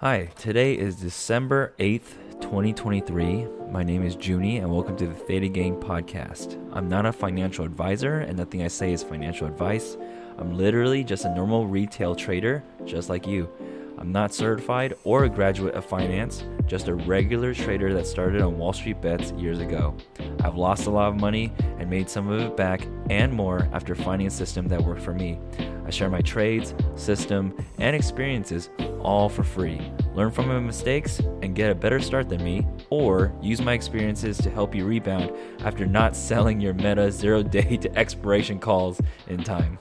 Hi, 0.00 0.26
today 0.38 0.74
is 0.74 0.94
December 0.94 1.74
8th, 1.80 2.40
2023. 2.40 3.48
My 3.72 3.82
name 3.82 4.04
is 4.04 4.14
Joonie, 4.14 4.58
and 4.58 4.72
welcome 4.72 4.96
to 4.96 5.08
the 5.08 5.12
Theta 5.12 5.48
Gang 5.48 5.74
podcast. 5.74 6.56
I'm 6.72 6.88
not 6.88 7.04
a 7.04 7.10
financial 7.10 7.64
advisor, 7.64 8.20
and 8.20 8.36
nothing 8.36 8.62
I 8.62 8.68
say 8.68 8.92
is 8.92 9.02
financial 9.02 9.48
advice. 9.48 9.96
I'm 10.38 10.56
literally 10.56 11.02
just 11.02 11.24
a 11.24 11.34
normal 11.34 11.66
retail 11.66 12.14
trader, 12.14 12.62
just 12.84 13.08
like 13.08 13.26
you. 13.26 13.50
I'm 13.98 14.12
not 14.12 14.32
certified 14.32 14.94
or 15.02 15.24
a 15.24 15.28
graduate 15.28 15.74
of 15.74 15.84
finance, 15.84 16.44
just 16.68 16.88
a 16.88 16.94
regular 16.94 17.54
trader 17.54 17.94
that 17.94 18.06
started 18.06 18.42
on 18.42 18.58
Wall 18.58 18.72
Street 18.72 19.00
bets 19.00 19.32
years 19.32 19.58
ago. 19.58 19.96
I've 20.44 20.56
lost 20.56 20.86
a 20.86 20.90
lot 20.90 21.08
of 21.08 21.16
money 21.16 21.52
and 21.78 21.88
made 21.88 22.10
some 22.10 22.28
of 22.28 22.40
it 22.40 22.56
back 22.56 22.86
and 23.08 23.32
more 23.32 23.68
after 23.72 23.94
finding 23.94 24.28
a 24.28 24.30
system 24.30 24.68
that 24.68 24.82
worked 24.82 25.00
for 25.00 25.14
me. 25.14 25.38
I 25.86 25.90
share 25.90 26.10
my 26.10 26.20
trades, 26.20 26.74
system, 26.96 27.56
and 27.78 27.96
experiences 27.96 28.68
all 29.00 29.30
for 29.30 29.42
free. 29.42 29.80
Learn 30.14 30.30
from 30.30 30.48
my 30.48 30.60
mistakes 30.60 31.18
and 31.42 31.54
get 31.54 31.70
a 31.70 31.74
better 31.74 31.98
start 31.98 32.28
than 32.28 32.44
me, 32.44 32.66
or 32.90 33.32
use 33.40 33.62
my 33.62 33.72
experiences 33.72 34.36
to 34.38 34.50
help 34.50 34.74
you 34.74 34.84
rebound 34.84 35.32
after 35.60 35.86
not 35.86 36.14
selling 36.28 36.60
your 36.60 36.74
meta 36.74 37.10
zero 37.10 37.42
day 37.42 37.78
to 37.78 37.96
expiration 37.96 38.58
calls 38.58 39.00
in 39.28 39.42
time. 39.42 39.78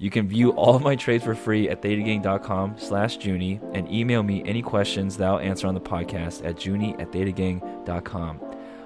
You 0.00 0.08
can 0.08 0.26
view 0.26 0.52
all 0.52 0.74
of 0.74 0.80
my 0.80 0.96
trades 0.96 1.24
for 1.24 1.34
free 1.34 1.68
at 1.68 1.82
thetagang.com 1.82 2.76
slash 2.78 3.18
Joonie 3.18 3.60
and 3.74 3.86
email 3.92 4.22
me 4.22 4.42
any 4.46 4.62
questions 4.62 5.18
that 5.18 5.28
I'll 5.28 5.38
answer 5.38 5.66
on 5.66 5.74
the 5.74 5.80
podcast 5.80 6.42
at 6.42 6.56
joonie 6.56 6.98
at 6.98 7.12
thetagang.com. 7.12 8.40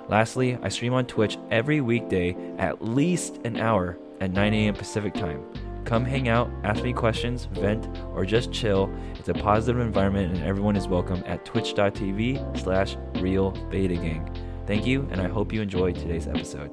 Lastly, 0.09 0.59
I 0.61 0.69
stream 0.69 0.93
on 0.93 1.07
Twitch 1.07 1.39
every 1.53 1.81
weekday 1.81 2.37
at 2.59 2.85
least 2.85 3.39
an 3.45 3.61
hour 3.61 3.97
at 4.21 4.33
9 4.33 4.55
a.m. 4.55 4.75
Pacific 4.75 5.15
time. 5.15 5.45
Come 5.85 6.05
hang 6.05 6.29
out, 6.29 6.51
ask 6.65 6.83
me 6.83 6.93
questions, 6.93 7.45
vent, 7.53 7.87
or 8.13 8.25
just 8.25 8.51
chill. 8.51 8.93
It's 9.17 9.29
a 9.29 9.35
positive 9.35 9.81
environment 9.81 10.35
and 10.35 10.45
everyone 10.45 10.75
is 10.75 10.89
welcome 10.89 11.23
at 11.27 11.45
twitch.tv 11.45 12.59
slash 12.59 12.97
real 13.21 13.53
theta 13.71 13.95
gang. 13.95 14.29
Thank 14.67 14.85
you, 14.85 15.07
and 15.13 15.21
I 15.21 15.29
hope 15.29 15.53
you 15.53 15.63
enjoyed 15.63 15.95
today's 15.95 16.27
episode. 16.27 16.73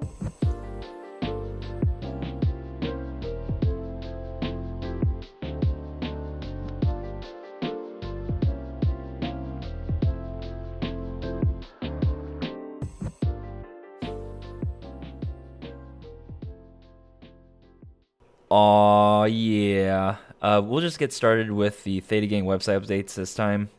Aw, 18.53 19.23
yeah. 19.27 20.17
Uh, 20.41 20.61
we'll 20.61 20.81
just 20.81 20.99
get 20.99 21.13
started 21.13 21.51
with 21.51 21.85
the 21.85 22.01
Theta 22.01 22.27
Gang 22.27 22.43
website 22.43 22.81
updates 22.81 23.13
this 23.13 23.33
time. 23.33 23.69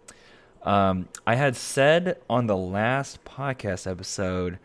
Um, 0.63 1.11
I 1.27 1.35
had 1.35 1.57
said 1.57 2.17
on 2.31 2.47
the 2.47 2.57
last 2.57 3.23
podcast 3.23 3.91
episode 3.91 4.59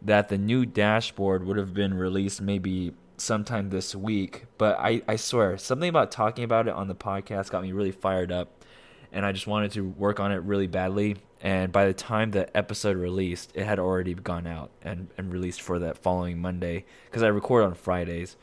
that 0.00 0.28
the 0.30 0.36
new 0.36 0.66
dashboard 0.66 1.46
would 1.46 1.58
have 1.58 1.72
been 1.72 1.94
released 1.94 2.40
maybe 2.40 2.92
sometime 3.16 3.68
this 3.68 3.94
week, 3.94 4.46
but 4.58 4.80
I, 4.80 5.02
I 5.06 5.14
swear, 5.14 5.56
something 5.58 5.88
about 5.88 6.10
talking 6.10 6.42
about 6.42 6.66
it 6.66 6.74
on 6.74 6.88
the 6.88 6.96
podcast 6.96 7.50
got 7.50 7.62
me 7.62 7.70
really 7.70 7.92
fired 7.92 8.32
up, 8.32 8.64
and 9.12 9.24
I 9.24 9.30
just 9.30 9.46
wanted 9.46 9.70
to 9.72 9.90
work 9.90 10.18
on 10.18 10.32
it 10.32 10.38
really 10.38 10.66
badly. 10.66 11.18
And 11.40 11.70
by 11.70 11.86
the 11.86 11.94
time 11.94 12.32
the 12.32 12.56
episode 12.56 12.96
released, 12.96 13.52
it 13.54 13.64
had 13.64 13.78
already 13.78 14.14
gone 14.14 14.48
out 14.48 14.72
and, 14.82 15.08
and 15.16 15.32
released 15.32 15.62
for 15.62 15.78
that 15.78 15.98
following 15.98 16.40
Monday 16.40 16.84
because 17.04 17.22
I 17.22 17.28
record 17.28 17.62
on 17.62 17.74
Fridays. 17.74 18.36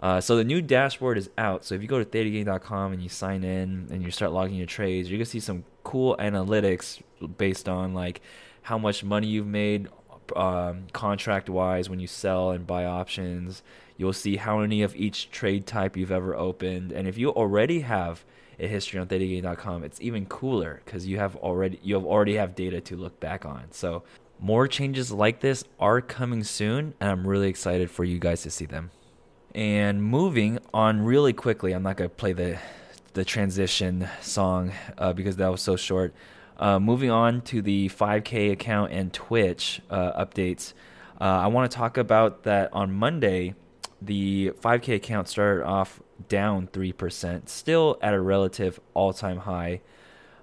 Uh, 0.00 0.20
so 0.20 0.36
the 0.36 0.44
new 0.44 0.60
dashboard 0.60 1.18
is 1.18 1.30
out. 1.38 1.64
So 1.64 1.74
if 1.74 1.82
you 1.82 1.88
go 1.88 2.02
to 2.02 2.04
thetagang.com 2.04 2.92
and 2.92 3.02
you 3.02 3.08
sign 3.08 3.44
in 3.44 3.88
and 3.90 4.02
you 4.02 4.10
start 4.10 4.32
logging 4.32 4.56
your 4.56 4.66
trades, 4.66 5.10
you're 5.10 5.18
gonna 5.18 5.24
see 5.24 5.40
some 5.40 5.64
cool 5.84 6.16
analytics 6.18 7.00
based 7.38 7.68
on 7.68 7.94
like 7.94 8.20
how 8.62 8.76
much 8.76 9.04
money 9.04 9.28
you've 9.28 9.46
made 9.46 9.88
um, 10.34 10.86
contract 10.92 11.48
wise 11.48 11.88
when 11.88 12.00
you 12.00 12.06
sell 12.06 12.50
and 12.50 12.66
buy 12.66 12.84
options. 12.84 13.62
You'll 13.96 14.12
see 14.12 14.36
how 14.36 14.58
many 14.58 14.82
of 14.82 14.94
each 14.96 15.30
trade 15.30 15.66
type 15.66 15.96
you've 15.96 16.12
ever 16.12 16.34
opened, 16.34 16.92
and 16.92 17.08
if 17.08 17.16
you 17.16 17.30
already 17.30 17.80
have 17.80 18.24
a 18.58 18.66
history 18.66 18.98
on 18.98 19.06
thetagang.com, 19.06 19.84
it's 19.84 20.00
even 20.00 20.26
cooler 20.26 20.82
because 20.84 21.06
you 21.06 21.18
have 21.18 21.36
already 21.36 21.78
you 21.82 21.94
have 21.94 22.04
already 22.04 22.34
have 22.34 22.54
data 22.54 22.80
to 22.82 22.96
look 22.96 23.18
back 23.20 23.46
on. 23.46 23.64
So 23.70 24.02
more 24.38 24.68
changes 24.68 25.10
like 25.10 25.40
this 25.40 25.64
are 25.80 26.00
coming 26.00 26.44
soon, 26.44 26.94
and 27.00 27.10
I'm 27.10 27.26
really 27.26 27.48
excited 27.48 27.90
for 27.90 28.04
you 28.04 28.18
guys 28.18 28.42
to 28.42 28.50
see 28.50 28.66
them. 28.66 28.90
And 29.56 30.04
moving 30.04 30.58
on 30.74 31.02
really 31.02 31.32
quickly, 31.32 31.72
I'm 31.72 31.82
not 31.82 31.96
gonna 31.96 32.10
play 32.10 32.34
the 32.34 32.58
the 33.14 33.24
transition 33.24 34.06
song 34.20 34.72
uh, 34.98 35.14
because 35.14 35.36
that 35.36 35.48
was 35.48 35.62
so 35.62 35.76
short. 35.76 36.12
Uh, 36.58 36.78
moving 36.78 37.10
on 37.10 37.40
to 37.40 37.62
the 37.62 37.88
5K 37.88 38.52
account 38.52 38.92
and 38.92 39.10
Twitch 39.14 39.80
uh, 39.88 40.22
updates, 40.22 40.74
uh, 41.18 41.24
I 41.24 41.46
want 41.46 41.70
to 41.70 41.74
talk 41.74 41.96
about 41.96 42.42
that 42.42 42.70
on 42.74 42.92
Monday. 42.92 43.54
The 44.02 44.52
5K 44.60 44.96
account 44.96 45.28
started 45.28 45.64
off 45.64 46.02
down 46.28 46.66
3%, 46.66 47.48
still 47.48 47.98
at 48.02 48.12
a 48.12 48.20
relative 48.20 48.78
all 48.92 49.14
time 49.14 49.38
high. 49.38 49.80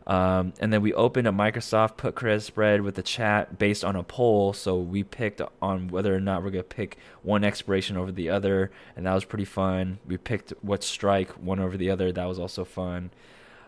Um, 0.05 0.53
and 0.59 0.73
then 0.73 0.81
we 0.81 0.93
opened 0.93 1.27
a 1.27 1.31
Microsoft 1.31 1.97
put 1.97 2.15
credit 2.15 2.41
spread 2.41 2.81
with 2.81 2.95
the 2.95 3.03
chat 3.03 3.57
based 3.57 3.85
on 3.85 3.95
a 3.95 4.03
poll. 4.03 4.53
So 4.53 4.77
we 4.77 5.03
picked 5.03 5.41
on 5.61 5.87
whether 5.87 6.13
or 6.13 6.19
not 6.19 6.43
we're 6.43 6.51
going 6.51 6.63
to 6.63 6.75
pick 6.75 6.97
one 7.21 7.43
expiration 7.43 7.95
over 7.95 8.11
the 8.11 8.29
other. 8.29 8.71
And 8.95 9.05
that 9.05 9.13
was 9.13 9.25
pretty 9.25 9.45
fun. 9.45 9.99
We 10.05 10.17
picked 10.17 10.51
what 10.61 10.83
strike 10.83 11.29
one 11.31 11.59
over 11.59 11.77
the 11.77 11.89
other. 11.89 12.11
That 12.11 12.25
was 12.25 12.39
also 12.39 12.65
fun. 12.65 13.11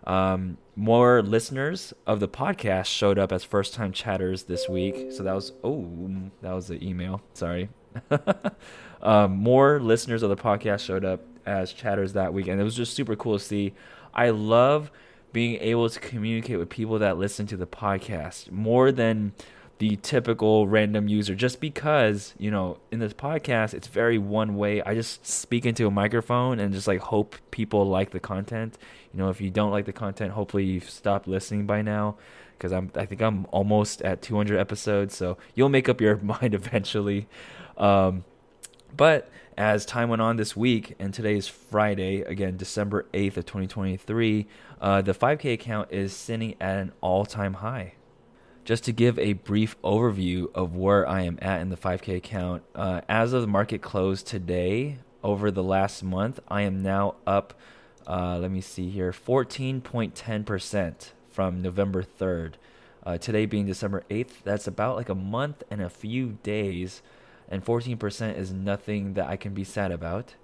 Um, 0.05 0.57
more 0.75 1.23
listeners 1.23 1.93
of 2.05 2.19
the 2.19 2.27
podcast 2.27 2.85
showed 2.85 3.17
up 3.17 3.31
as 3.31 3.43
first 3.43 3.73
time 3.73 3.91
chatters 3.91 4.43
this 4.43 4.67
week. 4.69 5.11
So 5.11 5.23
that 5.23 5.33
was, 5.33 5.53
oh, 5.63 5.89
that 6.41 6.53
was 6.53 6.67
the 6.67 6.85
email. 6.85 7.21
Sorry. 7.33 7.69
um, 9.01 9.31
more 9.37 9.79
listeners 9.79 10.21
of 10.21 10.29
the 10.29 10.35
podcast 10.35 10.81
showed 10.81 11.05
up 11.05 11.21
as 11.45 11.71
chatters 11.71 12.13
that 12.13 12.33
week. 12.33 12.47
And 12.47 12.59
it 12.59 12.63
was 12.63 12.75
just 12.75 12.93
super 12.93 13.15
cool 13.15 13.39
to 13.39 13.43
see. 13.43 13.73
I 14.13 14.29
love 14.29 14.91
being 15.35 15.59
able 15.59 15.89
to 15.89 15.99
communicate 15.99 16.57
with 16.57 16.69
people 16.69 16.97
that 16.97 17.17
listen 17.17 17.45
to 17.45 17.57
the 17.57 17.67
podcast 17.67 18.49
more 18.49 18.89
than 18.89 19.33
the 19.79 19.97
typical 19.97 20.65
random 20.65 21.09
user. 21.09 21.35
Just 21.35 21.59
because 21.59 22.33
you 22.37 22.49
know 22.49 22.77
in 22.89 22.99
this 22.99 23.11
podcast 23.11 23.73
it's 23.73 23.87
very 23.87 24.17
one 24.17 24.55
way. 24.55 24.81
I 24.81 24.95
just 24.95 25.27
speak 25.27 25.65
into 25.65 25.87
a 25.87 25.91
microphone 25.91 26.57
and 26.57 26.73
just 26.73 26.87
like 26.87 27.01
hope 27.01 27.35
people 27.51 27.85
like 27.85 28.11
the 28.11 28.19
content. 28.21 28.77
You 29.11 29.19
know 29.19 29.27
if 29.27 29.41
you 29.41 29.49
don't 29.49 29.71
like 29.71 29.83
the 29.83 29.91
content 29.91 30.31
hopefully 30.31 30.63
you've 30.63 30.89
stopped 30.89 31.27
listening 31.27 31.65
by 31.65 31.81
now 31.81 32.15
because 32.57 32.71
i'm 32.71 32.89
i 32.95 33.05
think 33.05 33.21
i'm 33.21 33.45
almost 33.51 34.01
at 34.03 34.21
200 34.21 34.57
episodes 34.57 35.13
so 35.13 35.37
you'll 35.55 35.67
make 35.67 35.89
up 35.89 35.99
your 35.99 36.15
mind 36.33 36.53
eventually. 36.53 37.27
Um, 37.77 38.23
but 38.95 39.29
as 39.57 39.85
time 39.85 40.09
went 40.09 40.21
on 40.21 40.37
this 40.37 40.55
week, 40.55 40.95
and 40.99 41.13
today 41.13 41.35
is 41.35 41.47
Friday, 41.47 42.21
again, 42.21 42.57
December 42.57 43.05
8th 43.13 43.37
of 43.37 43.45
2023, 43.45 44.47
uh, 44.81 45.01
the 45.01 45.13
5K 45.13 45.53
account 45.53 45.91
is 45.91 46.13
sitting 46.13 46.55
at 46.59 46.77
an 46.77 46.91
all 47.01 47.25
time 47.25 47.55
high. 47.55 47.93
Just 48.63 48.83
to 48.85 48.91
give 48.91 49.19
a 49.19 49.33
brief 49.33 49.79
overview 49.81 50.51
of 50.53 50.75
where 50.75 51.07
I 51.07 51.21
am 51.21 51.37
at 51.41 51.61
in 51.61 51.69
the 51.69 51.77
5K 51.77 52.17
account, 52.17 52.63
uh, 52.73 53.01
as 53.07 53.31
of 53.31 53.41
the 53.41 53.47
market 53.47 53.81
close 53.81 54.23
today, 54.23 54.97
over 55.23 55.49
the 55.49 55.63
last 55.63 56.03
month, 56.03 56.39
I 56.47 56.61
am 56.61 56.83
now 56.83 57.15
up, 57.25 57.53
uh, 58.05 58.37
let 58.39 58.51
me 58.51 58.61
see 58.61 58.89
here, 58.89 59.11
14.10% 59.11 61.11
from 61.29 61.61
November 61.61 62.03
3rd. 62.03 62.53
Uh, 63.03 63.17
today 63.17 63.45
being 63.45 63.65
December 63.65 64.03
8th, 64.09 64.43
that's 64.43 64.67
about 64.67 64.95
like 64.95 65.09
a 65.09 65.15
month 65.15 65.63
and 65.69 65.81
a 65.81 65.89
few 65.89 66.37
days 66.43 67.01
and 67.49 67.63
14% 67.63 68.37
is 68.37 68.51
nothing 68.51 69.13
that 69.13 69.27
I 69.27 69.35
can 69.35 69.53
be 69.53 69.63
sad 69.63 69.91
about. 69.91 70.35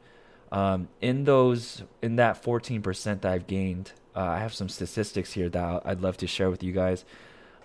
Um, 0.52 0.90
in 1.00 1.24
those, 1.24 1.84
in 2.02 2.18
that 2.18 2.44
14% 2.44 3.22
that 3.22 3.32
I've 3.32 3.48
gained, 3.48 3.94
uh, 4.16 4.22
I 4.22 4.40
have 4.40 4.54
some 4.54 4.70
statistics 4.70 5.34
here 5.34 5.50
that 5.50 5.82
I'd 5.86 6.02
love 6.02 6.18
to 6.18 6.28
share 6.28 6.50
with 6.50 6.62
you 6.62 6.74
guys. 6.74 7.06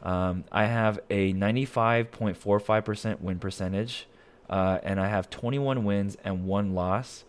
Um, 0.02 0.44
I 0.52 0.66
have 0.66 1.00
a 1.10 1.32
95.45% 1.32 3.20
win 3.20 3.38
percentage, 3.38 4.06
uh, 4.48 4.78
and 4.82 5.00
I 5.00 5.08
have 5.08 5.28
21 5.30 5.84
wins 5.84 6.16
and 6.24 6.46
one 6.46 6.74
loss. 6.74 7.24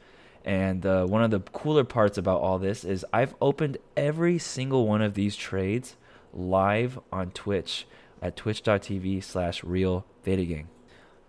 And 0.45 0.85
uh, 0.85 1.05
one 1.05 1.23
of 1.23 1.31
the 1.31 1.39
cooler 1.39 1.83
parts 1.83 2.17
about 2.17 2.39
all 2.39 2.59
this 2.59 2.85
is 2.85 3.05
I've 3.11 3.35
opened 3.41 3.77
every 3.97 4.37
single 4.37 4.87
one 4.87 5.01
of 5.01 5.13
these 5.13 5.35
trades 5.35 5.97
live 6.33 6.99
on 7.11 7.31
Twitch 7.31 7.85
at 8.21 8.35
twitch.tv 8.35 9.23
slash 9.23 9.63
real. 9.63 10.05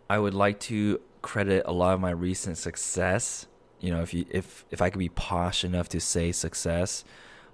I 0.08 0.18
would 0.18 0.34
like 0.34 0.60
to 0.60 1.00
credit 1.22 1.64
a 1.66 1.72
lot 1.72 1.94
of 1.94 2.00
my 2.00 2.10
recent 2.10 2.58
success. 2.58 3.46
You 3.80 3.92
know, 3.92 4.02
if 4.02 4.14
you 4.14 4.24
if 4.30 4.64
if 4.70 4.80
I 4.82 4.90
could 4.90 4.98
be 4.98 5.08
posh 5.08 5.64
enough 5.64 5.88
to 5.90 6.00
say 6.00 6.32
success, 6.32 7.04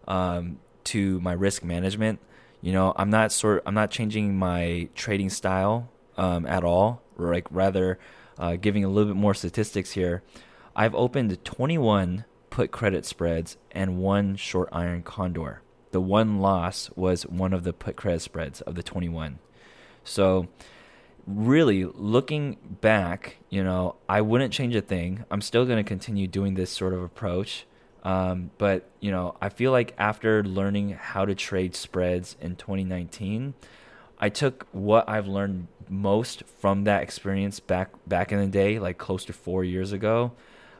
um, 0.06 0.58
to 0.84 1.20
my 1.20 1.32
risk 1.32 1.64
management. 1.64 2.20
You 2.60 2.72
know, 2.72 2.92
I'm 2.96 3.10
not 3.10 3.32
sort 3.32 3.62
I'm 3.66 3.74
not 3.74 3.90
changing 3.90 4.36
my 4.38 4.88
trading 4.94 5.30
style 5.30 5.90
um, 6.16 6.46
at 6.46 6.64
all. 6.64 7.02
Like 7.16 7.46
rather, 7.50 7.98
uh, 8.38 8.56
giving 8.56 8.84
a 8.84 8.88
little 8.88 9.12
bit 9.12 9.20
more 9.20 9.34
statistics 9.34 9.92
here. 9.92 10.22
I've 10.76 10.94
opened 10.94 11.44
21 11.44 12.24
put 12.50 12.72
credit 12.72 13.04
spreads 13.04 13.56
and 13.70 13.98
one 13.98 14.36
short 14.36 14.68
iron 14.72 15.02
condor. 15.02 15.62
the 15.92 16.00
one 16.00 16.40
loss 16.40 16.90
was 16.96 17.22
one 17.24 17.52
of 17.52 17.62
the 17.62 17.72
put 17.72 17.94
credit 17.94 18.20
spreads 18.20 18.60
of 18.62 18.74
the 18.74 18.82
21. 18.82 19.38
So 20.02 20.48
really 21.26 21.84
looking 21.84 22.56
back, 22.80 23.36
you 23.50 23.64
know, 23.64 23.96
I 24.08 24.20
wouldn't 24.20 24.52
change 24.52 24.74
a 24.74 24.80
thing. 24.80 25.24
I'm 25.30 25.40
still 25.40 25.64
going 25.64 25.82
to 25.82 25.88
continue 25.88 26.26
doing 26.26 26.54
this 26.54 26.70
sort 26.70 26.92
of 26.92 27.02
approach. 27.02 27.66
Um, 28.02 28.50
but, 28.58 28.88
you 29.00 29.10
know, 29.10 29.34
I 29.40 29.48
feel 29.48 29.72
like 29.72 29.94
after 29.96 30.44
learning 30.44 30.90
how 30.90 31.24
to 31.24 31.34
trade 31.34 31.74
spreads 31.74 32.36
in 32.40 32.56
2019, 32.56 33.54
I 34.18 34.28
took 34.28 34.66
what 34.72 35.08
I've 35.08 35.26
learned 35.26 35.68
most 35.88 36.42
from 36.60 36.84
that 36.84 37.02
experience 37.02 37.60
back 37.60 37.90
back 38.06 38.32
in 38.32 38.40
the 38.40 38.46
day, 38.46 38.78
like 38.78 38.98
close 38.98 39.24
to 39.26 39.32
four 39.32 39.64
years 39.64 39.92
ago. 39.92 40.32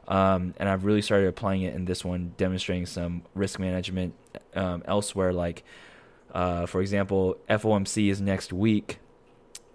Um, 0.07 0.55
and 0.59 0.69
I've 0.69 0.85
really 0.85 1.03
started 1.03 1.29
applying 1.29 1.63
it 1.63 1.75
in 1.75 1.87
this 1.87 2.05
one, 2.05 2.35
demonstrating 2.37 2.87
some 2.87 3.23
risk 3.35 3.59
management 3.59 4.15
um, 4.55 4.83
elsewhere. 4.87 5.33
Like, 5.33 5.65
uh, 6.33 6.67
for 6.67 6.81
example, 6.83 7.39
FOMC 7.49 8.11
is 8.11 8.21
next 8.21 8.53
week. 8.53 8.99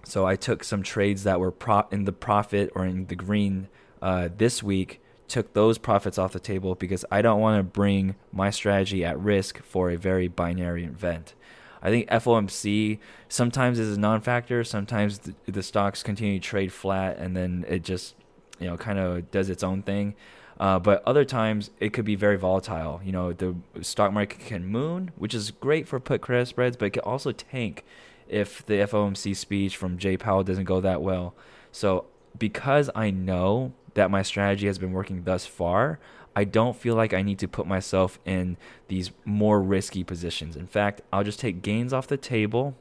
So 0.10 0.26
I 0.26 0.36
took 0.36 0.64
some 0.64 0.82
trades 0.82 1.24
that 1.24 1.40
were 1.40 1.52
pro- 1.52 1.88
in 1.92 2.06
the 2.06 2.12
profit 2.12 2.72
or 2.76 2.86
in 2.86 3.06
the 3.06 3.16
green 3.16 3.68
uh, 4.02 4.30
this 4.36 4.64
week, 4.64 5.02
took 5.28 5.54
those 5.54 5.78
profits 5.78 6.18
off 6.18 6.34
the 6.34 6.40
table 6.40 6.74
because 6.74 7.06
I 7.12 7.22
don't 7.22 7.40
want 7.40 7.60
to 7.60 7.64
bring 7.64 8.16
my 8.32 8.50
strategy 8.50 9.06
at 9.06 9.20
risk 9.20 9.62
for 9.64 9.92
a 9.92 9.98
very 9.98 10.28
binary 10.28 10.84
event. 10.84 11.36
I 11.82 11.90
think 11.90 12.10
FOMC 12.10 12.98
sometimes 13.30 13.78
is 13.80 13.96
a 13.96 14.00
non-factor. 14.00 14.64
Sometimes 14.64 15.20
the, 15.20 15.36
the 15.46 15.64
stocks 15.64 16.04
continue 16.04 16.40
to 16.40 16.46
trade 16.46 16.74
flat, 16.74 17.18
and 17.18 17.38
then 17.38 17.64
it 17.68 17.84
just 17.84 18.16
you 18.60 18.68
know 18.68 18.78
kind 18.78 19.00
of 19.00 19.32
does 19.32 19.50
its 19.50 19.64
own 19.64 19.84
thing. 19.84 20.16
Uh, 20.60 20.78
but 20.78 21.02
other 21.06 21.24
times 21.24 21.70
it 21.80 21.94
could 21.94 22.04
be 22.04 22.16
very 22.16 22.38
volatile. 22.38 23.00
You 23.04 23.14
know, 23.14 23.32
the 23.32 23.56
stock 23.82 24.12
market 24.12 24.40
can 24.40 24.66
moon, 24.66 25.12
which 25.16 25.34
is 25.34 25.52
great 25.52 25.88
for 25.88 26.00
put 26.02 26.20
credit 26.20 26.48
spreads, 26.48 26.76
but 26.76 26.86
it 26.86 26.90
can 26.92 27.04
also 27.04 27.32
tank 27.32 27.86
if 28.30 28.66
the 28.66 28.76
FOMC 28.76 29.36
speech 29.36 29.76
from 29.76 29.98
Jay 29.98 30.18
Powell 30.18 30.44
doesn't 30.44 30.66
go 30.66 30.80
that 30.82 31.02
well. 31.02 31.36
So 31.72 32.06
because 32.38 32.90
I 32.96 33.12
know 33.12 33.74
that 33.96 34.12
my 34.12 34.22
strategy 34.22 34.68
has 34.68 34.78
been 34.78 34.92
working 34.92 35.24
thus 35.24 35.46
far, 35.46 36.00
I 36.36 36.44
don't 36.44 36.76
feel 36.76 36.96
like 36.96 37.14
I 37.14 37.22
need 37.22 37.40
to 37.40 37.48
put 37.48 37.68
myself 37.68 38.20
in 38.26 38.58
these 38.88 39.12
more 39.26 39.62
risky 39.62 40.04
positions. 40.04 40.56
In 40.56 40.68
fact, 40.68 41.02
I'll 41.12 41.24
just 41.24 41.40
take 41.40 41.62
gains 41.62 41.92
off 41.92 42.08
the 42.08 42.18
table 42.18 42.78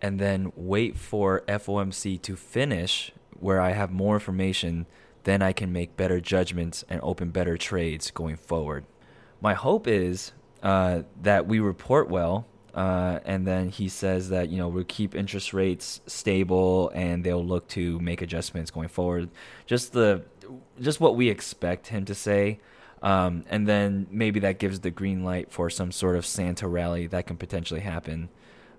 and 0.00 0.18
then 0.18 0.52
wait 0.54 0.96
for 0.96 1.42
FOMC 1.48 2.20
to 2.22 2.36
finish 2.36 3.12
where 3.38 3.60
I 3.60 3.72
have 3.72 3.90
more 3.90 4.14
information. 4.14 4.86
Then 5.24 5.42
I 5.42 5.52
can 5.52 5.72
make 5.72 5.96
better 5.96 6.20
judgments 6.20 6.84
and 6.88 7.00
open 7.02 7.30
better 7.30 7.56
trades 7.56 8.10
going 8.10 8.36
forward. 8.36 8.84
My 9.40 9.54
hope 9.54 9.86
is 9.88 10.32
uh, 10.62 11.02
that 11.20 11.46
we 11.46 11.58
report 11.58 12.08
well 12.08 12.46
uh, 12.74 13.20
and 13.24 13.46
then 13.46 13.68
he 13.68 13.88
says 13.88 14.30
that 14.30 14.48
you 14.48 14.58
know 14.58 14.68
we'll 14.68 14.84
keep 14.84 15.14
interest 15.14 15.52
rates 15.52 16.00
stable 16.06 16.90
and 16.94 17.22
they'll 17.24 17.44
look 17.44 17.68
to 17.68 17.98
make 18.00 18.22
adjustments 18.22 18.70
going 18.70 18.88
forward. 18.88 19.28
Just 19.66 19.92
the 19.92 20.22
just 20.80 21.00
what 21.00 21.16
we 21.16 21.28
expect 21.28 21.88
him 21.88 22.04
to 22.06 22.14
say. 22.14 22.60
Um, 23.02 23.44
and 23.50 23.66
then 23.66 24.06
maybe 24.10 24.38
that 24.40 24.58
gives 24.58 24.80
the 24.80 24.90
green 24.90 25.24
light 25.24 25.50
for 25.50 25.68
some 25.68 25.90
sort 25.90 26.16
of 26.16 26.24
Santa 26.24 26.68
rally 26.68 27.08
that 27.08 27.26
can 27.26 27.36
potentially 27.36 27.80
happen. 27.80 28.28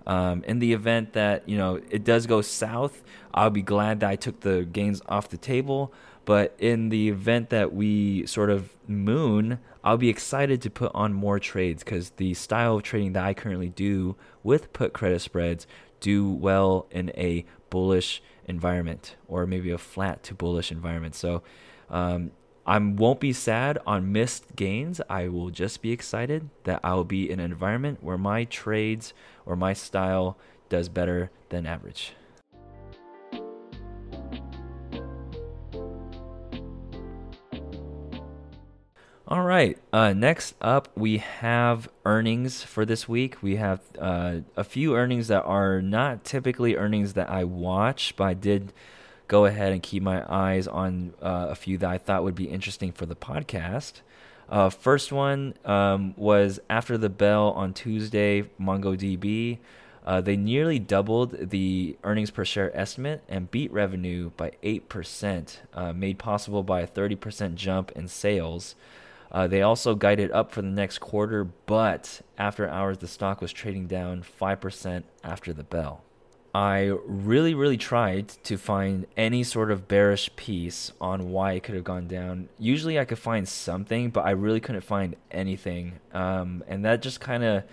Um, 0.08 0.44
in 0.46 0.60
the 0.60 0.74
event 0.74 1.14
that 1.14 1.48
you 1.48 1.58
know 1.58 1.80
it 1.90 2.04
does 2.04 2.26
go 2.26 2.42
south, 2.42 3.04
I'll 3.34 3.50
be 3.50 3.62
glad 3.62 4.00
that 4.00 4.10
I 4.10 4.16
took 4.16 4.40
the 4.40 4.64
gains 4.64 5.02
off 5.08 5.30
the 5.30 5.38
table. 5.38 5.94
But 6.26 6.56
in 6.58 6.90
the 6.90 7.10
event 7.10 7.50
that 7.50 7.74
we 7.74 8.26
sort 8.26 8.50
of 8.50 8.74
moon, 8.88 9.60
I'll 9.84 9.98
be 9.98 10.10
excited 10.10 10.62
to 10.62 10.70
put 10.70 10.92
on 10.96 11.14
more 11.14 11.40
trades 11.40 11.84
because 11.84 12.12
the 12.12 12.34
style 12.34 12.78
of 12.78 12.84
trading 12.84 13.14
that 13.14 13.26
I 13.26 13.34
currently 13.34 13.70
do 13.70 14.16
with 14.42 14.72
put 14.72 14.94
credit 14.94 15.20
spreads 15.20 15.68
do 16.00 16.30
well 16.30 16.88
in 16.90 17.10
a 17.12 17.46
bullish 17.70 18.22
environment 18.46 19.16
or 19.28 19.46
maybe 19.46 19.72
a 19.72 19.78
flat 19.78 20.24
to 20.24 20.34
bullish 20.34 20.72
environment. 20.72 21.16
So 21.16 21.44
um, 21.90 22.32
I 22.66 22.78
won't 22.78 23.20
be 23.20 23.34
sad 23.34 23.78
on 23.86 24.12
missed 24.12 24.56
gains. 24.56 25.02
I 25.10 25.28
will 25.28 25.50
just 25.50 25.82
be 25.82 25.92
excited 25.92 26.50
that 26.64 26.80
I'll 26.84 27.04
be 27.04 27.30
in 27.30 27.40
an 27.40 27.52
environment 27.52 28.02
where 28.02 28.18
my 28.18 28.46
trades 28.46 29.14
or 29.46 29.56
my 29.56 29.74
style 29.74 30.38
does 30.70 30.88
better 30.88 31.30
than 31.50 31.66
average. 31.66 32.14
All 39.26 39.44
right. 39.44 39.78
Uh, 39.94 40.12
next 40.12 40.54
up, 40.60 40.90
we 40.98 41.20
have 41.20 41.88
earnings 42.04 42.62
for 42.62 42.86
this 42.86 43.08
week. 43.08 43.42
We 43.42 43.56
have 43.56 43.80
uh, 43.98 44.40
a 44.58 44.66
few 44.66 44.98
earnings 44.98 45.30
that 45.30 45.44
are 45.44 45.82
not 45.82 46.26
typically 46.26 46.76
earnings 46.76 47.14
that 47.14 47.30
I 47.30 47.46
watch, 47.46 48.16
but 48.18 48.26
I 48.26 48.34
did 48.34 48.74
go 49.30 49.46
ahead 49.46 49.72
and 49.72 49.82
keep 49.82 50.04
my 50.04 50.26
eyes 50.28 50.68
on 50.68 51.14
uh, 51.22 51.48
a 51.50 51.56
few 51.56 51.78
that 51.78 51.90
I 51.90 51.98
thought 51.98 52.26
would 52.26 52.36
be 52.36 52.50
interesting 52.50 52.92
for 52.92 53.06
the 53.06 53.16
podcast. 53.16 54.02
Uh, 54.50 54.70
first 54.70 55.14
one 55.14 55.54
um, 55.64 56.14
was 56.18 56.60
after 56.70 56.98
the 56.98 57.10
bell 57.10 57.52
on 57.52 57.74
Tuesday, 57.74 58.50
MongoDB. 58.60 59.58
Uh, 60.06 60.20
they 60.20 60.36
nearly 60.36 60.80
doubled 60.80 61.50
the 61.50 61.96
earnings 62.04 62.30
per 62.30 62.44
share 62.44 62.76
estimate 62.78 63.24
and 63.30 63.50
beat 63.50 63.72
revenue 63.72 64.32
by 64.36 64.52
8%, 64.62 65.60
uh, 65.74 65.94
made 65.94 66.20
possible 66.20 66.62
by 66.62 66.82
a 66.82 66.88
30% 66.88 67.56
jump 67.56 67.90
in 67.94 68.10
sales. 68.10 68.76
Uh, 69.34 69.48
they 69.48 69.62
also 69.62 69.96
guided 69.96 70.32
up 70.32 70.52
for 70.52 70.62
the 70.62 70.68
next 70.68 71.00
quarter, 71.00 71.44
but 71.44 72.22
after 72.38 72.68
hours, 72.68 73.00
the 73.00 73.08
stock 73.08 73.42
was 73.42 73.52
trading 73.52 73.88
down 73.88 74.24
5% 74.24 75.04
after 75.24 75.54
the 75.54 75.64
bell. 75.64 76.04
I 76.56 76.94
really, 77.08 77.56
really 77.56 77.78
tried 77.78 78.30
to 78.44 78.58
find 78.58 79.08
any 79.18 79.44
sort 79.44 79.72
of 79.72 79.88
bearish 79.88 80.36
piece 80.36 80.92
on 81.02 81.32
why 81.32 81.54
it 81.54 81.64
could 81.64 81.74
have 81.74 81.84
gone 81.84 82.08
down. 82.08 82.48
Usually 82.60 83.00
I 83.00 83.06
could 83.06 83.18
find 83.18 83.48
something, 83.50 84.12
but 84.12 84.22
I 84.22 84.32
really 84.32 84.60
couldn't 84.60 84.84
find 84.84 85.16
anything. 85.32 85.94
Um, 86.14 86.64
and 86.68 86.86
that 86.86 87.02
just 87.02 87.20
kind 87.20 87.44
of 87.44 87.64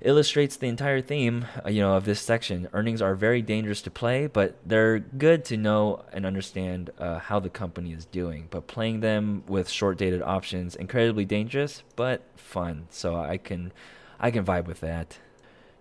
illustrates 0.00 0.56
the 0.56 0.68
entire 0.68 1.00
theme, 1.00 1.46
uh, 1.64 1.68
you 1.68 1.80
know, 1.80 1.96
of 1.96 2.04
this 2.04 2.20
section. 2.20 2.68
Earnings 2.72 3.02
are 3.02 3.14
very 3.14 3.42
dangerous 3.42 3.82
to 3.82 3.90
play, 3.90 4.26
but 4.26 4.56
they're 4.64 4.98
good 4.98 5.44
to 5.46 5.56
know 5.56 6.04
and 6.12 6.24
understand 6.24 6.90
uh, 6.98 7.18
how 7.18 7.40
the 7.40 7.50
company 7.50 7.92
is 7.92 8.04
doing. 8.04 8.48
But 8.50 8.66
playing 8.66 9.00
them 9.00 9.42
with 9.46 9.68
short-dated 9.68 10.22
options 10.22 10.76
incredibly 10.76 11.24
dangerous, 11.24 11.82
but 11.96 12.22
fun. 12.36 12.86
So 12.90 13.16
I 13.16 13.38
can, 13.38 13.72
I 14.20 14.30
can 14.30 14.44
vibe 14.44 14.66
with 14.66 14.80
that. 14.80 15.18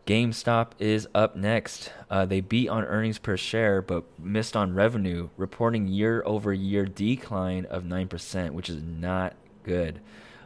GameStop 0.06 0.72
is 0.80 1.06
up 1.14 1.36
next. 1.36 1.92
Uh, 2.10 2.26
they 2.26 2.40
beat 2.40 2.70
on 2.70 2.86
earnings 2.86 3.20
per 3.20 3.36
share, 3.36 3.82
but 3.82 4.06
missed 4.18 4.56
on 4.56 4.74
revenue, 4.74 5.28
reporting 5.36 5.88
year-over-year 5.88 6.86
decline 6.86 7.66
of 7.66 7.84
nine 7.84 8.08
percent, 8.08 8.54
which 8.54 8.70
is 8.70 8.82
not 8.82 9.36
good. 9.64 10.00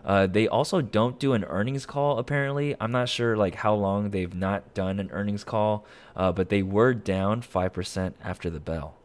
Uh, 0.04 0.28
they 0.28 0.48
also 0.48 0.82
don't 0.82 1.20
do 1.20 1.34
an 1.34 1.44
earnings 1.44 1.86
call 1.86 2.18
apparently. 2.18 2.76
I'm 2.80 2.92
not 2.92 3.10
sure 3.10 3.38
like 3.38 3.56
how 3.56 3.76
long 3.76 4.10
they've 4.10 4.34
not 4.34 4.74
done 4.74 5.00
an 5.00 5.10
earnings 5.12 5.44
call, 5.44 5.86
uh, 6.16 6.32
but 6.32 6.50
they 6.50 6.64
were 6.64 6.94
down 6.94 7.42
five 7.42 7.74
percent 7.74 8.16
after 8.24 8.50
the 8.50 8.60
bell. 8.60 8.96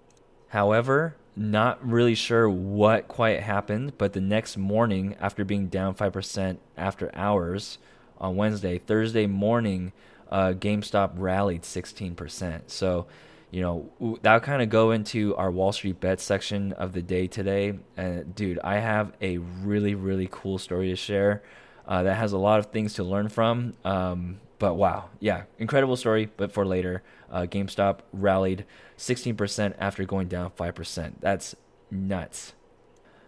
However, 0.49 1.17
not 1.37 1.87
really 1.87 2.15
sure 2.15 2.49
what 2.49 3.09
quite 3.09 3.41
happened, 3.41 3.99
but 3.99 4.15
the 4.15 4.23
next 4.23 4.57
morning, 4.57 5.17
after 5.21 5.45
being 5.45 5.67
down 5.67 5.95
five 5.95 6.15
percent 6.15 6.61
after 6.79 7.15
hours 7.15 7.77
on 8.19 8.37
Wednesday, 8.37 8.79
Thursday 8.79 9.27
morning, 9.27 9.93
uh, 10.31 10.55
GameStop 10.57 11.11
rallied 11.17 11.65
sixteen 11.67 12.15
percent. 12.15 12.71
So 12.71 13.07
you 13.51 13.63
know 13.63 14.19
that'll 14.23 14.41
kind 14.41 14.63
of 14.63 14.69
go 14.69 14.91
into 14.91 15.35
our 15.37 15.51
Wall 15.51 15.73
Street 15.73 16.01
bets 16.01 16.25
section 16.25 16.73
of 16.73 16.93
the 16.93 17.03
day 17.03 17.27
today. 17.27 17.79
And 17.97 18.35
dude, 18.35 18.59
I 18.65 18.77
have 18.79 19.13
a 19.21 19.39
really 19.39 19.95
really 19.95 20.29
cool 20.31 20.59
story 20.59 20.89
to 20.89 20.97
share 20.97 21.43
uh, 21.87 22.03
that 22.03 22.15
has 22.15 22.33
a 22.33 22.39
lot 22.39 22.59
of 22.59 22.67
things 22.67 22.95
to 22.95 23.05
learn 23.05 23.29
from. 23.29 23.75
Um, 23.85 24.41
but 24.59 24.75
wow, 24.75 25.11
yeah, 25.21 25.45
incredible 25.59 25.97
story. 25.97 26.31
But 26.37 26.53
for 26.53 26.65
later, 26.65 27.03
uh, 27.31 27.43
GameStop 27.43 28.01
rallied 28.13 28.65
16% 28.99 29.75
after 29.79 30.05
going 30.05 30.29
down 30.29 30.51
5%. 30.51 31.15
That's 31.21 31.55
nuts. 31.91 32.55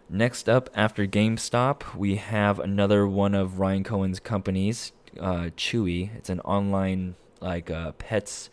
Next 0.09 0.49
up, 0.49 0.69
after 0.73 1.05
GameStop, 1.05 1.95
we 1.95 2.15
have 2.15 2.59
another 2.59 3.07
one 3.07 3.35
of 3.35 3.59
Ryan 3.59 3.83
Cohen's 3.83 4.19
companies, 4.19 4.91
uh, 5.19 5.49
Chewy. 5.55 6.15
It's 6.15 6.29
an 6.29 6.39
online 6.41 7.15
like 7.41 7.69
uh, 7.69 7.91
pets 7.93 8.49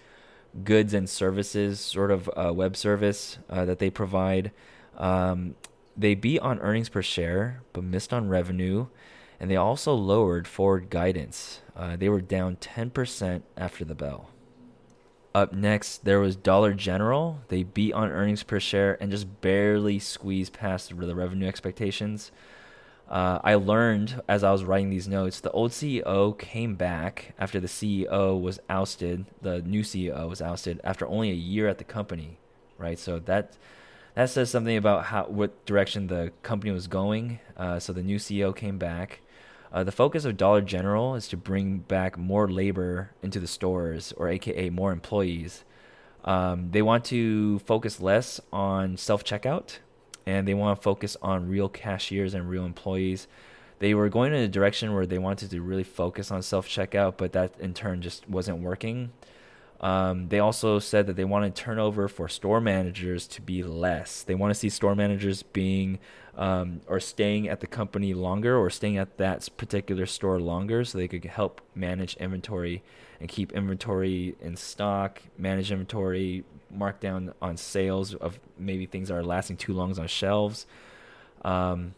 goods 0.65 0.95
and 0.95 1.09
services 1.09 1.81
sort 1.81 2.11
of 2.11 2.31
uh, 2.37 2.53
web 2.53 2.77
service 2.77 3.39
uh, 3.49 3.65
that 3.65 3.79
they 3.79 3.91
provide. 3.91 4.53
Um, 4.97 5.55
they 5.97 6.15
beat 6.15 6.41
on 6.41 6.59
earnings 6.61 6.89
per 6.89 7.03
share, 7.03 7.63
but 7.73 7.85
missed 7.85 8.13
on 8.13 8.29
revenue, 8.29 8.87
and 9.41 9.51
they 9.51 9.57
also 9.57 9.95
lowered 9.95 10.47
forward 10.47 10.91
guidance. 10.91 11.61
Uh, 11.75 11.97
they 11.97 12.09
were 12.09 12.21
down 12.21 12.57
10% 12.57 13.43
after 13.57 13.85
the 13.85 13.95
bell. 13.95 14.31
Up 15.35 15.53
next, 15.53 16.07
there 16.07 16.21
was 16.21 16.35
Dollar 16.35 16.73
General. 16.73 17.41
They 17.49 17.63
beat 17.63 17.93
on 17.93 18.11
earnings 18.11 18.43
per 18.43 18.59
share 18.59 18.97
and 19.03 19.11
just 19.11 19.43
barely 19.43 19.99
squeezed 19.99 20.55
past 20.55 20.89
the 20.99 21.15
revenue 21.15 21.47
expectations. 21.47 22.33
Uh, 23.09 23.39
I 23.45 23.55
learned 23.55 24.21
as 24.29 24.43
I 24.43 24.51
was 24.51 24.65
writing 24.65 24.91
these 24.91 25.07
notes, 25.07 25.41
the 25.41 25.51
old 25.53 25.71
CEO 25.71 26.37
came 26.37 26.75
back 26.75 27.35
after 27.39 27.61
the 27.61 27.69
CEO 27.69 28.41
was 28.41 28.59
ousted. 28.69 29.27
The 29.43 29.63
new 29.63 29.83
CEO 29.83 30.29
was 30.29 30.43
ousted 30.43 30.81
after 30.83 31.07
only 31.07 31.31
a 31.31 31.35
year 31.35 31.69
at 31.69 31.79
the 31.79 31.85
company, 31.85 32.39
right? 32.79 32.99
So 32.99 33.21
that 33.21 33.57
that 34.15 34.31
says 34.31 34.51
something 34.51 34.77
about 34.77 35.07
how 35.07 35.25
what 35.27 35.65
direction 35.67 36.09
the 36.09 36.33
company 36.43 36.73
was 36.73 36.89
going. 36.89 37.39
Uh, 37.57 37.79
so 37.79 37.93
the 37.93 38.03
new 38.03 38.19
CEO 38.19 38.55
came 38.55 38.79
back. 38.79 39.21
Uh, 39.73 39.85
the 39.85 39.93
focus 39.93 40.25
of 40.25 40.37
Dollar 40.37 40.63
General 40.63 41.15
is 41.15 41.29
to 41.29 41.37
bring 41.37 41.79
back 41.79 42.17
more 42.17 42.49
labor 42.49 43.11
into 43.23 43.39
the 43.39 43.47
stores, 43.47 44.13
or 44.17 44.29
AKA 44.29 44.71
more 44.71 44.91
employees. 44.91 45.65
Um, 46.25 46.71
they 46.73 46.83
want 46.83 47.05
to 47.07 47.61
focus 47.61 48.01
less 48.01 48.41
on 48.53 48.97
self 48.97 49.23
checkout 49.23 49.79
and 50.27 50.47
they 50.47 50.55
want 50.55 50.77
to 50.77 50.83
focus 50.83 51.17
on 51.23 51.49
real 51.49 51.69
cashiers 51.69 52.35
and 52.35 52.51
real 52.51 52.65
employees. 52.65 53.29
They 53.79 53.95
were 53.95 54.09
going 54.09 54.33
in 54.33 54.41
a 54.41 54.49
direction 54.49 54.95
where 54.95 55.07
they 55.07 55.19
wanted 55.19 55.51
to 55.51 55.61
really 55.61 55.85
focus 55.85 56.31
on 56.31 56.43
self 56.43 56.69
checkout, 56.69 57.15
but 57.17 57.33
that 57.33 57.55
in 57.61 57.75
turn 57.75 58.03
just 58.03 58.29
wasn't 58.29 58.59
working. 58.59 59.13
Um, 59.81 60.29
they 60.29 60.39
also 60.39 60.79
said 60.79 61.07
that 61.07 61.17
they 61.17 61.25
wanted 61.25 61.55
turnover 61.55 62.09
for 62.09 62.29
store 62.29 62.61
managers 62.61 63.27
to 63.29 63.43
be 63.43 63.63
less. 63.63 64.23
They 64.23 64.35
want 64.35 64.51
to 64.51 64.55
see 64.55 64.71
store 64.71 64.95
managers 64.95 65.43
being 65.43 65.99
um, 66.35 66.81
or 66.87 66.99
staying 66.99 67.49
at 67.49 67.61
the 67.61 67.67
company 67.67 68.15
longer 68.15 68.57
or 68.57 68.71
staying 68.71 68.97
at 68.97 69.19
that 69.19 69.49
particular 69.57 70.07
store 70.07 70.41
longer 70.41 70.85
so 70.85 70.97
they 70.97 71.09
could 71.09 71.25
help 71.25 71.61
manage 71.75 72.17
inventory 72.17 72.83
and 73.21 73.29
keep 73.29 73.53
inventory 73.53 74.35
in 74.41 74.57
stock, 74.57 75.23
manage 75.39 75.71
inventory, 75.71 76.45
mark 76.77 77.01
down 77.01 77.33
on 77.41 77.57
sales 77.57 78.15
of 78.15 78.39
maybe 78.59 78.87
things 78.87 79.09
that 79.09 79.15
are 79.15 79.25
lasting 79.25 79.57
too 79.57 79.73
long 79.73 79.99
on 79.99 80.07
shelves. 80.07 80.67
Um, 81.43 81.95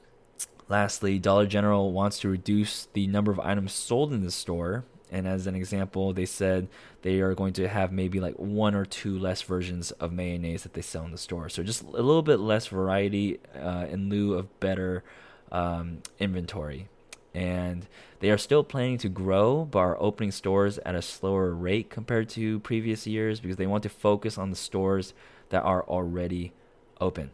lastly, 0.68 1.18
Dollar 1.18 1.46
General 1.46 1.92
wants 1.92 2.18
to 2.20 2.28
reduce 2.28 2.88
the 2.92 3.06
number 3.06 3.32
of 3.32 3.40
items 3.40 3.72
sold 3.72 4.12
in 4.12 4.24
the 4.24 4.30
store. 4.30 4.84
And 5.10 5.26
as 5.26 5.46
an 5.46 5.54
example, 5.54 6.12
they 6.12 6.26
said 6.26 6.68
they 7.00 7.20
are 7.20 7.34
going 7.34 7.54
to 7.54 7.68
have 7.68 7.92
maybe 7.92 8.20
like 8.20 8.34
one 8.34 8.74
or 8.74 8.84
two 8.84 9.18
less 9.18 9.40
versions 9.40 9.90
of 9.92 10.12
mayonnaise 10.12 10.64
that 10.64 10.74
they 10.74 10.82
sell 10.82 11.04
in 11.04 11.12
the 11.12 11.18
store. 11.18 11.48
So 11.48 11.62
just 11.62 11.82
a 11.82 11.88
little 11.88 12.22
bit 12.22 12.40
less 12.40 12.66
variety 12.66 13.40
uh, 13.58 13.86
in 13.90 14.10
lieu 14.10 14.34
of 14.34 14.60
better 14.60 15.02
um, 15.50 16.02
inventory 16.18 16.88
and 17.34 17.86
they 18.20 18.30
are 18.30 18.38
still 18.38 18.64
planning 18.64 18.98
to 18.98 19.08
grow 19.08 19.64
but 19.64 19.78
are 19.78 19.96
opening 20.00 20.30
stores 20.30 20.78
at 20.78 20.94
a 20.94 21.02
slower 21.02 21.52
rate 21.52 21.90
compared 21.90 22.28
to 22.28 22.60
previous 22.60 23.06
years 23.06 23.40
because 23.40 23.56
they 23.56 23.66
want 23.66 23.82
to 23.82 23.88
focus 23.88 24.38
on 24.38 24.50
the 24.50 24.56
stores 24.56 25.14
that 25.50 25.62
are 25.62 25.84
already 25.84 26.52
open. 27.00 27.30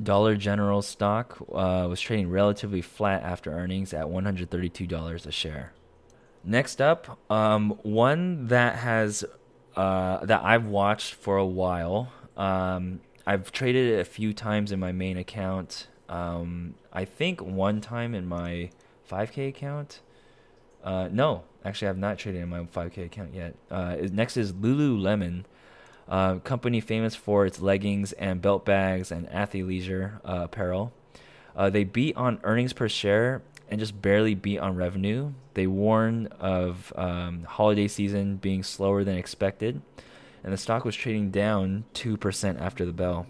Dollar 0.00 0.34
General 0.36 0.82
stock 0.82 1.38
uh, 1.52 1.86
was 1.88 2.00
trading 2.00 2.28
relatively 2.28 2.82
flat 2.82 3.22
after 3.22 3.52
earnings 3.52 3.94
at 3.94 4.06
$132 4.06 5.26
a 5.26 5.30
share. 5.30 5.72
Next 6.42 6.80
up, 6.80 7.18
um, 7.30 7.78
one 7.82 8.48
that 8.48 8.76
has 8.76 9.24
uh, 9.76 10.24
that 10.24 10.42
I've 10.42 10.66
watched 10.66 11.14
for 11.14 11.36
a 11.36 11.46
while. 11.46 12.12
Um, 12.36 13.00
I've 13.26 13.50
traded 13.50 13.94
it 13.94 14.00
a 14.00 14.04
few 14.04 14.32
times 14.32 14.70
in 14.70 14.78
my 14.78 14.92
main 14.92 15.16
account. 15.16 15.88
Um, 16.08 16.74
I 16.92 17.04
think 17.04 17.40
one 17.40 17.80
time 17.80 18.14
in 18.14 18.26
my 18.26 18.70
5K 19.10 19.48
account. 19.48 20.00
Uh, 20.82 21.08
no, 21.10 21.44
actually, 21.64 21.88
I 21.88 21.90
have 21.90 21.98
not 21.98 22.18
traded 22.18 22.42
in 22.42 22.48
my 22.48 22.60
5K 22.60 23.06
account 23.06 23.34
yet. 23.34 23.54
Uh, 23.70 23.96
next 24.12 24.36
is 24.36 24.52
Lululemon, 24.52 25.44
uh, 26.08 26.36
company 26.36 26.80
famous 26.80 27.14
for 27.14 27.46
its 27.46 27.60
leggings 27.60 28.12
and 28.12 28.42
belt 28.42 28.64
bags 28.64 29.10
and 29.10 29.28
athleisure 29.28 30.20
uh, 30.24 30.42
apparel. 30.44 30.92
Uh, 31.56 31.70
they 31.70 31.84
beat 31.84 32.16
on 32.16 32.40
earnings 32.42 32.72
per 32.72 32.88
share 32.88 33.42
and 33.70 33.80
just 33.80 34.00
barely 34.02 34.34
beat 34.34 34.58
on 34.58 34.76
revenue. 34.76 35.32
They 35.54 35.66
warn 35.66 36.26
of 36.38 36.92
um, 36.96 37.44
holiday 37.44 37.88
season 37.88 38.36
being 38.36 38.62
slower 38.62 39.04
than 39.04 39.16
expected, 39.16 39.80
and 40.42 40.52
the 40.52 40.58
stock 40.58 40.84
was 40.84 40.94
trading 40.96 41.30
down 41.30 41.84
2% 41.94 42.60
after 42.60 42.84
the 42.84 42.92
bell. 42.92 43.26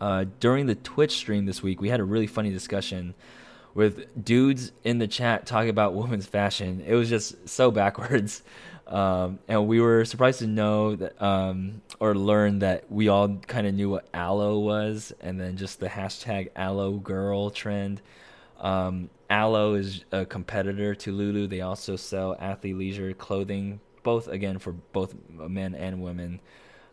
Uh, 0.00 0.24
during 0.40 0.66
the 0.66 0.74
Twitch 0.74 1.16
stream 1.16 1.46
this 1.46 1.62
week, 1.62 1.80
we 1.80 1.88
had 1.88 2.00
a 2.00 2.04
really 2.04 2.26
funny 2.26 2.50
discussion 2.50 3.14
with 3.76 4.24
dudes 4.24 4.72
in 4.84 4.98
the 4.98 5.06
chat 5.06 5.44
talking 5.44 5.68
about 5.68 5.92
women's 5.92 6.24
fashion. 6.24 6.82
It 6.86 6.94
was 6.94 7.10
just 7.10 7.48
so 7.48 7.70
backwards. 7.70 8.42
Um, 8.86 9.40
and 9.48 9.66
we 9.66 9.80
were 9.80 10.04
surprised 10.04 10.38
to 10.38 10.46
know 10.46 10.94
that, 10.94 11.20
um, 11.20 11.82
or 11.98 12.14
learn 12.14 12.60
that 12.60 12.84
we 12.88 13.08
all 13.08 13.34
kind 13.48 13.66
of 13.66 13.74
knew 13.74 13.90
what 13.90 14.06
Alo 14.14 14.60
was, 14.60 15.12
and 15.20 15.40
then 15.40 15.56
just 15.56 15.80
the 15.80 15.88
hashtag 15.88 16.50
Alo 16.54 16.92
girl 16.92 17.50
trend. 17.50 18.00
Um, 18.60 19.10
Alo 19.28 19.74
is 19.74 20.04
a 20.12 20.24
competitor 20.24 20.94
to 20.94 21.10
Lulu. 21.10 21.48
They 21.48 21.62
also 21.62 21.96
sell 21.96 22.36
athleisure 22.36 23.18
clothing, 23.18 23.80
both 24.04 24.28
again 24.28 24.60
for 24.60 24.70
both 24.70 25.16
men 25.28 25.74
and 25.74 26.00
women. 26.00 26.38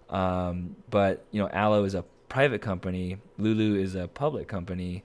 Um, 0.09 0.75
but 0.89 1.25
you 1.29 1.43
know, 1.43 1.49
Alo 1.53 1.83
is 1.83 1.93
a 1.93 2.03
private 2.27 2.63
company. 2.63 3.17
Lulu 3.37 3.79
is 3.79 3.93
a 3.93 4.07
public 4.07 4.47
company. 4.47 5.03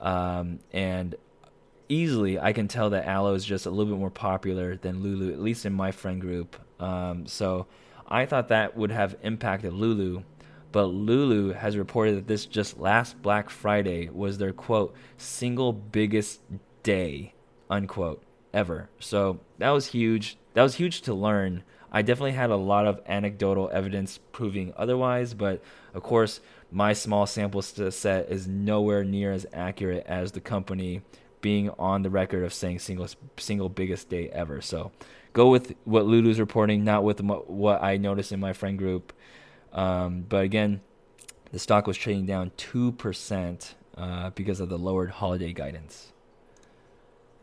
Um, 0.00 0.60
and 0.72 1.14
easily, 1.88 2.38
I 2.38 2.52
can 2.52 2.68
tell 2.68 2.90
that 2.90 3.06
Alo 3.06 3.34
is 3.34 3.44
just 3.44 3.66
a 3.66 3.70
little 3.70 3.92
bit 3.92 3.98
more 3.98 4.10
popular 4.10 4.76
than 4.76 5.02
Lulu, 5.02 5.32
at 5.32 5.40
least 5.40 5.66
in 5.66 5.72
my 5.72 5.90
friend 5.90 6.20
group. 6.20 6.56
Um, 6.80 7.26
so 7.26 7.66
I 8.06 8.26
thought 8.26 8.48
that 8.48 8.76
would 8.76 8.90
have 8.90 9.16
impacted 9.22 9.72
Lulu. 9.72 10.22
But 10.70 10.86
Lulu 10.86 11.52
has 11.54 11.76
reported 11.76 12.16
that 12.16 12.26
this 12.28 12.44
just 12.44 12.78
last 12.78 13.20
Black 13.22 13.48
Friday 13.48 14.10
was 14.10 14.36
their 14.36 14.52
quote 14.52 14.94
single 15.16 15.72
biggest 15.72 16.40
day 16.82 17.32
unquote 17.70 18.22
ever. 18.52 18.88
So 18.98 19.40
that 19.58 19.70
was 19.70 19.86
huge. 19.86 20.36
That 20.54 20.62
was 20.62 20.74
huge 20.74 21.02
to 21.02 21.14
learn. 21.14 21.62
I 21.90 22.02
definitely 22.02 22.32
had 22.32 22.50
a 22.50 22.56
lot 22.56 22.86
of 22.86 23.00
anecdotal 23.06 23.70
evidence 23.72 24.18
proving 24.32 24.74
otherwise, 24.76 25.32
but 25.32 25.62
of 25.94 26.02
course, 26.02 26.40
my 26.70 26.92
small 26.92 27.26
sample 27.26 27.62
set 27.62 28.30
is 28.30 28.46
nowhere 28.46 29.04
near 29.04 29.32
as 29.32 29.46
accurate 29.52 30.04
as 30.06 30.32
the 30.32 30.40
company 30.40 31.02
being 31.40 31.70
on 31.78 32.02
the 32.02 32.10
record 32.10 32.44
of 32.44 32.52
saying 32.52 32.78
single 32.78 33.08
single 33.36 33.68
biggest 33.68 34.08
day 34.08 34.28
ever. 34.30 34.60
So 34.60 34.90
go 35.32 35.48
with 35.48 35.74
what 35.84 36.04
Lulu's 36.04 36.40
reporting, 36.40 36.84
not 36.84 37.04
with 37.04 37.20
what 37.20 37.82
I 37.82 37.96
noticed 37.96 38.32
in 38.32 38.40
my 38.40 38.52
friend 38.52 38.76
group. 38.76 39.12
Um, 39.72 40.24
but 40.28 40.44
again, 40.44 40.80
the 41.52 41.58
stock 41.58 41.86
was 41.86 41.96
trading 41.96 42.26
down 42.26 42.52
two 42.56 42.92
percent 42.92 43.74
uh, 43.96 44.30
because 44.30 44.60
of 44.60 44.68
the 44.68 44.78
lowered 44.78 45.10
holiday 45.10 45.52
guidance. 45.52 46.12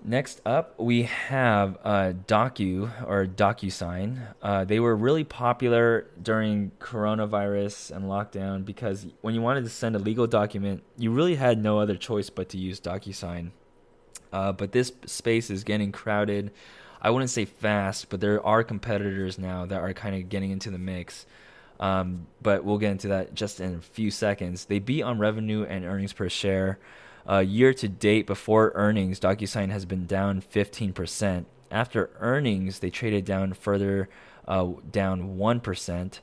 Next 0.07 0.39
up, 0.45 0.79
we 0.79 1.03
have 1.03 1.79
uh, 1.83 2.13
Docu 2.27 2.91
or 3.07 3.25
DocuSign. 3.25 4.19
Uh, 4.39 4.63
they 4.63 4.79
were 4.79 4.95
really 4.95 5.23
popular 5.23 6.05
during 6.21 6.71
coronavirus 6.79 7.89
and 7.89 8.05
lockdown 8.05 8.63
because 8.63 9.07
when 9.21 9.33
you 9.33 9.41
wanted 9.41 9.63
to 9.63 9.69
send 9.71 9.95
a 9.95 9.99
legal 9.99 10.27
document, 10.27 10.83
you 10.95 11.09
really 11.09 11.33
had 11.33 11.57
no 11.57 11.79
other 11.79 11.95
choice 11.95 12.29
but 12.29 12.49
to 12.49 12.57
use 12.59 12.79
DocuSign. 12.79 13.49
Uh, 14.31 14.51
but 14.51 14.73
this 14.73 14.91
space 15.07 15.49
is 15.49 15.63
getting 15.63 15.91
crowded. 15.91 16.51
I 17.01 17.09
wouldn't 17.09 17.31
say 17.31 17.45
fast, 17.45 18.09
but 18.11 18.21
there 18.21 18.45
are 18.45 18.63
competitors 18.63 19.39
now 19.39 19.65
that 19.65 19.81
are 19.81 19.93
kind 19.93 20.15
of 20.15 20.29
getting 20.29 20.51
into 20.51 20.69
the 20.69 20.77
mix. 20.77 21.25
Um, 21.79 22.27
but 22.43 22.63
we'll 22.63 22.77
get 22.77 22.91
into 22.91 23.07
that 23.07 23.33
just 23.33 23.59
in 23.59 23.73
a 23.73 23.81
few 23.81 24.11
seconds. 24.11 24.65
They 24.65 24.77
beat 24.77 25.01
on 25.01 25.17
revenue 25.17 25.63
and 25.63 25.83
earnings 25.83 26.13
per 26.13 26.29
share. 26.29 26.77
Uh, 27.27 27.39
year 27.39 27.73
to 27.73 27.87
date, 27.87 28.27
before 28.27 28.71
earnings, 28.75 29.19
DocuSign 29.19 29.71
has 29.71 29.85
been 29.85 30.05
down 30.05 30.41
15%. 30.41 31.45
After 31.71 32.11
earnings, 32.19 32.79
they 32.79 32.91
traded 32.91 33.25
down 33.25 33.53
further, 33.53 34.09
uh, 34.47 34.73
down 34.91 35.35
1%. 35.37 36.19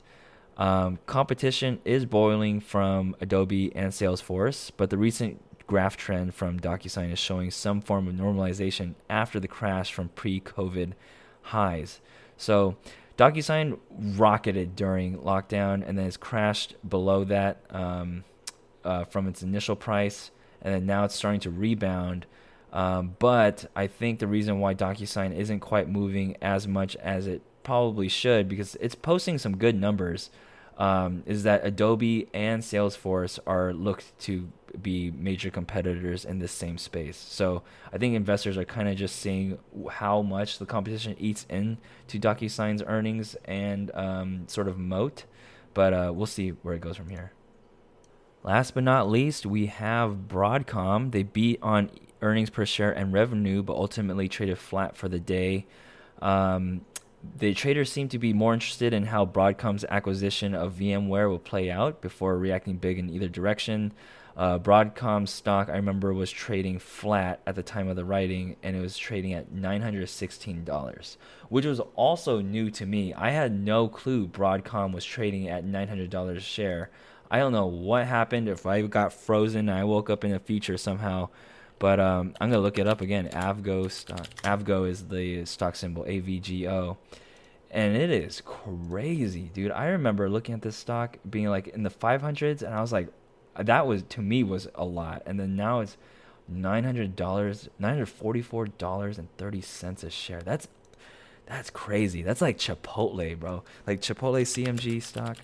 Um, 0.55 0.99
competition 1.05 1.79
is 1.83 2.05
boiling 2.05 2.61
from 2.61 3.15
Adobe 3.19 3.75
and 3.75 3.91
Salesforce, 3.91 4.71
but 4.77 4.89
the 4.89 4.97
recent 4.97 5.41
graph 5.67 5.97
trend 5.97 6.35
from 6.35 6.59
DocuSign 6.59 7.11
is 7.11 7.19
showing 7.19 7.51
some 7.51 7.81
form 7.81 8.07
of 8.07 8.13
normalization 8.13 8.93
after 9.09 9.39
the 9.39 9.47
crash 9.47 9.91
from 9.91 10.09
pre 10.09 10.39
COVID 10.39 10.93
highs. 11.41 11.99
So, 12.37 12.77
DocuSign 13.17 13.77
rocketed 13.89 14.75
during 14.75 15.17
lockdown 15.17 15.87
and 15.87 15.97
then 15.97 16.05
has 16.05 16.17
crashed 16.17 16.75
below 16.87 17.23
that 17.25 17.63
um, 17.69 18.23
uh, 18.83 19.03
from 19.05 19.27
its 19.27 19.43
initial 19.43 19.75
price 19.75 20.31
and 20.63 20.73
then 20.73 20.85
now 20.85 21.03
it's 21.03 21.15
starting 21.15 21.41
to 21.41 21.51
rebound. 21.51 22.25
Um, 22.71 23.15
but 23.19 23.69
I 23.75 23.85
think 23.85 24.17
the 24.17 24.27
reason 24.27 24.59
why 24.59 24.73
DocuSign 24.73 25.37
isn't 25.37 25.59
quite 25.59 25.87
moving 25.87 26.37
as 26.41 26.67
much 26.67 26.95
as 26.95 27.27
it 27.27 27.43
probably 27.61 28.09
should, 28.09 28.49
because 28.49 28.75
it's 28.81 28.95
posting 28.95 29.37
some 29.37 29.57
good 29.57 29.79
numbers, 29.79 30.31
um, 30.77 31.21
is 31.27 31.43
that 31.43 31.63
Adobe 31.63 32.27
and 32.33 32.63
Salesforce 32.63 33.37
are 33.45 33.73
looked 33.73 34.17
to 34.21 34.49
be 34.81 35.11
major 35.11 35.51
competitors 35.51 36.25
in 36.25 36.39
this 36.39 36.51
same 36.51 36.79
space. 36.79 37.15
So 37.15 37.61
I 37.93 37.99
think 37.99 38.15
investors 38.15 38.57
are 38.57 38.65
kind 38.65 38.89
of 38.89 38.95
just 38.95 39.17
seeing 39.17 39.59
how 39.91 40.23
much 40.23 40.57
the 40.57 40.65
competition 40.65 41.15
eats 41.19 41.45
into 41.47 42.19
DocuSign's 42.19 42.81
earnings 42.87 43.35
and 43.45 43.91
um, 43.93 44.47
sort 44.47 44.67
of 44.67 44.79
moat. 44.79 45.25
But 45.75 45.93
uh, 45.93 46.11
we'll 46.13 46.25
see 46.25 46.49
where 46.49 46.73
it 46.73 46.81
goes 46.81 46.97
from 46.97 47.09
here. 47.09 47.33
Last 48.43 48.73
but 48.73 48.83
not 48.83 49.09
least, 49.09 49.45
we 49.45 49.67
have 49.67 50.27
Broadcom. 50.27 51.11
They 51.11 51.23
beat 51.23 51.59
on 51.61 51.89
earnings 52.21 52.49
per 52.49 52.65
share 52.65 52.91
and 52.91 53.13
revenue, 53.13 53.63
but 53.63 53.75
ultimately 53.75 54.27
traded 54.27 54.57
flat 54.57 54.97
for 54.97 55.07
the 55.07 55.19
day. 55.19 55.65
Um, 56.21 56.81
the 57.37 57.53
traders 57.53 57.89
seem 57.89 58.09
to 58.09 58.19
be 58.19 58.33
more 58.33 58.53
interested 58.53 58.93
in 58.93 59.05
how 59.05 59.25
Broadcom's 59.25 59.85
acquisition 59.85 60.53
of 60.53 60.73
VMware 60.73 61.29
will 61.29 61.39
play 61.39 61.71
out 61.71 62.01
before 62.01 62.37
reacting 62.37 62.75
big 62.75 62.99
in 62.99 63.09
either 63.09 63.29
direction. 63.29 63.93
Uh, 64.35 64.59
Broadcom 64.59 65.27
stock, 65.27 65.69
I 65.69 65.75
remember, 65.75 66.13
was 66.13 66.31
trading 66.31 66.79
flat 66.79 67.39
at 67.45 67.55
the 67.55 67.63
time 67.63 67.87
of 67.87 67.95
the 67.95 68.03
writing, 68.03 68.57
and 68.63 68.75
it 68.75 68.81
was 68.81 68.97
trading 68.97 69.33
at 69.33 69.53
$916, 69.53 71.17
which 71.49 71.65
was 71.65 71.79
also 71.95 72.41
new 72.41 72.71
to 72.71 72.85
me. 72.85 73.13
I 73.13 73.29
had 73.29 73.53
no 73.53 73.87
clue 73.87 74.27
Broadcom 74.27 74.91
was 74.91 75.05
trading 75.05 75.47
at 75.47 75.63
$900 75.63 76.35
a 76.35 76.39
share. 76.39 76.89
I 77.33 77.39
don't 77.39 77.51
know 77.51 77.65
what 77.65 78.05
happened, 78.05 78.47
if 78.47 78.67
I 78.67 78.83
got 78.83 79.11
frozen 79.11 79.67
I 79.67 79.85
woke 79.85 80.11
up 80.11 80.23
in 80.23 80.29
the 80.29 80.39
future 80.39 80.77
somehow. 80.77 81.29
But 81.79 81.99
um, 81.99 82.35
I'm 82.39 82.51
gonna 82.51 82.61
look 82.61 82.77
it 82.77 82.87
up 82.87 83.01
again. 83.01 83.27
Avgo 83.29 83.89
stock. 83.89 84.27
Avgo 84.43 84.87
is 84.87 85.07
the 85.07 85.43
stock 85.45 85.75
symbol. 85.75 86.03
AVGO, 86.03 86.95
and 87.71 87.97
it 87.97 88.11
is 88.11 88.43
crazy, 88.45 89.49
dude. 89.51 89.71
I 89.71 89.87
remember 89.87 90.29
looking 90.29 90.53
at 90.53 90.61
this 90.61 90.75
stock 90.75 91.17
being 91.27 91.47
like 91.47 91.69
in 91.69 91.81
the 91.81 91.89
500s, 91.89 92.61
and 92.61 92.71
I 92.71 92.81
was 92.81 92.93
like, 92.93 93.09
that 93.57 93.87
was 93.87 94.03
to 94.03 94.21
me 94.21 94.43
was 94.43 94.67
a 94.75 94.85
lot. 94.85 95.23
And 95.25 95.39
then 95.39 95.55
now 95.55 95.79
it's 95.79 95.97
nine 96.47 96.83
hundred 96.83 97.15
dollars, 97.15 97.67
nine 97.79 97.93
hundred 97.93 98.09
forty-four 98.09 98.67
dollars 98.67 99.17
and 99.17 99.35
thirty 99.37 99.61
cents 99.61 100.03
a 100.03 100.11
share. 100.11 100.43
That's 100.43 100.67
that's 101.47 101.71
crazy. 101.71 102.21
That's 102.21 102.41
like 102.41 102.59
Chipotle, 102.59 103.39
bro. 103.39 103.63
Like 103.87 104.01
Chipotle 104.01 104.43
CMG 104.43 105.01
stock. 105.01 105.37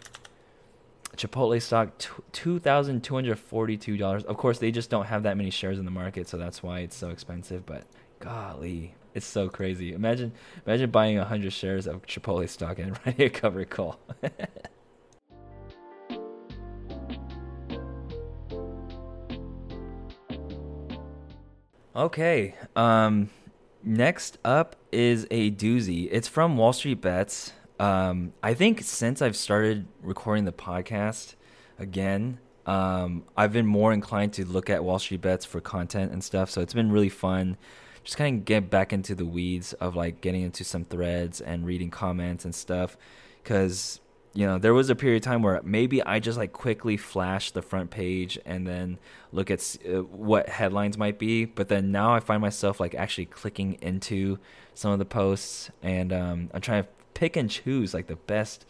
Chipotle 1.19 1.61
stock 1.61 1.91
two 2.31 2.59
thousand 2.59 3.03
two 3.03 3.13
hundred 3.13 3.37
forty-two 3.37 3.97
dollars. 3.97 4.23
Of 4.23 4.37
course, 4.37 4.57
they 4.59 4.71
just 4.71 4.89
don't 4.89 5.07
have 5.07 5.23
that 5.23 5.35
many 5.35 5.49
shares 5.49 5.77
in 5.77 5.83
the 5.83 5.91
market, 5.91 6.29
so 6.29 6.37
that's 6.37 6.63
why 6.63 6.79
it's 6.79 6.95
so 6.95 7.09
expensive. 7.09 7.65
But 7.65 7.83
golly, 8.19 8.95
it's 9.13 9.25
so 9.25 9.49
crazy. 9.49 9.91
Imagine, 9.91 10.31
imagine 10.65 10.91
buying 10.91 11.17
hundred 11.17 11.51
shares 11.51 11.87
of 11.87 12.05
Chipotle 12.05 12.47
stock 12.47 12.79
and 12.79 12.97
writing 13.05 13.25
a 13.25 13.29
cover 13.29 13.65
call. 13.65 13.99
okay. 21.97 22.55
Um, 22.77 23.29
next 23.83 24.37
up 24.45 24.77
is 24.93 25.27
a 25.29 25.51
doozy. 25.51 26.07
It's 26.09 26.29
from 26.29 26.55
Wall 26.55 26.71
Street 26.71 27.01
Bets. 27.01 27.51
Um, 27.79 28.33
I 28.43 28.53
think 28.53 28.81
since 28.81 29.21
I've 29.21 29.37
started 29.37 29.87
recording 30.03 30.43
the 30.43 30.51
podcast 30.51 31.35
again, 31.79 32.39
um, 32.65 33.23
I've 33.37 33.53
been 33.53 33.65
more 33.65 33.93
inclined 33.93 34.33
to 34.33 34.45
look 34.45 34.69
at 34.69 34.83
Wall 34.83 34.99
Street 34.99 35.21
bets 35.21 35.45
for 35.45 35.61
content 35.61 36.11
and 36.11 36.23
stuff. 36.23 36.49
So 36.49 36.61
it's 36.61 36.73
been 36.73 36.91
really 36.91 37.09
fun. 37.09 37.57
Just 38.03 38.17
kind 38.17 38.37
of 38.37 38.45
get 38.45 38.69
back 38.69 38.91
into 38.91 39.15
the 39.15 39.25
weeds 39.25 39.73
of 39.73 39.95
like 39.95 40.21
getting 40.21 40.41
into 40.41 40.63
some 40.63 40.83
threads 40.83 41.41
and 41.41 41.65
reading 41.65 41.89
comments 41.89 42.43
and 42.43 42.53
stuff. 42.53 42.97
Cause, 43.45 44.01
you 44.33 44.45
know, 44.45 44.57
there 44.57 44.73
was 44.73 44.89
a 44.89 44.95
period 44.95 45.23
of 45.23 45.25
time 45.25 45.41
where 45.41 45.61
maybe 45.63 46.03
I 46.03 46.19
just 46.19 46.37
like 46.37 46.51
quickly 46.51 46.97
flash 46.97 47.51
the 47.51 47.61
front 47.61 47.91
page 47.91 48.37
and 48.45 48.67
then 48.67 48.99
look 49.31 49.49
at 49.49 49.77
uh, 49.87 50.01
what 50.03 50.49
headlines 50.49 50.97
might 50.97 51.17
be. 51.17 51.45
But 51.45 51.69
then 51.69 51.91
now 51.91 52.13
I 52.13 52.19
find 52.19 52.41
myself 52.41 52.79
like 52.79 52.93
actually 52.93 53.25
clicking 53.25 53.77
into 53.81 54.37
some 54.73 54.91
of 54.91 54.99
the 54.99 55.05
posts 55.05 55.71
and 55.81 56.11
um, 56.11 56.49
I'm 56.53 56.61
trying 56.61 56.83
to 56.83 56.89
pick 57.19 57.35
and 57.35 57.49
choose 57.49 57.93
like 57.93 58.07
the 58.07 58.15
best 58.15 58.65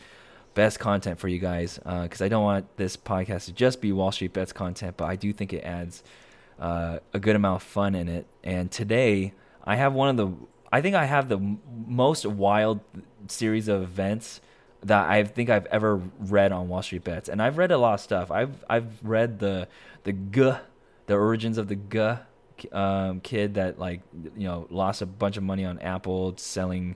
best 0.56 0.80
content 0.80 1.20
for 1.20 1.28
you 1.28 1.38
guys 1.38 1.78
because 1.78 2.20
uh, 2.20 2.26
I 2.26 2.30
don't 2.30 2.44
want 2.44 2.66
this 2.78 2.98
podcast 2.98 3.46
to 3.46 3.52
just 3.52 3.80
be 3.80 3.92
Wall 3.92 4.12
Street 4.12 4.34
bets 4.34 4.52
content, 4.52 4.98
but 4.98 5.06
I 5.06 5.16
do 5.16 5.32
think 5.32 5.54
it 5.54 5.64
adds 5.64 6.04
uh, 6.60 6.98
a 7.14 7.20
good 7.20 7.36
amount 7.36 7.62
of 7.62 7.64
fun 7.68 7.94
in 7.94 8.10
it. 8.10 8.26
And 8.44 8.72
today 8.72 9.34
I 9.64 9.76
have 9.76 9.94
one 9.94 10.10
of 10.10 10.18
the 10.18 10.36
I 10.72 10.82
think 10.82 10.96
I 10.96 11.06
have 11.06 11.30
the 11.30 11.40
most 11.88 12.26
wild 12.26 12.80
series 13.28 13.68
of 13.68 13.84
events 13.84 14.42
that 14.84 15.08
I 15.08 15.24
think 15.26 15.52
I've 15.52 15.68
ever 15.68 16.02
read 16.18 16.52
on 16.52 16.70
Wall 16.70 16.82
Street 16.82 17.04
Bets, 17.04 17.30
and 17.30 17.44
I've 17.44 17.60
read 17.60 17.70
a 17.70 17.78
lot 17.78 17.94
of 17.94 18.00
stuff. 18.00 18.32
I've 18.32 18.66
I've 18.68 18.88
read 19.04 19.38
the 19.38 19.68
the 20.06 20.14
GUH, 20.14 20.60
the 21.06 21.14
origins 21.14 21.60
of 21.60 21.68
the 21.68 21.76
GUH 21.76 22.26
um, 22.72 23.22
kid 23.22 23.54
that 23.54 23.78
like 23.78 24.02
you 24.36 24.48
know 24.48 24.66
lost 24.72 25.04
a 25.04 25.06
bunch 25.06 25.38
of 25.38 25.44
money 25.44 25.66
on 25.66 25.78
Apple 25.80 26.34
selling 26.38 26.96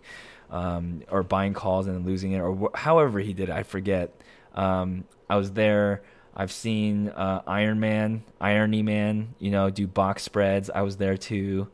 um, 0.53 1.01
or 1.09 1.23
buying 1.23 1.53
calls 1.53 1.87
and 1.87 1.95
then 1.97 2.05
losing 2.05 2.31
it, 2.31 2.39
or 2.39 2.55
wh- 2.55 2.77
however 2.77 3.19
he 3.19 3.33
did 3.33 3.49
it. 3.49 3.53
I 3.53 3.63
forget. 3.63 4.13
Um, 4.53 5.05
I 5.29 5.35
was 5.35 5.51
there. 5.51 6.03
I've 6.35 6.51
seen 6.51 7.09
uh, 7.09 7.41
Iron 7.47 7.79
Man, 7.79 8.23
Irony 8.39 8.83
Man, 8.83 9.33
you 9.39 9.51
know, 9.51 9.69
do 9.69 9.87
box 9.87 10.23
spreads. 10.23 10.69
I 10.69 10.81
was 10.83 10.97
there 10.97 11.17
too. 11.17 11.67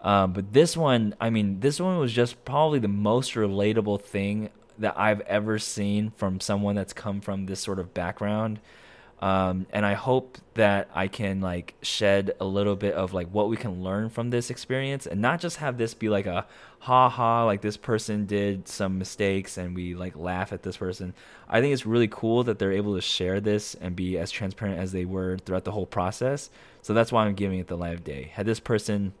Um, 0.00 0.32
but 0.32 0.52
this 0.52 0.76
one, 0.76 1.14
I 1.20 1.30
mean, 1.30 1.60
this 1.60 1.78
one 1.78 1.98
was 1.98 2.12
just 2.12 2.44
probably 2.44 2.78
the 2.78 2.88
most 2.88 3.34
relatable 3.34 4.02
thing 4.02 4.50
that 4.78 4.94
I've 4.98 5.20
ever 5.22 5.58
seen 5.58 6.10
from 6.10 6.40
someone 6.40 6.74
that's 6.74 6.92
come 6.92 7.20
from 7.20 7.46
this 7.46 7.60
sort 7.60 7.78
of 7.78 7.94
background. 7.94 8.60
Um, 9.20 9.66
and 9.72 9.86
I 9.86 9.94
hope 9.94 10.38
that 10.54 10.90
I 10.92 11.06
can 11.06 11.40
like 11.40 11.74
shed 11.80 12.32
a 12.40 12.44
little 12.44 12.74
bit 12.74 12.94
of 12.94 13.14
like 13.14 13.28
what 13.28 13.48
we 13.48 13.56
can 13.56 13.84
learn 13.84 14.10
from 14.10 14.30
this 14.30 14.50
experience, 14.50 15.06
and 15.06 15.20
not 15.20 15.40
just 15.40 15.58
have 15.58 15.78
this 15.78 15.94
be 15.94 16.08
like 16.08 16.26
a 16.26 16.44
ha 16.82 17.08
ha 17.08 17.44
like 17.44 17.60
this 17.60 17.76
person 17.76 18.26
did 18.26 18.66
some 18.66 18.98
mistakes 18.98 19.56
and 19.56 19.72
we 19.72 19.94
like 19.94 20.16
laugh 20.16 20.52
at 20.52 20.64
this 20.64 20.76
person. 20.76 21.14
I 21.48 21.60
think 21.60 21.72
it's 21.72 21.86
really 21.86 22.08
cool 22.08 22.42
that 22.42 22.58
they're 22.58 22.72
able 22.72 22.96
to 22.96 23.00
share 23.00 23.40
this 23.40 23.76
and 23.76 23.94
be 23.94 24.18
as 24.18 24.32
transparent 24.32 24.80
as 24.80 24.90
they 24.90 25.04
were 25.04 25.38
throughout 25.38 25.62
the 25.62 25.70
whole 25.70 25.86
process. 25.86 26.50
So 26.82 26.92
that's 26.92 27.12
why 27.12 27.24
I'm 27.24 27.36
giving 27.36 27.60
it 27.60 27.68
the 27.68 27.76
live 27.76 28.02
day. 28.02 28.32
Had 28.34 28.46
this 28.46 28.58
person 28.58 29.12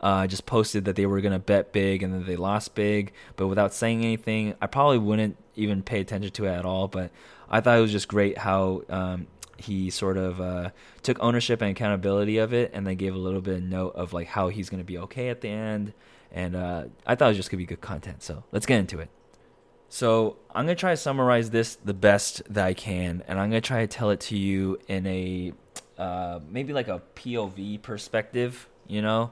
uh, 0.00 0.26
just 0.26 0.44
posted 0.44 0.86
that 0.86 0.96
they 0.96 1.06
were 1.06 1.20
going 1.20 1.32
to 1.32 1.38
bet 1.38 1.70
big 1.70 2.02
and 2.02 2.12
then 2.12 2.26
they 2.26 2.34
lost 2.34 2.74
big, 2.74 3.12
but 3.36 3.46
without 3.46 3.72
saying 3.72 4.02
anything, 4.02 4.56
I 4.60 4.66
probably 4.66 4.98
wouldn't 4.98 5.36
even 5.54 5.84
pay 5.84 6.00
attention 6.00 6.32
to 6.32 6.46
it 6.46 6.52
at 6.52 6.64
all. 6.64 6.88
But 6.88 7.12
I 7.48 7.60
thought 7.60 7.78
it 7.78 7.82
was 7.82 7.92
just 7.92 8.08
great 8.08 8.38
how 8.38 8.82
um, 8.90 9.28
he 9.56 9.88
sort 9.90 10.16
of 10.16 10.40
uh, 10.40 10.70
took 11.04 11.16
ownership 11.20 11.62
and 11.62 11.70
accountability 11.70 12.38
of 12.38 12.52
it, 12.52 12.72
and 12.74 12.84
then 12.84 12.96
gave 12.96 13.14
a 13.14 13.18
little 13.18 13.40
bit 13.40 13.58
of 13.58 13.62
note 13.62 13.94
of 13.94 14.12
like 14.12 14.26
how 14.26 14.48
he's 14.48 14.68
going 14.68 14.80
to 14.80 14.84
be 14.84 14.98
okay 14.98 15.28
at 15.28 15.42
the 15.42 15.48
end. 15.48 15.92
And 16.36 16.54
uh, 16.54 16.84
I 17.06 17.14
thought 17.14 17.24
it 17.24 17.28
was 17.28 17.36
just 17.38 17.50
gonna 17.50 17.62
be 17.62 17.64
good 17.64 17.80
content. 17.80 18.22
So 18.22 18.44
let's 18.52 18.66
get 18.66 18.78
into 18.78 19.00
it. 19.00 19.08
So 19.88 20.36
I'm 20.54 20.66
gonna 20.66 20.74
try 20.74 20.90
to 20.90 20.96
summarize 20.96 21.48
this 21.48 21.76
the 21.76 21.94
best 21.94 22.42
that 22.52 22.66
I 22.66 22.74
can, 22.74 23.24
and 23.26 23.40
I'm 23.40 23.48
gonna 23.48 23.62
try 23.62 23.80
to 23.80 23.86
tell 23.86 24.10
it 24.10 24.20
to 24.20 24.36
you 24.36 24.78
in 24.86 25.06
a 25.06 25.52
uh, 25.96 26.40
maybe 26.46 26.74
like 26.74 26.88
a 26.88 27.00
POV 27.14 27.80
perspective. 27.80 28.68
You 28.86 29.00
know, 29.00 29.30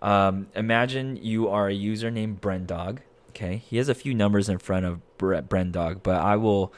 um, 0.00 0.46
imagine 0.54 1.18
you 1.20 1.48
are 1.48 1.68
a 1.68 1.74
user 1.74 2.10
named 2.10 2.40
Brendog. 2.40 3.00
Okay, 3.30 3.58
he 3.58 3.76
has 3.76 3.90
a 3.90 3.94
few 3.94 4.14
numbers 4.14 4.48
in 4.48 4.56
front 4.56 4.86
of 4.86 5.02
Brendog, 5.18 6.02
but 6.02 6.16
I 6.16 6.36
will 6.36 6.72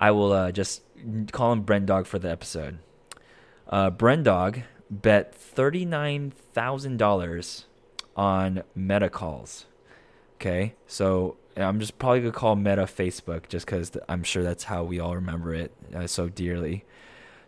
I 0.00 0.12
will 0.12 0.32
uh, 0.32 0.50
just 0.50 0.80
call 1.30 1.52
him 1.52 1.64
Brendog 1.64 2.06
for 2.06 2.18
the 2.18 2.30
episode. 2.30 2.78
Uh, 3.68 3.90
Brendog 3.90 4.62
bet 4.90 5.34
thirty 5.34 5.84
nine 5.84 6.30
thousand 6.30 6.96
dollars 6.96 7.66
on 8.16 8.62
Meta 8.74 9.08
calls. 9.08 9.66
Okay, 10.36 10.74
so 10.86 11.36
I'm 11.56 11.80
just 11.80 11.98
probably 11.98 12.20
gonna 12.20 12.32
call 12.32 12.56
Meta 12.56 12.82
Facebook 12.82 13.48
just 13.48 13.66
because 13.66 13.92
I'm 14.08 14.22
sure 14.22 14.42
that's 14.42 14.64
how 14.64 14.84
we 14.84 14.98
all 14.98 15.14
remember 15.14 15.54
it 15.54 15.72
uh, 15.94 16.06
so 16.06 16.28
dearly. 16.28 16.84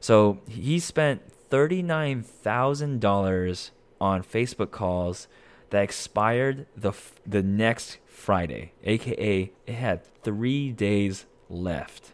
So 0.00 0.40
he 0.48 0.78
spent 0.78 1.22
thirty 1.48 1.82
nine 1.82 2.22
thousand 2.22 3.00
dollars 3.00 3.70
on 4.00 4.22
Facebook 4.22 4.70
calls 4.70 5.28
that 5.70 5.82
expired 5.82 6.66
the 6.76 6.92
the 7.26 7.42
next 7.42 7.98
Friday, 8.06 8.72
aka 8.84 9.50
it 9.66 9.74
had 9.74 10.04
three 10.22 10.70
days 10.70 11.26
left. 11.48 12.12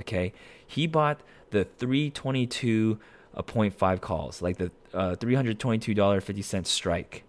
Okay, 0.00 0.32
he 0.66 0.86
bought 0.86 1.20
the 1.50 1.66
322.5 1.78 4.00
calls, 4.00 4.40
like 4.42 4.58
the 4.58 4.70
uh, 4.92 5.14
$322.50 5.16 6.66
strike. 6.66 7.24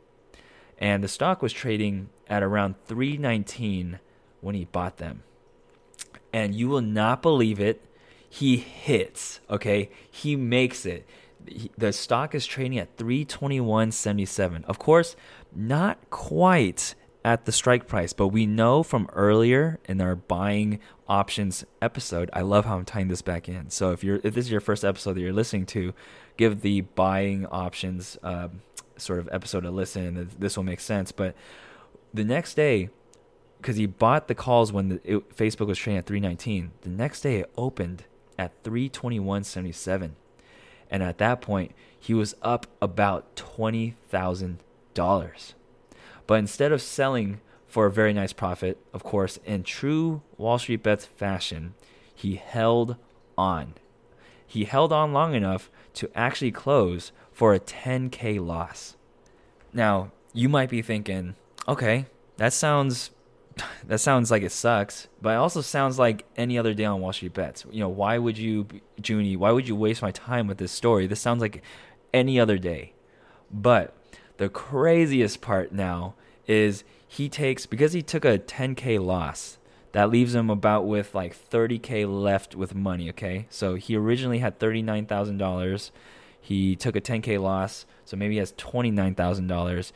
And 0.78 1.04
the 1.04 1.08
stock 1.08 1.42
was 1.42 1.54
trading 1.54 2.10
at 2.28 2.44
around 2.44 2.76
319 2.86 4.00
when 4.42 4.56
he 4.56 4.66
bought 4.66 4.98
them. 4.98 5.24
And 6.34 6.54
you 6.54 6.68
will 6.68 6.82
not 6.82 7.22
believe 7.22 7.60
it. 7.60 7.82
He 8.30 8.58
hits, 8.58 9.40
okay? 9.50 9.90
He 10.12 10.36
makes 10.36 10.86
it. 10.86 11.08
the 11.78 11.94
stock 11.94 12.36
is 12.36 12.46
trading 12.46 12.78
at 12.80 12.98
321.77. 12.98 14.66
Of 14.66 14.80
course, 14.80 15.16
not 15.56 16.10
quite 16.10 16.96
at 17.26 17.46
the 17.46 17.52
strike 17.52 17.88
price, 17.88 18.14
but 18.14 18.28
we 18.28 18.46
know 18.46 18.84
from 18.84 19.10
earlier 19.14 19.80
in 19.86 20.00
our 20.00 20.16
buying 20.16 20.80
options 21.08 21.66
episode. 21.82 22.30
I 22.34 22.42
love 22.42 22.66
how 22.66 22.78
I'm 22.78 22.86
tying 22.86 23.08
this 23.08 23.24
back 23.24 23.50
in. 23.50 23.72
So 23.72 23.92
if 23.92 24.04
you're 24.04 24.20
if 24.24 24.36
this 24.36 24.46
is 24.46 24.52
your 24.52 24.62
first 24.62 24.86
episode 24.86 25.14
that 25.14 25.22
you're 25.22 25.34
listening 25.34 25.66
to, 25.68 25.94
give 26.38 26.62
the 26.62 26.82
buying 26.82 27.48
options 27.48 28.16
uh, 28.22 28.50
sort 28.98 29.20
of 29.20 29.30
episode 29.32 29.66
a 29.66 29.72
listen, 29.72 30.18
and 30.18 30.30
this 30.32 30.58
will 30.58 30.64
make 30.64 30.80
sense. 30.80 31.12
But 31.12 31.36
the 32.14 32.24
next 32.24 32.56
day, 32.56 32.90
because 33.58 33.78
he 33.78 33.86
bought 33.86 34.28
the 34.28 34.36
calls 34.36 34.72
when 34.72 34.90
the, 34.90 35.02
it, 35.04 35.36
Facebook 35.36 35.68
was 35.68 35.78
trading 35.78 35.98
at 35.98 36.06
319, 36.06 36.72
the 36.82 36.90
next 36.90 37.22
day 37.22 37.38
it 37.38 37.52
opened 37.58 38.06
at 38.38 38.64
321.77. 38.64 40.12
And 40.90 41.02
at 41.02 41.18
that 41.18 41.42
point, 41.42 41.74
he 42.00 42.14
was 42.14 42.36
up 42.42 42.68
about 42.82 43.36
$20,000. 43.36 45.54
But 46.28 46.36
instead 46.36 46.72
of 46.72 46.82
selling 46.82 47.42
for 47.68 47.88
a 47.88 47.92
very 47.92 48.14
nice 48.14 48.34
profit, 48.34 48.78
of 48.94 49.04
course, 49.04 49.40
in 49.46 49.64
true 49.64 50.22
Wall 50.38 50.60
Street 50.60 50.84
Bets 50.84 51.06
fashion, 51.06 51.74
he 52.14 52.36
held 52.36 52.98
on. 53.38 53.74
He 54.48 54.66
held 54.66 54.94
on 54.94 55.12
long 55.12 55.34
enough 55.34 55.72
to 55.96 56.10
actually 56.16 56.52
close 56.52 57.12
for 57.36 57.54
a 57.54 57.60
10K 57.60 58.44
loss. 58.44 58.96
Now, 59.74 60.12
you 60.34 60.48
might 60.48 60.70
be 60.70 60.82
thinking, 60.82 61.36
okay, 61.68 62.06
that 62.38 62.54
sounds 62.54 63.12
that 63.86 64.00
sounds 64.00 64.32
like 64.32 64.42
it 64.42 64.52
sucks, 64.52 65.08
but 65.22 65.32
it 65.32 65.36
also 65.36 65.62
sounds 65.62 66.00
like 66.00 66.26
any 66.36 66.58
other 66.58 66.74
day 66.74 66.86
on 66.86 67.02
Wall 67.02 67.14
Street 67.14 67.34
Bets. 67.34 67.66
You 67.70 67.82
know, 67.82 67.90
why 67.90 68.18
would 68.18 68.38
you, 68.38 68.68
Joonie, 69.02 69.38
why 69.38 69.52
would 69.52 69.68
you 69.68 69.76
waste 69.76 70.02
my 70.02 70.12
time 70.12 70.48
with 70.48 70.58
this 70.58 70.72
story? 70.72 71.08
This 71.08 71.22
sounds 71.22 71.42
like 71.42 71.62
any 72.14 72.40
other 72.40 72.58
day. 72.58 72.94
But 73.52 73.96
the 74.38 74.50
craziest 74.50 75.42
part 75.42 75.72
now 75.72 76.16
is 76.48 76.84
he 77.08 77.30
takes, 77.30 77.66
because 77.66 77.94
he 77.94 78.02
took 78.02 78.26
a 78.26 78.40
10K 78.40 79.04
loss, 79.04 79.58
that 79.94 80.10
leaves 80.10 80.36
him 80.36 80.50
about 80.50 80.86
with 80.86 81.16
like 81.16 81.38
30K 81.50 82.06
left 82.06 82.56
with 82.56 82.76
money, 82.76 83.10
okay? 83.12 83.48
So 83.50 83.76
he 83.76 83.96
originally 83.96 84.40
had 84.40 84.60
$39,000. 84.60 85.92
He 86.46 86.76
took 86.76 86.96
a 86.96 87.02
10K 87.02 87.42
loss, 87.42 87.88
so 88.04 88.16
maybe 88.16 88.36
he 88.36 88.40
has 88.40 88.54
$29,000 88.54 89.92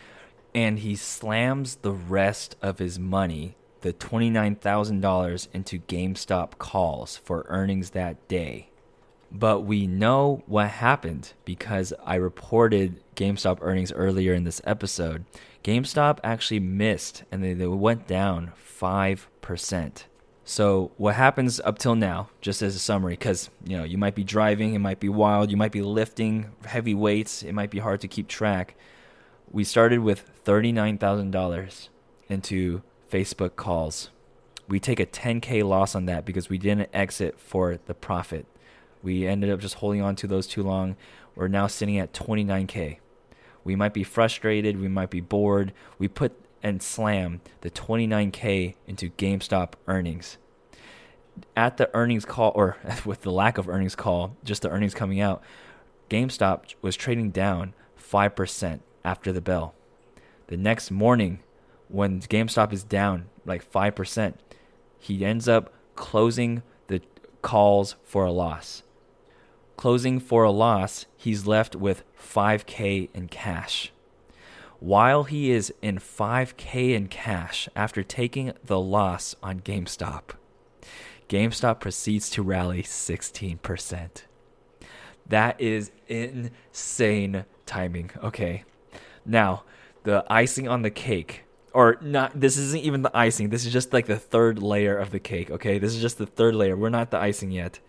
and 0.56 0.80
he 0.80 0.96
slams 0.96 1.76
the 1.76 1.92
rest 1.92 2.56
of 2.60 2.80
his 2.80 2.98
money, 2.98 3.56
the 3.82 3.94
$29,000, 3.94 5.48
into 5.54 5.78
GameStop 5.78 6.58
calls 6.58 7.18
for 7.18 7.46
earnings 7.50 7.92
that 7.92 8.28
day. 8.28 8.70
But 9.32 9.60
we 9.60 9.86
know 9.86 10.42
what 10.48 10.70
happened 10.70 11.34
because 11.46 11.94
I 12.04 12.16
reported 12.16 13.04
GameStop 13.16 13.60
earnings 13.62 13.92
earlier 13.92 14.34
in 14.34 14.44
this 14.44 14.60
episode. 14.64 15.26
GameStop 15.64 16.18
actually 16.24 16.62
missed 16.62 17.26
and 17.32 17.44
they, 17.44 17.54
they 17.54 17.68
went 17.68 18.08
down 18.08 18.54
5%. 18.82 20.04
So 20.50 20.92
what 20.98 21.14
happens 21.14 21.60
up 21.60 21.78
till 21.78 21.94
now, 21.94 22.30
just 22.42 22.64
as 22.64 22.76
a 22.76 22.80
summary, 22.80 23.14
because 23.14 23.52
you 23.64 23.78
know 23.78 23.84
you 23.84 23.98
might 23.98 24.16
be 24.16 24.24
driving, 24.24 24.74
it 24.74 24.80
might 24.80 25.00
be 25.00 25.10
wild, 25.10 25.52
you 25.52 25.58
might 25.58 25.72
be 25.72 25.84
lifting 25.84 26.50
heavy 26.66 26.96
weights, 26.96 27.44
it 27.44 27.54
might 27.54 27.70
be 27.70 27.80
hard 27.80 28.02
to 28.02 28.08
keep 28.08 28.28
track 28.28 28.76
we 29.52 29.64
started 29.64 30.00
with 30.00 30.30
$39,000 30.46 31.90
into 32.28 32.82
Facebook 33.12 33.56
calls. 33.56 34.10
We 34.68 34.80
take 34.80 35.00
a 35.00 35.06
10K 35.06 35.68
loss 35.68 35.96
on 35.96 36.06
that 36.06 36.26
because 36.26 36.50
we 36.50 36.58
didn't 36.58 36.90
exit 36.94 37.40
for 37.40 37.80
the 37.88 37.94
profit. 37.94 38.46
We 39.02 39.26
ended 39.26 39.50
up 39.50 39.60
just 39.60 39.76
holding 39.76 40.02
on 40.02 40.16
to 40.18 40.28
those 40.28 40.46
too 40.46 40.62
long. 40.62 40.96
We're 41.36 41.48
now 41.48 41.68
sitting 41.68 41.98
at 41.98 42.14
29K. 42.14 42.98
We 43.64 43.76
might 43.76 43.94
be 43.94 44.04
frustrated, 44.04 44.80
we 44.80 44.88
might 44.88 45.10
be 45.10 45.22
bored. 45.22 45.74
We 45.98 46.08
put 46.08 46.34
and 46.62 46.82
slam 46.82 47.42
the 47.62 47.70
29K 47.70 48.76
into 48.88 49.10
GameStop 49.12 49.74
earnings. 49.88 50.38
At 51.56 51.78
the 51.78 51.90
earnings 51.94 52.26
call, 52.26 52.52
or 52.56 52.78
with 53.06 53.22
the 53.22 53.32
lack 53.32 53.58
of 53.58 53.70
earnings 53.70 53.96
call, 53.96 54.36
just 54.44 54.62
the 54.62 54.70
earnings 54.70 54.94
coming 54.94 55.22
out, 55.22 55.42
GameStop 56.10 56.74
was 56.82 56.96
trading 56.96 57.32
down 57.32 57.74
5% 58.00 58.80
after 59.06 59.32
the 59.32 59.42
bell. 59.42 59.74
The 60.48 60.58
next 60.58 60.92
morning, 60.92 61.40
when 61.88 62.22
GameStop 62.22 62.74
is 62.74 62.84
down 62.84 63.30
like 63.46 63.70
5%, 63.70 64.34
he 64.98 65.24
ends 65.24 65.48
up 65.48 65.74
closing 65.96 66.64
the 66.88 67.02
calls 67.42 67.96
for 68.04 68.26
a 68.26 68.32
loss. 68.32 68.84
Closing 69.78 70.20
for 70.20 70.44
a 70.44 70.52
loss, 70.52 71.06
he's 71.16 71.48
left 71.48 71.76
with 71.76 72.04
5K 72.20 73.10
in 73.14 73.28
cash. 73.28 73.92
While 74.80 75.26
he 75.26 75.52
is 75.52 75.74
in 75.82 75.98
5K 75.98 76.94
in 76.94 77.08
cash 77.08 77.68
after 77.76 78.02
taking 78.02 78.54
the 78.64 78.80
loss 78.80 79.36
on 79.44 79.60
GameStop, 79.60 80.32
GameStop 81.28 81.82
proceeds 81.82 82.30
to 82.32 82.42
rally 82.42 82.84
16%. 82.84 84.24
That 85.28 85.60
is 85.60 85.92
insane 86.08 87.46
timing. 87.66 88.12
Okay. 88.24 88.64
Now, 89.26 89.64
the 90.04 90.26
icing 90.30 90.70
on 90.70 90.82
the 90.82 90.90
cake, 90.90 91.44
or 91.74 91.98
not, 92.02 92.40
this 92.40 92.58
isn't 92.58 92.82
even 92.82 93.02
the 93.02 93.16
icing. 93.16 93.50
This 93.50 93.66
is 93.66 93.74
just 93.74 93.92
like 93.92 94.06
the 94.06 94.18
third 94.18 94.64
layer 94.64 94.98
of 94.98 95.12
the 95.12 95.20
cake, 95.20 95.52
okay? 95.52 95.78
This 95.78 95.94
is 95.94 96.02
just 96.02 96.18
the 96.18 96.26
third 96.26 96.56
layer. 96.56 96.76
We're 96.76 96.90
not 96.90 97.12
the 97.12 97.20
icing 97.20 97.52
yet. 97.52 97.80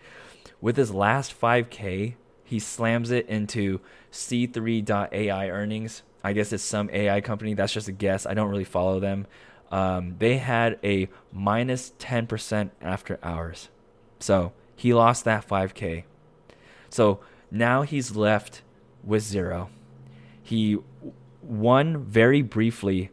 With 0.61 0.77
his 0.77 0.93
last 0.93 1.41
5K, 1.41 2.15
he 2.45 2.59
slams 2.59 3.13
it 3.13 3.29
into 3.29 3.81
C3.ai 4.13 5.49
earnings. 5.49 6.03
I 6.23 6.33
guess 6.33 6.53
it's 6.53 6.63
some 6.63 6.91
AI 6.93 7.21
company. 7.21 7.55
That's 7.55 7.73
just 7.73 7.89
a 7.89 7.93
guess. 7.93 8.27
I 8.27 8.35
don't 8.35 8.51
really 8.51 8.65
follow 8.65 9.01
them. 9.01 9.27
Um, 9.71 10.17
they 10.19 10.39
had 10.39 10.79
a 10.83 11.09
minus 11.33 11.93
10% 11.99 12.71
after 12.81 13.19
hours. 13.23 13.69
So 14.19 14.53
he 14.77 14.93
lost 14.93 15.25
that 15.25 15.47
5K. 15.49 16.05
So 16.89 17.21
now 17.51 17.83
he's 17.83 18.17
left 18.17 18.63
with 19.05 19.23
zero. 19.23 19.71
He 20.43 20.79
won 21.43 22.05
very 22.05 22.43
briefly 22.43 23.11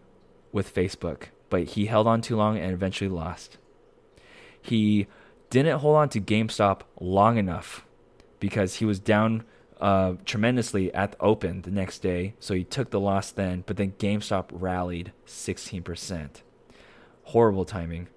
with 0.51 0.73
Facebook, 0.73 1.25
but 1.49 1.63
he 1.63 1.85
held 1.85 2.07
on 2.07 2.21
too 2.21 2.35
long 2.35 2.57
and 2.57 2.71
eventually 2.71 3.09
lost. 3.09 3.57
He 4.61 5.07
didn't 5.49 5.79
hold 5.79 5.95
on 5.95 6.09
to 6.09 6.19
GameStop 6.19 6.81
long 6.99 7.37
enough 7.37 7.85
because 8.39 8.75
he 8.75 8.85
was 8.85 8.99
down 8.99 9.43
uh, 9.79 10.13
tremendously 10.25 10.93
at 10.93 11.11
the 11.11 11.21
open 11.21 11.61
the 11.61 11.71
next 11.71 11.99
day, 11.99 12.33
so 12.39 12.53
he 12.53 12.63
took 12.63 12.89
the 12.89 12.99
loss 12.99 13.31
then, 13.31 13.63
but 13.65 13.77
then 13.77 13.93
GameStop 13.93 14.49
rallied 14.51 15.11
16%. 15.25 16.41
Horrible 17.23 17.65
timing. 17.65 18.07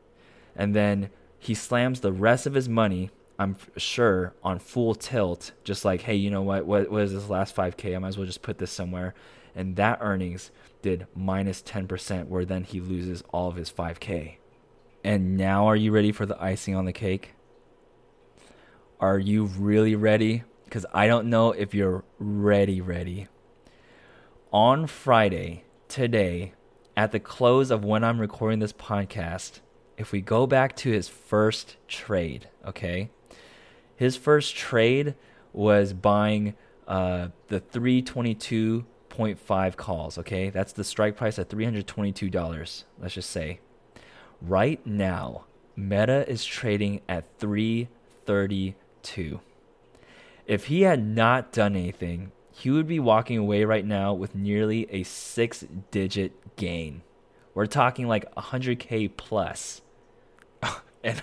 And 0.56 0.74
then 0.74 1.10
he 1.38 1.54
slams 1.54 2.00
the 2.00 2.12
rest 2.12 2.46
of 2.46 2.54
his 2.54 2.68
money, 2.68 3.10
I'm 3.38 3.56
sure, 3.76 4.34
on 4.42 4.58
full 4.58 4.94
tilt, 4.94 5.52
just 5.64 5.84
like, 5.84 6.02
hey, 6.02 6.14
you 6.14 6.30
know 6.30 6.42
what? 6.42 6.66
What, 6.66 6.90
what 6.90 7.02
is 7.02 7.12
this 7.12 7.28
last 7.28 7.56
5K? 7.56 7.94
I 7.94 7.98
might 7.98 8.08
as 8.08 8.18
well 8.18 8.26
just 8.26 8.42
put 8.42 8.58
this 8.58 8.70
somewhere 8.70 9.14
and 9.54 9.76
that 9.76 9.98
earnings 10.00 10.50
did 10.82 11.06
minus 11.14 11.62
10%, 11.62 12.28
where 12.28 12.44
then 12.44 12.64
he 12.64 12.80
loses 12.80 13.22
all 13.32 13.48
of 13.48 13.56
his 13.56 13.70
5K. 13.70 14.36
And 15.02 15.36
now, 15.36 15.66
are 15.66 15.76
you 15.76 15.92
ready 15.92 16.12
for 16.12 16.26
the 16.26 16.40
icing 16.42 16.74
on 16.74 16.84
the 16.84 16.92
cake? 16.92 17.32
Are 19.00 19.18
you 19.18 19.44
really 19.44 19.94
ready? 19.94 20.44
Because 20.70 20.86
I 20.94 21.06
don't 21.08 21.28
know 21.28 21.50
if 21.50 21.74
you're 21.74 22.04
ready, 22.20 22.80
ready. 22.80 23.26
On 24.52 24.86
Friday, 24.86 25.64
today, 25.88 26.52
at 26.96 27.10
the 27.10 27.18
close 27.18 27.72
of 27.72 27.84
when 27.84 28.04
I'm 28.04 28.20
recording 28.20 28.60
this 28.60 28.72
podcast, 28.72 29.58
if 29.98 30.12
we 30.12 30.20
go 30.20 30.46
back 30.46 30.76
to 30.76 30.92
his 30.92 31.08
first 31.08 31.74
trade, 31.88 32.48
okay? 32.64 33.10
His 33.96 34.16
first 34.16 34.54
trade 34.54 35.16
was 35.52 35.92
buying 35.92 36.54
uh, 36.86 37.30
the 37.48 37.60
322.5 37.60 39.76
calls, 39.76 40.18
okay? 40.18 40.50
That's 40.50 40.72
the 40.72 40.84
strike 40.84 41.16
price 41.16 41.36
at 41.40 41.48
$322, 41.48 42.84
let's 43.00 43.14
just 43.14 43.30
say. 43.30 43.58
Right 44.40 44.86
now, 44.86 45.46
Meta 45.74 46.30
is 46.30 46.44
trading 46.44 47.00
at 47.08 47.24
332. 47.40 49.40
If 50.50 50.66
he 50.66 50.82
had 50.82 51.06
not 51.06 51.52
done 51.52 51.76
anything, 51.76 52.32
he 52.50 52.70
would 52.70 52.88
be 52.88 52.98
walking 52.98 53.38
away 53.38 53.64
right 53.64 53.86
now 53.86 54.12
with 54.12 54.34
nearly 54.34 54.88
a 54.90 55.04
six 55.04 55.64
digit 55.92 56.56
gain. 56.56 57.02
We're 57.54 57.66
talking 57.66 58.08
like 58.08 58.34
100k 58.34 59.12
plus. 59.16 59.80
and 61.04 61.22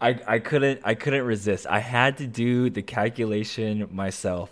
I 0.00 0.18
I 0.26 0.38
couldn't 0.38 0.80
I 0.82 0.94
couldn't 0.94 1.26
resist. 1.26 1.66
I 1.68 1.80
had 1.80 2.16
to 2.16 2.26
do 2.26 2.70
the 2.70 2.80
calculation 2.80 3.86
myself 3.92 4.50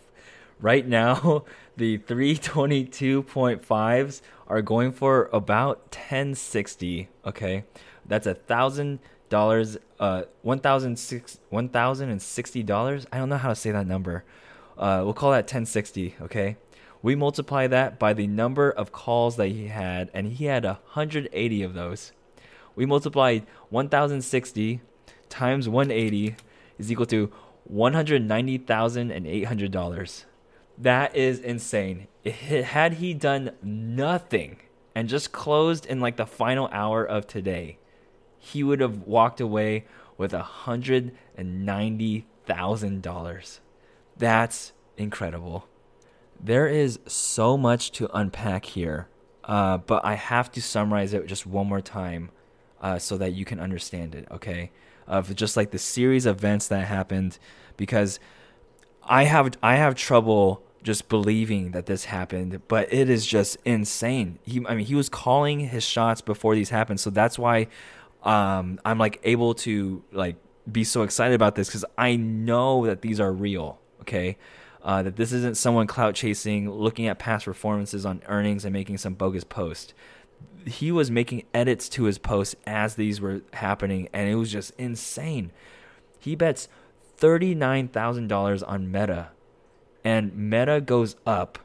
right 0.61 0.87
now 0.87 1.47
the 1.79 1.97
322.5s 1.97 4.21
are 4.47 4.61
going 4.61 4.93
for 4.93 5.31
about 5.33 5.79
1060 5.91 7.09
okay 7.25 7.65
that's 8.05 8.27
a 8.27 8.35
thousand 8.35 8.99
dollars 9.33 9.77
uh 9.99 10.23
one 10.43 10.61
thousand 10.61 10.97
six 10.99 11.39
one 11.49 11.69
thousand 11.69 12.11
and 12.11 12.21
sixty 12.21 12.63
dollars? 12.63 13.07
I 13.11 13.17
don't 13.19 13.31
know 13.31 13.39
how 13.39 13.49
to 13.49 13.57
say 13.57 13.73
that 13.73 13.87
number. 13.87 14.25
Uh 14.77 15.01
we'll 15.05 15.15
call 15.15 15.31
that 15.33 15.45
1060 15.45 16.17
okay? 16.23 16.57
We 17.03 17.15
multiply 17.17 17.67
that 17.67 17.99
by 17.99 18.13
the 18.13 18.27
number 18.27 18.71
of 18.71 18.93
calls 18.93 19.37
that 19.37 19.49
he 19.49 19.69
had 19.69 20.11
and 20.15 20.29
he 20.29 20.45
had 20.45 20.65
180 20.65 21.63
of 21.63 21.75
those. 21.75 22.13
We 22.77 22.87
multiply 22.87 23.41
1060 23.71 24.81
times 25.29 25.69
180 25.69 26.37
is 26.79 26.93
equal 26.93 27.07
to 27.07 27.33
$190,800 27.73 30.25
that 30.79 31.15
is 31.15 31.39
insane. 31.39 32.09
It, 32.25 32.65
had 32.65 32.95
he 32.95 33.15
done 33.15 33.53
nothing 33.63 34.59
and 34.95 35.09
just 35.09 35.33
closed 35.33 35.87
in 35.87 36.01
like 36.01 36.17
the 36.17 36.27
final 36.27 36.69
hour 36.73 37.05
of 37.05 37.27
today, 37.27 37.79
he 38.45 38.65
would 38.65 38.81
have 38.81 39.07
walked 39.07 39.41
away 39.41 39.85
with 40.19 40.35
a 40.35 40.43
hundred 40.43 41.13
and 41.37 41.65
ninety 41.65 42.27
thousand 42.45 43.01
dollars. 43.01 43.61
That's 44.17 44.73
incredible. 44.97 45.69
There 46.41 46.67
is 46.67 46.99
so 47.07 47.57
much 47.57 47.93
to 47.93 48.11
unpack 48.13 48.65
here, 48.65 49.07
uh, 49.45 49.79
but 49.79 50.05
I 50.05 50.15
have 50.15 50.51
to 50.53 50.61
summarize 50.61 51.15
it 51.15 51.25
just 51.27 51.47
one 51.47 51.69
more 51.69 51.81
time 51.81 52.31
uh, 52.81 52.99
so 52.99 53.17
that 53.17 53.33
you 53.33 53.45
can 53.45 53.61
understand 53.61 54.17
it, 54.17 54.27
okay? 54.29 54.73
Of 55.07 55.35
just 55.37 55.57
like 55.57 55.71
the 55.71 55.79
series 55.79 56.27
of 56.27 56.39
events 56.39 56.67
that 56.67 56.89
happened, 56.89 57.39
because 57.77 58.19
I 59.05 59.25
have 59.25 59.53
I 59.63 59.77
have 59.77 59.95
trouble 59.95 60.65
just 60.83 61.09
believing 61.09 61.71
that 61.71 61.87
this 61.87 62.07
happened, 62.07 62.61
but 62.67 62.93
it 62.93 63.09
is 63.09 63.25
just 63.25 63.57
insane. 63.65 64.41
He, 64.43 64.67
I 64.67 64.75
mean, 64.75 64.85
he 64.87 64.97
was 64.97 65.09
calling 65.09 65.61
his 65.61 65.85
shots 65.85 66.21
before 66.21 66.57
these 66.57 66.71
happened, 66.71 66.99
so 66.99 67.09
that's 67.09 67.39
why 67.39 67.69
um, 68.23 68.81
I'm 68.85 68.99
like 68.99 69.21
able 69.25 69.55
to 69.55 70.03
like 70.13 70.37
be 70.71 70.85
so 70.85 71.03
excited 71.03 71.35
about 71.35 71.55
this 71.55 71.69
because 71.69 71.85
I 71.99 72.17
know 72.17 72.87
that 72.87 73.03
these 73.03 73.21
are 73.21 73.33
real. 73.33 73.79
Okay, 74.03 74.37
uh, 74.83 75.03
that 75.03 75.17
this 75.17 75.33
isn't 75.33 75.57
someone 75.57 75.87
clout 75.87 76.15
chasing, 76.15 76.71
looking 76.71 77.07
at 77.07 77.19
past 77.19 77.45
performances 77.45 78.05
on 78.05 78.23
earnings 78.27 78.65
and 78.65 78.73
making 78.73 78.99
some 78.99 79.15
bogus 79.15 79.45
post. 79.45 79.95
He 80.67 80.93
was 80.93 81.11
making 81.11 81.45
edits 81.55 81.89
to 81.91 82.05
his 82.05 82.19
posts 82.19 82.57
as 82.67 82.95
these 82.95 83.21
were 83.21 83.43
happening, 83.55 84.09
and 84.13 84.29
it 84.29 84.35
was 84.37 84.51
just 84.51 84.73
insane. 84.79 85.53
He 86.19 86.35
bets 86.35 86.69
thirty 87.17 87.55
nine 87.55 87.89
thousand 87.89 88.29
dollars 88.29 88.63
on 88.63 88.91
Meta 88.91 89.31
and 90.05 90.37
Meta 90.37 90.81
goes 90.81 91.17
up, 91.27 91.59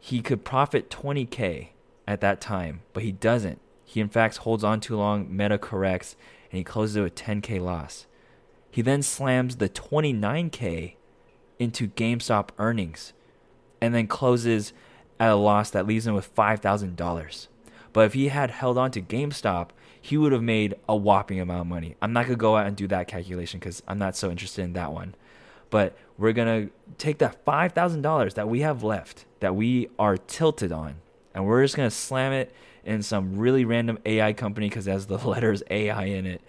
he 0.00 0.20
could 0.20 0.44
profit 0.44 0.90
20k 0.90 1.68
at 2.06 2.20
that 2.20 2.40
time, 2.40 2.82
but 2.92 3.02
he 3.02 3.12
doesn't. 3.12 3.60
He 3.92 4.00
in 4.00 4.08
fact 4.08 4.38
holds 4.38 4.64
on 4.64 4.80
too 4.80 4.96
long, 4.96 5.26
Meta 5.28 5.58
corrects, 5.58 6.16
and 6.50 6.56
he 6.56 6.64
closes 6.64 6.96
it 6.96 7.02
with 7.02 7.14
10k 7.14 7.60
loss. 7.60 8.06
He 8.70 8.80
then 8.80 9.02
slams 9.02 9.56
the 9.56 9.68
29k 9.68 10.94
into 11.58 11.88
GameStop 11.88 12.48
earnings 12.58 13.12
and 13.82 13.94
then 13.94 14.06
closes 14.06 14.72
at 15.20 15.30
a 15.30 15.34
loss 15.34 15.68
that 15.68 15.86
leaves 15.86 16.06
him 16.06 16.14
with 16.14 16.34
$5,000. 16.34 17.48
But 17.92 18.06
if 18.06 18.14
he 18.14 18.28
had 18.28 18.50
held 18.50 18.78
on 18.78 18.92
to 18.92 19.02
GameStop, 19.02 19.68
he 20.00 20.16
would 20.16 20.32
have 20.32 20.42
made 20.42 20.74
a 20.88 20.96
whopping 20.96 21.38
amount 21.38 21.60
of 21.60 21.66
money. 21.66 21.94
I'm 22.00 22.14
not 22.14 22.22
going 22.24 22.38
to 22.38 22.40
go 22.40 22.56
out 22.56 22.66
and 22.66 22.74
do 22.74 22.88
that 22.88 23.08
calculation 23.08 23.60
because 23.60 23.82
I'm 23.86 23.98
not 23.98 24.16
so 24.16 24.30
interested 24.30 24.62
in 24.62 24.72
that 24.72 24.94
one. 24.94 25.16
But 25.68 25.94
we're 26.16 26.32
going 26.32 26.68
to 26.68 26.72
take 26.96 27.18
that 27.18 27.44
$5,000 27.44 28.32
that 28.32 28.48
we 28.48 28.60
have 28.60 28.82
left, 28.82 29.26
that 29.40 29.54
we 29.54 29.90
are 29.98 30.16
tilted 30.16 30.72
on, 30.72 30.94
and 31.34 31.44
we're 31.44 31.62
just 31.62 31.76
going 31.76 31.90
to 31.90 31.94
slam 31.94 32.32
it 32.32 32.54
in 32.84 33.02
some 33.02 33.36
really 33.36 33.64
random 33.64 33.98
AI 34.04 34.32
company 34.32 34.68
because 34.68 34.86
it 34.86 34.92
has 34.92 35.06
the 35.06 35.18
letters 35.28 35.62
AI 35.70 36.04
in 36.04 36.26
it. 36.26 36.42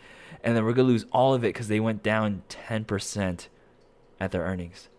And 0.43 0.55
then 0.55 0.65
we're 0.65 0.73
going 0.73 0.87
to 0.87 0.91
lose 0.91 1.05
all 1.11 1.33
of 1.33 1.43
it 1.43 1.53
because 1.53 1.67
they 1.67 1.79
went 1.79 2.03
down 2.03 2.43
10% 2.49 3.47
at 4.19 4.31
their 4.31 4.43
earnings. 4.43 4.89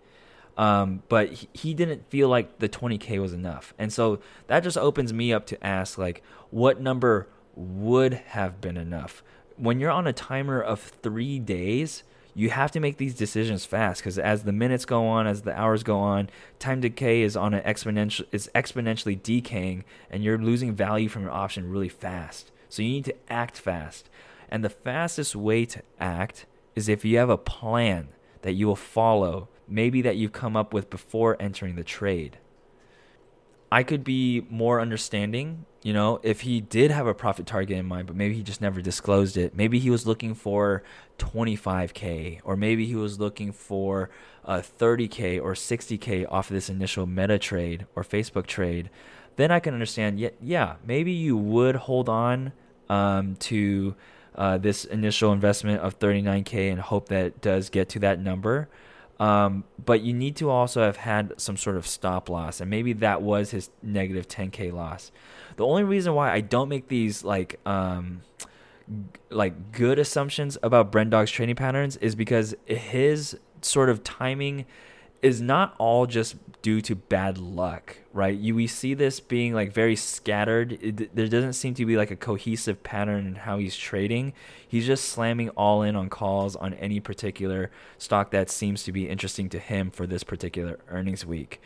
Um, 0.57 1.03
but 1.07 1.31
he, 1.31 1.49
he 1.53 1.73
didn't 1.75 2.09
feel 2.09 2.27
like 2.29 2.57
the 2.59 2.67
20k 2.67 3.21
was 3.21 3.31
enough, 3.31 3.75
and 3.77 3.93
so 3.93 4.19
that 4.47 4.61
just 4.61 4.77
opens 4.77 5.13
me 5.13 5.31
up 5.31 5.45
to 5.47 5.65
ask 5.65 5.99
like, 5.99 6.21
what 6.49 6.81
number 6.81 7.29
would 7.55 8.15
have 8.15 8.59
been 8.59 8.75
enough? 8.75 9.23
When 9.59 9.81
you're 9.81 9.91
on 9.91 10.07
a 10.07 10.13
timer 10.13 10.61
of 10.61 10.79
three 10.79 11.37
days, 11.37 12.03
you 12.33 12.49
have 12.49 12.71
to 12.71 12.79
make 12.79 12.95
these 12.95 13.13
decisions 13.13 13.65
fast 13.65 13.99
because 13.99 14.17
as 14.17 14.43
the 14.43 14.53
minutes 14.53 14.85
go 14.85 15.05
on, 15.05 15.27
as 15.27 15.41
the 15.41 15.51
hours 15.51 15.83
go 15.83 15.99
on, 15.99 16.29
time 16.59 16.79
decay 16.79 17.23
is 17.23 17.35
on 17.35 17.53
an 17.53 17.61
exponential 17.63 18.25
is 18.31 18.49
exponentially 18.55 19.21
decaying, 19.21 19.83
and 20.09 20.23
you're 20.23 20.37
losing 20.37 20.73
value 20.73 21.09
from 21.09 21.23
your 21.23 21.33
option 21.33 21.69
really 21.69 21.89
fast. 21.89 22.53
So 22.69 22.81
you 22.81 22.89
need 22.89 23.05
to 23.05 23.15
act 23.29 23.59
fast. 23.59 24.09
And 24.47 24.63
the 24.63 24.69
fastest 24.69 25.35
way 25.35 25.65
to 25.65 25.83
act 25.99 26.45
is 26.73 26.87
if 26.87 27.03
you 27.03 27.17
have 27.17 27.29
a 27.29 27.37
plan 27.37 28.07
that 28.43 28.53
you 28.53 28.65
will 28.65 28.77
follow, 28.77 29.49
maybe 29.67 30.01
that 30.03 30.15
you've 30.15 30.31
come 30.31 30.55
up 30.55 30.73
with 30.73 30.89
before 30.89 31.35
entering 31.37 31.75
the 31.75 31.83
trade. 31.83 32.37
I 33.71 33.83
could 33.83 34.03
be 34.03 34.45
more 34.49 34.81
understanding, 34.81 35.65
you 35.83 35.93
know, 35.93 36.19
if 36.23 36.41
he 36.41 36.59
did 36.59 36.91
have 36.91 37.05
a 37.05 37.13
profit 37.13 37.45
target 37.45 37.77
in 37.77 37.85
mind, 37.85 38.07
but 38.07 38.15
maybe 38.15 38.33
he 38.33 38.41
just 38.41 38.61
never 38.61 38.81
disclosed 38.81 39.37
it. 39.37 39.55
Maybe 39.55 39.77
he 39.77 39.89
was 39.89 40.07
looking 40.07 40.33
for 40.33 40.83
25K, 41.19 42.39
or 42.43 42.55
maybe 42.55 42.85
he 42.85 42.95
was 42.95 43.19
looking 43.19 43.51
for 43.51 44.09
uh, 44.43 44.61
30K 44.61 45.41
or 45.41 45.53
60K 45.53 46.25
off 46.29 46.49
of 46.49 46.55
this 46.55 46.69
initial 46.69 47.05
meta 47.05 47.37
trade 47.37 47.85
or 47.95 48.03
Facebook 48.03 48.47
trade. 48.47 48.89
Then 49.35 49.51
I 49.51 49.59
can 49.59 49.73
understand, 49.73 50.19
yeah, 50.19 50.29
yeah 50.41 50.75
maybe 50.83 51.11
you 51.11 51.37
would 51.37 51.75
hold 51.75 52.09
on 52.09 52.53
um, 52.89 53.35
to 53.35 53.95
uh, 54.35 54.57
this 54.57 54.83
initial 54.85 55.31
investment 55.31 55.81
of 55.81 55.99
39k 55.99 56.71
and 56.71 56.81
hope 56.81 57.09
that 57.09 57.39
does 57.41 57.69
get 57.69 57.89
to 57.89 57.99
that 57.99 58.19
number. 58.19 58.67
Um, 59.19 59.65
but 59.83 60.01
you 60.01 60.13
need 60.13 60.37
to 60.37 60.49
also 60.49 60.81
have 60.81 60.97
had 60.97 61.33
some 61.37 61.57
sort 61.57 61.75
of 61.75 61.85
stop 61.85 62.29
loss, 62.29 62.61
and 62.61 62.69
maybe 62.69 62.93
that 62.93 63.21
was 63.21 63.51
his 63.51 63.69
negative 63.83 64.27
10k 64.27 64.71
loss. 64.71 65.11
The 65.57 65.65
only 65.65 65.83
reason 65.83 66.13
why 66.13 66.31
I 66.31 66.39
don't 66.39 66.69
make 66.69 66.87
these 66.87 67.23
like 67.23 67.59
um, 67.65 68.21
like 69.29 69.71
good 69.73 69.99
assumptions 69.99 70.57
about 70.63 70.91
Brendog's 70.91 71.31
trading 71.31 71.55
patterns 71.55 71.97
is 71.97 72.15
because 72.15 72.55
his 72.65 73.37
sort 73.61 73.89
of 73.89 74.03
timing 74.03 74.65
is 75.21 75.41
not 75.41 75.75
all 75.77 76.05
just 76.05 76.35
due 76.61 76.81
to 76.81 76.95
bad 76.95 77.37
luck, 77.37 77.97
right? 78.13 78.37
You 78.37 78.55
we 78.55 78.67
see 78.67 78.93
this 78.93 79.19
being 79.19 79.53
like 79.53 79.71
very 79.71 79.95
scattered. 79.95 80.73
It, 80.81 81.15
there 81.15 81.27
doesn't 81.27 81.53
seem 81.53 81.73
to 81.75 81.85
be 81.85 81.95
like 81.95 82.11
a 82.11 82.15
cohesive 82.15 82.83
pattern 82.83 83.25
in 83.25 83.35
how 83.35 83.57
he's 83.57 83.75
trading. 83.75 84.33
He's 84.67 84.85
just 84.85 85.05
slamming 85.05 85.49
all 85.49 85.81
in 85.81 85.95
on 85.95 86.09
calls 86.09 86.55
on 86.55 86.73
any 86.75 86.99
particular 86.99 87.71
stock 87.97 88.31
that 88.31 88.49
seems 88.49 88.83
to 88.83 88.91
be 88.91 89.09
interesting 89.09 89.49
to 89.49 89.59
him 89.59 89.89
for 89.89 90.05
this 90.05 90.23
particular 90.23 90.79
earnings 90.89 91.25
week. 91.25 91.61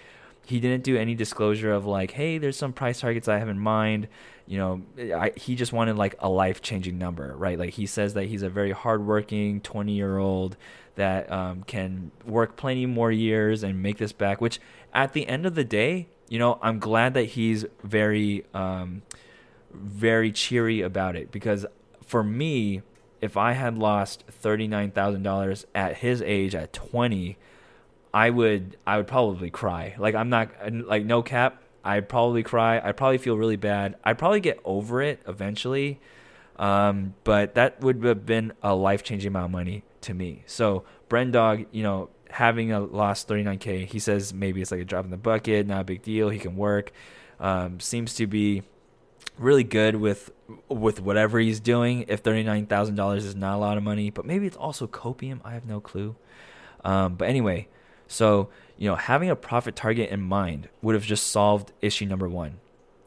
He 0.46 0.60
didn't 0.60 0.84
do 0.84 0.98
any 0.98 1.16
disclosure 1.16 1.72
of 1.72 1.86
like, 1.86 2.12
hey, 2.12 2.38
there's 2.38 2.58
some 2.58 2.74
price 2.74 3.00
targets 3.00 3.28
I 3.28 3.40
have 3.40 3.50
in 3.50 3.60
mind. 3.60 4.08
You 4.46 4.58
know, 4.58 4.82
I, 5.16 5.32
he 5.36 5.56
just 5.56 5.72
wanted 5.72 5.96
like 5.96 6.16
a 6.20 6.30
life 6.30 6.62
changing 6.62 6.98
number, 6.98 7.34
right? 7.36 7.58
Like 7.58 7.72
he 7.72 7.86
says 7.86 8.14
that 8.16 8.26
he's 8.26 8.44
a 8.44 8.50
very 8.50 8.72
hardworking 8.72 9.62
20 9.62 9.94
year 9.94 10.18
old 10.18 10.58
that 10.96 11.32
um, 11.32 11.64
can 11.64 12.12
work 12.26 12.56
plenty 12.56 12.86
more 12.86 13.12
years 13.12 13.64
and 13.64 13.82
make 13.82 13.98
this 13.98 14.12
back. 14.12 14.42
Which, 14.42 14.60
at 14.94 15.14
the 15.14 15.28
end 15.28 15.46
of 15.46 15.56
the 15.56 15.64
day, 15.64 16.08
you 16.28 16.40
know, 16.40 16.60
I'm 16.62 16.80
glad 16.80 17.14
that 17.14 17.24
he's 17.24 17.66
very, 17.84 18.46
um, 18.54 19.02
very 19.74 20.32
cheery 20.32 20.82
about 20.82 21.16
it 21.16 21.32
because 21.32 21.66
for 22.06 22.24
me, 22.24 22.82
if 23.22 23.38
I 23.38 23.54
had 23.54 23.78
lost 23.78 24.26
thirty 24.30 24.68
nine 24.68 24.92
thousand 24.92 25.24
dollars 25.24 25.66
at 25.74 25.98
his 25.98 26.22
age 26.22 26.54
at 26.54 26.74
twenty, 26.74 27.38
I 28.14 28.30
would 28.30 28.78
I 28.86 28.98
would 28.98 29.08
probably 29.08 29.50
cry. 29.50 29.96
Like 29.98 30.14
I'm 30.14 30.30
not 30.30 30.50
like 30.70 31.06
no 31.06 31.24
cap. 31.24 31.63
I'd 31.84 32.08
probably 32.08 32.44
cry. 32.44 32.80
I'd 32.80 32.98
probably 32.98 33.18
feel 33.18 33.38
really 33.38 33.56
bad. 33.58 33.96
I'd 34.04 34.18
probably 34.18 34.40
get 34.40 34.60
over 34.64 35.02
it 35.02 35.22
eventually. 35.28 36.00
Um, 36.58 37.16
but 37.24 37.56
that 37.56 37.82
would 37.82 38.04
have 38.04 38.26
been 38.26 38.54
a 38.62 38.76
life 38.76 39.04
changing 39.04 39.30
amount 39.30 39.46
of 39.46 39.52
money 39.52 39.84
to 40.02 40.14
me. 40.14 40.44
So 40.46 40.84
Brendog, 41.10 41.66
you 41.72 41.84
know, 41.84 42.10
having 42.30 42.72
a 42.72 42.80
lost 42.80 43.28
39k, 43.28 43.86
he 43.86 44.00
says 44.00 44.34
maybe 44.34 44.62
it's 44.62 44.72
like 44.72 44.82
a 44.82 44.86
drop 44.86 45.06
in 45.06 45.12
the 45.12 45.18
bucket, 45.18 45.68
not 45.68 45.82
a 45.82 45.84
big 45.84 46.04
deal. 46.04 46.30
He 46.30 46.40
can 46.40 46.56
work. 46.56 46.92
Um, 47.40 47.80
seems 47.80 48.14
to 48.16 48.28
be 48.28 48.64
really 49.38 49.64
good 49.64 49.96
with 49.96 50.32
with 50.70 51.02
whatever 51.02 51.40
he's 51.40 51.60
doing. 51.60 52.06
If 52.08 52.20
thirty 52.20 52.44
nine 52.44 52.68
thousand 52.68 52.96
dollars 52.96 53.26
is 53.26 53.36
not 53.36 53.56
a 53.56 53.58
lot 53.58 53.78
of 53.78 53.84
money, 53.84 54.10
but 54.10 54.26
maybe 54.26 54.48
it's 54.48 54.58
also 54.58 54.88
copium. 54.88 55.42
I 55.44 55.54
have 55.54 55.66
no 55.66 55.80
clue. 55.80 56.16
Um, 56.86 57.16
but 57.16 57.28
anyway, 57.28 57.68
so 58.08 58.50
you 58.78 58.90
know, 58.90 58.96
having 58.96 59.30
a 59.30 59.36
profit 59.36 59.76
target 59.76 60.10
in 60.10 60.22
mind 60.22 60.70
would 60.82 60.96
have 60.96 61.04
just 61.04 61.28
solved 61.28 61.72
issue 61.82 62.06
number 62.06 62.28
one. 62.28 62.60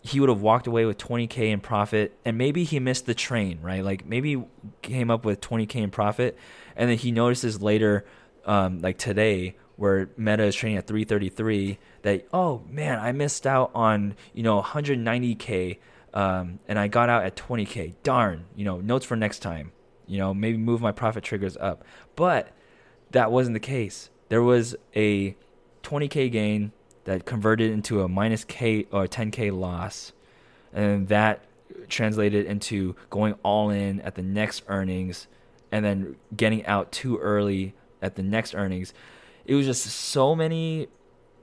He 0.03 0.21
would 0.21 0.29
have 0.29 0.41
walked 0.41 0.67
away 0.67 0.85
with 0.85 0.99
20k 0.99 1.51
in 1.51 1.61
profit, 1.61 2.17
and 2.25 2.39
maybe 2.39 2.65
he 2.65 2.79
missed 2.79 3.07
the 3.07 3.15
train, 3.15 3.61
right? 3.61 3.85
Like 3.85 4.07
maybe 4.07 4.45
came 4.83 5.11
up 5.11 5.25
with 5.25 5.41
20k 5.41 5.77
in 5.77 5.91
profit, 5.91 6.39
and 6.77 6.89
then 6.89 6.97
he 6.97 7.11
notices 7.11 7.61
later, 7.61 8.05
um, 8.45 8.81
like 8.81 8.99
today, 8.99 9.57
where 9.75 10.09
Meta 10.17 10.45
is 10.45 10.55
trading 10.55 10.79
at 10.79 10.87
333, 10.87 11.79
that 12.03 12.29
oh 12.33 12.63
man, 12.69 13.01
I 13.01 13.13
missed 13.13 13.47
out 13.47 13.73
on 13.75 14.15
you 14.33 14.45
know 14.45 14.63
190k 14.63 15.79
um, 16.17 16.61
and 16.67 16.79
I 16.79 16.89
got 16.89 17.11
out 17.11 17.25
at 17.25 17.37
20k. 17.37 17.95
Darn, 18.03 18.47
you 18.57 18.65
know, 18.65 18.81
notes 18.81 19.05
for 19.05 19.17
next 19.17 19.41
time. 19.41 19.73
You 20.07 20.17
know, 20.17 20.33
maybe 20.33 20.57
move 20.57 20.81
my 20.81 20.91
profit 20.91 21.23
triggers 21.23 21.59
up. 21.59 21.85
But 22.17 22.53
that 23.11 23.31
wasn't 23.31 23.53
the 23.53 23.61
case. 23.61 24.09
There 24.31 24.43
was 24.43 24.75
a 24.97 25.37
20k 25.87 26.31
gain 26.31 26.73
that 27.05 27.25
converted 27.25 27.71
into 27.71 28.03
a 28.03 28.09
minus 28.09 28.45
k 28.45 28.87
or 28.91 29.07
10k 29.07 29.57
loss, 29.57 30.13
and 30.73 31.09
that 31.09 31.45
translated 31.89 32.47
into 32.47 32.97
going 33.11 33.35
all 33.43 33.71
in 33.71 34.01
at 34.01 34.15
the 34.15 34.23
next 34.23 34.63
earnings, 34.69 35.27
and 35.71 35.85
then 35.85 36.17
getting 36.37 36.65
out 36.67 36.93
too 36.93 37.19
early 37.19 37.75
at 38.03 38.17
the 38.17 38.23
next 38.23 38.55
earnings. 38.55 38.93
It 39.45 39.55
was 39.55 39.67
just 39.67 39.85
so 39.87 40.35
many 40.35 40.89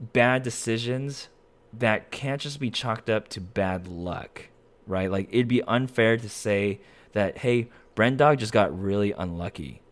bad 0.00 0.42
decisions 0.42 1.28
that 1.72 2.10
can't 2.10 2.40
just 2.40 2.60
be 2.60 2.70
chalked 2.70 3.08
up 3.08 3.28
to 3.28 3.40
bad 3.40 3.88
luck 3.88 4.48
right? 4.86 5.10
Like 5.10 5.28
it'd 5.30 5.48
be 5.48 5.62
unfair 5.62 6.16
to 6.16 6.28
say 6.28 6.80
that 7.12 7.38
hey, 7.38 7.68
Brendog 7.96 8.38
just 8.38 8.52
got 8.52 8.78
really 8.78 9.12
unlucky 9.12 9.82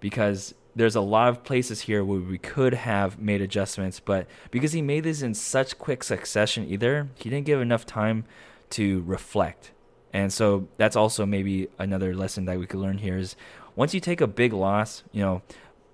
because 0.00 0.54
there's 0.74 0.96
a 0.96 1.00
lot 1.00 1.28
of 1.28 1.44
places 1.44 1.82
here 1.82 2.04
where 2.04 2.20
we 2.20 2.38
could 2.38 2.74
have 2.74 3.18
made 3.18 3.40
adjustments, 3.40 4.00
but 4.00 4.26
because 4.50 4.72
he 4.72 4.82
made 4.82 5.04
this 5.04 5.22
in 5.22 5.34
such 5.34 5.78
quick 5.78 6.04
succession, 6.04 6.66
either 6.68 7.08
he 7.16 7.30
didn't 7.30 7.46
give 7.46 7.60
enough 7.60 7.84
time 7.84 8.24
to 8.70 9.02
reflect. 9.06 9.72
And 10.12 10.32
so 10.32 10.68
that's 10.76 10.96
also 10.96 11.26
maybe 11.26 11.68
another 11.78 12.14
lesson 12.14 12.44
that 12.46 12.58
we 12.58 12.66
could 12.66 12.80
learn 12.80 12.98
here 12.98 13.18
is 13.18 13.36
once 13.76 13.92
you 13.92 14.00
take 14.00 14.20
a 14.20 14.26
big 14.26 14.52
loss, 14.52 15.02
you 15.12 15.22
know, 15.22 15.42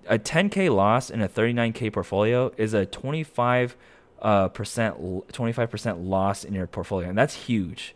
a 0.07 0.19
10k 0.19 0.73
loss 0.73 1.09
in 1.09 1.21
a 1.21 1.27
39k 1.27 1.91
portfolio 1.91 2.51
is 2.57 2.73
a 2.73 2.85
25 2.85 3.75
uh, 4.21 4.47
percent 4.49 4.97
25% 4.97 6.07
loss 6.07 6.43
in 6.43 6.53
your 6.53 6.67
portfolio, 6.67 7.09
and 7.09 7.17
that's 7.17 7.33
huge 7.33 7.95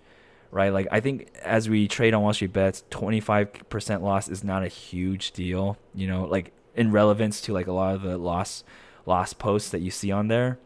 right? 0.51 0.73
Like 0.73 0.87
I 0.91 0.99
think 0.99 1.31
as 1.43 1.69
we 1.69 1.87
trade 1.87 2.13
on 2.13 2.23
Wall 2.23 2.33
Street 2.33 2.53
bets, 2.53 2.83
25% 2.91 4.01
loss 4.01 4.29
is 4.29 4.43
not 4.43 4.63
a 4.63 4.67
huge 4.67 5.31
deal, 5.31 5.77
you 5.93 6.07
know, 6.07 6.25
like 6.25 6.51
in 6.79 6.91
relevance 6.91 7.41
to 7.41 7.51
like 7.51 7.67
a 7.67 7.73
lot 7.73 7.93
of 7.93 8.01
the 8.03 8.17
lost 8.17 8.63
lost 9.05 9.37
posts 9.37 9.69
that 9.69 9.81
you 9.81 9.91
see 9.91 10.11
on 10.11 10.29
there. 10.29 10.57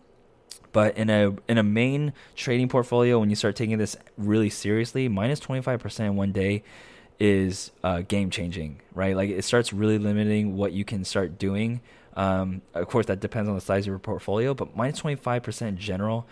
But 0.72 0.96
in 0.96 1.10
a 1.10 1.36
in 1.50 1.58
a 1.58 1.64
main 1.64 2.14
trading 2.36 2.70
portfolio, 2.70 3.20
when 3.20 3.32
you 3.32 3.36
start 3.36 3.56
taking 3.56 3.80
this 3.80 3.98
really 4.16 4.50
seriously, 4.50 5.08
minus 5.08 5.40
25% 5.40 6.00
in 6.02 6.16
one 6.16 6.32
day 6.32 6.64
is 7.20 7.72
uh, 7.84 8.02
game 8.02 8.30
changing, 8.30 8.80
right? 8.94 9.16
Like 9.16 9.32
it 9.32 9.44
starts 9.44 9.74
really 9.74 9.98
limiting 9.98 10.56
what 10.56 10.72
you 10.72 10.86
can 10.86 11.04
start 11.04 11.40
doing. 11.40 11.82
Um, 12.16 12.62
of 12.76 12.88
course, 12.88 13.08
that 13.08 13.20
depends 13.20 13.50
on 13.50 13.56
the 13.56 13.62
size 13.62 13.84
of 13.84 13.88
your 13.88 14.00
portfolio, 14.00 14.54
but 14.54 14.76
minus 14.76 15.02
25% 15.02 15.68
in 15.68 15.78
general 15.78 16.28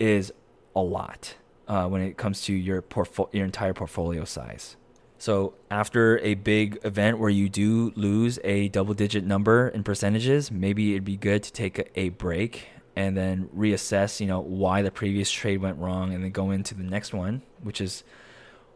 is 0.00 0.32
a 0.74 0.80
lot 0.80 1.34
uh, 1.68 1.86
when 1.86 2.02
it 2.02 2.16
comes 2.16 2.42
to 2.42 2.52
your 2.52 2.82
portfolio, 2.82 3.30
your 3.32 3.44
entire 3.44 3.74
portfolio 3.74 4.24
size. 4.24 4.76
So 5.20 5.52
after 5.70 6.18
a 6.20 6.32
big 6.32 6.78
event 6.82 7.18
where 7.18 7.28
you 7.28 7.50
do 7.50 7.92
lose 7.94 8.38
a 8.42 8.68
double 8.70 8.94
digit 8.94 9.22
number 9.22 9.68
in 9.68 9.84
percentages, 9.84 10.50
maybe 10.50 10.92
it'd 10.92 11.04
be 11.04 11.18
good 11.18 11.42
to 11.42 11.52
take 11.52 11.90
a 11.94 12.08
break 12.08 12.68
and 12.96 13.14
then 13.14 13.50
reassess, 13.54 14.20
you 14.20 14.26
know, 14.26 14.40
why 14.40 14.80
the 14.80 14.90
previous 14.90 15.30
trade 15.30 15.60
went 15.60 15.76
wrong 15.76 16.14
and 16.14 16.24
then 16.24 16.30
go 16.30 16.52
into 16.52 16.74
the 16.74 16.82
next 16.84 17.12
one, 17.12 17.42
which 17.62 17.82
is 17.82 18.02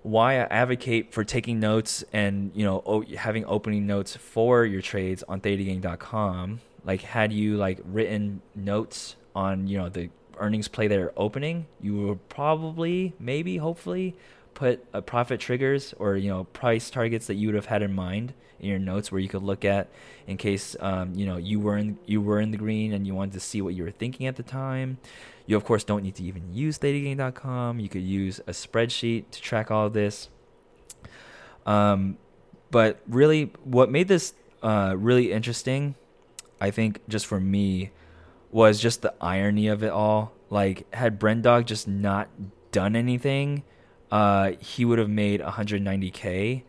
why 0.02 0.35
I 0.35 0.40
advocate 0.50 1.14
for 1.14 1.24
taking 1.24 1.61
notes 1.61 2.04
and, 2.12 2.52
you 2.54 2.66
know, 2.66 3.02
having 3.16 3.46
opening 3.46 3.87
notes 3.87 4.14
for 4.14 4.66
your 4.66 4.83
trades 4.83 5.24
on 5.26 5.40
thetagang.com. 5.40 6.61
Like 6.85 7.00
had 7.00 7.33
you 7.33 7.57
like 7.57 7.80
written 7.87 8.42
notes 8.54 9.16
on, 9.35 9.66
you 9.66 9.78
know, 9.78 9.88
the 9.88 10.11
earnings 10.37 10.68
play 10.68 10.88
that 10.88 10.98
are 10.98 11.14
opening, 11.16 11.64
you 11.80 11.94
will 11.94 12.16
probably, 12.16 13.14
maybe, 13.18 13.57
hopefully, 13.57 14.14
put 14.55 14.85
a 14.93 15.03
profit 15.03 15.40
triggers 15.40 15.95
or 15.99 16.17
you 16.17 16.31
know 16.31 16.45
price 16.45 16.90
targets 16.90 17.27
that 17.27 17.35
you 17.35 17.49
would 17.49 17.55
have 17.55 17.67
had 17.67 17.83
in 17.83 17.93
mind 17.93 18.35
in 18.61 18.69
your 18.69 18.79
notes 18.79 19.11
where 19.11 19.21
you 19.21 19.29
could 19.29 19.43
look 19.43 19.64
at 19.64 19.88
in 20.27 20.37
case 20.37 20.77
um, 20.81 21.12
you 21.14 21.27
know 21.27 21.37
you 21.37 21.61
were 21.61 21.77
in 21.77 21.99
you 22.07 22.21
were 22.21 22.40
in 22.40 22.51
the 22.51 22.57
green 22.57 22.93
and 22.93 23.07
you 23.07 23.14
wanted 23.14 23.33
to 23.33 23.40
see 23.40 23.61
what 23.61 23.75
you 23.75 23.83
were 23.83 23.90
thinking 23.90 24.27
at 24.27 24.37
the 24.37 24.43
time. 24.43 24.99
You 25.47 25.57
of 25.57 25.64
course 25.64 25.85
don't 25.85 26.03
need 26.03 26.14
to 26.17 26.25
even 26.25 26.55
use 26.55 26.79
thetagang.com. 26.79 27.81
You 27.81 27.88
could 27.88 28.03
use 28.03 28.40
a 28.47 28.53
spreadsheet 28.53 29.31
to 29.31 29.43
track 29.43 29.71
all 29.71 29.87
of 29.87 29.93
this. 29.93 30.29
Um, 31.67 32.19
but 32.71 33.01
really, 33.07 33.53
what 33.62 33.90
made 33.90 34.09
this 34.09 34.35
uh, 34.62 34.95
really 34.99 35.33
interesting, 35.33 35.95
I 36.61 36.71
think, 36.71 37.01
just 37.09 37.27
for 37.27 37.38
me, 37.38 37.90
was 38.51 38.81
just 38.81 39.03
the 39.03 39.14
irony 39.21 39.69
of 39.69 39.83
it 39.83 39.90
all. 39.90 40.33
Like, 40.51 40.93
had 40.95 41.21
Brendog 41.21 41.67
just 41.67 41.87
not 41.87 42.29
done 42.73 42.97
anything, 42.97 43.62
uh, 44.14 44.53
he 44.61 44.85
would 44.85 44.98
have 44.98 45.11
made 45.11 45.40
190k. 45.40 46.62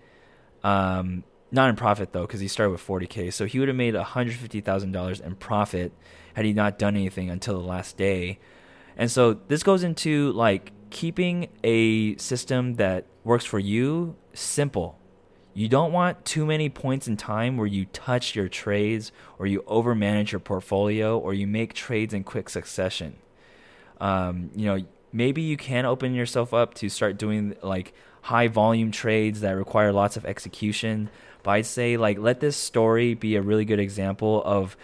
Um, 0.64 1.24
not 1.52 1.70
in 1.70 1.76
profit 1.76 2.12
though, 2.12 2.24
because 2.24 2.40
he 2.40 2.48
started 2.48 2.72
with 2.72 2.82
40k. 2.82 3.32
So 3.32 3.46
he 3.46 3.60
would 3.60 3.68
have 3.68 3.78
made 3.78 3.94
150,000 3.94 4.92
dollars 4.92 5.20
in 5.20 5.36
profit 5.36 5.92
had 6.34 6.46
he 6.46 6.54
not 6.54 6.80
done 6.80 6.96
anything 6.96 7.30
until 7.30 7.62
the 7.62 7.68
last 7.68 7.98
day. 7.98 8.40
And 8.98 9.12
so 9.12 9.34
this 9.34 9.62
goes 9.64 9.84
into 9.84 10.32
like 10.32 10.72
keeping 10.90 11.50
a 11.64 12.16
system 12.18 12.76
that 12.76 13.06
works 13.24 13.46
for 13.46 13.60
you 13.60 14.16
simple 14.34 14.98
you 15.58 15.70
don't 15.70 15.94
want 15.94 16.26
too 16.26 16.46
many 16.46 16.68
points 16.68 17.08
in 17.08 17.16
time 17.16 17.56
where 17.56 17.66
you 17.66 17.86
touch 17.86 18.36
your 18.36 18.50
trades 18.50 19.14
or 19.40 19.48
you 19.48 19.62
overmanage 19.62 20.32
your 20.32 20.40
portfolio 20.40 21.18
or 21.18 21.34
you 21.34 21.48
make 21.48 21.74
trades 21.74 22.14
in 22.14 22.26
quick 22.26 22.50
succession. 22.50 23.16
Um, 24.02 24.52
you 24.54 24.66
know, 24.66 24.86
maybe 25.16 25.42
you 25.42 25.56
can 25.56 25.86
open 25.86 26.14
yourself 26.14 26.54
up 26.54 26.74
to 26.76 26.90
start 26.90 27.18
doing 27.18 27.56
like 27.64 27.94
high 28.22 28.50
volume 28.50 28.92
trades 28.92 29.40
that 29.40 29.52
require 29.52 29.94
lots 29.94 30.18
of 30.18 30.26
execution. 30.26 31.10
But 31.42 31.52
I'd 31.52 31.66
say 31.66 31.96
like 31.96 32.20
let 32.20 32.42
this 32.42 32.58
story 32.58 33.14
be 33.14 33.36
a 33.36 33.42
really 33.42 33.66
good 33.66 33.80
example 33.80 34.44
of 34.44 34.76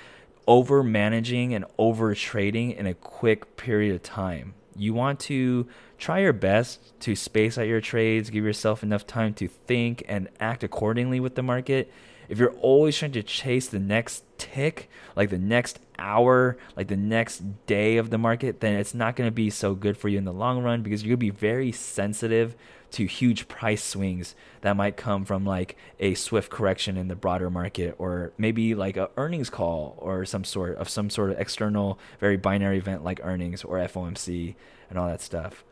over 0.48 0.84
managing 0.84 1.54
and 1.54 1.65
over 1.78 2.15
trading 2.15 2.72
in 2.72 2.88
a 2.88 2.94
quick 2.94 3.58
period 3.58 3.94
of 3.94 4.04
time. 4.04 4.54
You 4.76 4.94
want 4.94 5.20
to 5.22 5.67
try 5.98 6.20
your 6.20 6.34
best 6.34 6.98
to 7.02 7.15
space 7.15 7.58
out 7.58 7.67
your 7.67 7.82
trades, 7.82 8.30
give 8.30 8.46
yourself 8.46 8.84
enough 8.84 9.06
time 9.06 9.34
to 9.36 9.48
think 9.48 10.04
and 10.08 10.30
act 10.39 10.63
accordingly 10.63 11.20
with 11.20 11.36
the 11.36 11.44
market. 11.44 11.91
If 12.32 12.39
you're 12.39 12.56
always 12.62 12.98
trying 12.98 13.12
to 13.12 13.24
chase 13.24 13.67
the 13.67 13.80
next 13.80 14.24
tick, 14.38 14.89
like 15.16 15.30
the 15.30 15.38
next 15.38 15.80
hour, 15.99 16.58
like 16.76 16.88
the 16.88 16.95
next 16.95 17.66
day 17.66 17.97
of 17.97 18.10
the 18.10 18.18
market, 18.18 18.62
then 18.62 18.76
it's 18.76 18.93
not 18.93 19.16
going 19.16 19.28
to 19.28 19.34
be 19.34 19.49
so 19.49 19.76
good 19.76 19.97
for 19.97 20.08
you 20.08 20.18
in 20.18 20.26
the 20.26 20.34
long 20.34 20.64
run 20.64 20.82
because 20.82 21.03
you're 21.03 21.10
going 21.10 21.30
to 21.30 21.34
be 21.34 21.39
very 21.39 21.72
sensitive 21.72 22.55
to 22.91 23.05
huge 23.05 23.47
price 23.47 23.84
swings 23.84 24.34
that 24.62 24.76
might 24.76 24.97
come 24.97 25.26
from 25.26 25.45
like 25.45 25.78
a 25.99 26.14
swift 26.16 26.49
correction 26.49 26.97
in 26.97 27.08
the 27.08 27.16
broader 27.16 27.49
market 27.49 27.95
or 27.97 28.34
maybe 28.38 28.76
like 28.76 28.97
a 28.97 29.10
earnings 29.18 29.49
call 29.49 29.95
or 29.99 30.26
some 30.26 30.43
sort 30.43 30.76
of 30.78 30.89
some 30.89 31.10
sort 31.10 31.32
of 31.32 31.39
external 31.39 31.97
very 32.20 32.36
binary 32.36 32.78
event 32.78 33.03
like 33.03 33.22
earnings 33.24 33.64
or 33.64 33.78
FOMC 33.78 34.55
and 34.89 34.99
all 34.99 35.08
that 35.08 35.22
stuff 35.22 35.64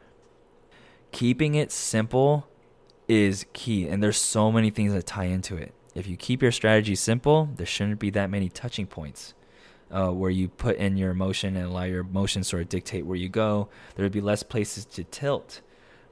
keeping 1.11 1.55
it 1.55 1.71
simple 1.71 2.47
is 3.07 3.45
key. 3.53 3.87
And 3.87 4.01
there's 4.01 4.17
so 4.17 4.51
many 4.51 4.69
things 4.69 4.93
that 4.93 5.05
tie 5.05 5.25
into 5.25 5.55
it. 5.57 5.73
If 5.99 6.07
you 6.07 6.15
keep 6.15 6.41
your 6.41 6.53
strategy 6.53 6.95
simple, 6.95 7.49
there 7.57 7.65
shouldn't 7.65 7.99
be 7.99 8.09
that 8.11 8.29
many 8.29 8.47
touching 8.47 8.87
points. 8.87 9.33
Uh, 9.91 10.11
where 10.11 10.29
you 10.29 10.47
put 10.47 10.77
in 10.77 10.97
your 10.97 11.09
emotion 11.09 11.57
and 11.57 11.65
allow 11.65 11.83
your 11.83 12.01
emotions 12.01 12.47
sort 12.47 12.61
of 12.61 12.69
dictate 12.69 13.05
where 13.05 13.17
you 13.17 13.27
go, 13.27 13.67
there 13.95 14.05
would 14.05 14.11
be 14.11 14.21
less 14.21 14.43
places 14.43 14.85
to 14.85 15.03
tilt. 15.03 15.61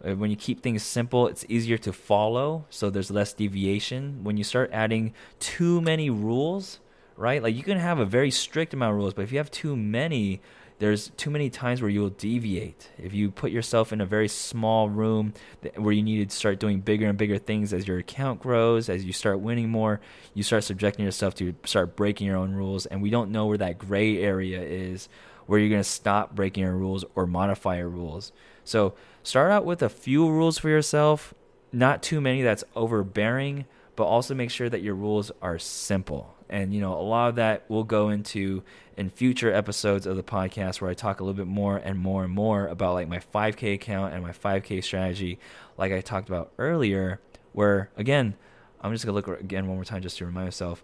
Uh, 0.03 0.15
when 0.15 0.29
you 0.29 0.35
keep 0.35 0.61
things 0.61 0.83
simple, 0.83 1.27
it's 1.27 1.45
easier 1.47 1.77
to 1.77 1.93
follow, 1.93 2.65
so 2.69 2.89
there's 2.89 3.11
less 3.11 3.33
deviation. 3.33 4.23
When 4.23 4.35
you 4.35 4.43
start 4.43 4.71
adding 4.73 5.13
too 5.39 5.79
many 5.79 6.09
rules, 6.09 6.79
right? 7.15 7.41
Like 7.41 7.55
you 7.55 7.63
can 7.63 7.77
have 7.77 7.99
a 7.99 8.05
very 8.05 8.31
strict 8.31 8.73
amount 8.73 8.93
of 8.93 8.97
rules, 8.97 9.13
but 9.13 9.21
if 9.21 9.31
you 9.31 9.37
have 9.37 9.51
too 9.51 9.77
many, 9.77 10.41
there's 10.79 11.09
too 11.17 11.31
many 11.31 11.49
times 11.49 11.81
where 11.81 11.89
you 11.89 12.01
will 12.01 12.09
deviate. 12.09 12.91
If 12.99 13.13
you 13.13 13.31
put 13.31 13.51
yourself 13.51 13.91
in 13.91 13.99
a 13.99 14.05
very 14.05 14.27
small 14.27 14.89
room 14.89 15.33
where 15.75 15.93
you 15.93 16.03
need 16.03 16.29
to 16.29 16.35
start 16.35 16.59
doing 16.59 16.81
bigger 16.81 17.07
and 17.07 17.17
bigger 17.17 17.39
things 17.39 17.73
as 17.73 17.87
your 17.87 17.97
account 17.97 18.41
grows, 18.41 18.87
as 18.87 19.03
you 19.03 19.11
start 19.11 19.39
winning 19.39 19.69
more, 19.69 19.99
you 20.35 20.43
start 20.43 20.63
subjecting 20.63 21.03
yourself 21.03 21.33
to 21.35 21.55
start 21.65 21.95
breaking 21.95 22.27
your 22.27 22.37
own 22.37 22.53
rules. 22.53 22.85
And 22.85 23.01
we 23.01 23.09
don't 23.09 23.31
know 23.31 23.47
where 23.47 23.57
that 23.57 23.79
gray 23.79 24.21
area 24.21 24.61
is 24.61 25.09
where 25.47 25.59
you're 25.59 25.69
going 25.69 25.81
to 25.81 25.89
stop 25.89 26.35
breaking 26.35 26.63
your 26.63 26.75
rules 26.75 27.03
or 27.15 27.25
modify 27.25 27.77
your 27.77 27.89
rules. 27.89 28.31
So 28.63 28.93
start 29.23 29.51
out 29.51 29.65
with 29.65 29.81
a 29.81 29.89
few 29.89 30.29
rules 30.29 30.59
for 30.59 30.69
yourself, 30.69 31.33
not 31.71 32.03
too 32.03 32.21
many 32.21 32.43
that's 32.43 32.63
overbearing, 32.75 33.65
but 33.95 34.03
also 34.03 34.35
make 34.35 34.51
sure 34.51 34.69
that 34.69 34.83
your 34.83 34.93
rules 34.93 35.31
are 35.41 35.57
simple. 35.57 36.36
And 36.49 36.73
you 36.73 36.81
know, 36.81 36.93
a 36.93 37.01
lot 37.01 37.29
of 37.29 37.35
that 37.35 37.65
we'll 37.67 37.83
go 37.83 38.09
into 38.09 38.63
in 38.95 39.09
future 39.09 39.53
episodes 39.53 40.05
of 40.05 40.15
the 40.15 40.23
podcast 40.23 40.81
where 40.81 40.89
I 40.89 40.93
talk 40.93 41.19
a 41.19 41.23
little 41.23 41.37
bit 41.37 41.47
more 41.47 41.77
and 41.77 41.99
more 41.99 42.23
and 42.23 42.33
more 42.33 42.67
about 42.67 42.93
like 42.93 43.07
my 43.07 43.19
5k 43.19 43.75
account 43.75 44.13
and 44.13 44.23
my 44.23 44.31
5k 44.31 44.83
strategy 44.83 45.39
like 45.77 45.91
I 45.91 46.01
talked 46.01 46.29
about 46.29 46.51
earlier 46.57 47.19
where 47.53 47.89
again, 47.97 48.35
I'm 48.81 48.91
just 48.91 49.05
going 49.05 49.21
to 49.21 49.29
look 49.29 49.39
again 49.39 49.67
one 49.67 49.77
more 49.77 49.85
time 49.85 50.01
just 50.01 50.17
to 50.19 50.25
remind 50.25 50.47
myself. 50.47 50.83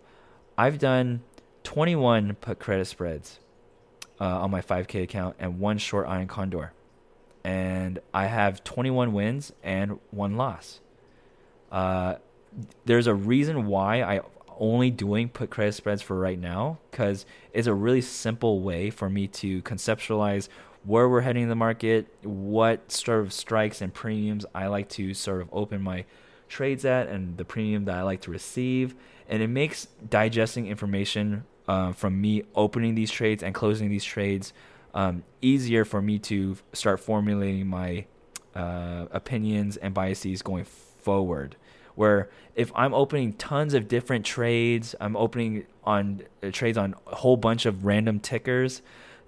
I've 0.58 0.80
done 0.80 1.24
21 1.64 2.36
put 2.36 2.60
credit 2.60 2.86
spreads 2.86 3.40
uh, 4.20 4.42
on 4.42 4.52
my 4.52 4.62
5k 4.62 5.04
account 5.04 5.36
and 5.40 5.60
one 5.60 5.78
short 5.78 6.08
iron 6.08 6.28
condor 6.28 6.74
and 7.44 8.00
I 8.14 8.28
have 8.28 8.64
21 8.64 9.14
wins 9.14 9.52
and 9.64 10.00
one 10.12 10.38
loss. 10.38 10.80
Uh, 11.72 12.16
there's 12.86 13.08
a 13.08 13.14
reason 13.14 13.66
why 13.66 14.02
I 14.02 14.22
only 14.60 14.92
doing 14.92 15.30
put 15.30 15.50
credit 15.50 15.74
spreads 15.74 16.02
for 16.02 16.18
right 16.18 16.40
now 16.40 16.80
because 16.92 17.26
it's 17.54 17.68
a 17.68 17.74
really 17.74 18.02
simple 18.02 18.62
way 18.62 18.90
for 18.90 19.10
me 19.10 19.28
to 19.28 19.62
conceptualize 19.62 20.48
where 20.84 21.08
we're 21.08 21.22
heading 21.22 21.44
in 21.44 21.50
the 21.50 21.56
market, 21.56 22.08
what 22.24 22.92
sort 22.92 23.22
of 23.22 23.32
strikes 23.32 23.82
and 23.82 23.94
premiums 23.94 24.46
I 24.54 24.68
like 24.68 24.90
to 24.90 25.14
sort 25.14 25.42
of 25.42 25.50
open 25.52 25.82
my 25.82 26.06
trades 26.50 26.86
at, 26.86 27.08
and 27.08 27.38
the 27.38 27.46
premium 27.46 27.86
that 27.86 27.96
I 27.96 28.04
like 28.04 28.22
to 28.22 28.32
receive. 28.32 28.96
And 29.30 29.42
it 29.42 29.48
makes 29.48 29.88
digesting 30.10 30.68
information 30.68 31.46
uh, 31.68 31.94
from 31.94 32.20
me 32.20 32.44
opening 32.56 32.96
these 32.96 33.12
trades 33.12 33.42
and 33.42 33.56
closing 33.56 33.90
these 33.90 34.04
trades 34.04 34.54
um, 34.94 35.24
easier 35.42 35.86
for 35.86 36.02
me 36.02 36.20
to 36.20 36.58
start 36.74 37.00
formulating 37.00 37.68
my 37.68 38.06
uh, 38.56 39.06
opinions 39.12 39.78
and 39.78 39.94
biases 39.94 40.42
going 40.42 40.66
forward. 40.66 41.56
Where 41.96 42.30
if 42.56 42.72
I'm 42.76 42.94
opening 42.94 43.34
tons 43.34 43.74
of 43.74 43.88
different 43.88 44.26
trades, 44.26 44.96
I'm 45.00 45.16
opening 45.16 45.66
on 45.84 46.22
uh, 46.42 46.52
trades 46.52 46.78
on 46.78 46.96
a 47.08 47.16
whole 47.16 47.38
bunch 47.38 47.66
of 47.66 47.86
random 47.86 48.20
tickers 48.20 48.82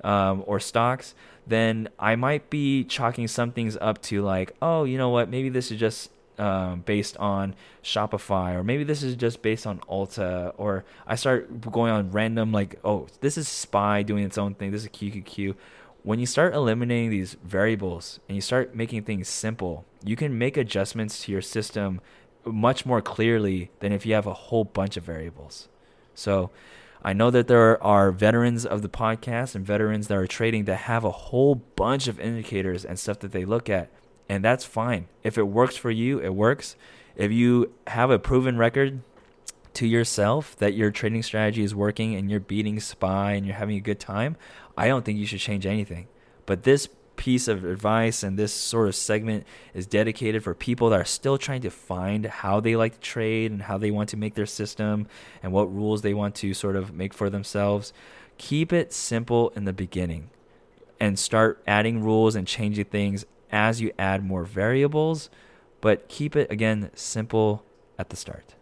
um, 0.03 0.43
or 0.45 0.59
stocks, 0.59 1.15
then 1.47 1.89
I 1.99 2.15
might 2.15 2.49
be 2.49 2.83
chalking 2.83 3.27
some 3.27 3.51
things 3.51 3.77
up 3.79 4.01
to 4.03 4.21
like, 4.21 4.55
oh, 4.61 4.83
you 4.83 4.97
know 4.97 5.09
what? 5.09 5.29
Maybe 5.29 5.49
this 5.49 5.71
is 5.71 5.79
just 5.79 6.11
um, 6.37 6.81
based 6.81 7.17
on 7.17 7.55
Shopify, 7.83 8.55
or 8.55 8.63
maybe 8.63 8.83
this 8.83 9.03
is 9.03 9.15
just 9.15 9.41
based 9.41 9.65
on 9.65 9.79
Ulta, 9.81 10.53
or 10.57 10.83
I 11.07 11.15
start 11.15 11.61
going 11.71 11.91
on 11.91 12.11
random 12.11 12.51
like, 12.51 12.79
oh, 12.83 13.07
this 13.21 13.37
is 13.37 13.47
Spy 13.47 14.03
doing 14.03 14.23
its 14.23 14.37
own 14.37 14.55
thing. 14.55 14.71
This 14.71 14.83
is 14.83 14.89
QQQ. 14.89 15.55
When 16.03 16.19
you 16.19 16.27
start 16.27 16.53
eliminating 16.53 17.09
these 17.09 17.35
variables 17.43 18.19
and 18.27 18.35
you 18.35 18.41
start 18.41 18.75
making 18.75 19.03
things 19.03 19.27
simple, 19.27 19.85
you 20.03 20.15
can 20.15 20.37
make 20.37 20.55
adjustments 20.55 21.23
to 21.23 21.31
your 21.31 21.41
system 21.41 21.99
much 22.45 22.85
more 22.85 23.01
clearly 23.01 23.71
than 23.79 23.91
if 23.91 24.05
you 24.05 24.13
have 24.13 24.27
a 24.27 24.33
whole 24.33 24.63
bunch 24.63 24.97
of 24.97 25.03
variables. 25.03 25.67
So, 26.13 26.51
I 27.03 27.13
know 27.13 27.29
that 27.29 27.47
there 27.47 27.81
are 27.83 28.11
veterans 28.11 28.65
of 28.65 28.81
the 28.81 28.89
podcast 28.89 29.53
and 29.53 29.63
veterans 29.63 30.07
that 30.07 30.17
are 30.17 30.25
trading 30.25 30.65
that 30.65 30.75
have 30.77 31.03
a 31.03 31.11
whole 31.11 31.53
bunch 31.53 32.07
of 32.07 32.19
indicators 32.19 32.83
and 32.83 32.97
stuff 32.97 33.19
that 33.19 33.31
they 33.31 33.45
look 33.45 33.69
at 33.69 33.91
and 34.27 34.43
that's 34.43 34.65
fine. 34.65 35.07
If 35.23 35.37
it 35.37 35.43
works 35.43 35.77
for 35.77 35.91
you, 35.91 36.19
it 36.19 36.33
works. 36.33 36.75
If 37.15 37.31
you 37.31 37.71
have 37.87 38.09
a 38.09 38.19
proven 38.19 38.57
record 38.57 39.01
to 39.75 39.87
yourself 39.87 40.55
that 40.57 40.73
your 40.73 40.91
trading 40.91 41.23
strategy 41.23 41.63
is 41.63 41.75
working 41.75 42.15
and 42.15 42.29
you're 42.29 42.39
beating 42.39 42.79
SPY 42.79 43.33
and 43.33 43.45
you're 43.45 43.55
having 43.55 43.77
a 43.77 43.81
good 43.81 43.99
time, 43.99 44.35
I 44.77 44.87
don't 44.87 45.05
think 45.05 45.19
you 45.19 45.25
should 45.25 45.39
change 45.39 45.65
anything. 45.65 46.07
But 46.45 46.63
this 46.63 46.89
piece 47.15 47.47
of 47.47 47.63
advice 47.63 48.23
and 48.23 48.37
this 48.37 48.53
sort 48.53 48.87
of 48.87 48.95
segment 48.95 49.45
is 49.73 49.87
dedicated 49.87 50.43
for 50.43 50.53
people 50.53 50.89
that 50.89 50.99
are 50.99 51.05
still 51.05 51.37
trying 51.37 51.61
to 51.61 51.69
find 51.69 52.25
how 52.25 52.59
they 52.59 52.75
like 52.75 52.93
to 52.93 52.99
trade 52.99 53.51
and 53.51 53.63
how 53.63 53.77
they 53.77 53.91
want 53.91 54.09
to 54.09 54.17
make 54.17 54.35
their 54.35 54.45
system 54.45 55.07
and 55.41 55.51
what 55.51 55.73
rules 55.73 56.01
they 56.01 56.13
want 56.13 56.35
to 56.35 56.53
sort 56.53 56.75
of 56.75 56.93
make 56.93 57.13
for 57.13 57.29
themselves. 57.29 57.93
Keep 58.37 58.73
it 58.73 58.93
simple 58.93 59.51
in 59.55 59.65
the 59.65 59.73
beginning 59.73 60.29
and 60.99 61.17
start 61.19 61.61
adding 61.67 62.03
rules 62.03 62.35
and 62.35 62.47
changing 62.47 62.85
things 62.85 63.25
as 63.51 63.81
you 63.81 63.91
add 63.97 64.23
more 64.23 64.43
variables, 64.43 65.29
but 65.81 66.07
keep 66.07 66.35
it 66.35 66.51
again 66.51 66.89
simple 66.95 67.63
at 67.97 68.09
the 68.09 68.15
start. 68.15 68.55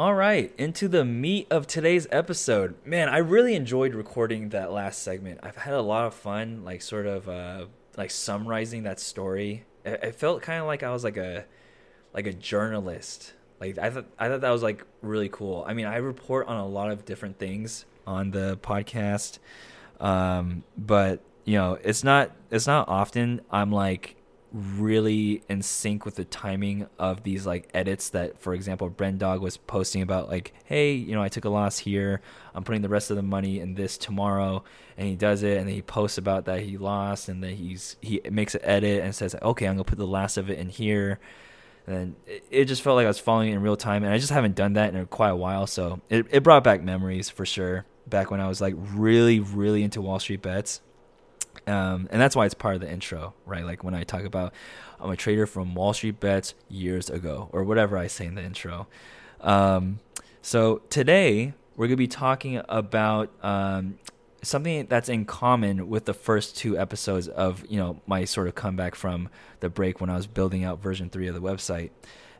All 0.00 0.14
right, 0.14 0.50
into 0.56 0.88
the 0.88 1.04
meat 1.04 1.46
of 1.50 1.66
today's 1.66 2.06
episode. 2.10 2.74
Man, 2.86 3.10
I 3.10 3.18
really 3.18 3.54
enjoyed 3.54 3.94
recording 3.94 4.48
that 4.48 4.72
last 4.72 5.02
segment. 5.02 5.40
I've 5.42 5.56
had 5.56 5.74
a 5.74 5.82
lot 5.82 6.06
of 6.06 6.14
fun, 6.14 6.64
like 6.64 6.80
sort 6.80 7.04
of 7.04 7.28
uh, 7.28 7.66
like 7.98 8.10
summarizing 8.10 8.84
that 8.84 8.98
story. 8.98 9.66
It, 9.84 10.14
felt 10.14 10.40
kind 10.40 10.58
of 10.58 10.66
like 10.66 10.82
I 10.82 10.90
was 10.90 11.04
like 11.04 11.18
a 11.18 11.44
like 12.14 12.26
a 12.26 12.32
journalist 12.32 13.34
like 13.60 13.76
I 13.76 13.90
thought 13.90 14.06
I 14.18 14.28
thought 14.28 14.40
that 14.40 14.48
was 14.48 14.62
like 14.62 14.86
really 15.02 15.28
cool. 15.28 15.66
I 15.68 15.74
mean, 15.74 15.84
I 15.84 15.96
report 15.96 16.48
on 16.48 16.56
a 16.56 16.66
lot 16.66 16.90
of 16.90 17.04
different 17.04 17.38
things 17.38 17.84
on 18.06 18.30
the 18.30 18.56
podcast. 18.56 19.38
Um, 20.00 20.64
but 20.78 21.20
you 21.44 21.58
know, 21.58 21.76
it's 21.84 22.02
not 22.02 22.30
it's 22.50 22.66
not 22.66 22.88
often 22.88 23.42
I'm 23.50 23.70
like 23.70 24.16
really 24.52 25.42
in 25.48 25.62
sync 25.62 26.04
with 26.04 26.16
the 26.16 26.24
timing 26.24 26.86
of 26.98 27.22
these 27.22 27.46
like 27.46 27.68
edits 27.72 28.10
that 28.10 28.40
for 28.40 28.52
example 28.52 28.90
Brendog 28.90 29.40
was 29.40 29.56
posting 29.56 30.02
about 30.02 30.28
like 30.28 30.52
hey 30.64 30.92
you 30.92 31.14
know 31.14 31.22
I 31.22 31.28
took 31.28 31.44
a 31.44 31.48
loss 31.48 31.78
here 31.78 32.20
I'm 32.54 32.64
putting 32.64 32.82
the 32.82 32.88
rest 32.88 33.10
of 33.10 33.16
the 33.16 33.22
money 33.22 33.60
in 33.60 33.74
this 33.74 33.96
tomorrow 33.96 34.64
and 34.96 35.06
he 35.06 35.14
does 35.14 35.44
it 35.44 35.58
and 35.58 35.68
then 35.68 35.74
he 35.74 35.82
posts 35.82 36.18
about 36.18 36.46
that 36.46 36.62
he 36.62 36.76
lost 36.78 37.28
and 37.28 37.44
then 37.44 37.54
he's 37.54 37.96
he 38.00 38.20
makes 38.30 38.56
an 38.56 38.62
edit 38.64 39.04
and 39.04 39.14
says 39.14 39.36
okay 39.40 39.66
I'm 39.66 39.74
gonna 39.74 39.84
put 39.84 39.98
the 39.98 40.06
last 40.06 40.36
of 40.36 40.50
it 40.50 40.58
in 40.58 40.68
here 40.68 41.20
and 41.86 42.14
it, 42.26 42.44
it 42.50 42.64
just 42.66 42.82
felt 42.82 42.96
like 42.96 43.04
I 43.04 43.08
was 43.08 43.18
following 43.18 43.50
it 43.50 43.54
in 43.54 43.62
real 43.62 43.76
time, 43.76 44.04
and 44.04 44.12
I 44.12 44.18
just 44.18 44.32
haven't 44.32 44.54
done 44.54 44.74
that 44.74 44.94
in 44.94 45.06
quite 45.06 45.30
a 45.30 45.36
while. 45.36 45.66
So 45.66 46.00
it 46.08 46.26
it 46.30 46.42
brought 46.42 46.64
back 46.64 46.82
memories 46.82 47.28
for 47.28 47.44
sure. 47.44 47.84
Back 48.06 48.30
when 48.30 48.40
I 48.40 48.48
was 48.48 48.60
like 48.60 48.74
really 48.76 49.40
really 49.40 49.82
into 49.82 50.00
Wall 50.00 50.18
Street 50.18 50.42
bets, 50.42 50.80
um, 51.66 52.08
and 52.10 52.20
that's 52.20 52.34
why 52.34 52.46
it's 52.46 52.54
part 52.54 52.74
of 52.74 52.80
the 52.80 52.90
intro, 52.90 53.34
right? 53.46 53.64
Like 53.64 53.84
when 53.84 53.94
I 53.94 54.04
talk 54.04 54.24
about 54.24 54.52
I'm 55.00 55.10
a 55.10 55.16
trader 55.16 55.46
from 55.46 55.74
Wall 55.74 55.92
Street 55.92 56.20
bets 56.20 56.54
years 56.68 57.10
ago, 57.10 57.48
or 57.52 57.64
whatever 57.64 57.96
I 57.96 58.06
say 58.06 58.26
in 58.26 58.34
the 58.34 58.42
intro. 58.42 58.86
Um, 59.40 60.00
so 60.42 60.82
today 60.90 61.54
we're 61.76 61.86
gonna 61.86 61.96
be 61.96 62.08
talking 62.08 62.60
about 62.68 63.30
um, 63.42 63.98
something 64.42 64.86
that's 64.86 65.08
in 65.08 65.24
common 65.24 65.88
with 65.88 66.04
the 66.04 66.14
first 66.14 66.56
two 66.56 66.78
episodes 66.78 67.28
of 67.28 67.64
you 67.68 67.78
know 67.78 68.00
my 68.06 68.24
sort 68.24 68.48
of 68.48 68.54
comeback 68.54 68.94
from 68.94 69.28
the 69.60 69.68
break 69.68 70.00
when 70.00 70.10
I 70.10 70.16
was 70.16 70.26
building 70.26 70.64
out 70.64 70.82
version 70.82 71.10
three 71.10 71.26
of 71.26 71.34
the 71.34 71.40
website, 71.40 71.90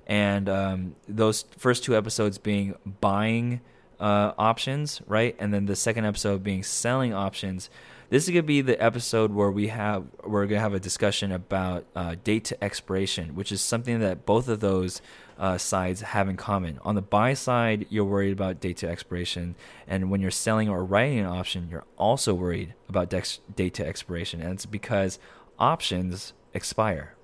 and 0.06 0.48
um, 0.48 0.96
those 1.08 1.44
first 1.56 1.84
two 1.84 1.96
episodes 1.96 2.38
being 2.38 2.74
buying 3.00 3.60
uh, 3.98 4.32
options, 4.38 5.02
right, 5.06 5.36
and 5.38 5.52
then 5.52 5.66
the 5.66 5.76
second 5.76 6.04
episode 6.04 6.42
being 6.42 6.62
selling 6.62 7.12
options. 7.12 7.70
This 8.10 8.24
is 8.24 8.30
gonna 8.30 8.42
be 8.42 8.60
the 8.60 8.82
episode 8.82 9.30
where 9.32 9.52
we 9.52 9.68
have 9.68 10.04
we're 10.24 10.44
gonna 10.46 10.60
have 10.60 10.74
a 10.74 10.80
discussion 10.80 11.30
about 11.30 11.86
uh, 11.94 12.16
date 12.24 12.44
to 12.46 12.62
expiration, 12.62 13.36
which 13.36 13.52
is 13.52 13.60
something 13.60 14.00
that 14.00 14.26
both 14.26 14.48
of 14.48 14.58
those 14.58 15.00
uh, 15.38 15.58
sides 15.58 16.00
have 16.00 16.28
in 16.28 16.36
common. 16.36 16.80
On 16.82 16.96
the 16.96 17.02
buy 17.02 17.34
side, 17.34 17.86
you're 17.88 18.04
worried 18.04 18.32
about 18.32 18.58
date 18.58 18.78
to 18.78 18.88
expiration, 18.88 19.54
and 19.86 20.10
when 20.10 20.20
you're 20.20 20.32
selling 20.32 20.68
or 20.68 20.84
writing 20.84 21.20
an 21.20 21.26
option, 21.26 21.68
you're 21.70 21.84
also 21.96 22.34
worried 22.34 22.74
about 22.88 23.10
dex- 23.10 23.38
date 23.54 23.74
to 23.74 23.86
expiration, 23.86 24.40
and 24.40 24.54
it's 24.54 24.66
because 24.66 25.20
options 25.60 26.32
expire. 26.52 27.14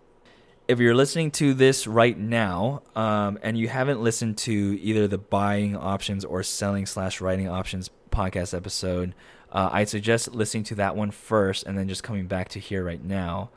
If 0.69 0.79
you're 0.79 0.95
listening 0.95 1.33
to 1.33 1.53
this 1.53 1.89
right 1.89 2.17
now 2.17 2.83
um, 2.95 3.41
and 3.43 3.59
you 3.59 3.67
haven't 3.67 4.03
listened 4.03 4.39
to 4.39 4.53
either 4.81 5.09
the 5.09 5.19
buying 5.19 5.77
options 5.77 6.25
or 6.25 6.45
selling 6.45 6.87
slash 6.87 7.21
writing 7.21 7.49
options 7.49 7.91
podcast 8.11 8.57
episode, 8.57 9.15
uh, 9.53 9.71
I'd 9.73 9.89
suggest 9.89 10.35
listening 10.35 10.65
to 10.65 10.75
that 10.77 10.97
one 10.97 11.11
first 11.11 11.65
and 11.67 11.77
then 11.79 11.89
just 11.89 12.03
coming 12.03 12.27
back 12.27 12.49
to 12.51 12.61
here 12.61 12.85
right 12.85 13.03
now. 13.03 13.51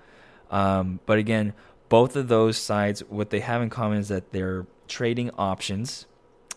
Um, 0.52 1.00
but 1.06 1.18
again, 1.18 1.54
both 1.90 2.16
of 2.16 2.28
those 2.28 2.58
sides, 2.58 3.02
what 3.10 3.30
they 3.30 3.40
have 3.40 3.62
in 3.62 3.70
common 3.70 3.98
is 3.98 4.08
that 4.10 4.32
they're 4.32 4.66
trading 4.88 5.32
options, 5.38 6.06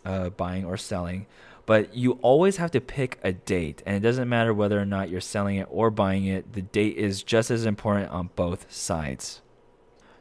uh, 0.05 0.31
buying 0.31 0.65
or 0.65 0.77
selling, 0.77 1.27
But 1.65 1.95
you 1.95 2.13
always 2.23 2.57
have 2.57 2.71
to 2.73 2.81
pick 2.81 3.19
a 3.23 3.33
date, 3.33 3.83
and 3.87 3.97
it 3.97 4.01
doesn't 4.01 4.29
matter 4.29 4.53
whether 4.53 4.81
or 4.81 4.85
not 4.85 5.11
you're 5.11 5.21
selling 5.21 5.57
it 5.57 5.69
or 5.71 5.91
buying 5.91 6.27
it, 6.27 6.53
the 6.55 6.63
date 6.63 6.97
is 6.97 7.23
just 7.23 7.51
as 7.51 7.65
important 7.65 8.11
on 8.11 8.31
both 8.35 8.71
sides. 8.73 9.43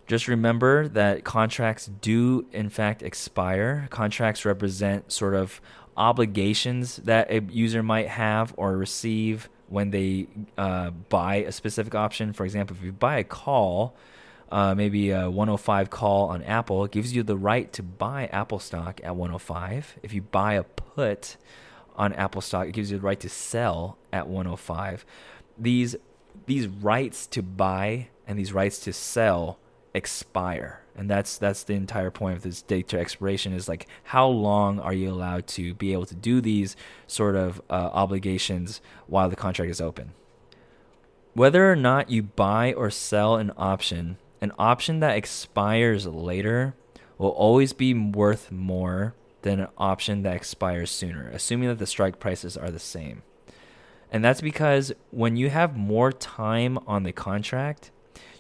Just 0.06 0.28
remember 0.28 0.88
that 0.90 1.24
contracts 1.24 1.88
do, 1.88 2.46
in 2.52 2.70
fact, 2.70 3.02
expire. 3.02 3.88
Contracts 3.90 4.46
represent 4.46 5.12
sort 5.12 5.34
of 5.34 5.62
obligations 6.02 6.98
that 6.98 7.30
a 7.30 7.44
user 7.44 7.84
might 7.84 8.08
have 8.08 8.56
or 8.58 8.76
receive 8.76 9.48
when 9.70 9.92
they 9.92 10.28
uh, 10.58 10.90
buy 10.90 11.36
a 11.36 11.52
specific 11.52 11.94
option. 11.94 12.34
For 12.34 12.44
example, 12.44 12.76
if 12.76 12.84
you 12.84 12.92
buy 12.92 13.20
a 13.20 13.24
call, 13.24 13.96
uh, 14.52 14.74
maybe 14.74 15.12
a 15.12 15.30
105 15.30 15.92
call 15.92 16.30
on 16.30 16.42
Apple, 16.42 16.84
it 16.86 16.92
gives 16.92 17.16
you 17.16 17.22
the 17.22 17.38
right 17.38 17.72
to 17.74 17.84
buy 17.84 18.26
Apple 18.32 18.58
stock 18.58 19.00
at 19.04 19.16
105. 19.16 20.00
If 20.02 20.12
you 20.12 20.24
buy 20.24 20.56
a 20.56 20.64
put 20.64 21.38
on 21.96 22.14
Apple 22.14 22.42
stock, 22.42 22.68
it 22.68 22.72
gives 22.72 22.90
you 22.90 22.98
the 22.98 23.04
right 23.04 23.20
to 23.20 23.30
sell 23.30 24.00
at 24.12 24.28
105. 24.28 25.06
These 25.60 25.96
these 26.48 26.68
rights 26.68 27.28
to 27.28 27.44
buy 27.44 28.08
and 28.26 28.40
these 28.40 28.54
rights 28.54 28.80
to 28.80 28.92
sell 28.92 29.60
expire 29.94 30.82
and 30.96 31.10
that's 31.10 31.38
that's 31.38 31.64
the 31.64 31.74
entire 31.74 32.12
point 32.12 32.38
of 32.38 32.44
this 32.44 32.62
date 32.62 32.88
to 32.88 33.00
expiration 33.00 33.54
is 33.54 33.68
like 33.68 33.88
how 34.06 34.28
long 34.28 34.80
are 34.80 34.94
you 34.94 35.10
allowed 35.10 35.46
to 35.46 35.74
be 35.74 35.92
able 35.92 36.06
to 36.06 36.16
do 36.16 36.40
these 36.40 36.76
sort 37.08 37.36
of 37.36 37.62
uh, 37.70 37.90
obligations 37.94 38.82
while 39.08 39.30
the 39.30 39.36
contract 39.36 39.70
is 39.70 39.82
open 39.82 40.12
whether 41.34 41.70
or 41.70 41.76
not 41.76 42.10
you 42.10 42.24
buy 42.24 42.72
or 42.74 42.90
sell 42.90 43.36
an 43.36 43.52
option 43.58 44.18
an 44.42 44.52
option 44.58 45.02
that 45.02 45.16
expires 45.16 46.08
later 46.08 46.74
will 47.18 47.30
always 47.30 47.72
be 47.72 47.94
worth 47.94 48.52
more 48.52 49.14
than 49.44 49.60
an 49.60 49.68
option 49.78 50.24
that 50.24 50.36
expires 50.36 50.90
sooner, 50.90 51.30
assuming 51.30 51.70
that 51.70 51.78
the 51.78 51.86
strike 51.86 52.20
prices 52.20 52.58
are 52.58 52.72
the 52.72 52.80
same. 52.80 53.22
And 54.12 54.26
that's 54.26 54.42
because 54.42 54.92
when 55.12 55.36
you 55.36 55.50
have 55.50 55.78
more 55.78 56.12
time 56.12 56.80
on 56.88 57.04
the 57.04 57.12
contract, 57.12 57.92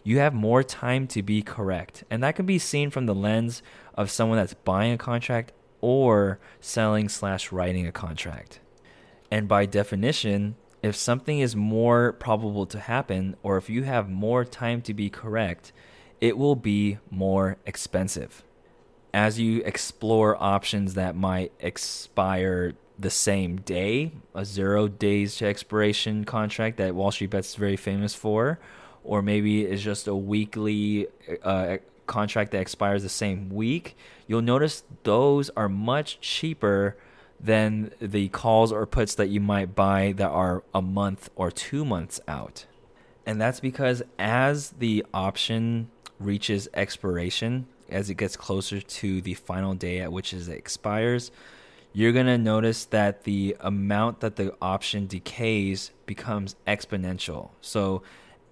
you 0.03 0.19
have 0.19 0.33
more 0.33 0.63
time 0.63 1.07
to 1.07 1.21
be 1.21 1.41
correct. 1.41 2.03
And 2.09 2.23
that 2.23 2.35
can 2.35 2.45
be 2.45 2.59
seen 2.59 2.89
from 2.89 3.05
the 3.05 3.15
lens 3.15 3.61
of 3.95 4.09
someone 4.09 4.37
that's 4.37 4.53
buying 4.53 4.93
a 4.93 4.97
contract 4.97 5.51
or 5.79 6.39
selling 6.59 7.09
slash 7.09 7.51
writing 7.51 7.87
a 7.87 7.91
contract. 7.91 8.59
And 9.29 9.47
by 9.47 9.65
definition, 9.65 10.55
if 10.81 10.95
something 10.95 11.39
is 11.39 11.55
more 11.55 12.13
probable 12.13 12.65
to 12.67 12.79
happen, 12.79 13.35
or 13.43 13.57
if 13.57 13.69
you 13.69 13.83
have 13.83 14.09
more 14.09 14.43
time 14.43 14.81
to 14.81 14.93
be 14.93 15.09
correct, 15.09 15.71
it 16.19 16.37
will 16.37 16.55
be 16.55 16.97
more 17.09 17.57
expensive. 17.65 18.43
As 19.13 19.39
you 19.39 19.61
explore 19.63 20.41
options 20.41 20.93
that 20.95 21.15
might 21.15 21.51
expire 21.59 22.73
the 22.97 23.09
same 23.09 23.57
day, 23.57 24.11
a 24.33 24.45
zero 24.45 24.87
days 24.87 25.35
to 25.37 25.45
expiration 25.45 26.23
contract 26.23 26.77
that 26.77 26.95
Wall 26.95 27.11
Street 27.11 27.31
Bets 27.31 27.49
is 27.49 27.55
very 27.55 27.75
famous 27.75 28.15
for, 28.15 28.59
or 29.03 29.21
maybe 29.21 29.63
it's 29.63 29.81
just 29.81 30.07
a 30.07 30.15
weekly 30.15 31.07
uh, 31.43 31.77
contract 32.07 32.51
that 32.51 32.59
expires 32.59 33.03
the 33.03 33.09
same 33.09 33.49
week, 33.49 33.95
you'll 34.27 34.41
notice 34.41 34.83
those 35.03 35.49
are 35.51 35.69
much 35.69 36.19
cheaper 36.19 36.95
than 37.39 37.91
the 37.99 38.27
calls 38.29 38.71
or 38.71 38.85
puts 38.85 39.15
that 39.15 39.29
you 39.29 39.39
might 39.39 39.73
buy 39.73 40.13
that 40.17 40.29
are 40.29 40.63
a 40.73 40.81
month 40.81 41.29
or 41.35 41.49
two 41.49 41.83
months 41.83 42.19
out. 42.27 42.65
And 43.25 43.41
that's 43.41 43.59
because 43.59 44.03
as 44.19 44.71
the 44.71 45.05
option 45.13 45.89
reaches 46.19 46.67
expiration, 46.73 47.67
as 47.89 48.09
it 48.09 48.15
gets 48.15 48.37
closer 48.37 48.79
to 48.79 49.21
the 49.21 49.33
final 49.33 49.73
day 49.73 49.99
at 49.99 50.11
which 50.11 50.33
it 50.33 50.47
expires, 50.49 51.31
you're 51.93 52.13
going 52.13 52.27
to 52.27 52.37
notice 52.37 52.85
that 52.85 53.23
the 53.23 53.55
amount 53.59 54.21
that 54.21 54.37
the 54.37 54.53
option 54.61 55.07
decays 55.07 55.91
becomes 56.05 56.55
exponential. 56.65 57.49
So, 57.59 58.01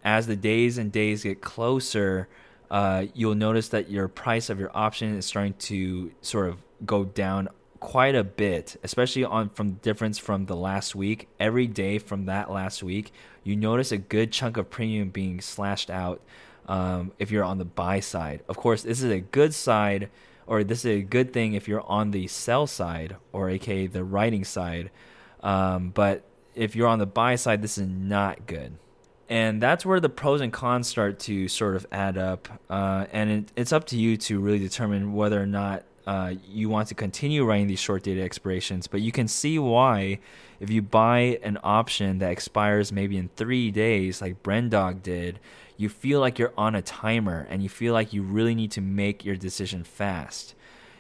as 0.04 0.28
the 0.28 0.36
days 0.36 0.78
and 0.78 0.91
days 0.91 1.24
get 1.24 1.41
closer, 1.41 2.28
uh, 2.72 3.06
you'll 3.14 3.36
notice 3.36 3.70
that 3.70 3.89
your 3.89 4.08
price 4.08 4.50
of 4.50 4.60
your 4.60 4.72
option 4.74 5.16
is 5.16 5.26
starting 5.26 5.54
to 5.54 6.12
sort 6.22 6.47
of 6.50 6.58
go 6.86 7.04
down 7.04 7.50
quite 7.80 8.16
a 8.16 8.24
bit, 8.24 8.78
especially 8.84 9.24
on 9.24 9.50
from 9.50 9.74
difference 9.76 10.18
from 10.18 10.45
the 10.45 10.56
last 10.56 10.95
week. 10.95 11.28
Every 11.39 11.68
day 11.68 11.97
from 11.97 12.26
that 12.26 12.52
last 12.52 12.84
week, 12.84 13.12
you 13.43 13.56
notice 13.56 13.91
a 13.91 13.97
good 13.97 14.32
chunk 14.32 14.58
of 14.58 14.70
premium 14.70 15.10
being 15.10 15.41
slashed 15.41 15.89
out 15.89 16.22
um, 16.68 17.12
if 17.20 17.32
you're 17.32 17.43
on 17.43 17.58
the 17.58 17.66
buy 17.66 18.00
side. 18.00 18.41
Of 18.47 18.58
course, 18.58 18.84
this 18.84 19.02
is 19.02 19.12
a 19.12 19.20
good 19.20 19.54
side, 19.54 20.10
or 20.45 20.64
this 20.64 20.80
is 20.80 20.86
a 20.86 21.02
good 21.02 21.34
thing 21.34 21.54
if 21.54 21.68
you're 21.68 21.86
on 21.88 22.12
the 22.12 22.28
sell 22.28 22.68
side, 22.68 23.16
or 23.32 23.50
aka 23.50 23.88
the 23.88 24.04
writing 24.04 24.43
side. 24.43 24.91
Um, 25.41 25.89
but 25.89 26.24
if 26.56 26.76
you're 26.76 26.88
on 26.88 27.00
the 27.00 27.06
buy 27.06 27.36
side, 27.36 27.62
this 27.62 27.78
is 27.78 27.88
not 27.88 28.45
good. 28.45 28.78
And 29.30 29.61
that's 29.61 29.86
where 29.86 29.99
the 29.99 30.09
pros 30.09 30.41
and 30.41 30.51
cons 30.51 30.88
start 30.88 31.19
to 31.19 31.47
sort 31.47 31.75
of 31.75 31.86
add 31.91 32.17
up. 32.17 32.49
Uh, 32.67 33.05
and 33.13 33.30
it, 33.30 33.51
it's 33.55 33.71
up 33.71 33.86
to 33.88 33.97
you 33.97 34.17
to 34.17 34.39
really 34.39 34.57
determine 34.57 35.13
whether 35.13 35.39
or 35.39 35.45
not 35.45 35.84
uh, 36.07 36.34
you 36.49 36.67
want 36.67 36.88
to 36.88 36.95
continue 36.95 37.45
writing 37.45 37.67
these 37.67 37.80
short 37.80 38.01
dated 38.01 38.23
expirations. 38.23 38.88
But 38.88 39.01
you 39.01 39.11
can 39.11 39.27
see 39.27 39.59
why, 39.59 40.17
if 40.59 40.71
you 40.71 40.82
buy 40.82 41.39
an 41.43 41.59
option 41.63 42.17
that 42.17 42.32
expires 42.32 42.91
maybe 42.91 43.17
in 43.17 43.30
three 43.36 43.69
days, 43.69 44.19
like 44.19 44.41
Brendog 44.41 45.03
did, 45.03 45.39
you 45.77 45.89
feel 45.89 46.19
like 46.19 46.39
you're 46.39 46.53
on 46.57 46.73
a 46.73 46.82
timer 46.82 47.45
and 47.51 47.61
you 47.61 47.69
feel 47.69 47.93
like 47.93 48.11
you 48.11 48.23
really 48.23 48.55
need 48.55 48.71
to 48.71 48.82
make 48.82 49.23
your 49.23 49.36
decision 49.36 49.84
fast. 49.84 50.55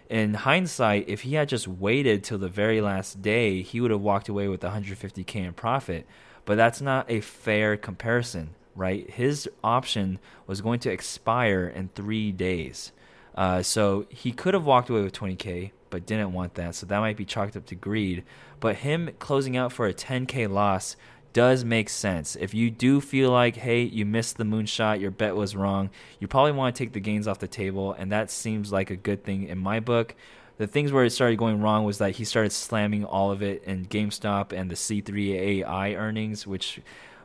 In 0.07 0.35
hindsight, 0.35 1.09
if 1.09 1.21
he 1.21 1.33
had 1.33 1.49
just 1.49 1.67
waited 1.67 2.23
till 2.23 2.37
the 2.37 2.47
very 2.47 2.79
last 2.79 3.23
day, 3.23 3.63
he 3.63 3.81
would 3.81 3.91
have 3.91 4.01
walked 4.01 4.29
away 4.29 4.47
with 4.47 4.61
150k 4.61 5.35
in 5.35 5.53
profit. 5.53 6.05
But 6.49 6.55
that's 6.55 6.81
not 6.81 7.05
a 7.11 7.21
fair 7.21 7.77
comparison, 7.77 8.55
right? 8.75 9.07
His 9.07 9.47
option 9.63 10.17
was 10.47 10.61
going 10.61 10.79
to 10.79 10.89
expire 10.89 11.67
in 11.67 11.89
three 11.89 12.31
days. 12.31 12.91
Uh, 13.35 13.61
so 13.61 14.07
he 14.09 14.31
could 14.31 14.55
have 14.55 14.65
walked 14.65 14.89
away 14.89 15.03
with 15.03 15.13
20k, 15.13 15.69
but 15.91 16.07
didn't 16.07 16.33
want 16.33 16.55
that. 16.55 16.73
So 16.73 16.87
that 16.87 17.01
might 17.01 17.17
be 17.17 17.23
chalked 17.23 17.55
up 17.55 17.67
to 17.67 17.75
greed. 17.75 18.23
But 18.59 18.77
him 18.77 19.11
closing 19.19 19.57
out 19.57 19.71
for 19.71 19.85
a 19.85 19.93
10k 19.93 20.49
loss 20.49 20.95
does 21.33 21.63
make 21.63 21.87
sense. 21.87 22.35
If 22.35 22.55
you 22.55 22.71
do 22.71 22.99
feel 22.99 23.29
like, 23.29 23.57
hey, 23.57 23.83
you 23.83 24.03
missed 24.03 24.37
the 24.37 24.43
moonshot, 24.43 24.99
your 24.99 25.11
bet 25.11 25.35
was 25.35 25.55
wrong, 25.55 25.91
you 26.19 26.27
probably 26.27 26.53
want 26.53 26.75
to 26.75 26.83
take 26.83 26.93
the 26.93 26.99
gains 26.99 27.27
off 27.27 27.37
the 27.37 27.47
table, 27.47 27.93
and 27.93 28.11
that 28.11 28.31
seems 28.31 28.71
like 28.71 28.89
a 28.89 28.95
good 28.95 29.23
thing 29.23 29.43
in 29.43 29.59
my 29.59 29.79
book. 29.79 30.15
The 30.59 30.67
things 30.67 30.91
where 30.91 31.05
it 31.05 31.11
started 31.11 31.37
going 31.37 31.61
wrong 31.61 31.85
was 31.85 31.99
that 31.99 32.17
he 32.17 32.25
started 32.25 32.51
slamming 32.51 33.05
all 33.05 33.31
of 33.31 33.41
it 33.41 33.63
in 33.63 33.85
GameStop 33.85 34.51
and 34.51 34.69
the 34.69 34.75
C3 34.75 35.63
AI 35.63 35.93
earnings, 35.93 36.45
which 36.45 36.81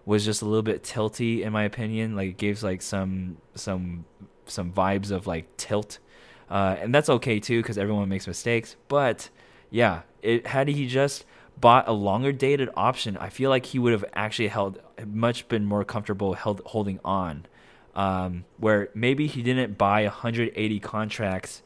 was 0.07 0.25
just 0.25 0.41
a 0.41 0.45
little 0.45 0.63
bit 0.63 0.85
tilty 0.85 1.43
in 1.43 1.53
my 1.53 1.65
opinion. 1.65 2.15
Like 2.15 2.29
it 2.29 2.37
gives 2.37 2.63
like 2.63 2.81
some 2.81 3.39
some 3.57 4.05
some 4.47 4.73
vibes 4.73 5.11
of 5.11 5.27
like 5.27 5.57
tilt, 5.57 5.99
uh, 6.49 6.77
and 6.79 6.95
that's 6.95 7.09
okay 7.09 7.41
too 7.41 7.61
because 7.61 7.77
everyone 7.77 8.09
makes 8.09 8.29
mistakes. 8.29 8.77
But 8.87 9.31
yeah, 9.69 10.03
it 10.23 10.47
had 10.47 10.69
he 10.69 10.87
just 10.87 11.25
bought 11.59 11.89
a 11.89 11.93
longer 11.93 12.31
dated 12.31 12.71
option, 12.77 13.17
I 13.17 13.31
feel 13.31 13.51
like 13.51 13.67
he 13.67 13.81
would 13.81 13.93
have 13.93 14.05
actually 14.15 14.49
held 14.49 14.79
much 15.05 15.49
been 15.49 15.65
more 15.65 15.85
comfortable 15.85 16.35
held, 16.35 16.63
holding 16.67 17.01
on. 17.05 17.47
Um, 17.97 18.45
where 18.59 18.91
maybe 18.95 19.27
he 19.27 19.43
didn't 19.43 19.77
buy 19.77 20.05
180 20.05 20.81
contracts 20.81 21.63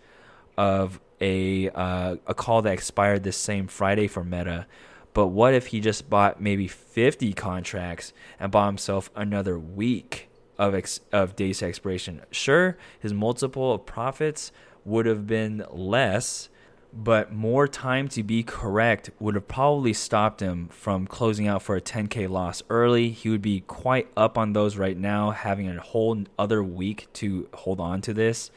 of 0.56 1.00
a 1.20 1.70
uh, 1.70 2.16
a 2.26 2.34
call 2.34 2.62
that 2.62 2.72
expired 2.72 3.22
this 3.22 3.36
same 3.36 3.66
Friday 3.66 4.06
for 4.06 4.24
Meta, 4.24 4.66
but 5.14 5.28
what 5.28 5.54
if 5.54 5.68
he 5.68 5.80
just 5.80 6.08
bought 6.08 6.40
maybe 6.40 6.68
50 6.68 7.32
contracts 7.32 8.12
and 8.38 8.52
bought 8.52 8.66
himself 8.66 9.10
another 9.16 9.58
week 9.58 10.28
of 10.58 10.74
ex- 10.74 11.00
of 11.12 11.36
days 11.36 11.58
to 11.58 11.66
expiration? 11.66 12.22
Sure, 12.30 12.76
his 12.98 13.12
multiple 13.12 13.72
of 13.72 13.86
profits 13.86 14.52
would 14.84 15.06
have 15.06 15.26
been 15.26 15.64
less 15.70 16.48
but 16.92 17.32
more 17.32 17.68
time 17.68 18.08
to 18.08 18.22
be 18.22 18.42
correct 18.42 19.10
would 19.20 19.34
have 19.34 19.46
probably 19.46 19.92
stopped 19.92 20.40
him 20.40 20.68
from 20.68 21.06
closing 21.06 21.46
out 21.46 21.62
for 21.62 21.76
a 21.76 21.80
10k 21.80 22.28
loss 22.28 22.62
early. 22.70 23.10
He 23.10 23.28
would 23.28 23.42
be 23.42 23.60
quite 23.60 24.08
up 24.16 24.38
on 24.38 24.52
those 24.52 24.76
right 24.76 24.96
now, 24.96 25.30
having 25.30 25.68
a 25.68 25.80
whole 25.80 26.24
other 26.38 26.62
week 26.62 27.08
to 27.14 27.48
hold 27.54 27.80
on 27.80 28.00
to 28.02 28.14
this. 28.14 28.50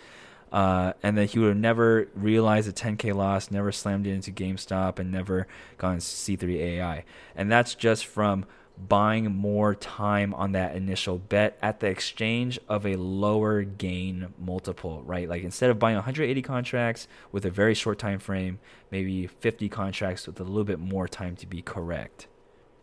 Uh, 0.52 0.94
and 1.02 1.18
then 1.18 1.28
he 1.28 1.40
would 1.40 1.50
have 1.50 1.58
never 1.58 2.10
realized 2.14 2.68
a 2.68 2.74
10k 2.74 3.16
loss, 3.16 3.52
never 3.52 3.72
slammed 3.72 4.06
it 4.06 4.12
into 4.12 4.32
GameStop, 4.32 5.00
and 5.00 5.12
never 5.12 5.48
gone 5.78 6.00
C3 6.00 6.58
AI. 6.58 7.06
And 7.36 7.52
that's 7.52 7.74
just 7.74 8.06
from 8.06 8.46
buying 8.78 9.26
more 9.36 9.76
time 9.76 10.34
on 10.34 10.54
that 10.54 10.76
initial 10.76 11.18
bet 11.18 11.58
at 11.62 11.80
the 11.80 11.88
exchange 11.88 12.60
of 12.68 12.86
a 12.86 12.96
lower 12.96 13.62
gain 13.64 14.34
multiple, 14.40 15.04
right? 15.04 15.30
Like 15.30 15.44
instead 15.44 15.70
of 15.70 15.80
buying 15.80 15.96
180 15.96 16.42
contracts 16.42 17.08
with 17.32 17.46
a 17.46 17.52
very 17.52 17.74
short 17.74 18.00
time 18.00 18.20
frame, 18.20 18.60
maybe 18.90 19.28
50 19.28 19.70
contracts 19.70 20.26
with 20.26 20.40
a 20.40 20.44
little 20.44 20.64
bit 20.64 20.80
more 20.80 21.08
time 21.08 21.36
to 21.38 21.48
be 21.48 21.62
correct. 21.62 22.28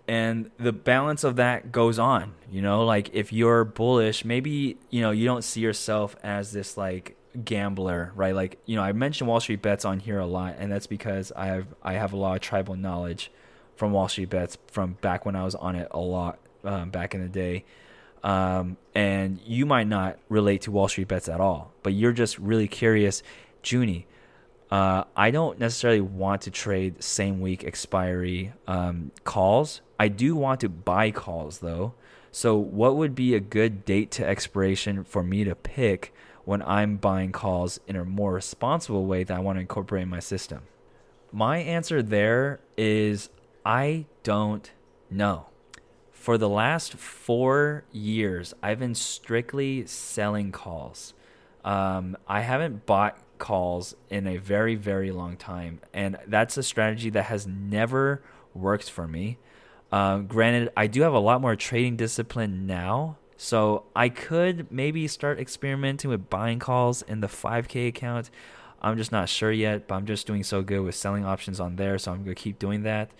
And 0.06 0.50
the 0.56 0.72
balance 0.72 1.22
of 1.22 1.36
that 1.36 1.70
goes 1.70 1.98
on, 1.98 2.32
you 2.50 2.62
know, 2.62 2.84
like 2.84 3.10
if 3.12 3.30
you're 3.30 3.64
bullish, 3.64 4.24
maybe, 4.24 4.78
you 4.88 5.02
know, 5.02 5.10
you 5.10 5.26
don't 5.26 5.44
see 5.44 5.60
yourself 5.60 6.16
as 6.22 6.52
this 6.52 6.78
like 6.78 7.17
gambler, 7.44 8.12
right? 8.14 8.34
Like 8.34 8.58
you 8.66 8.76
know, 8.76 8.82
I 8.82 8.92
mentioned 8.92 9.28
Wall 9.28 9.40
Street 9.40 9.62
bets 9.62 9.84
on 9.84 10.00
here 10.00 10.18
a 10.18 10.26
lot, 10.26 10.56
and 10.58 10.70
that's 10.70 10.86
because 10.86 11.32
I 11.34 11.46
have 11.46 11.66
I 11.82 11.94
have 11.94 12.12
a 12.12 12.16
lot 12.16 12.36
of 12.36 12.40
tribal 12.40 12.76
knowledge 12.76 13.30
from 13.76 13.92
Wall 13.92 14.08
Street 14.08 14.30
bets 14.30 14.58
from 14.68 14.96
back 15.00 15.24
when 15.24 15.36
I 15.36 15.44
was 15.44 15.54
on 15.54 15.76
it 15.76 15.88
a 15.90 16.00
lot 16.00 16.38
um, 16.64 16.90
back 16.90 17.14
in 17.14 17.22
the 17.22 17.28
day. 17.28 17.64
Um, 18.24 18.76
and 18.94 19.38
you 19.46 19.64
might 19.64 19.86
not 19.86 20.18
relate 20.28 20.62
to 20.62 20.72
Wall 20.72 20.88
Street 20.88 21.08
bets 21.08 21.28
at 21.28 21.40
all, 21.40 21.72
but 21.82 21.92
you're 21.92 22.12
just 22.12 22.38
really 22.38 22.66
curious, 22.68 23.22
Joonie. 23.62 24.04
Uh, 24.70 25.04
I 25.16 25.30
don't 25.30 25.58
necessarily 25.58 26.00
want 26.00 26.42
to 26.42 26.50
trade 26.50 27.02
same 27.02 27.40
week 27.40 27.64
expiry 27.64 28.52
um, 28.66 29.12
calls. 29.24 29.80
I 29.98 30.08
do 30.08 30.36
want 30.36 30.60
to 30.60 30.68
buy 30.68 31.10
calls 31.10 31.60
though. 31.60 31.94
So, 32.30 32.56
what 32.56 32.96
would 32.96 33.14
be 33.14 33.34
a 33.34 33.40
good 33.40 33.84
date 33.84 34.10
to 34.12 34.26
expiration 34.26 35.04
for 35.04 35.22
me 35.22 35.44
to 35.44 35.54
pick 35.54 36.12
when 36.48 36.62
I'm 36.62 36.96
buying 36.96 37.30
calls 37.30 37.78
in 37.86 37.94
a 37.94 38.06
more 38.06 38.32
responsible 38.32 39.04
way 39.04 39.22
that 39.22 39.36
I 39.36 39.38
want 39.38 39.58
to 39.58 39.60
incorporate 39.60 40.04
in 40.04 40.08
my 40.08 40.18
system? 40.18 40.62
My 41.30 41.58
answer 41.58 42.02
there 42.02 42.60
is 42.74 43.28
I 43.66 44.06
don't 44.22 44.72
know. 45.10 45.48
For 46.10 46.38
the 46.38 46.48
last 46.48 46.94
four 46.94 47.84
years, 47.92 48.54
I've 48.62 48.78
been 48.78 48.94
strictly 48.94 49.84
selling 49.84 50.50
calls. 50.50 51.12
Um, 51.66 52.16
I 52.26 52.40
haven't 52.40 52.86
bought 52.86 53.18
calls 53.36 53.94
in 54.08 54.26
a 54.26 54.38
very, 54.38 54.74
very 54.74 55.10
long 55.10 55.36
time. 55.36 55.82
And 55.92 56.16
that's 56.26 56.56
a 56.56 56.62
strategy 56.62 57.10
that 57.10 57.24
has 57.24 57.46
never 57.46 58.22
worked 58.54 58.90
for 58.90 59.06
me. 59.06 59.36
Uh, 59.92 60.20
granted, 60.20 60.70
I 60.74 60.86
do 60.86 61.02
have 61.02 61.12
a 61.12 61.18
lot 61.18 61.42
more 61.42 61.56
trading 61.56 61.96
discipline 61.96 62.66
now. 62.66 63.18
So 63.40 63.84
I 63.94 64.08
could 64.08 64.70
maybe 64.70 65.06
start 65.06 65.38
experimenting 65.38 66.10
with 66.10 66.28
buying 66.28 66.58
calls 66.58 67.02
in 67.02 67.20
the 67.20 67.28
5K 67.28 67.86
account. 67.86 68.30
I'm 68.82 68.96
just 68.96 69.12
not 69.12 69.28
sure 69.28 69.52
yet, 69.52 69.86
but 69.86 69.94
I'm 69.94 70.06
just 70.06 70.26
doing 70.26 70.42
so 70.42 70.60
good 70.60 70.80
with 70.80 70.96
selling 70.96 71.24
options 71.24 71.60
on 71.60 71.76
there. 71.76 71.98
So 71.98 72.10
I'm 72.10 72.24
going 72.24 72.34
to 72.34 72.42
keep 72.42 72.58
doing 72.58 72.82
that. 72.82 73.12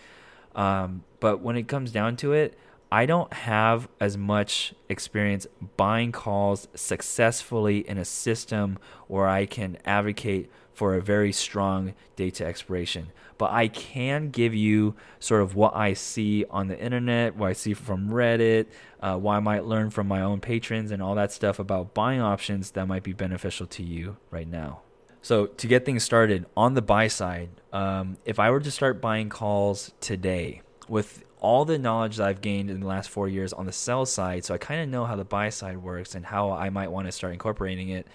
Um, 0.57 1.05
but 1.21 1.41
when 1.41 1.57
it 1.57 1.69
comes 1.69 1.93
down 1.93 2.17
to 2.17 2.33
it, 2.33 2.59
I 2.91 3.07
don't 3.07 3.33
have 3.33 3.89
as 4.01 4.17
much 4.17 4.75
experience 4.89 5.47
buying 5.77 6.11
calls 6.11 6.67
successfully 6.75 7.89
in 7.89 7.97
a 7.97 8.05
system 8.05 8.79
where 9.07 9.29
I 9.29 9.47
can 9.47 9.79
advocate 9.85 10.51
for 10.79 10.95
a 10.95 11.03
very 11.03 11.33
strong 11.33 11.93
date 12.15 12.35
to 12.35 12.47
expiration. 12.47 13.09
But 13.37 13.51
I 13.51 13.67
can 13.67 14.31
give 14.31 14.55
you 14.55 14.95
sort 15.19 15.43
of 15.43 15.57
what 15.57 15.75
I 15.75 15.95
see 15.95 16.45
on 16.51 16.69
the 16.69 16.79
internet, 16.79 17.35
what 17.35 17.49
I 17.49 17.53
see 17.53 17.75
from 17.75 18.11
Reddit, 18.11 18.67
uh, 19.01 19.17
what 19.17 19.35
I 19.35 19.41
might 19.41 19.65
learn 19.65 19.91
from 19.91 20.07
my 20.07 20.23
own 20.23 20.41
patrons, 20.41 20.93
and 20.93 21.03
all 21.03 21.17
that 21.17 21.33
stuff 21.33 21.59
about 21.59 21.95
buying 21.95 22.21
options 22.21 22.71
that 22.73 22.87
might 22.87 23.03
be 23.03 23.13
beneficial 23.13 23.67
to 23.67 23.83
you 23.83 24.19
right 24.31 24.47
now. 24.47 24.83
So, 25.21 25.47
to 25.47 25.67
get 25.67 25.85
things 25.85 26.05
started 26.05 26.47
on 26.57 26.75
the 26.75 26.83
buy 26.83 27.09
side, 27.09 27.51
um, 27.73 28.17
if 28.25 28.39
I 28.39 28.49
were 28.53 28.61
to 28.61 28.71
start 28.71 29.01
buying 29.01 29.31
calls 29.31 29.91
today 30.01 30.63
with 30.89 31.25
all 31.41 31.65
the 31.65 31.77
knowledge 31.77 32.19
that 32.19 32.29
I've 32.29 32.41
gained 32.41 32.71
in 32.71 32.79
the 32.79 32.87
last 32.87 33.11
four 33.11 33.29
years 33.29 33.53
on 33.53 33.67
the 33.67 33.73
sell 33.73 34.07
side, 34.07 34.45
so 34.45 34.55
I 34.55 34.59
kind 34.59 34.81
of 34.81 34.89
know 34.89 35.07
how 35.07 35.17
the 35.17 35.25
buy 35.25 35.49
side 35.49 35.79
works 35.79 36.15
and 36.15 36.25
how 36.25 36.53
I 36.53 36.71
might 36.71 36.93
want 36.93 37.09
to 37.09 37.13
start 37.13 37.33
incorporating 37.33 37.89
it. 37.89 38.07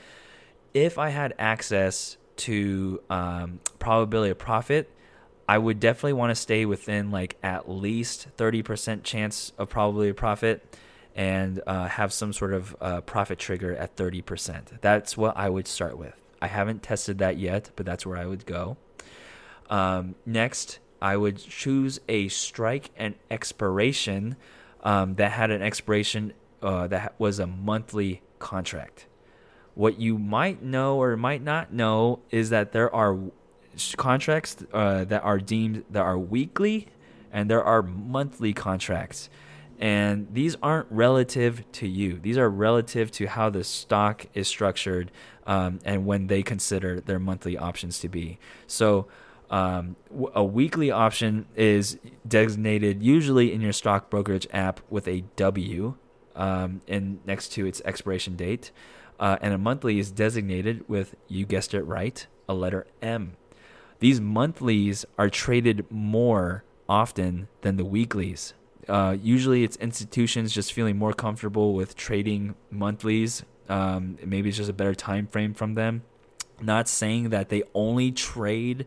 If 0.73 0.97
I 0.97 1.09
had 1.09 1.33
access 1.37 2.17
to 2.37 3.01
um, 3.09 3.59
probability 3.79 4.31
of 4.31 4.37
profit, 4.37 4.89
I 5.47 5.57
would 5.57 5.79
definitely 5.79 6.13
want 6.13 6.31
to 6.31 6.35
stay 6.35 6.65
within 6.65 7.11
like 7.11 7.37
at 7.43 7.69
least 7.69 8.27
30% 8.37 9.03
chance 9.03 9.51
of 9.57 9.69
probability 9.69 10.09
of 10.09 10.15
profit 10.15 10.77
and 11.15 11.61
uh, 11.67 11.87
have 11.87 12.11
some 12.13 12.33
sort 12.33 12.53
of 12.53 12.75
uh, 12.81 13.01
profit 13.01 13.39
trigger 13.39 13.75
at 13.75 13.95
30%. 13.95 14.81
That's 14.81 15.17
what 15.17 15.37
I 15.37 15.49
would 15.49 15.67
start 15.67 15.97
with. 15.97 16.15
I 16.41 16.47
haven't 16.47 16.83
tested 16.83 17.19
that 17.19 17.37
yet, 17.37 17.71
but 17.75 17.85
that's 17.85 18.05
where 18.05 18.17
I 18.17 18.25
would 18.25 18.45
go. 18.45 18.77
Um, 19.69 20.15
next, 20.25 20.79
I 21.01 21.17
would 21.17 21.37
choose 21.37 21.99
a 22.07 22.29
strike 22.29 22.89
and 22.95 23.15
expiration 23.29 24.37
um, 24.83 25.15
that 25.15 25.31
had 25.31 25.51
an 25.51 25.61
expiration 25.61 26.33
uh, 26.61 26.87
that 26.87 27.15
was 27.17 27.39
a 27.39 27.47
monthly 27.47 28.21
contract. 28.39 29.05
What 29.75 29.99
you 29.99 30.17
might 30.17 30.61
know 30.61 31.01
or 31.01 31.17
might 31.17 31.41
not 31.41 31.73
know 31.73 32.19
is 32.29 32.49
that 32.51 32.71
there 32.71 32.93
are 32.93 33.17
contracts 33.97 34.57
uh, 34.71 35.03
that 35.05 35.23
are 35.23 35.39
deemed 35.39 35.83
that 35.89 36.01
are 36.01 36.17
weekly, 36.17 36.87
and 37.31 37.49
there 37.49 37.63
are 37.63 37.81
monthly 37.81 38.53
contracts. 38.53 39.29
And 39.79 40.27
these 40.31 40.55
aren't 40.61 40.87
relative 40.91 41.69
to 41.73 41.87
you. 41.87 42.19
These 42.19 42.37
are 42.37 42.49
relative 42.49 43.11
to 43.13 43.25
how 43.25 43.49
the 43.49 43.63
stock 43.63 44.27
is 44.33 44.47
structured 44.47 45.11
um, 45.47 45.79
and 45.83 46.05
when 46.05 46.27
they 46.27 46.43
consider 46.43 47.01
their 47.01 47.19
monthly 47.19 47.57
options 47.57 47.99
to 47.99 48.07
be. 48.07 48.37
So 48.67 49.07
um, 49.49 49.95
a 50.33 50.43
weekly 50.43 50.91
option 50.91 51.47
is 51.55 51.97
designated 52.27 53.03
usually 53.03 53.51
in 53.51 53.61
your 53.61 53.73
stock 53.73 54.09
brokerage 54.09 54.47
app 54.53 54.79
with 54.89 55.07
a 55.07 55.21
W 55.35 55.95
um, 56.35 56.81
and 56.87 57.19
next 57.25 57.49
to 57.53 57.65
its 57.65 57.81
expiration 57.83 58.35
date. 58.35 58.71
Uh, 59.19 59.37
and 59.41 59.53
a 59.53 59.57
monthly 59.57 59.99
is 59.99 60.11
designated 60.11 60.83
with, 60.87 61.15
you 61.27 61.45
guessed 61.45 61.73
it 61.73 61.83
right, 61.83 62.25
a 62.49 62.53
letter 62.53 62.85
M. 63.01 63.37
These 63.99 64.19
monthlies 64.19 65.05
are 65.17 65.29
traded 65.29 65.85
more 65.89 66.63
often 66.89 67.47
than 67.61 67.77
the 67.77 67.85
weeklies. 67.85 68.53
Uh, 68.87 69.15
usually, 69.21 69.63
it's 69.63 69.77
institutions 69.77 70.53
just 70.53 70.73
feeling 70.73 70.97
more 70.97 71.13
comfortable 71.13 71.73
with 71.73 71.95
trading 71.95 72.55
monthlies. 72.69 73.43
Um, 73.69 74.17
maybe 74.25 74.49
it's 74.49 74.57
just 74.57 74.69
a 74.69 74.73
better 74.73 74.93
time 74.93 75.27
frame 75.27 75.53
from 75.53 75.75
them. 75.75 76.03
Not 76.61 76.89
saying 76.89 77.29
that 77.29 77.49
they 77.49 77.63
only 77.73 78.11
trade 78.11 78.85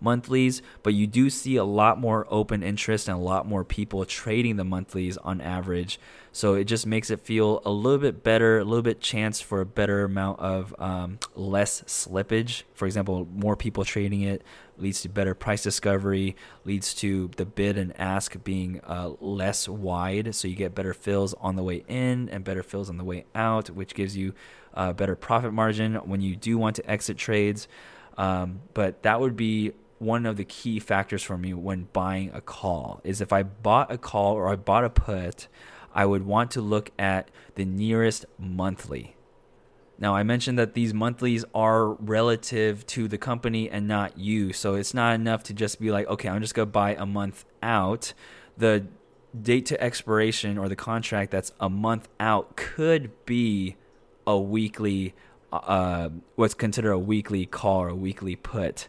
monthlies, 0.00 0.62
but 0.82 0.94
you 0.94 1.06
do 1.06 1.30
see 1.30 1.56
a 1.56 1.64
lot 1.64 1.98
more 1.98 2.26
open 2.30 2.62
interest 2.62 3.08
and 3.08 3.16
a 3.16 3.20
lot 3.20 3.46
more 3.46 3.64
people 3.64 4.04
trading 4.04 4.56
the 4.56 4.64
monthlies 4.64 5.16
on 5.18 5.40
average. 5.40 5.98
So 6.32 6.54
it 6.54 6.64
just 6.64 6.86
makes 6.86 7.10
it 7.10 7.20
feel 7.20 7.62
a 7.64 7.70
little 7.70 7.98
bit 7.98 8.22
better, 8.22 8.58
a 8.58 8.64
little 8.64 8.82
bit 8.82 9.00
chance 9.00 9.40
for 9.40 9.60
a 9.60 9.66
better 9.66 10.04
amount 10.04 10.38
of 10.40 10.74
um, 10.78 11.18
less 11.34 11.82
slippage. 11.82 12.62
For 12.74 12.86
example, 12.86 13.26
more 13.34 13.56
people 13.56 13.84
trading 13.84 14.22
it 14.22 14.42
leads 14.76 15.02
to 15.02 15.08
better 15.08 15.34
price 15.34 15.62
discovery, 15.62 16.36
leads 16.64 16.94
to 16.94 17.30
the 17.36 17.44
bid 17.44 17.76
and 17.76 17.98
ask 17.98 18.42
being 18.44 18.80
uh, 18.84 19.10
less 19.20 19.68
wide. 19.68 20.34
So 20.34 20.48
you 20.48 20.54
get 20.54 20.74
better 20.74 20.94
fills 20.94 21.34
on 21.34 21.56
the 21.56 21.62
way 21.62 21.84
in 21.88 22.28
and 22.28 22.44
better 22.44 22.62
fills 22.62 22.88
on 22.88 22.96
the 22.96 23.04
way 23.04 23.24
out, 23.34 23.70
which 23.70 23.94
gives 23.94 24.16
you 24.16 24.34
a 24.74 24.80
uh, 24.80 24.92
better 24.92 25.16
profit 25.16 25.52
margin 25.52 25.94
when 25.96 26.20
you 26.20 26.36
do 26.36 26.56
want 26.56 26.76
to 26.76 26.88
exit 26.88 27.16
trades. 27.16 27.66
Um, 28.16 28.60
but 28.74 29.02
that 29.02 29.20
would 29.20 29.36
be 29.36 29.72
one 29.98 30.26
of 30.26 30.36
the 30.36 30.44
key 30.44 30.78
factors 30.78 31.22
for 31.22 31.36
me 31.36 31.52
when 31.54 31.88
buying 31.92 32.30
a 32.32 32.40
call 32.40 33.00
is 33.04 33.20
if 33.20 33.32
I 33.32 33.42
bought 33.42 33.90
a 33.90 33.98
call 33.98 34.34
or 34.34 34.48
I 34.48 34.56
bought 34.56 34.84
a 34.84 34.90
put, 34.90 35.48
I 35.92 36.06
would 36.06 36.24
want 36.24 36.50
to 36.52 36.60
look 36.60 36.90
at 36.98 37.30
the 37.56 37.64
nearest 37.64 38.24
monthly. 38.38 39.16
Now, 39.98 40.14
I 40.14 40.22
mentioned 40.22 40.58
that 40.60 40.74
these 40.74 40.94
monthlies 40.94 41.44
are 41.54 41.88
relative 41.94 42.86
to 42.86 43.08
the 43.08 43.18
company 43.18 43.68
and 43.68 43.88
not 43.88 44.16
you. 44.16 44.52
So 44.52 44.74
it's 44.76 44.94
not 44.94 45.14
enough 45.14 45.42
to 45.44 45.52
just 45.52 45.80
be 45.80 45.90
like, 45.90 46.06
okay, 46.06 46.28
I'm 46.28 46.40
just 46.40 46.54
going 46.54 46.68
to 46.68 46.72
buy 46.72 46.94
a 46.94 47.04
month 47.04 47.44
out. 47.62 48.12
The 48.56 48.86
date 49.40 49.66
to 49.66 49.82
expiration 49.82 50.56
or 50.56 50.68
the 50.68 50.76
contract 50.76 51.32
that's 51.32 51.52
a 51.58 51.68
month 51.68 52.08
out 52.20 52.54
could 52.56 53.10
be 53.26 53.74
a 54.24 54.38
weekly, 54.38 55.14
uh, 55.52 56.10
what's 56.36 56.54
considered 56.54 56.92
a 56.92 56.98
weekly 56.98 57.44
call 57.44 57.82
or 57.82 57.88
a 57.88 57.94
weekly 57.96 58.36
put 58.36 58.88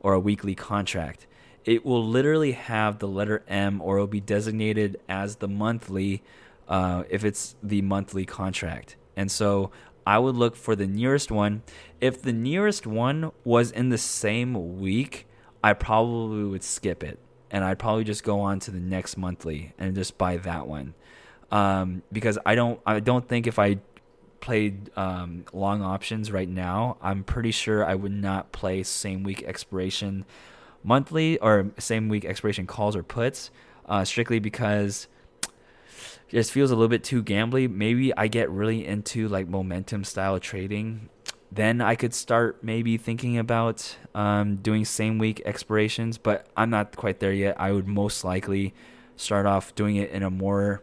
or 0.00 0.12
a 0.14 0.20
weekly 0.20 0.54
contract. 0.54 1.26
It 1.64 1.84
will 1.84 2.04
literally 2.04 2.52
have 2.52 2.98
the 2.98 3.08
letter 3.08 3.44
M 3.46 3.80
or 3.82 3.96
it'll 3.96 4.06
be 4.06 4.20
designated 4.20 4.98
as 5.08 5.36
the 5.36 5.48
monthly 5.48 6.22
uh, 6.68 7.04
if 7.10 7.24
it's 7.24 7.56
the 7.62 7.82
monthly 7.82 8.24
contract. 8.24 8.96
And 9.16 9.30
so 9.30 9.70
I 10.06 10.18
would 10.18 10.36
look 10.36 10.56
for 10.56 10.74
the 10.74 10.86
nearest 10.86 11.30
one. 11.30 11.62
If 12.00 12.22
the 12.22 12.32
nearest 12.32 12.86
one 12.86 13.32
was 13.44 13.70
in 13.70 13.90
the 13.90 13.98
same 13.98 14.78
week, 14.80 15.26
I 15.62 15.74
probably 15.74 16.44
would 16.44 16.64
skip 16.64 17.02
it 17.02 17.18
and 17.50 17.64
I'd 17.64 17.78
probably 17.78 18.04
just 18.04 18.24
go 18.24 18.40
on 18.40 18.60
to 18.60 18.70
the 18.70 18.78
next 18.78 19.16
monthly 19.16 19.74
and 19.78 19.94
just 19.94 20.16
buy 20.16 20.36
that 20.38 20.66
one. 20.66 20.94
Um, 21.50 22.02
because 22.12 22.38
I 22.46 22.54
don't 22.54 22.80
I 22.86 23.00
don't 23.00 23.28
think 23.28 23.48
if 23.48 23.58
I 23.58 23.78
played 24.40 24.90
um, 24.96 25.44
long 25.52 25.82
options 25.82 26.32
right 26.32 26.48
now, 26.48 26.96
I'm 27.00 27.24
pretty 27.24 27.50
sure 27.50 27.84
I 27.84 27.94
would 27.94 28.12
not 28.12 28.52
play 28.52 28.82
same 28.82 29.22
week 29.22 29.42
expiration 29.44 30.24
monthly 30.82 31.38
or 31.38 31.70
same 31.78 32.08
week 32.08 32.24
expiration 32.24 32.66
calls 32.66 32.96
or 32.96 33.02
puts, 33.02 33.50
uh, 33.86 34.04
strictly 34.04 34.38
because 34.38 35.08
it 35.42 36.36
just 36.36 36.52
feels 36.52 36.70
a 36.70 36.74
little 36.74 36.88
bit 36.88 37.04
too 37.04 37.22
gambly. 37.22 37.70
Maybe 37.70 38.16
I 38.16 38.28
get 38.28 38.50
really 38.50 38.86
into 38.86 39.28
like 39.28 39.48
momentum 39.48 40.04
style 40.04 40.38
trading. 40.38 41.08
Then 41.52 41.80
I 41.80 41.96
could 41.96 42.14
start 42.14 42.62
maybe 42.62 42.96
thinking 42.96 43.36
about 43.36 43.96
um, 44.14 44.56
doing 44.56 44.84
same 44.84 45.18
week 45.18 45.42
expirations, 45.44 46.16
but 46.16 46.46
I'm 46.56 46.70
not 46.70 46.96
quite 46.96 47.18
there 47.18 47.32
yet. 47.32 47.60
I 47.60 47.72
would 47.72 47.88
most 47.88 48.22
likely 48.22 48.72
start 49.16 49.46
off 49.46 49.74
doing 49.74 49.96
it 49.96 50.10
in 50.10 50.22
a 50.22 50.30
more, 50.30 50.82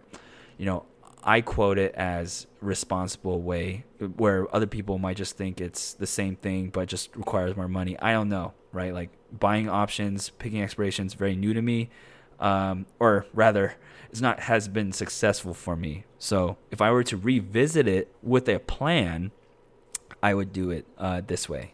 you 0.58 0.66
know, 0.66 0.86
I 1.28 1.42
quote 1.42 1.78
it 1.78 1.94
as 1.94 2.48
responsible 2.62 3.42
way, 3.42 3.84
where 4.16 4.48
other 4.56 4.66
people 4.66 4.98
might 4.98 5.18
just 5.18 5.36
think 5.36 5.60
it's 5.60 5.94
the 5.94 6.08
same 6.08 6.38
thing 6.38 6.70
but 6.70 6.88
just 6.88 7.14
requires 7.18 7.54
more 7.58 7.68
money. 7.68 8.00
I 8.00 8.14
don't 8.14 8.30
know, 8.30 8.54
right? 8.72 8.94
Like 8.94 9.10
buying 9.38 9.68
options, 9.68 10.30
picking 10.30 10.62
expirations, 10.64 11.16
very 11.16 11.36
new 11.36 11.54
to 11.54 11.62
me, 11.62 11.90
um, 12.40 12.86
or 12.98 13.26
rather, 13.34 13.76
it's 14.10 14.22
not 14.22 14.40
has 14.40 14.70
been 14.70 14.94
successful 14.94 15.54
for 15.54 15.76
me. 15.76 16.06
So 16.18 16.58
if 16.72 16.80
I 16.80 16.92
were 16.92 17.04
to 17.04 17.18
revisit 17.18 17.90
it 17.90 18.10
with 18.24 18.48
a 18.48 18.60
plan, 18.60 19.32
I 20.24 20.34
would 20.34 20.54
do 20.54 20.72
it 20.72 20.86
uh, 20.98 21.22
this 21.28 21.50
way. 21.50 21.74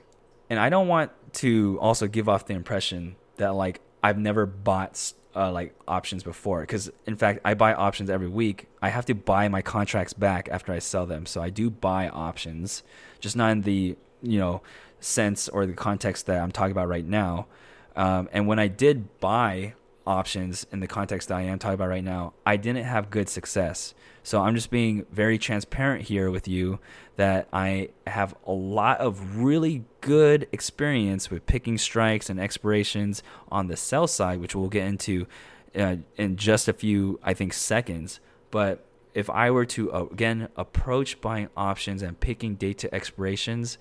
And 0.50 0.60
I 0.60 0.70
don't 0.70 0.88
want 0.88 1.12
to 1.34 1.78
also 1.80 2.08
give 2.08 2.28
off 2.28 2.48
the 2.48 2.56
impression 2.56 3.18
that 3.38 3.54
like 3.54 3.82
I've 4.02 4.18
never 4.18 4.48
bought 4.48 5.14
uh, 5.36 5.52
like 5.52 5.76
options 5.88 6.24
before 6.24 6.62
because 6.62 6.92
in 7.06 7.16
fact 7.16 7.40
I 7.44 7.54
buy 7.54 7.74
options 7.74 8.10
every 8.10 8.28
week. 8.28 8.68
I 8.82 8.90
have 8.90 9.06
to 9.08 9.16
buy 9.16 9.48
my 9.48 9.62
contracts 9.62 10.14
back 10.14 10.50
after 10.52 10.72
I 10.72 10.80
sell 10.80 11.06
them, 11.06 11.26
so 11.26 11.42
I 11.42 11.50
do 11.50 11.70
buy 11.70 12.10
options, 12.10 12.84
just 13.20 13.36
not 13.36 13.52
in 13.52 13.62
the 13.62 13.96
you 14.22 14.40
know 14.40 14.62
sense 15.00 15.50
or 15.50 15.66
the 15.66 15.74
context 15.74 16.26
that 16.28 16.40
I'm 16.40 16.52
talking 16.52 16.72
about 16.72 16.88
right 16.88 17.06
now. 17.06 17.48
Um, 17.96 18.30
and 18.32 18.48
when 18.48 18.60
I 18.60 18.68
did 18.68 19.20
buy 19.20 19.74
options 20.06 20.66
in 20.72 20.80
the 20.80 20.88
context 20.88 21.32
I 21.32 21.42
am 21.42 21.60
talking 21.60 21.76
about 21.76 21.90
right 21.90 22.04
now, 22.04 22.34
I 22.46 22.58
didn't 22.58 22.86
have 22.86 23.10
good 23.10 23.30
success. 23.30 23.94
So 24.24 24.42
I'm 24.42 24.56
just 24.56 24.72
being 24.72 25.06
very 25.12 25.38
transparent 25.38 26.04
here 26.06 26.32
with 26.32 26.48
you 26.48 26.80
that 27.18 27.48
I 27.52 27.90
have 28.08 28.36
a 28.48 28.52
lot 28.52 29.00
of 29.00 29.38
really 29.44 29.84
good 30.02 30.48
experience 30.52 31.30
with 31.30 31.46
picking 31.46 31.78
strikes 31.78 32.30
and 32.30 32.40
expirations 32.40 33.22
on 33.52 33.68
the 33.68 33.76
sell 33.76 34.08
side, 34.08 34.40
which 34.40 34.56
we'll 34.56 34.70
get 34.70 34.86
into 34.86 35.28
uh, 35.76 35.98
in 36.18 36.38
just 36.38 36.68
a 36.68 36.74
few, 36.74 37.20
I 37.22 37.34
think, 37.34 37.54
seconds. 37.54 38.20
But 38.50 38.86
if 39.14 39.30
I 39.30 39.52
were 39.52 39.66
to, 39.66 39.92
uh, 39.92 40.06
again, 40.12 40.50
approach 40.56 41.20
buying 41.22 41.50
options 41.58 42.02
and 42.02 42.20
picking 42.20 42.56
date 42.56 42.78
to 42.80 42.94
expirations, 42.94 43.78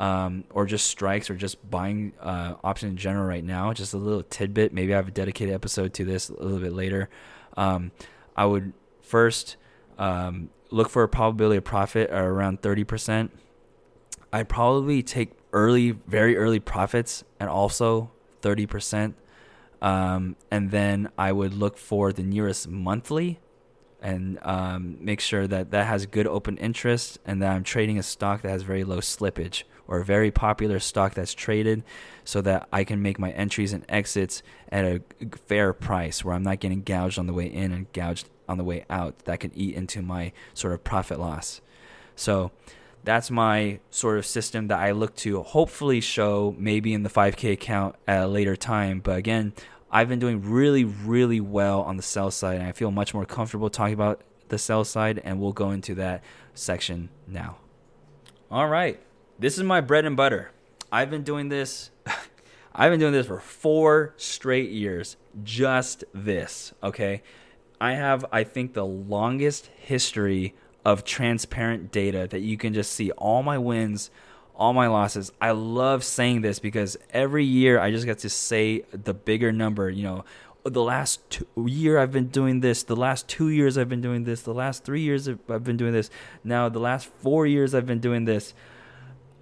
um, 0.00 0.44
or 0.50 0.64
just 0.64 0.86
strikes 0.86 1.28
or 1.28 1.36
just 1.36 1.70
buying 1.70 2.14
uh, 2.20 2.54
options 2.64 2.92
in 2.92 2.96
general 2.96 3.26
right 3.26 3.44
now, 3.44 3.72
just 3.74 3.92
a 3.92 3.98
little 3.98 4.22
tidbit. 4.22 4.72
Maybe 4.72 4.94
I 4.94 4.96
have 4.96 5.08
a 5.08 5.12
dedicated 5.12 5.54
episode 5.54 5.92
to 5.94 6.06
this 6.06 6.30
a 6.30 6.42
little 6.42 6.58
bit 6.58 6.72
later. 6.72 7.10
Um, 7.56 7.92
I 8.34 8.46
would 8.46 8.72
first 9.02 9.56
um, 9.98 10.48
look 10.70 10.88
for 10.88 11.02
a 11.02 11.08
probability 11.08 11.58
of 11.58 11.64
profit 11.64 12.10
around 12.10 12.62
30%. 12.62 13.28
I'd 14.32 14.48
probably 14.48 15.02
take 15.02 15.32
early, 15.52 15.90
very 15.90 16.34
early 16.34 16.60
profits 16.60 17.22
and 17.38 17.50
also 17.50 18.10
30%. 18.40 19.12
Um, 19.82 20.36
and 20.50 20.70
then 20.70 21.10
I 21.18 21.32
would 21.32 21.52
look 21.52 21.76
for 21.76 22.10
the 22.10 22.22
nearest 22.22 22.68
monthly 22.68 23.38
and 24.02 24.38
um, 24.42 24.96
make 25.00 25.20
sure 25.20 25.46
that 25.46 25.70
that 25.70 25.86
has 25.86 26.06
good 26.06 26.26
open 26.26 26.56
interest 26.58 27.18
and 27.24 27.42
that 27.42 27.52
I'm 27.52 27.64
trading 27.64 27.98
a 27.98 28.02
stock 28.02 28.42
that 28.42 28.50
has 28.50 28.62
very 28.62 28.84
low 28.84 28.98
slippage 28.98 29.64
or 29.86 29.98
a 29.98 30.04
very 30.04 30.30
popular 30.30 30.78
stock 30.78 31.14
that's 31.14 31.34
traded 31.34 31.82
so 32.24 32.40
that 32.42 32.68
I 32.72 32.84
can 32.84 33.02
make 33.02 33.18
my 33.18 33.30
entries 33.32 33.72
and 33.72 33.84
exits 33.88 34.42
at 34.70 34.84
a 34.84 35.02
fair 35.46 35.72
price 35.72 36.24
where 36.24 36.34
I'm 36.34 36.44
not 36.44 36.60
getting 36.60 36.82
gouged 36.82 37.18
on 37.18 37.26
the 37.26 37.32
way 37.32 37.46
in 37.46 37.72
and 37.72 37.92
gouged 37.92 38.28
on 38.48 38.56
the 38.56 38.64
way 38.64 38.84
out 38.88 39.18
that 39.24 39.40
can 39.40 39.52
eat 39.54 39.74
into 39.74 40.00
my 40.00 40.32
sort 40.54 40.72
of 40.72 40.84
profit 40.84 41.18
loss. 41.18 41.60
So 42.14 42.52
that's 43.02 43.30
my 43.30 43.80
sort 43.90 44.18
of 44.18 44.26
system 44.26 44.68
that 44.68 44.78
I 44.78 44.92
look 44.92 45.16
to 45.16 45.42
hopefully 45.42 46.00
show 46.00 46.54
maybe 46.58 46.92
in 46.92 47.02
the 47.02 47.08
5K 47.08 47.52
account 47.52 47.96
at 48.06 48.22
a 48.22 48.26
later 48.28 48.56
time. 48.56 49.00
But 49.00 49.18
again, 49.18 49.54
I've 49.90 50.08
been 50.08 50.18
doing 50.18 50.42
really, 50.50 50.84
really 50.84 51.40
well 51.40 51.82
on 51.82 51.96
the 51.96 52.02
sell 52.02 52.30
side, 52.30 52.58
and 52.58 52.66
I 52.66 52.72
feel 52.72 52.90
much 52.90 53.12
more 53.12 53.26
comfortable 53.26 53.70
talking 53.70 53.94
about 53.94 54.22
the 54.48 54.58
sell 54.58 54.84
side, 54.84 55.20
and 55.24 55.40
we'll 55.40 55.52
go 55.52 55.70
into 55.70 55.94
that 55.96 56.22
section 56.54 57.08
now. 57.26 57.58
All 58.50 58.68
right 58.68 59.00
this 59.40 59.56
is 59.56 59.64
my 59.64 59.80
bread 59.80 60.04
and 60.04 60.16
butter. 60.16 60.50
I've 60.92 61.08
been 61.10 61.22
doing 61.22 61.48
this. 61.48 61.90
I've 62.74 62.92
been 62.92 63.00
doing 63.00 63.14
this 63.14 63.26
for 63.26 63.40
four 63.40 64.12
straight 64.18 64.70
years. 64.70 65.16
Just 65.42 66.04
this, 66.12 66.74
okay? 66.82 67.22
I 67.80 67.92
have, 67.92 68.26
I 68.30 68.44
think, 68.44 68.74
the 68.74 68.84
longest 68.84 69.70
history 69.78 70.54
of 70.84 71.04
transparent 71.04 71.90
data 71.90 72.28
that 72.30 72.40
you 72.40 72.58
can 72.58 72.74
just 72.74 72.92
see 72.92 73.10
all 73.12 73.42
my 73.42 73.56
wins, 73.56 74.10
all 74.54 74.72
my 74.72 74.86
losses. 74.86 75.32
I 75.40 75.52
love 75.52 76.04
saying 76.04 76.42
this 76.42 76.58
because 76.58 76.96
every 77.10 77.44
year 77.44 77.80
I 77.80 77.90
just 77.90 78.06
get 78.06 78.18
to 78.20 78.28
say 78.28 78.82
the 78.92 79.14
bigger 79.14 79.52
number. 79.52 79.88
You 79.90 80.02
know, 80.04 80.24
the 80.64 80.82
last 80.82 81.28
two 81.30 81.46
year 81.66 81.98
I've 81.98 82.12
been 82.12 82.28
doing 82.28 82.60
this. 82.60 82.82
The 82.82 82.96
last 82.96 83.28
two 83.28 83.48
years 83.48 83.78
I've 83.78 83.88
been 83.88 84.02
doing 84.02 84.24
this. 84.24 84.42
The 84.42 84.54
last 84.54 84.84
three 84.84 85.00
years 85.00 85.28
I've 85.28 85.64
been 85.64 85.76
doing 85.76 85.92
this. 85.92 86.10
Now 86.44 86.68
the 86.68 86.80
last 86.80 87.06
four 87.20 87.46
years 87.46 87.74
I've 87.74 87.86
been 87.86 88.00
doing 88.00 88.24
this. 88.24 88.54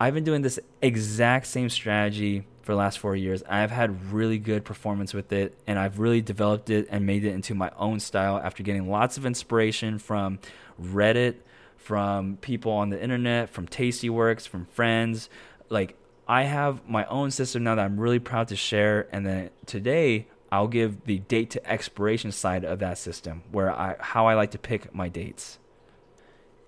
I've 0.01 0.15
been 0.15 0.25
doing 0.25 0.43
this 0.43 0.61
exact 0.81 1.47
same 1.47 1.69
strategy 1.69 2.47
for 2.63 2.73
the 2.73 2.79
last 2.79 2.99
four 2.99 3.17
years. 3.17 3.43
I've 3.49 3.71
had 3.71 4.13
really 4.13 4.39
good 4.39 4.65
performance 4.65 5.13
with 5.15 5.33
it, 5.33 5.59
and 5.67 5.79
I've 5.79 5.99
really 5.99 6.21
developed 6.21 6.71
it 6.71 6.87
and 6.91 7.05
made 7.05 7.25
it 7.25 7.33
into 7.33 7.55
my 7.55 7.73
own 7.79 7.99
style 7.99 8.39
after 8.39 8.63
getting 8.63 8.89
lots 8.89 9.17
of 9.17 9.27
inspiration 9.27 9.99
from 9.99 10.39
Reddit, 10.81 11.37
from 11.79 12.37
people 12.37 12.73
on 12.73 12.91
the 12.91 13.03
internet, 13.03 13.49
from 13.49 13.67
Tastyworks, 13.67 14.47
from 14.47 14.67
friends. 14.67 15.31
Like, 15.71 15.97
I 16.27 16.43
have 16.43 16.87
my 16.87 17.07
own 17.07 17.31
system 17.31 17.65
now 17.65 17.77
that 17.77 17.85
I'm 17.85 17.99
really 17.99 18.19
proud 18.19 18.49
to 18.49 18.57
share. 18.57 19.09
And 19.11 19.25
then 19.25 19.51
today, 19.65 20.27
I'll 20.53 20.69
give 20.69 21.05
the 21.05 21.21
date 21.21 21.51
to 21.51 21.71
expiration 21.71 22.33
side 22.33 22.65
of 22.65 22.81
that 22.81 22.99
system, 22.99 23.43
where 23.51 23.71
I 23.71 23.97
how 24.01 24.27
I 24.27 24.35
like 24.35 24.51
to 24.51 24.59
pick 24.59 24.95
my 24.95 25.09
dates. 25.09 25.59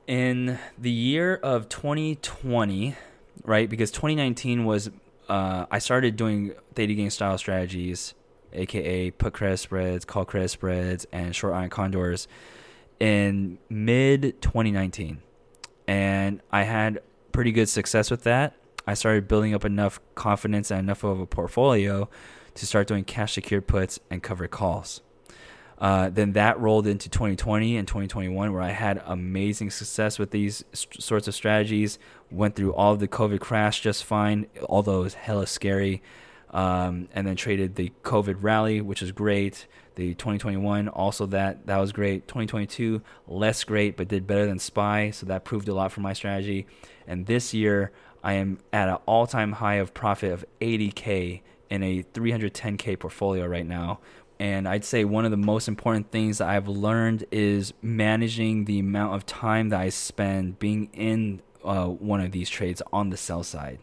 In 0.07 0.59
the 0.79 0.91
year 0.91 1.37
of 1.37 1.69
2020, 1.69 2.97
right? 3.45 3.69
Because 3.69 3.91
2019 3.91 4.65
was 4.65 4.91
uh, 5.29 5.67
I 5.71 5.79
started 5.79 6.17
doing 6.17 6.53
theta 6.75 6.95
gang 6.95 7.11
style 7.11 7.39
strategies, 7.39 8.15
aka 8.53 9.11
put 9.11 9.33
credit 9.33 9.59
spreads, 9.59 10.05
call 10.05 10.25
credit 10.25 10.49
spreads, 10.49 11.07
and 11.13 11.35
short 11.35 11.55
iron 11.55 11.71
condors 11.71 12.29
in 13.01 13.59
mid 13.69 14.41
2019, 14.43 15.21
and 15.89 16.41
I 16.53 16.63
had 16.63 17.01
pretty 17.33 17.53
good 17.53 17.69
success 17.69 18.11
with 18.11 18.23
that. 18.25 18.55
I 18.87 18.95
started 18.95 19.27
building 19.27 19.55
up 19.55 19.65
enough 19.65 20.01
confidence 20.15 20.71
and 20.71 20.81
enough 20.81 21.03
of 21.03 21.21
a 21.21 21.27
portfolio 21.27 22.09
to 22.55 22.67
start 22.67 22.87
doing 22.87 23.05
cash 23.05 23.35
secured 23.35 23.67
puts 23.67 23.99
and 24.11 24.23
covered 24.23 24.51
calls. 24.51 25.01
Uh, 25.81 26.11
then 26.11 26.33
that 26.35 26.61
rolled 26.61 26.87
into 26.87 27.09
2020 27.09 27.77
and 27.77 27.89
2021, 27.89 28.53
where 28.53 28.63
I 28.63 28.71
had 28.71 29.03
amazing 29.07 29.71
success 29.71 30.19
with 30.19 30.31
these 30.31 30.63
st- 30.75 31.03
sorts 31.03 31.27
of 31.27 31.35
strategies. 31.35 31.99
Went 32.31 32.55
through 32.55 32.75
all 32.75 32.93
of 32.93 33.01
the 33.01 33.09
COVID 33.09 33.41
crash 33.41 33.81
just 33.81 34.05
fine, 34.05 34.47
although 34.69 35.01
it 35.01 35.05
was 35.05 35.15
hella 35.15 35.47
scary. 35.47 36.03
Um, 36.51 37.09
and 37.15 37.27
then 37.27 37.37
traded 37.37 37.77
the 37.77 37.93
COVID 38.03 38.39
rally, 38.41 38.81
which 38.81 39.03
is 39.03 39.13
great. 39.13 39.67
The 39.97 40.15
2021 40.15 40.89
also 40.89 41.27
that 41.27 41.67
that 41.67 41.79
was 41.79 41.93
great. 41.93 42.29
2022 42.29 43.03
less 43.27 43.65
great, 43.65 43.97
but 43.97 44.09
did 44.09 44.27
better 44.27 44.47
than 44.47 44.59
SPY, 44.59 45.11
so 45.11 45.27
that 45.27 45.45
proved 45.45 45.69
a 45.69 45.75
lot 45.75 45.93
for 45.93 46.01
my 46.01 46.13
strategy. 46.13 46.67
And 47.07 47.27
this 47.27 47.53
year 47.53 47.93
I 48.23 48.35
am 48.35 48.59
at 48.73 48.89
an 48.89 48.99
all-time 49.07 49.53
high 49.53 49.77
of 49.77 49.95
profit 49.95 50.33
of 50.33 50.45
80k 50.61 51.43
in 51.69 51.83
a 51.83 52.03
310k 52.03 52.99
portfolio 52.99 53.47
right 53.47 53.67
now, 53.67 54.01
and 54.41 54.67
I'd 54.67 54.87
say 54.87 55.05
one 55.05 55.27
of 55.27 55.31
the 55.31 55.37
most 55.37 55.69
important 55.69 56.11
things 56.11 56.39
that 56.39 56.49
I've 56.49 56.67
learned 56.67 57.27
is 57.31 57.75
managing 57.83 58.65
the 58.65 58.79
amount 58.79 59.15
of 59.15 59.27
time 59.27 59.69
that 59.69 59.81
I 59.81 59.91
spend 59.91 60.59
being 60.59 60.89
in 60.95 61.43
uh, 61.63 61.85
one 61.87 62.23
of 62.23 62.33
these 62.33 62.49
trades 62.49 62.81
on 62.91 63.11
the 63.11 63.19
sell 63.19 63.43
side. 63.43 63.81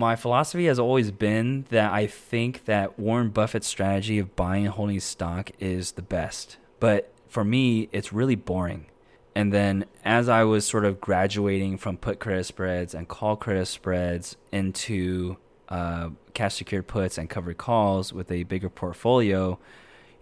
My 0.00 0.16
philosophy 0.16 0.64
has 0.64 0.78
always 0.78 1.10
been 1.10 1.66
that 1.68 1.92
I 1.92 2.06
think 2.06 2.64
that 2.64 2.98
Warren 2.98 3.28
Buffett's 3.28 3.66
strategy 3.66 4.18
of 4.18 4.34
buying 4.34 4.64
and 4.64 4.72
holding 4.72 4.98
stock 4.98 5.50
is 5.60 5.92
the 5.92 6.00
best. 6.00 6.56
But 6.78 7.12
for 7.28 7.44
me, 7.44 7.90
it's 7.92 8.10
really 8.10 8.34
boring. 8.34 8.86
And 9.34 9.52
then 9.52 9.84
as 10.02 10.26
I 10.26 10.44
was 10.44 10.66
sort 10.66 10.86
of 10.86 11.02
graduating 11.02 11.76
from 11.76 11.98
put 11.98 12.18
credit 12.18 12.44
spreads 12.46 12.94
and 12.94 13.08
call 13.08 13.36
credit 13.36 13.66
spreads 13.66 14.38
into 14.50 15.36
uh, 15.68 16.08
cash 16.32 16.54
secured 16.54 16.86
puts 16.86 17.18
and 17.18 17.28
covered 17.28 17.58
calls 17.58 18.10
with 18.10 18.32
a 18.32 18.44
bigger 18.44 18.70
portfolio, 18.70 19.58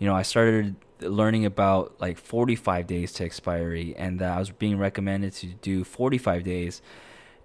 you 0.01 0.09
know, 0.09 0.14
I 0.16 0.22
started 0.22 0.74
learning 1.03 1.45
about 1.45 1.95
like 2.01 2.18
45 2.18 2.89
days 2.89 3.12
to 3.12 3.24
expiry 3.24 3.95
and 3.97 4.18
that 4.18 4.33
I 4.33 4.41
was 4.41 4.51
being 4.51 4.76
recommended 4.76 5.35
to 5.35 5.47
do 5.47 5.85
45 5.85 6.43
days. 6.43 6.83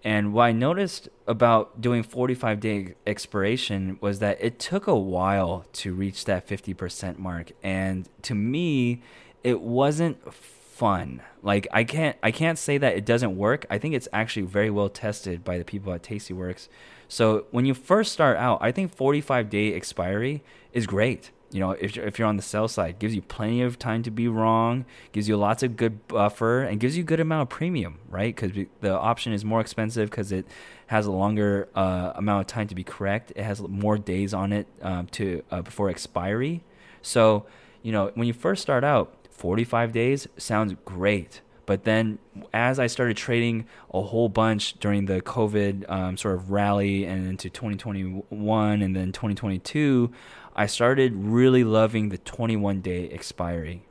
And 0.03 0.33
what 0.33 0.43
I 0.43 0.51
noticed 0.51 1.07
about 1.27 1.79
doing 1.79 2.03
45 2.03 2.59
day 2.59 2.95
expiration 3.07 3.97
was 4.01 4.19
that 4.19 4.37
it 4.41 4.59
took 4.59 4.87
a 4.87 4.97
while 4.97 5.65
to 5.73 5.93
reach 5.93 6.25
that 6.25 6.47
50% 6.47 7.17
mark. 7.17 7.51
And 7.63 8.09
to 8.23 8.35
me, 8.35 9.01
it 9.43 9.61
wasn't 9.61 10.33
fun. 10.33 11.21
Like 11.41 11.67
I 11.71 11.83
can't 11.83 12.17
I 12.21 12.31
can't 12.31 12.57
say 12.57 12.77
that 12.77 12.97
it 12.97 13.05
doesn't 13.05 13.37
work. 13.37 13.65
I 13.69 13.77
think 13.77 13.95
it's 13.95 14.07
actually 14.11 14.45
very 14.45 14.69
well 14.69 14.89
tested 14.89 15.43
by 15.43 15.57
the 15.57 15.65
people 15.65 15.93
at 15.93 16.03
Tastyworks 16.03 16.67
so 17.13 17.45
when 17.51 17.65
you 17.65 17.75
first 17.75 18.11
start 18.11 18.37
out, 18.37 18.57
I 18.59 18.71
think 18.71 18.91
45 18.91 19.47
day 19.47 19.75
expiry 19.75 20.41
is 20.73 20.87
great. 20.87 21.29
You 21.53 21.59
know, 21.59 21.71
if 21.71 21.97
if 21.97 22.17
you're 22.17 22.27
on 22.27 22.35
the 22.35 22.43
sell 22.43 22.67
side, 22.67 22.99
gives 22.99 23.13
you 23.13 23.21
plenty 23.21 23.61
of 23.61 23.77
time 23.77 24.01
to 24.03 24.11
be 24.11 24.27
wrong, 24.27 24.85
gives 25.11 25.27
you 25.27 25.37
lots 25.37 25.61
of 25.61 25.77
good 25.77 26.07
buffer, 26.07 26.63
and 26.63 26.79
gives 26.79 26.97
you 26.97 27.03
a 27.03 27.05
good 27.05 27.19
amount 27.19 27.43
of 27.43 27.49
premium, 27.49 27.99
right? 28.09 28.35
Because 28.35 28.65
the 28.81 28.91
option 28.91 29.33
is 29.33 29.45
more 29.45 29.61
expensive 29.61 30.09
because 30.09 30.31
it 30.31 30.47
has 30.87 31.05
a 31.05 31.11
longer 31.11 31.69
uh, 31.75 32.13
amount 32.15 32.41
of 32.41 32.47
time 32.47 32.67
to 32.67 32.75
be 32.75 32.83
correct. 32.83 33.31
It 33.35 33.43
has 33.43 33.61
more 33.61 33.97
days 33.97 34.33
on 34.33 34.51
it 34.51 34.67
um, 34.81 35.07
to 35.07 35.43
uh, 35.51 35.61
before 35.61 35.89
expiry. 35.89 36.63
So, 37.01 37.45
you 37.81 37.91
know, 37.91 38.11
when 38.15 38.27
you 38.27 38.33
first 38.33 38.61
start 38.61 38.83
out, 38.83 39.15
45 39.29 39.91
days 39.91 40.27
sounds 40.37 40.75
great. 40.85 41.41
But 41.65 41.85
then, 41.85 42.19
as 42.53 42.77
I 42.77 42.87
started 42.87 43.15
trading 43.15 43.65
a 43.93 44.01
whole 44.01 44.27
bunch 44.27 44.79
during 44.79 45.05
the 45.05 45.21
COVID 45.21 45.89
um, 45.89 46.17
sort 46.17 46.35
of 46.35 46.51
rally 46.51 47.05
and 47.05 47.25
into 47.25 47.49
2021 47.49 48.81
and 48.81 48.95
then 48.95 49.11
2022, 49.11 50.11
I 50.55 50.67
started 50.67 51.13
really 51.15 51.63
loving 51.63 52.09
the 52.09 52.17
21 52.17 52.81
day 52.81 53.09
expiry. 53.09 53.83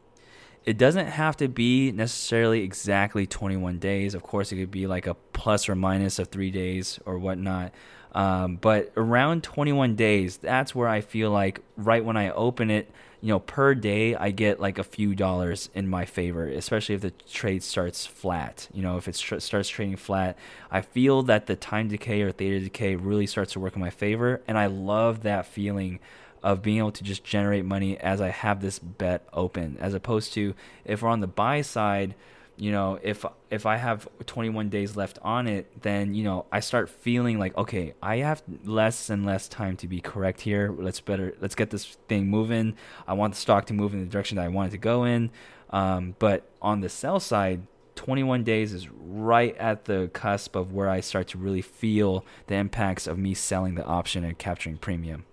It 0.65 0.79
doesn't 0.79 1.07
have 1.07 1.37
to 1.39 1.49
be 1.49 1.91
necessarily 1.91 2.63
exactly 2.63 3.27
21 3.27 3.79
days. 3.79 4.15
Of 4.15 4.23
course, 4.23 4.53
it 4.53 4.57
could 4.57 4.71
be 4.71 4.87
like 4.87 5.09
a 5.09 5.15
plus 5.33 5.69
or 5.69 5.75
minus 5.75 6.21
of 6.21 6.29
three 6.29 6.53
days 6.53 7.01
or 7.05 7.19
whatnot. 7.19 7.73
Um, 8.15 8.57
but 8.57 8.93
around 8.97 9.43
21 9.43 9.97
days, 9.97 10.37
that's 10.37 10.75
where 10.75 10.87
I 10.87 11.01
feel 11.01 11.31
like 11.31 11.61
right 11.77 12.05
when 12.05 12.17
I 12.17 12.31
open 12.31 12.71
it, 12.71 12.91
you 13.23 13.29
know, 13.29 13.39
per 13.39 13.75
day, 13.75 14.15
I 14.15 14.31
get 14.31 14.61
like 14.61 14.79
a 14.79 14.85
few 14.85 15.15
dollars 15.15 15.71
in 15.75 15.89
my 15.89 16.05
favor, 16.05 16.47
especially 16.47 16.95
if 16.97 17.01
the 17.01 17.13
trade 17.31 17.63
starts 17.63 18.05
flat. 18.05 18.69
You 18.73 18.83
know, 18.83 18.99
if 18.99 19.09
it 19.09 19.17
tr- 19.17 19.39
starts 19.39 19.69
trading 19.69 19.97
flat, 19.97 20.37
I 20.71 20.83
feel 20.83 21.23
that 21.25 21.47
the 21.47 21.57
time 21.57 21.89
decay 21.89 22.23
or 22.23 22.33
theta 22.33 22.61
decay 22.61 22.97
really 22.97 23.27
starts 23.27 23.55
to 23.55 23.61
work 23.61 23.75
in 23.75 23.81
my 23.81 23.91
favor. 23.91 24.43
And 24.47 24.59
I 24.59 24.67
love 24.67 25.23
that 25.23 25.47
feeling 25.47 26.01
of 26.43 26.63
being 26.63 26.79
able 26.79 26.93
to 26.93 27.05
just 27.05 27.25
generate 27.25 27.65
money 27.65 27.99
as 27.99 28.21
I 28.21 28.29
have 28.29 28.61
this 28.61 28.79
bet 28.79 29.27
open, 29.33 29.77
as 29.81 29.95
opposed 29.95 30.33
to 30.35 30.55
if 30.85 31.03
we're 31.03 31.09
on 31.09 31.21
the 31.21 31.27
buy 31.27 31.63
side 31.63 32.15
you 32.57 32.71
know 32.71 32.99
if 33.03 33.25
if 33.51 33.67
i 33.67 33.77
have 33.77 34.07
21 34.27 34.69
days 34.69 34.97
left 34.97 35.19
on 35.23 35.47
it 35.47 35.83
then 35.83 36.15
you 36.15 36.23
know 36.23 36.45
i 36.53 36.61
start 36.61 36.91
feeling 36.91 37.39
like 37.39 37.57
okay 37.57 37.95
i 38.03 38.17
have 38.17 38.43
less 38.65 39.09
and 39.11 39.25
less 39.25 39.49
time 39.49 39.77
to 39.77 39.89
be 39.89 40.01
correct 40.01 40.43
here. 40.43 40.75
Let's 40.77 41.01
better 41.01 41.35
let's 41.41 41.55
get 41.55 41.71
this 41.71 41.97
thing 42.09 42.29
moving. 42.29 42.77
I 43.07 43.15
want 43.15 43.35
the 43.35 43.41
stock 43.41 43.67
to 43.67 43.75
move 43.75 43.95
in 43.95 44.01
the 44.01 44.07
direction 44.07 44.37
that 44.37 44.45
i 44.45 44.49
want 44.49 44.69
it 44.69 44.73
to 44.73 44.79
go 44.79 45.05
in. 45.05 45.31
Um, 45.71 46.15
but 46.19 46.49
on 46.61 46.81
the 46.81 46.89
sell 46.89 47.19
side 47.19 47.67
21 47.95 48.45
days 48.45 48.73
is 48.73 48.89
right 48.91 49.57
at 49.57 49.87
the 49.87 50.11
cusp 50.13 50.57
of 50.57 50.73
where 50.73 50.89
i 50.89 51.01
start 51.01 51.29
to 51.29 51.39
really 51.39 51.63
feel 51.63 52.25
the 52.47 52.55
impacts 52.55 53.07
of 53.07 53.19
me 53.19 53.35
selling 53.35 53.75
the 53.75 53.85
option 53.85 54.25
and 54.25 54.39
capturing 54.39 54.77
premium 54.77 55.25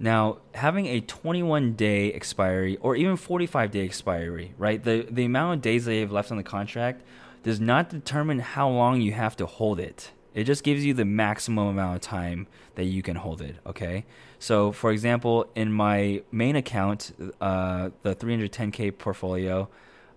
now, 0.00 0.38
having 0.54 0.86
a 0.86 1.00
21 1.00 1.72
day 1.72 2.12
expiry 2.12 2.76
or 2.76 2.94
even 2.94 3.16
45 3.16 3.70
day 3.70 3.84
expiry, 3.84 4.54
right? 4.56 4.82
The 4.82 5.06
the 5.10 5.24
amount 5.24 5.54
of 5.54 5.62
days 5.62 5.88
you 5.88 6.00
have 6.00 6.12
left 6.12 6.30
on 6.30 6.36
the 6.36 6.44
contract 6.44 7.02
does 7.42 7.60
not 7.60 7.90
determine 7.90 8.38
how 8.38 8.68
long 8.68 9.00
you 9.00 9.12
have 9.12 9.36
to 9.36 9.46
hold 9.46 9.80
it. 9.80 10.12
It 10.34 10.44
just 10.44 10.62
gives 10.62 10.84
you 10.84 10.94
the 10.94 11.04
maximum 11.04 11.66
amount 11.68 11.96
of 11.96 12.02
time 12.02 12.46
that 12.76 12.84
you 12.84 13.02
can 13.02 13.16
hold 13.16 13.40
it. 13.40 13.56
Okay. 13.66 14.04
So, 14.38 14.70
for 14.70 14.92
example, 14.92 15.48
in 15.56 15.72
my 15.72 16.22
main 16.30 16.54
account, 16.54 17.12
uh, 17.40 17.90
the 18.02 18.14
310k 18.14 18.96
portfolio 18.98 19.68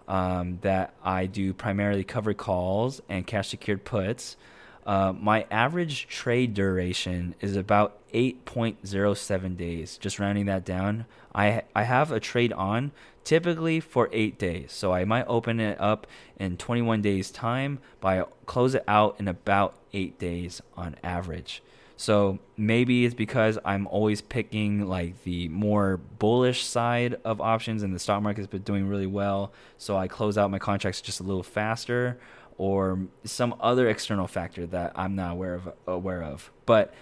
um, 0.08 0.60
that 0.62 0.94
I 1.04 1.26
do 1.26 1.54
primarily 1.54 2.04
covered 2.04 2.38
calls 2.38 3.02
and 3.10 3.26
cash 3.26 3.50
secured 3.50 3.84
puts, 3.84 4.38
uh, 4.86 5.14
my 5.14 5.46
average 5.52 6.08
trade 6.08 6.54
duration 6.54 7.36
is 7.40 7.56
about 7.56 7.98
8.07 8.14 9.58
days. 9.58 9.98
Just 9.98 10.20
rounding 10.20 10.46
that 10.48 10.66
down, 10.66 11.06
I 11.34 11.64
I 11.76 11.84
have 11.84 12.12
a 12.12 12.20
trade 12.20 12.54
on 12.54 12.92
typically 13.24 13.80
for 13.80 14.10
eight 14.12 14.40
days. 14.40 14.72
So 14.72 14.94
I 14.94 15.06
might 15.06 15.26
open 15.28 15.60
it 15.60 15.80
up 15.80 16.08
in 16.38 16.58
21 16.58 17.02
days 17.02 17.32
time, 17.32 17.80
but 18.00 18.08
I 18.08 18.24
close 18.46 18.76
it 18.76 18.84
out 18.88 19.16
in 19.20 19.28
about 19.28 19.76
eight 19.94 20.18
days 20.20 20.62
on 20.76 20.96
average. 21.04 21.62
So 22.02 22.40
maybe 22.58 23.06
it's 23.06 23.14
because 23.14 23.60
I'm 23.64 23.86
always 23.86 24.22
picking 24.22 24.88
like 24.88 25.24
the 25.24 25.48
more 25.50 25.98
bullish 25.98 26.66
side 26.66 27.18
of 27.24 27.40
options 27.40 27.84
and 27.84 27.94
the 27.94 28.00
stock 28.00 28.24
market's 28.24 28.48
been 28.48 28.64
doing 28.64 28.88
really 28.88 29.06
well. 29.06 29.54
So 29.78 29.98
I 29.98 30.08
close 30.08 30.36
out 30.36 30.50
my 30.50 30.58
contracts 30.58 31.00
just 31.00 31.20
a 31.20 31.24
little 31.24 31.44
faster 31.44 32.18
or 32.62 33.00
some 33.24 33.56
other 33.60 33.90
external 33.90 34.28
factor 34.28 34.68
that 34.68 34.92
I'm 34.96 35.16
not 35.16 35.32
aware 35.32 35.56
of 35.56 35.74
aware 35.88 36.22
of. 36.22 36.52
But 36.68 36.94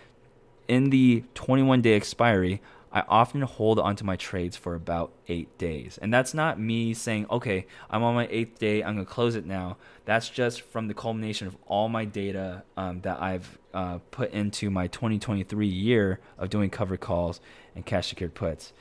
in 0.70 0.89
the 0.89 1.26
21 1.34 1.82
day 1.82 1.95
expiry, 1.95 2.62
I 2.93 3.03
often 3.10 3.41
hold 3.41 3.78
onto 3.78 4.05
my 4.05 4.16
trades 4.16 4.55
for 4.55 4.74
about 4.74 5.12
eight 5.28 5.57
days. 5.57 5.99
And 6.01 6.14
that's 6.14 6.34
not 6.34 6.62
me 6.62 6.93
saying, 6.93 7.26
okay, 7.30 7.68
I'm 7.89 8.03
on 8.03 8.16
my 8.16 8.30
eighth 8.32 8.57
day, 8.57 8.82
I'm 8.82 8.95
to 8.95 9.03
close 9.03 9.36
it 9.36 9.45
now. 9.45 9.76
That's 10.05 10.30
just 10.30 10.62
from 10.62 10.88
the 10.88 10.93
culmination 10.93 11.45
of 11.45 11.57
all 11.68 11.89
my 11.89 12.05
data 12.05 12.64
um, 12.78 13.01
that 13.01 13.22
I've 13.22 13.60
uh, 13.74 13.97
put 14.12 14.32
into 14.32 14.70
my 14.70 14.88
2023 14.88 15.68
year 15.68 16.22
of 16.38 16.49
doing 16.49 16.70
covered 16.70 17.01
calls 17.01 17.41
and 17.76 17.86
cash 17.86 18.07
secured 18.07 18.34
puts. 18.34 18.72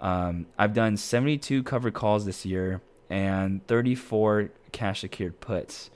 Um, 0.00 0.46
I've 0.56 0.74
done 0.74 0.96
72 0.96 1.64
covered 1.64 1.94
calls 1.94 2.24
this 2.24 2.46
year 2.46 2.82
and 3.10 3.66
34 3.66 4.50
cash 4.70 5.00
secured 5.00 5.40
puts. 5.40 5.90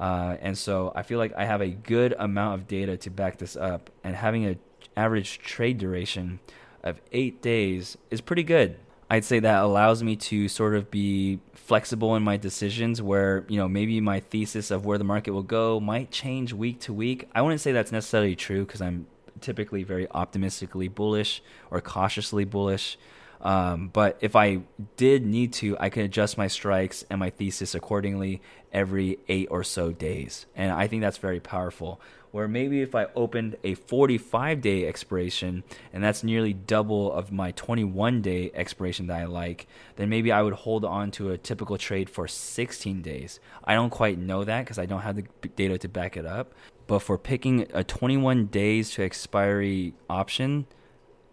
Uh, 0.00 0.38
and 0.40 0.56
so 0.56 0.92
I 0.96 1.02
feel 1.02 1.18
like 1.18 1.34
I 1.36 1.44
have 1.44 1.60
a 1.60 1.68
good 1.68 2.14
amount 2.18 2.54
of 2.54 2.66
data 2.66 2.96
to 2.96 3.10
back 3.10 3.36
this 3.36 3.54
up, 3.54 3.90
and 4.02 4.16
having 4.16 4.46
an 4.46 4.58
average 4.96 5.38
trade 5.38 5.76
duration 5.76 6.40
of 6.82 7.00
eight 7.12 7.42
days 7.42 7.98
is 8.10 8.22
pretty 8.22 8.42
good. 8.42 8.78
I'd 9.10 9.24
say 9.24 9.40
that 9.40 9.62
allows 9.62 10.02
me 10.02 10.16
to 10.16 10.48
sort 10.48 10.74
of 10.74 10.90
be 10.90 11.40
flexible 11.52 12.16
in 12.16 12.22
my 12.22 12.38
decisions 12.38 13.02
where, 13.02 13.44
you 13.48 13.58
know, 13.58 13.68
maybe 13.68 14.00
my 14.00 14.20
thesis 14.20 14.70
of 14.70 14.86
where 14.86 14.98
the 14.98 15.04
market 15.04 15.32
will 15.32 15.42
go 15.42 15.80
might 15.80 16.10
change 16.10 16.54
week 16.54 16.80
to 16.80 16.94
week. 16.94 17.28
I 17.34 17.42
wouldn't 17.42 17.60
say 17.60 17.72
that's 17.72 17.92
necessarily 17.92 18.36
true 18.36 18.64
because 18.64 18.80
I'm 18.80 19.06
typically 19.40 19.82
very 19.82 20.08
optimistically 20.10 20.88
bullish 20.88 21.42
or 21.70 21.80
cautiously 21.80 22.44
bullish. 22.44 22.96
Um, 23.40 23.88
but 23.88 24.18
if 24.20 24.36
I 24.36 24.60
did 24.96 25.26
need 25.26 25.54
to, 25.54 25.76
I 25.78 25.88
could 25.88 26.04
adjust 26.04 26.38
my 26.38 26.46
strikes 26.46 27.04
and 27.10 27.18
my 27.18 27.30
thesis 27.30 27.74
accordingly 27.74 28.42
every 28.72 29.18
eight 29.28 29.48
or 29.50 29.64
so 29.64 29.92
days. 29.92 30.46
And 30.54 30.72
I 30.72 30.86
think 30.86 31.02
that's 31.02 31.18
very 31.18 31.40
powerful. 31.40 32.00
Where 32.30 32.46
maybe 32.46 32.80
if 32.80 32.94
I 32.94 33.06
opened 33.16 33.56
a 33.64 33.74
45 33.74 34.60
day 34.60 34.86
expiration, 34.86 35.64
and 35.92 36.02
that's 36.02 36.22
nearly 36.22 36.52
double 36.52 37.12
of 37.12 37.32
my 37.32 37.50
21 37.52 38.22
day 38.22 38.52
expiration 38.54 39.08
that 39.08 39.20
I 39.20 39.24
like, 39.24 39.66
then 39.96 40.08
maybe 40.08 40.30
I 40.30 40.42
would 40.42 40.52
hold 40.52 40.84
on 40.84 41.10
to 41.12 41.30
a 41.30 41.38
typical 41.38 41.76
trade 41.76 42.08
for 42.08 42.28
16 42.28 43.02
days. 43.02 43.40
I 43.64 43.74
don't 43.74 43.90
quite 43.90 44.18
know 44.18 44.44
that 44.44 44.64
because 44.64 44.78
I 44.78 44.86
don't 44.86 45.00
have 45.00 45.16
the 45.16 45.24
data 45.56 45.78
to 45.78 45.88
back 45.88 46.16
it 46.16 46.24
up. 46.24 46.54
But 46.86 47.00
for 47.00 47.18
picking 47.18 47.66
a 47.72 47.82
21 47.82 48.46
days 48.46 48.90
to 48.92 49.02
expiry 49.02 49.94
option, 50.08 50.66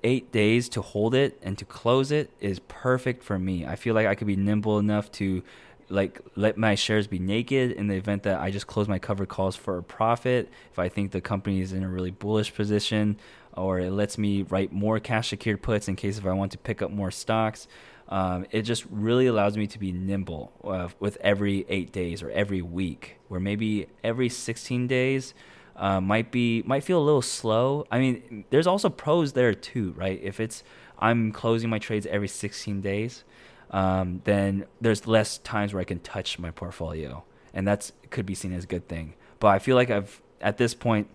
eight 0.03 0.31
days 0.31 0.69
to 0.69 0.81
hold 0.81 1.13
it 1.15 1.39
and 1.41 1.57
to 1.57 1.65
close 1.65 2.11
it 2.11 2.31
is 2.39 2.59
perfect 2.67 3.23
for 3.23 3.37
me. 3.37 3.65
I 3.65 3.75
feel 3.75 3.93
like 3.95 4.07
I 4.07 4.15
could 4.15 4.27
be 4.27 4.35
nimble 4.35 4.79
enough 4.79 5.11
to 5.13 5.43
like 5.89 6.19
let 6.35 6.57
my 6.57 6.75
shares 6.75 7.07
be 7.07 7.19
naked 7.19 7.71
in 7.71 7.87
the 7.87 7.95
event 7.95 8.23
that 8.23 8.39
I 8.39 8.51
just 8.51 8.67
close 8.67 8.87
my 8.87 8.99
covered 8.99 9.29
calls 9.29 9.55
for 9.55 9.77
a 9.77 9.83
profit. 9.83 10.49
If 10.71 10.79
I 10.79 10.89
think 10.89 11.11
the 11.11 11.21
company 11.21 11.61
is 11.61 11.73
in 11.73 11.83
a 11.83 11.89
really 11.89 12.11
bullish 12.11 12.53
position, 12.53 13.17
or 13.53 13.79
it 13.79 13.91
lets 13.91 14.17
me 14.17 14.43
write 14.43 14.71
more 14.71 14.99
cash 14.99 15.29
secured 15.29 15.61
puts 15.61 15.87
in 15.87 15.95
case 15.95 16.17
if 16.17 16.25
I 16.25 16.33
want 16.33 16.51
to 16.51 16.57
pick 16.57 16.81
up 16.81 16.91
more 16.91 17.11
stocks. 17.11 17.67
Um, 18.09 18.45
it 18.51 18.61
just 18.61 18.85
really 18.89 19.27
allows 19.27 19.57
me 19.57 19.67
to 19.67 19.79
be 19.79 19.91
nimble 19.91 20.53
uh, 20.63 20.89
with 20.99 21.17
every 21.19 21.65
eight 21.67 21.91
days 21.91 22.23
or 22.23 22.29
every 22.29 22.61
week, 22.61 23.17
where 23.27 23.39
maybe 23.39 23.87
every 24.03 24.29
16 24.29 24.87
days 24.87 25.33
uh, 25.75 25.99
might 25.99 26.31
be 26.31 26.63
might 26.63 26.83
feel 26.83 26.99
a 26.99 27.03
little 27.03 27.21
slow. 27.21 27.85
I 27.91 27.99
mean, 27.99 28.45
there's 28.49 28.67
also 28.67 28.89
pros 28.89 29.33
there 29.33 29.53
too, 29.53 29.93
right? 29.97 30.19
If 30.23 30.39
it's 30.39 30.63
I'm 30.99 31.31
closing 31.31 31.69
my 31.69 31.79
trades 31.79 32.05
every 32.07 32.27
16 32.27 32.81
days, 32.81 33.23
um, 33.71 34.21
then 34.23 34.65
there's 34.79 35.07
less 35.07 35.37
times 35.39 35.73
where 35.73 35.81
I 35.81 35.85
can 35.85 35.99
touch 35.99 36.39
my 36.39 36.51
portfolio, 36.51 37.23
and 37.53 37.67
that's 37.67 37.91
could 38.09 38.25
be 38.25 38.35
seen 38.35 38.53
as 38.53 38.63
a 38.63 38.67
good 38.67 38.87
thing. 38.87 39.13
But 39.39 39.47
I 39.47 39.59
feel 39.59 39.75
like 39.75 39.89
I've 39.89 40.21
at 40.41 40.57
this 40.57 40.73
point 40.73 41.09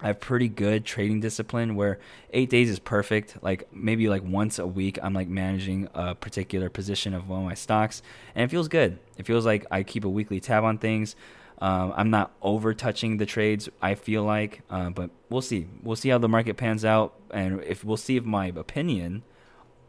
I 0.00 0.08
have 0.08 0.18
pretty 0.18 0.48
good 0.48 0.84
trading 0.84 1.20
discipline 1.20 1.76
where 1.76 2.00
eight 2.32 2.50
days 2.50 2.68
is 2.68 2.80
perfect. 2.80 3.36
Like 3.40 3.68
maybe 3.72 4.08
like 4.08 4.22
once 4.24 4.58
a 4.58 4.66
week, 4.66 4.98
I'm 5.00 5.14
like 5.14 5.28
managing 5.28 5.88
a 5.94 6.14
particular 6.14 6.68
position 6.68 7.14
of 7.14 7.28
one 7.28 7.40
of 7.40 7.44
my 7.44 7.54
stocks, 7.54 8.02
and 8.34 8.44
it 8.44 8.50
feels 8.50 8.68
good. 8.68 8.98
It 9.16 9.26
feels 9.26 9.46
like 9.46 9.64
I 9.70 9.84
keep 9.84 10.04
a 10.04 10.08
weekly 10.08 10.40
tab 10.40 10.64
on 10.64 10.78
things. 10.78 11.14
Um, 11.60 11.92
I'm 11.94 12.10
not 12.10 12.32
over 12.42 12.74
touching 12.74 13.18
the 13.18 13.26
trades. 13.26 13.68
I 13.80 13.94
feel 13.94 14.24
like, 14.24 14.62
uh, 14.68 14.90
but 14.90 15.10
we'll 15.30 15.42
see. 15.42 15.68
We'll 15.84 15.94
see 15.94 16.08
how 16.08 16.18
the 16.18 16.28
market 16.28 16.56
pans 16.56 16.84
out, 16.84 17.14
and 17.30 17.62
if 17.62 17.84
we'll 17.84 17.96
see 17.96 18.16
if 18.16 18.24
my 18.24 18.46
opinion 18.46 19.22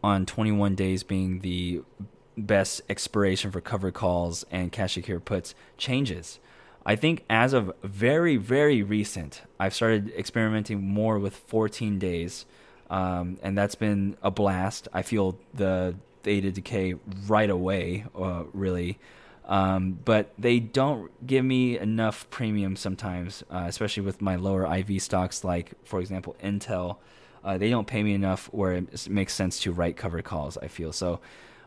on 0.03 0.25
21 0.25 0.75
days 0.75 1.03
being 1.03 1.39
the 1.39 1.81
best 2.37 2.81
expiration 2.89 3.51
for 3.51 3.61
covered 3.61 3.93
calls 3.93 4.45
and 4.51 4.71
cash 4.71 4.95
secure 4.95 5.19
puts 5.19 5.55
changes. 5.77 6.39
I 6.85 6.95
think 6.95 7.23
as 7.29 7.53
of 7.53 7.71
very 7.81 8.35
very 8.35 8.83
recent, 8.83 9.43
I've 9.59 9.73
started 9.73 10.11
experimenting 10.17 10.81
more 10.81 11.17
with 11.17 11.35
14 11.35 11.97
days 11.97 12.45
um, 12.93 13.39
and 13.41 13.57
that's 13.57 13.73
been 13.73 14.17
a 14.21 14.29
blast. 14.29 14.87
I 14.93 15.01
feel 15.01 15.39
the 15.53 15.95
theta 16.21 16.51
decay 16.51 16.93
right 17.27 17.49
away, 17.49 18.05
uh, 18.15 18.43
really. 18.53 18.99
Um, 19.45 19.99
but 20.05 20.31
they 20.37 20.59
don't 20.59 21.11
give 21.25 21.43
me 21.43 21.77
enough 21.77 22.29
premium 22.29 22.75
sometimes, 22.75 23.43
uh, 23.49 23.65
especially 23.67 24.03
with 24.03 24.21
my 24.21 24.35
lower 24.35 24.71
IV 24.77 25.01
stocks, 25.01 25.43
like 25.43 25.73
for 25.83 25.99
example 25.99 26.35
Intel. 26.41 26.97
Uh, 27.43 27.57
they 27.57 27.69
don't 27.69 27.87
pay 27.87 28.03
me 28.03 28.13
enough 28.13 28.47
where 28.53 28.73
it 28.73 29.09
makes 29.09 29.33
sense 29.33 29.59
to 29.61 29.71
write 29.71 29.97
covered 29.97 30.23
calls. 30.23 30.57
I 30.57 30.67
feel 30.67 30.93
so. 30.93 31.19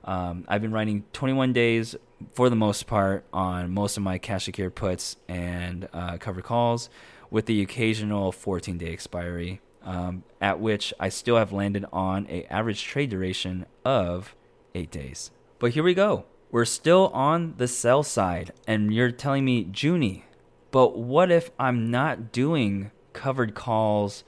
Um, 0.05 0.45
I've 0.49 0.63
been 0.63 0.73
writing 0.73 1.05
21 1.13 1.53
days 1.53 1.97
for 2.33 2.49
the 2.49 2.57
most 2.57 2.87
part 2.87 3.27
on 3.33 3.73
most 3.73 3.97
of 3.97 4.03
my 4.03 4.19
cash 4.19 4.45
secured 4.45 4.75
puts 4.75 5.17
and 5.29 5.89
uh, 5.93 6.17
covered 6.19 6.45
calls, 6.45 6.89
with 7.31 7.47
the 7.47 7.61
occasional 7.61 8.33
14 8.33 8.79
day 8.79 8.93
expiry. 8.93 9.61
Um, 9.83 10.25
at 10.41 10.59
which 10.59 10.93
I 10.99 11.11
still 11.11 11.37
have 11.37 11.53
landed 11.53 11.85
on 11.93 12.27
a 12.29 12.45
average 12.47 12.83
trade 12.83 13.11
duration 13.11 13.67
of 13.85 14.35
eight 14.75 14.91
days. 14.91 15.31
But 15.61 15.73
here 15.73 15.85
we 15.85 15.95
go 15.95 16.25
we're 16.51 16.65
still 16.65 17.09
on 17.09 17.55
the 17.57 17.69
sell 17.69 18.03
side, 18.03 18.53
and 18.67 18.93
you're 18.95 19.11
telling 19.11 19.45
me, 19.45 19.65
Joonie, 19.65 20.23
but 20.71 20.97
what 20.97 21.31
if 21.31 21.51
I'm 21.59 21.91
not 21.91 22.33
doing 22.33 22.91
covered 23.13 23.55
calls 23.55 24.25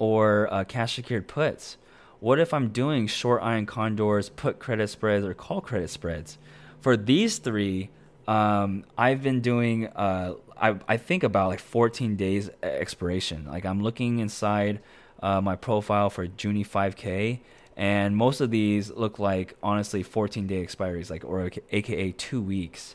or 0.00 0.52
uh, 0.52 0.64
cash 0.64 0.96
secured 0.96 1.28
puts? 1.28 1.76
What 2.18 2.40
if 2.40 2.52
I'm 2.52 2.70
doing 2.70 3.06
short 3.06 3.42
iron 3.42 3.66
condors, 3.66 4.28
put 4.28 4.58
credit 4.58 4.88
spreads, 4.88 5.24
or 5.24 5.32
call 5.34 5.60
credit 5.60 5.90
spreads? 5.90 6.38
For 6.80 6.96
these 6.96 7.38
three, 7.38 7.90
um, 8.26 8.84
I've 8.98 9.22
been 9.22 9.40
doing, 9.40 9.86
uh, 9.88 10.34
I, 10.60 10.76
I, 10.88 10.96
think 10.96 11.22
about 11.22 11.48
like 11.48 11.60
14 11.60 12.16
days 12.16 12.50
expiration. 12.62 13.46
Like 13.46 13.64
I'm 13.64 13.82
looking 13.82 14.18
inside 14.18 14.80
uh, 15.22 15.40
my 15.40 15.56
profile 15.56 16.10
for 16.10 16.26
Joonie 16.26 16.66
5K, 16.66 17.40
and 17.76 18.16
most 18.16 18.40
of 18.40 18.50
these 18.50 18.90
look 18.90 19.18
like 19.18 19.56
honestly 19.62 20.02
14 20.02 20.46
day 20.46 20.64
expiries 20.64 21.10
like 21.10 21.24
or 21.24 21.50
aka 21.72 22.12
two 22.12 22.42
weeks 22.42 22.94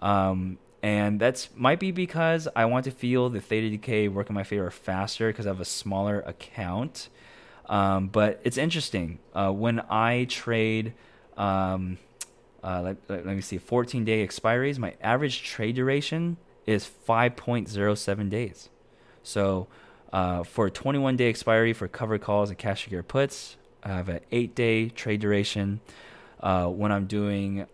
um, 0.00 0.58
and 0.82 1.20
that's 1.20 1.48
might 1.54 1.80
be 1.80 1.90
because 1.90 2.48
i 2.54 2.64
want 2.64 2.84
to 2.84 2.90
feel 2.90 3.28
the 3.28 3.40
theta 3.40 3.70
decay 3.70 4.08
work 4.08 4.28
in 4.28 4.34
my 4.34 4.42
favor 4.42 4.70
faster 4.70 5.28
because 5.28 5.46
i 5.46 5.50
have 5.50 5.60
a 5.60 5.64
smaller 5.64 6.20
account 6.20 7.08
um, 7.68 8.08
but 8.08 8.40
it's 8.44 8.56
interesting 8.56 9.18
uh, 9.34 9.50
when 9.50 9.80
i 9.90 10.24
trade 10.24 10.92
um, 11.36 11.98
uh, 12.62 12.80
let, 12.82 13.26
let, 13.26 13.26
me 13.26 13.40
see 13.40 13.58
14 13.58 14.04
day 14.04 14.26
expiries 14.26 14.78
my 14.78 14.94
average 15.00 15.42
trade 15.42 15.74
duration 15.74 16.36
is 16.66 16.88
5.07 17.08 18.30
days 18.30 18.68
so 19.22 19.66
uh, 20.12 20.42
for 20.44 20.66
a 20.66 20.70
21 20.70 21.16
day 21.16 21.28
expiry 21.28 21.72
for 21.72 21.88
covered 21.88 22.20
calls 22.20 22.48
and 22.48 22.58
cash 22.58 22.84
secure 22.84 23.02
puts 23.02 23.56
I 23.86 23.90
have 23.90 24.08
an 24.08 24.20
eight 24.32 24.56
day 24.56 24.88
trade 24.88 25.20
duration. 25.20 25.80
Uh, 26.40 26.66
when 26.66 26.90
I'm 26.90 27.06
doing 27.06 27.66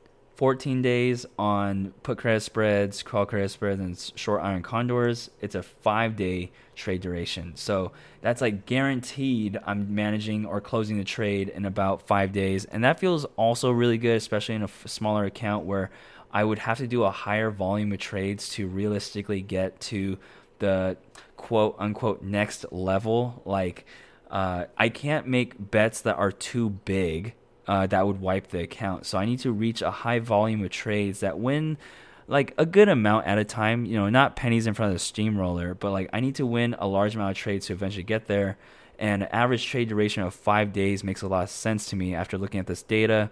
14 0.43 0.83
days 0.83 1.25
on 1.39 1.95
put 2.03 2.19
credit 2.19 2.41
spreads, 2.41 3.05
call 3.05 3.25
credit 3.25 3.49
spreads, 3.49 3.81
and 3.81 4.13
short 4.19 4.43
iron 4.43 4.61
condors, 4.61 5.31
it's 5.41 5.55
a 5.55 5.63
five 5.63 6.17
day 6.17 6.51
trade 6.75 7.01
duration. 7.01 7.53
So 7.55 7.93
that's 8.23 8.41
like 8.41 8.67
guaranteed 8.67 9.57
I'm 9.65 9.95
managing 9.95 10.45
or 10.45 10.61
closing 10.61 10.99
the 10.99 11.05
trade 11.05 11.49
in 11.51 11.65
about 11.65 12.09
five 12.09 12.33
days. 12.33 12.65
And 12.65 12.83
that 12.83 12.99
feels 12.99 13.25
also 13.37 13.71
really 13.71 13.99
good, 13.99 14.17
especially 14.17 14.57
in 14.57 14.65
a 14.65 14.69
smaller 14.85 15.27
account 15.27 15.65
where 15.65 15.93
I 16.33 16.43
would 16.43 16.59
have 16.59 16.79
to 16.79 16.89
do 16.89 17.05
a 17.05 17.13
higher 17.13 17.53
volume 17.53 17.93
of 17.93 18.01
trades 18.01 18.49
to 18.55 18.67
realistically 18.67 19.43
get 19.43 19.81
to 19.83 20.19
the 20.59 20.97
quote 21.37 21.77
unquote 21.79 22.21
next 22.21 22.65
level. 22.73 23.43
Like, 23.45 23.87
uh, 24.29 24.65
I 24.77 24.89
can't 24.89 25.29
make 25.29 25.71
bets 25.71 26.01
that 26.01 26.17
are 26.17 26.33
too 26.33 26.69
big 26.69 27.35
uh, 27.67 27.87
that 27.87 28.07
would 28.07 28.21
wipe 28.21 28.49
the 28.49 28.61
account. 28.61 29.07
So 29.07 29.19
I 29.19 29.25
need 29.25 29.41
to 29.41 29.53
reach 29.53 29.83
a 29.83 29.91
high 29.91 30.19
volume 30.19 30.65
of 30.65 30.71
trades 30.71 31.21
that 31.21 31.39
win 31.39 31.79
like 32.29 32.55
a 32.59 32.67
good 32.67 32.89
amount 32.89 33.27
at 33.27 33.39
a 33.39 33.45
time. 33.45 33.85
You 33.85 33.99
know, 33.99 34.09
not 34.09 34.37
pennies 34.37 34.67
in 34.67 34.75
front 34.75 34.91
of 34.91 34.95
the 34.95 35.05
steamroller, 35.05 35.75
but 35.75 35.91
like 35.93 36.11
I 36.13 36.21
need 36.21 36.37
to 36.37 36.47
win 36.47 36.75
a 36.79 36.87
large 36.87 37.15
amount 37.15 37.33
of 37.33 37.37
trades 37.37 37.67
to 37.67 37.73
eventually 37.73 38.05
get 38.05 38.27
there. 38.27 38.57
And 38.99 39.25
average 39.33 39.67
trade 39.67 39.89
duration 39.89 40.23
of 40.23 40.35
five 40.35 40.73
days 40.73 41.03
makes 41.03 41.23
a 41.23 41.29
lot 41.29 41.45
of 41.45 41.51
sense 41.51 41.87
to 41.87 41.97
me 41.97 42.15
after 42.15 42.39
looking 42.39 42.61
at 42.61 42.67
this 42.67 42.83
data. 42.83 43.31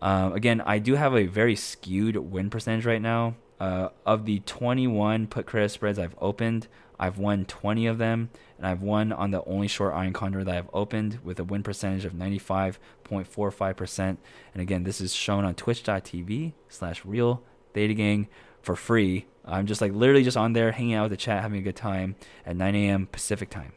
Uh, 0.00 0.30
again, 0.32 0.60
I 0.60 0.78
do 0.78 0.94
have 0.94 1.14
a 1.14 1.26
very 1.26 1.56
skewed 1.56 2.16
win 2.16 2.50
percentage 2.50 2.86
right 2.86 3.02
now. 3.02 3.34
Uh, 3.58 3.88
of 4.06 4.24
the 4.24 4.38
21 4.40 5.26
put 5.26 5.44
credit 5.44 5.70
spreads 5.70 5.98
I've 5.98 6.14
opened, 6.20 6.68
I've 6.98 7.18
won 7.18 7.44
20 7.44 7.86
of 7.86 7.98
them, 7.98 8.30
and 8.56 8.66
I've 8.66 8.82
won 8.82 9.12
on 9.12 9.30
the 9.30 9.44
only 9.44 9.68
short 9.68 9.94
iron 9.94 10.12
condor 10.12 10.42
that 10.42 10.54
I've 10.54 10.70
opened 10.72 11.20
with 11.22 11.38
a 11.38 11.44
win 11.44 11.62
percentage 11.62 12.04
of 12.04 12.12
95.45%. 12.12 13.98
And 13.98 14.18
again, 14.56 14.82
this 14.82 15.00
is 15.00 15.14
shown 15.14 15.44
on 15.44 15.54
twitch.tv 15.54 16.52
slash 16.68 17.04
real 17.04 17.42
theta 17.72 17.94
gang 17.94 18.28
for 18.62 18.74
free. 18.74 19.26
I'm 19.44 19.66
just 19.66 19.80
like 19.80 19.92
literally 19.92 20.24
just 20.24 20.36
on 20.36 20.52
there 20.52 20.72
hanging 20.72 20.94
out 20.94 21.04
with 21.04 21.12
the 21.12 21.16
chat, 21.16 21.42
having 21.42 21.58
a 21.58 21.62
good 21.62 21.76
time 21.76 22.16
at 22.44 22.56
9 22.56 22.74
a.m. 22.74 23.06
Pacific 23.06 23.48
time. 23.48 23.72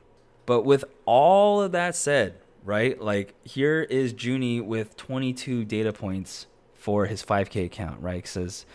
But 0.45 0.63
with 0.63 0.83
all 1.05 1.61
of 1.61 1.71
that 1.73 1.95
said, 1.95 2.39
right, 2.63 2.99
like 2.99 3.35
here 3.43 3.83
is 3.83 4.13
Joonie 4.13 4.63
with 4.63 4.97
22 4.97 5.63
data 5.65 5.93
points 5.93 6.47
for 6.73 7.05
his 7.05 7.23
5K 7.23 7.65
account, 7.65 8.01
right? 8.01 8.27
Says 8.27 8.65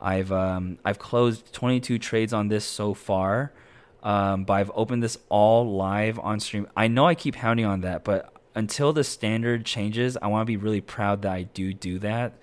I've 0.00 0.30
um, 0.30 0.78
I've 0.84 0.98
closed 0.98 1.52
22 1.52 1.98
trades 1.98 2.32
on 2.32 2.48
this 2.48 2.64
so 2.64 2.94
far 2.94 3.52
um, 4.06 4.44
but 4.44 4.52
I've 4.52 4.70
opened 4.72 5.02
this 5.02 5.18
all 5.28 5.76
live 5.76 6.20
on 6.20 6.38
stream. 6.38 6.68
I 6.76 6.86
know 6.86 7.06
I 7.06 7.16
keep 7.16 7.34
hounding 7.34 7.66
on 7.66 7.80
that, 7.80 8.04
but 8.04 8.32
until 8.54 8.92
the 8.92 9.02
standard 9.02 9.66
changes, 9.66 10.16
I 10.22 10.28
want 10.28 10.42
to 10.42 10.46
be 10.46 10.56
really 10.56 10.80
proud 10.80 11.22
that 11.22 11.32
I 11.32 11.42
do 11.42 11.74
do 11.74 11.98
that. 11.98 12.34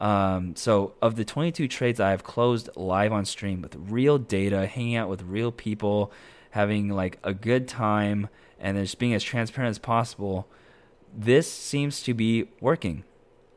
Um, 0.00 0.56
so, 0.56 0.94
of 1.02 1.16
the 1.16 1.24
22 1.26 1.68
trades 1.68 2.00
I 2.00 2.12
have 2.12 2.24
closed 2.24 2.70
live 2.76 3.12
on 3.12 3.26
stream 3.26 3.60
with 3.60 3.76
real 3.76 4.16
data, 4.16 4.66
hanging 4.66 4.96
out 4.96 5.10
with 5.10 5.22
real 5.22 5.52
people, 5.52 6.10
having 6.52 6.88
like 6.88 7.18
a 7.22 7.34
good 7.34 7.68
time, 7.68 8.30
and 8.58 8.78
just 8.78 8.98
being 8.98 9.12
as 9.12 9.22
transparent 9.22 9.68
as 9.68 9.78
possible, 9.78 10.48
this 11.14 11.52
seems 11.52 12.02
to 12.04 12.14
be 12.14 12.48
working 12.58 13.04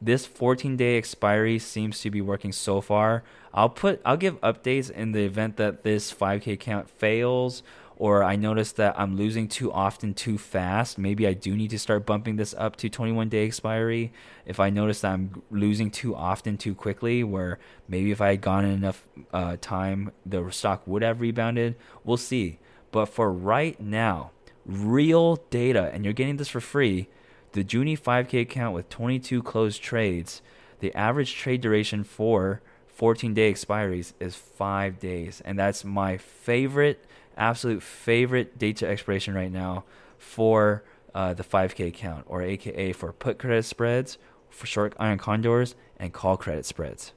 this 0.06 0.26
14 0.26 0.78
day 0.78 0.97
expiry 0.97 1.58
seems 1.60 1.99
to 2.01 2.12
be 2.12 2.22
working 2.22 2.51
so 2.51 2.80
far. 2.80 3.24
I'll 3.53 3.70
put 3.70 4.01
I'll 4.06 4.18
give 4.18 4.39
updates 4.41 4.91
in 4.91 5.12
the 5.12 5.24
event 5.24 5.58
that 5.58 5.84
this 5.84 6.14
5k 6.14 6.60
count 6.60 6.89
fails 6.89 7.64
or 7.97 8.24
I 8.24 8.36
notice 8.36 8.74
that 8.74 8.99
I'm 8.99 9.16
losing 9.16 9.47
too 9.47 9.72
often 9.72 10.14
too 10.14 10.38
fast. 10.38 10.97
Maybe 10.97 11.26
I 11.26 11.34
do 11.34 11.56
need 11.56 11.70
to 11.70 11.80
start 11.80 12.06
bumping 12.06 12.36
this 12.36 12.53
up 12.58 12.76
to 12.78 12.89
21 12.89 13.30
day 13.30 13.45
expiry. 13.45 14.12
If 14.45 14.60
I 14.60 14.70
notice 14.70 15.01
that 15.01 15.14
I'm 15.14 15.41
losing 15.49 15.89
too 15.89 16.16
often 16.16 16.58
too 16.58 16.76
quickly, 16.76 17.24
where 17.24 17.58
maybe 17.88 18.12
if 18.12 18.22
I 18.22 18.30
had 18.32 18.41
gone 18.41 18.66
in 18.66 18.72
enough 18.72 19.08
uh, 19.34 19.58
time, 19.62 20.12
the 20.26 20.49
stock 20.51 20.86
would 20.86 21.03
have 21.03 21.22
rebounded. 21.22 21.76
We'll 22.03 22.18
see. 22.18 22.60
But 22.91 23.06
for 23.06 23.32
right 23.32 23.80
now, 23.80 24.32
real 24.66 25.38
data, 25.49 25.89
and 25.93 26.03
you're 26.03 26.14
getting 26.14 26.38
this 26.38 26.49
for 26.49 26.60
free 26.62 27.08
the 27.56 27.64
Joonie 27.64 27.97
5K 27.97 28.41
account 28.41 28.76
with 28.76 28.89
22 28.89 29.41
closed 29.41 29.82
trades, 29.82 30.41
the 30.82 30.93
average 30.93 31.34
trade 31.36 31.62
duration 31.62 32.03
for 32.03 32.62
14 32.88 33.34
day 33.34 33.51
expiries 33.51 34.12
is 34.20 34.36
five 34.36 34.99
days. 34.99 35.41
And 35.45 35.58
that's 35.58 35.86
my 35.86 36.18
favorite, 36.18 37.06
absolute 37.38 37.82
favorite 37.82 38.60
date 38.60 38.76
to 38.78 38.88
expiration 38.88 39.34
right 39.34 39.51
now 39.51 39.86
for 40.18 40.84
uh, 41.14 41.34
the 41.34 41.45
5K 41.45 41.88
account, 41.88 42.26
or 42.28 42.41
AKA 42.41 42.91
for 42.91 43.14
put 43.14 43.39
credit 43.39 43.64
spreads, 43.64 44.18
for 44.49 44.68
short 44.68 44.93
iron 44.99 45.18
condors, 45.18 45.76
and 45.97 46.12
call 46.12 46.36
credit 46.36 46.66
spreads. 46.66 47.14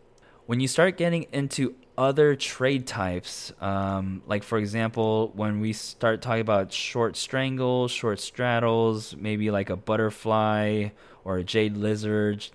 When 0.49 0.61
you 0.61 0.67
start 0.67 0.97
getting 0.97 1.27
into 1.31 1.75
other 1.99 2.35
trade 2.35 2.87
types, 2.87 3.53
um, 3.61 4.23
like 4.27 4.43
for 4.43 4.57
example, 4.57 5.31
when 5.35 5.61
we 5.61 5.75
start 5.75 6.23
talking 6.23 6.41
about 6.41 6.73
short 6.73 7.19
strangles, 7.19 7.91
short 7.91 8.19
straddles, 8.19 9.15
maybe 9.15 9.51
like 9.51 9.69
a 9.69 9.77
butterfly 9.77 10.89
or 11.23 11.37
a 11.37 11.45
jade 11.45 11.77
lizard, 11.77 12.47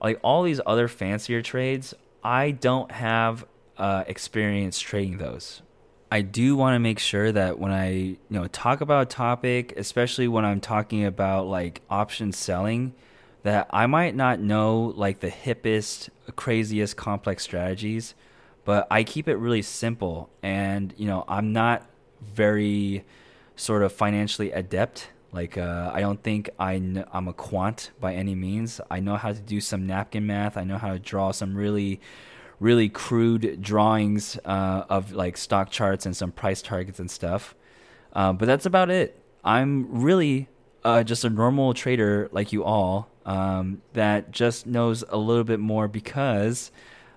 like 0.00 0.20
all 0.22 0.44
these 0.44 0.60
other 0.64 0.86
fancier 0.86 1.42
trades, 1.42 1.92
I 2.22 2.52
don't 2.52 2.92
have 2.92 3.44
uh, 3.76 4.04
experience 4.06 4.78
trading 4.78 5.18
those. 5.18 5.60
I 6.12 6.20
do 6.20 6.54
want 6.54 6.76
to 6.76 6.78
make 6.78 7.00
sure 7.00 7.32
that 7.32 7.58
when 7.58 7.72
I 7.72 7.90
you 7.90 8.18
know 8.28 8.46
talk 8.46 8.80
about 8.80 9.02
a 9.02 9.06
topic, 9.06 9.74
especially 9.76 10.28
when 10.28 10.44
I'm 10.44 10.60
talking 10.60 11.04
about 11.04 11.48
like 11.48 11.82
option 11.90 12.30
selling, 12.30 12.94
that 13.42 13.68
I 13.70 13.86
might 13.86 14.14
not 14.14 14.40
know 14.40 14.92
like 14.96 15.20
the 15.20 15.30
hippest, 15.30 16.10
craziest, 16.36 16.96
complex 16.96 17.42
strategies 17.42 18.14
but 18.70 18.86
I 18.88 19.02
keep 19.02 19.26
it 19.26 19.34
really 19.34 19.62
simple. 19.62 20.30
And 20.44 20.94
you 20.96 21.06
know, 21.06 21.24
I'm 21.26 21.52
not 21.52 21.86
very 22.22 23.04
sort 23.56 23.82
of 23.82 23.92
financially 23.92 24.52
adept. 24.52 25.08
Like 25.32 25.58
uh, 25.58 25.90
I 25.92 26.00
don't 26.00 26.22
think 26.22 26.50
I 26.56 26.78
kn- 26.78 27.04
I'm 27.12 27.26
a 27.26 27.32
quant 27.32 27.90
by 28.00 28.14
any 28.14 28.36
means. 28.36 28.80
I 28.88 29.00
know 29.00 29.16
how 29.16 29.32
to 29.32 29.40
do 29.40 29.60
some 29.60 29.88
napkin 29.88 30.24
math. 30.24 30.56
I 30.56 30.62
know 30.62 30.78
how 30.78 30.92
to 30.92 31.00
draw 31.00 31.32
some 31.32 31.56
really, 31.56 32.00
really 32.60 32.88
crude 32.88 33.60
drawings 33.60 34.38
uh, 34.44 34.84
of 34.88 35.12
like 35.12 35.36
stock 35.36 35.70
charts 35.70 36.06
and 36.06 36.16
some 36.16 36.30
price 36.30 36.62
targets 36.62 37.00
and 37.00 37.10
stuff. 37.10 37.56
Uh, 38.12 38.32
but 38.32 38.46
that's 38.46 38.66
about 38.66 38.90
it. 38.90 39.20
I'm 39.42 40.02
really 40.02 40.48
uh, 40.84 41.02
just 41.02 41.24
a 41.24 41.30
normal 41.30 41.74
trader 41.74 42.28
like 42.30 42.52
you 42.52 42.62
all 42.62 43.09
um, 43.26 43.82
that 43.92 44.30
just 44.30 44.66
knows 44.66 45.04
a 45.08 45.16
little 45.16 45.44
bit 45.44 45.60
more 45.60 45.88
because 45.88 46.70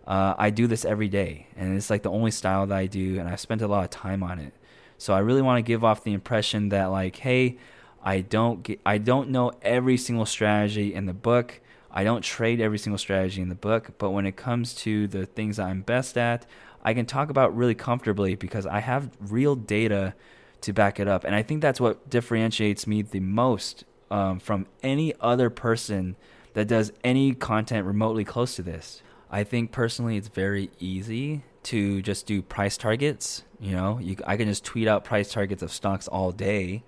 uh, 0.06 0.34
I 0.38 0.50
do 0.50 0.68
this 0.68 0.86
every 0.86 1.08
day, 1.08 1.48
and 1.56 1.76
it's 1.76 1.90
like 1.90 2.04
the 2.04 2.12
only 2.12 2.32
style 2.32 2.68
that 2.68 2.78
I 2.78 2.88
do, 2.88 3.20
and 3.20 3.28
I've 3.30 3.40
spent 3.40 3.62
a 3.62 3.68
lot 3.68 3.84
of 3.84 3.90
time 3.90 4.22
on 4.24 4.40
it. 4.40 4.54
So 4.98 5.14
I 5.14 5.20
really 5.20 5.42
want 5.42 5.58
to 5.58 5.62
give 5.62 5.84
off 5.84 6.04
the 6.04 6.14
impression 6.14 6.70
that 6.70 6.86
like, 6.86 7.18
hey, 7.18 7.58
I 8.04 8.22
don't 8.22 8.64
get, 8.64 8.82
I 8.86 8.98
don't 8.98 9.30
know 9.30 9.52
every 9.62 9.98
single 9.98 10.26
strategy 10.26 10.94
in 10.94 11.06
the 11.06 11.14
book. 11.14 11.62
I 11.92 12.04
don't 12.04 12.22
trade 12.22 12.60
every 12.60 12.78
single 12.78 12.98
strategy 12.98 13.42
in 13.42 13.50
the 13.50 13.56
book, 13.56 13.92
but 13.98 14.12
when 14.12 14.26
it 14.26 14.36
comes 14.36 14.74
to 14.76 15.08
the 15.08 15.26
things 15.26 15.60
I'm 15.60 15.82
best 15.82 16.18
at, 16.18 16.46
I 16.84 16.94
can 16.94 17.06
talk 17.06 17.30
about 17.30 17.56
really 17.56 17.76
comfortably 17.76 18.36
because 18.36 18.66
I 18.66 18.80
have 18.80 19.10
real 19.20 19.56
data 19.56 20.16
to 20.62 20.74
back 20.74 21.00
it 21.00 21.08
up. 21.08 21.24
And 21.24 21.36
I 21.36 21.44
think 21.44 21.62
that's 21.62 21.80
what 21.80 22.10
differentiates 22.10 22.88
me 22.88 23.04
the 23.04 23.20
most 23.20 23.86
um, 24.14 24.40
from 24.40 24.68
any 24.84 25.12
other 25.20 25.50
person 25.50 26.16
that 26.54 26.68
does 26.68 26.94
any 27.04 27.34
content 27.34 27.88
remotely 27.88 28.24
close 28.24 28.56
to 28.56 28.62
this. 28.62 29.02
I 29.32 29.44
think 29.44 29.72
personally 29.72 30.18
it's 30.18 30.28
very 30.28 30.70
easy 30.80 31.42
to 31.64 32.04
just 32.04 32.28
do 32.28 32.44
price 32.44 32.78
targets. 32.78 33.44
You 33.60 33.72
know, 33.72 33.98
you, 34.00 34.16
I 34.28 34.38
can 34.38 34.48
just 34.48 34.64
tweet 34.64 34.88
out 34.88 35.04
price 35.04 35.32
targets 35.32 35.64
of 35.64 35.72
stocks 35.72 36.08
all 36.08 36.32
day. 36.32 36.84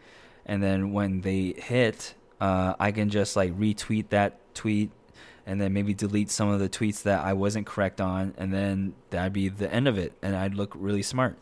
And 0.45 0.61
then 0.61 0.93
when 0.93 1.21
they 1.21 1.55
hit, 1.57 2.13
uh, 2.39 2.75
I 2.79 2.91
can 2.91 3.09
just 3.09 3.35
like 3.35 3.57
retweet 3.57 4.09
that 4.09 4.37
tweet 4.53 4.91
and 5.47 5.59
then 5.59 5.73
maybe 5.73 5.95
delete 5.95 6.29
some 6.29 6.49
of 6.49 6.59
the 6.59 6.69
tweets 6.69 7.01
that 7.03 7.23
I 7.23 7.33
wasn't 7.33 7.65
correct 7.65 8.01
on, 8.01 8.33
and 8.37 8.51
then 8.51 8.95
that'd 9.11 9.31
be 9.31 9.47
the 9.47 9.71
end 9.71 9.87
of 9.87 9.95
it, 9.95 10.13
and 10.23 10.35
I'd 10.35 10.55
look 10.55 10.73
really 10.75 11.03
smart. 11.03 11.37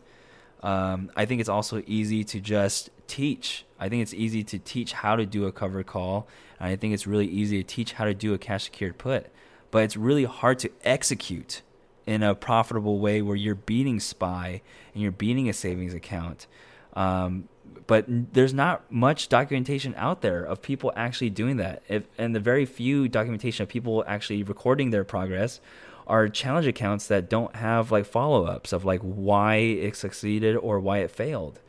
Um, 0.62 1.10
I 1.16 1.24
think 1.24 1.40
it's 1.40 1.48
also 1.48 1.82
easy 1.86 2.22
to 2.24 2.38
just 2.40 2.90
teach. 3.06 3.64
I 3.78 3.88
think 3.88 4.02
it's 4.02 4.14
easy 4.14 4.42
to 4.44 4.58
teach 4.58 4.92
how 4.92 5.16
to 5.16 5.26
do 5.26 5.46
a 5.46 5.52
cover 5.52 5.82
call, 5.82 6.26
and 6.58 6.68
I 6.68 6.76
think 6.76 6.94
it's 6.94 7.06
really 7.06 7.26
easy 7.26 7.62
to 7.62 7.66
teach 7.66 7.94
how 7.94 8.04
to 8.04 8.14
do 8.14 8.34
a 8.34 8.38
cash 8.38 8.64
secured 8.64 8.98
put, 8.98 9.26
but 9.70 9.82
it's 9.82 9.96
really 9.96 10.24
hard 10.24 10.58
to 10.60 10.70
execute 10.84 11.62
in 12.06 12.22
a 12.22 12.34
profitable 12.34 12.98
way 12.98 13.22
where 13.22 13.36
you're 13.36 13.54
beating 13.54 13.98
SPY 14.00 14.60
and 14.92 15.02
you're 15.02 15.12
beating 15.12 15.48
a 15.48 15.52
savings 15.52 15.94
account. 15.94 16.46
Um, 16.94 17.48
but 17.86 18.04
there's 18.08 18.54
not 18.54 18.90
much 18.90 19.28
documentation 19.28 19.94
out 19.96 20.22
there 20.22 20.44
of 20.44 20.62
people 20.62 20.92
actually 20.96 21.30
doing 21.30 21.56
that. 21.56 21.82
If, 21.88 22.04
and 22.16 22.34
the 22.34 22.40
very 22.40 22.66
few 22.66 23.08
documentation 23.08 23.62
of 23.62 23.68
people 23.68 24.04
actually 24.06 24.42
recording 24.42 24.90
their 24.90 25.04
progress 25.04 25.60
are 26.06 26.28
challenge 26.28 26.66
accounts 26.66 27.06
that 27.08 27.30
don't 27.30 27.56
have 27.56 27.90
like 27.90 28.06
follow 28.06 28.44
ups 28.44 28.72
of 28.72 28.84
like 28.84 29.00
why 29.00 29.56
it 29.56 29.96
succeeded 29.96 30.56
or 30.56 30.78
why 30.78 30.98
it 30.98 31.10
failed. 31.10 31.60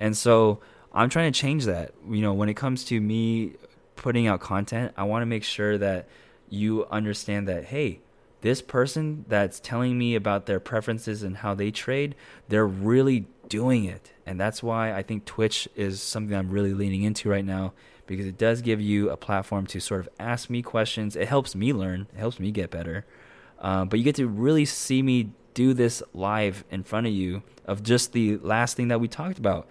And 0.00 0.16
so 0.16 0.58
I'm 0.92 1.08
trying 1.08 1.32
to 1.32 1.38
change 1.38 1.66
that. 1.66 1.92
You 2.08 2.22
know, 2.22 2.34
when 2.34 2.48
it 2.48 2.54
comes 2.54 2.84
to 2.86 3.00
me 3.00 3.52
putting 3.94 4.26
out 4.26 4.40
content, 4.40 4.92
I 4.96 5.04
want 5.04 5.22
to 5.22 5.26
make 5.26 5.44
sure 5.44 5.78
that 5.78 6.08
you 6.48 6.86
understand 6.86 7.46
that, 7.46 7.66
hey, 7.66 8.00
this 8.40 8.62
person 8.62 9.26
that's 9.28 9.60
telling 9.60 9.98
me 9.98 10.14
about 10.14 10.46
their 10.46 10.58
preferences 10.58 11.22
and 11.22 11.36
how 11.36 11.54
they 11.54 11.70
trade, 11.70 12.14
they're 12.48 12.66
really 12.66 13.26
doing 13.48 13.84
it. 13.84 14.12
And 14.24 14.40
that's 14.40 14.62
why 14.62 14.94
I 14.94 15.02
think 15.02 15.26
Twitch 15.26 15.68
is 15.76 16.00
something 16.00 16.34
I'm 16.34 16.50
really 16.50 16.72
leaning 16.72 17.02
into 17.02 17.28
right 17.28 17.44
now 17.44 17.74
because 18.06 18.26
it 18.26 18.38
does 18.38 18.62
give 18.62 18.80
you 18.80 19.10
a 19.10 19.16
platform 19.16 19.66
to 19.66 19.80
sort 19.80 20.00
of 20.00 20.08
ask 20.18 20.48
me 20.48 20.62
questions. 20.62 21.14
It 21.14 21.28
helps 21.28 21.54
me 21.54 21.72
learn, 21.72 22.08
it 22.12 22.18
helps 22.18 22.40
me 22.40 22.50
get 22.50 22.70
better. 22.70 23.04
Um, 23.60 23.88
but 23.88 23.98
you 23.98 24.04
get 24.04 24.16
to 24.16 24.26
really 24.26 24.64
see 24.64 25.02
me 25.02 25.30
do 25.52 25.74
this 25.74 26.02
live 26.14 26.64
in 26.70 26.82
front 26.82 27.06
of 27.06 27.12
you 27.12 27.42
of 27.66 27.82
just 27.82 28.12
the 28.12 28.38
last 28.38 28.76
thing 28.76 28.88
that 28.88 29.00
we 29.00 29.08
talked 29.08 29.38
about. 29.38 29.68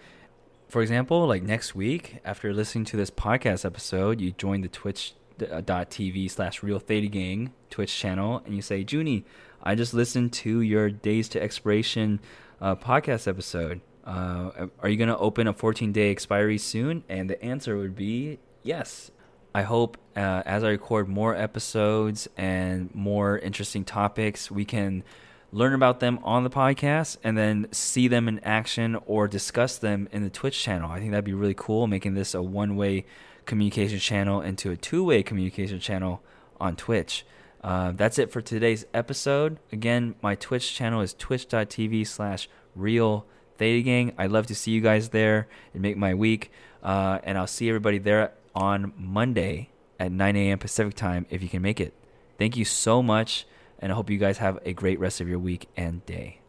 For 0.70 0.84
example, 0.84 1.26
like 1.26 1.42
next 1.42 1.74
week, 1.74 2.18
after 2.24 2.54
listening 2.54 2.86
to 2.86 2.98
this 2.98 3.10
podcast 3.10 3.66
episode, 3.66 4.22
you 4.22 4.34
join 4.34 4.62
the 4.62 4.68
twitch.tv 4.68 6.30
slash 6.30 6.62
real 6.62 6.78
theta 6.78 7.08
gang 7.08 7.54
Twitch 7.72 7.98
channel 7.98 8.44
and 8.46 8.56
you 8.56 8.62
say, 8.62 8.84
Joonie, 8.84 9.24
I 9.64 9.74
just 9.74 9.96
listened 9.96 10.32
to 10.34 10.62
your 10.62 10.92
days 10.92 11.28
to 11.30 11.42
expiration 11.42 12.20
uh, 12.62 12.76
podcast 12.76 13.28
episode. 13.28 13.82
Uh, 14.06 14.68
are 14.80 14.90
you 14.90 14.98
going 14.98 15.10
to 15.10 15.18
open 15.18 15.48
a 15.48 15.54
14 15.54 15.92
day 15.92 16.12
expiry 16.12 16.60
soon? 16.60 17.04
And 17.10 17.32
the 17.32 17.44
answer 17.44 17.76
would 17.76 17.96
be 17.96 18.38
yes. 18.62 19.10
I 19.56 19.64
hope 19.64 19.98
uh, 20.16 20.44
as 20.46 20.64
I 20.64 20.70
record 20.70 21.08
more 21.08 21.36
episodes 21.36 22.28
and 22.38 22.94
more 22.94 23.40
interesting 23.40 23.86
topics, 23.86 24.52
we 24.52 24.66
can 24.66 25.04
learn 25.52 25.74
about 25.74 26.00
them 26.00 26.20
on 26.24 26.44
the 26.44 26.50
podcast 26.50 27.18
and 27.24 27.38
then 27.38 27.68
see 27.72 28.08
them 28.08 28.28
in 28.28 28.40
action 28.40 28.98
or 29.06 29.28
discuss 29.28 29.78
them 29.78 30.08
in 30.12 30.24
the 30.24 30.30
Twitch 30.30 30.62
channel. 30.62 30.92
I 30.92 31.00
think 31.00 31.12
that'd 31.12 31.26
be 31.26 31.34
really 31.34 31.56
cool, 31.56 31.88
making 31.88 32.14
this 32.14 32.34
a 32.34 32.42
one 32.42 32.76
way 32.76 33.06
communication 33.46 34.00
channel 34.00 34.42
into 34.42 34.72
a 34.72 34.78
two 34.78 35.04
way 35.04 35.24
communication 35.24 35.80
channel 35.80 36.22
on 36.60 36.76
Twitch. 36.76 37.26
Uh, 37.64 37.92
that's 37.92 38.18
it 38.18 38.32
for 38.32 38.42
today's 38.42 38.86
episode. 38.94 39.58
Again, 39.72 40.16
my 40.22 40.36
Twitch 40.36 40.74
channel 40.74 41.02
is 41.02 41.14
twitch.tv 41.14 42.08
slash 42.08 42.48
real 42.76 43.26
theta 43.58 43.82
gang. 43.82 44.14
I'd 44.18 44.32
love 44.32 44.48
to 44.48 44.56
see 44.56 44.72
you 44.72 44.82
guys 44.82 45.10
there 45.10 45.48
and 45.74 45.82
make 45.82 45.98
my 45.98 46.14
week. 46.14 46.52
Uh, 46.82 47.20
and 47.24 47.38
I'll 47.38 47.48
see 47.48 47.68
everybody 47.68 47.98
there 47.98 48.32
on 48.56 48.94
Monday 48.98 49.70
at 50.00 50.12
9 50.12 50.36
a.m. 50.36 50.58
Pacific 50.58 50.96
time 50.96 51.26
if 51.30 51.44
you 51.44 51.50
can 51.50 51.62
make 51.62 51.82
it. 51.82 51.94
Thank 52.38 52.56
you 52.56 52.64
so 52.64 53.04
much, 53.04 53.46
and 53.80 53.92
I 53.92 53.96
hope 53.96 54.10
you 54.10 54.18
guys 54.18 54.38
have 54.38 54.60
a 54.66 54.74
great 54.74 55.00
rest 55.00 55.22
of 55.22 55.28
your 55.28 55.40
week 55.40 55.68
and 55.76 56.06
day. 56.06 56.40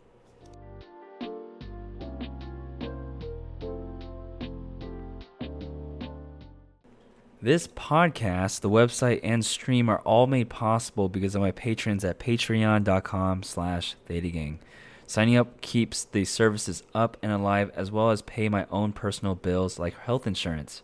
This 7.43 7.69
podcast, 7.69 8.61
the 8.61 8.69
website, 8.69 9.21
and 9.23 9.43
stream 9.47 9.89
are 9.89 10.01
all 10.01 10.27
made 10.27 10.51
possible 10.51 11.09
because 11.09 11.35
of 11.35 11.41
my 11.41 11.53
patrons 11.53 12.05
at 12.05 12.19
patreon.com 12.19 13.45
slash 13.45 13.97
thetagang. 14.07 14.59
Signing 15.07 15.39
up 15.39 15.63
keeps 15.63 16.05
the 16.05 16.27
services 16.27 16.83
up 16.95 17.17
and 17.23 17.33
alive 17.33 17.71
as 17.75 17.91
well 17.91 18.11
as 18.11 18.21
pay 18.21 18.51
my 18.51 18.67
own 18.71 18.93
personal 18.93 19.35
bills 19.35 19.79
like 19.79 19.99
health 20.01 20.27
insurance. 20.27 20.83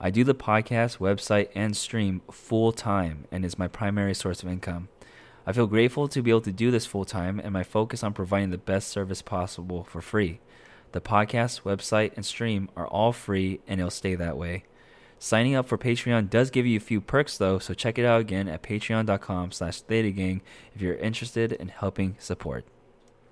I 0.00 0.10
do 0.10 0.24
the 0.24 0.34
podcast, 0.34 0.96
website, 0.96 1.50
and 1.54 1.76
stream 1.76 2.22
full 2.30 2.72
time 2.72 3.26
and 3.30 3.44
is 3.44 3.58
my 3.58 3.68
primary 3.68 4.14
source 4.14 4.42
of 4.42 4.48
income. 4.48 4.88
I 5.48 5.52
feel 5.52 5.66
grateful 5.66 6.08
to 6.08 6.20
be 6.20 6.28
able 6.28 6.42
to 6.42 6.52
do 6.52 6.70
this 6.70 6.84
full 6.84 7.06
time 7.06 7.40
and 7.42 7.54
my 7.54 7.62
focus 7.62 8.02
on 8.02 8.12
providing 8.12 8.50
the 8.50 8.58
best 8.58 8.88
service 8.88 9.22
possible 9.22 9.82
for 9.82 10.02
free. 10.02 10.40
The 10.92 11.00
podcast, 11.00 11.62
website, 11.62 12.12
and 12.16 12.26
stream 12.26 12.68
are 12.76 12.86
all 12.86 13.14
free 13.14 13.60
and 13.66 13.80
it'll 13.80 13.90
stay 13.90 14.14
that 14.14 14.36
way. 14.36 14.64
Signing 15.18 15.54
up 15.54 15.66
for 15.66 15.78
Patreon 15.78 16.28
does 16.28 16.50
give 16.50 16.66
you 16.66 16.76
a 16.76 16.80
few 16.80 17.00
perks 17.00 17.38
though, 17.38 17.58
so 17.58 17.72
check 17.72 17.98
it 17.98 18.04
out 18.04 18.20
again 18.20 18.46
at 18.46 18.62
patreon.com 18.62 19.52
slash 19.52 19.82
thetagang 19.84 20.42
if 20.74 20.82
you're 20.82 20.96
interested 20.96 21.52
in 21.52 21.68
helping 21.68 22.16
support. 22.18 22.66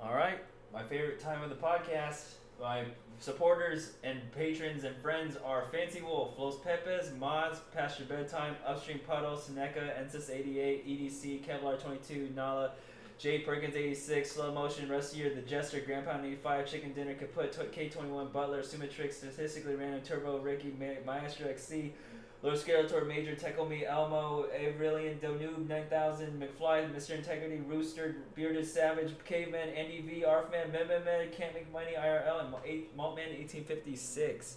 All 0.03 0.15
right, 0.15 0.39
my 0.73 0.85
favorite 0.85 1.21
time 1.21 1.43
of 1.43 1.51
the 1.51 1.57
podcast. 1.57 2.37
My 2.61 2.85
supporters 3.19 3.93
and 4.03 4.21
patrons 4.33 4.85
and 4.85 4.97
friends 4.97 5.37
are 5.45 5.65
Fancy 5.71 6.01
Wolf, 6.01 6.39
Los 6.39 6.59
Pepes, 6.61 7.11
Mods, 7.19 7.61
Pasture 7.75 8.05
Bedtime, 8.05 8.57
Upstream 8.67 8.99
Puddle, 9.01 9.37
Seneca, 9.37 9.93
Ensis 10.01 10.31
88, 10.31 10.87
EDC, 10.87 11.45
Kevlar 11.45 11.81
22, 11.81 12.31
Nala, 12.35 12.73
Jay 13.19 13.41
Perkins 13.41 13.75
86, 13.75 14.31
Slow 14.31 14.53
Motion, 14.53 14.89
Rustier, 14.89 15.35
The 15.35 15.43
Jester, 15.43 15.81
Grandpa 15.81 16.19
85, 16.23 16.71
Chicken 16.71 16.93
Dinner, 16.93 17.15
Kaput, 17.15 17.53
K21, 17.73 18.33
Butler, 18.33 18.63
Summatrix, 18.63 19.15
Statistically 19.15 19.75
Random, 19.75 20.03
Turbo, 20.03 20.39
Ricky, 20.39 20.75
Maestro 21.07 21.49
XC, 21.49 21.95
Lord 22.43 22.57
Skeletor, 22.57 23.07
Major, 23.07 23.37
Me, 23.69 23.87
Elmo, 23.87 24.47
Avrilian, 24.55 25.19
Donoob, 25.19 25.67
9000, 25.67 26.41
McFly, 26.41 26.95
Mr. 26.95 27.17
Integrity, 27.17 27.57
Rooster, 27.67 28.17
Bearded 28.35 28.67
Savage, 28.67 29.13
Caveman, 29.25 29.71
Andy 29.71 30.03
V, 30.03 30.25
Arfman, 30.27 30.71
Mememan, 30.71 31.33
Can't 31.33 31.55
Make 31.55 31.73
Money, 31.73 31.93
IRL, 31.99 32.41
and 32.41 32.53
Maltman 32.97 33.33
1856. 33.39 34.57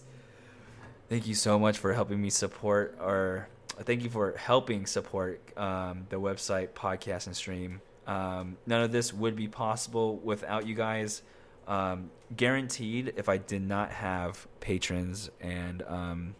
Thank 1.08 1.26
you 1.26 1.34
so 1.34 1.58
much 1.58 1.78
for 1.78 1.92
helping 1.92 2.20
me 2.22 2.30
support, 2.30 2.96
or 3.00 3.48
thank 3.82 4.04
you 4.04 4.10
for 4.10 4.36
helping 4.36 4.86
support 4.86 5.40
um, 5.56 6.06
the 6.08 6.20
website, 6.20 6.68
podcast, 6.68 7.26
and 7.26 7.34
stream. 7.34 7.80
Um, 8.06 8.56
none 8.66 8.82
of 8.82 8.92
this 8.92 9.12
would 9.12 9.36
be 9.36 9.48
possible 9.48 10.18
without 10.18 10.66
you 10.66 10.74
guys. 10.74 11.22
Um, 11.66 12.10
guaranteed, 12.36 13.14
if 13.16 13.28
I 13.28 13.38
did 13.38 13.62
not 13.62 13.90
have 13.90 14.46
patrons 14.60 15.30
and 15.40 15.82
um, 15.82 16.34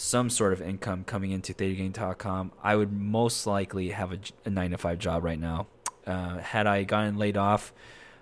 some 0.00 0.30
sort 0.30 0.54
of 0.54 0.62
income 0.62 1.04
coming 1.04 1.30
into 1.30 1.52
thetagang.com, 1.52 2.52
I 2.62 2.74
would 2.74 2.90
most 2.90 3.46
likely 3.46 3.90
have 3.90 4.12
a, 4.12 4.18
a, 4.46 4.50
nine 4.50 4.70
to 4.70 4.78
five 4.78 4.98
job 4.98 5.22
right 5.22 5.38
now. 5.38 5.66
Uh, 6.06 6.38
had 6.38 6.66
I 6.66 6.84
gotten 6.84 7.18
laid 7.18 7.36
off 7.36 7.74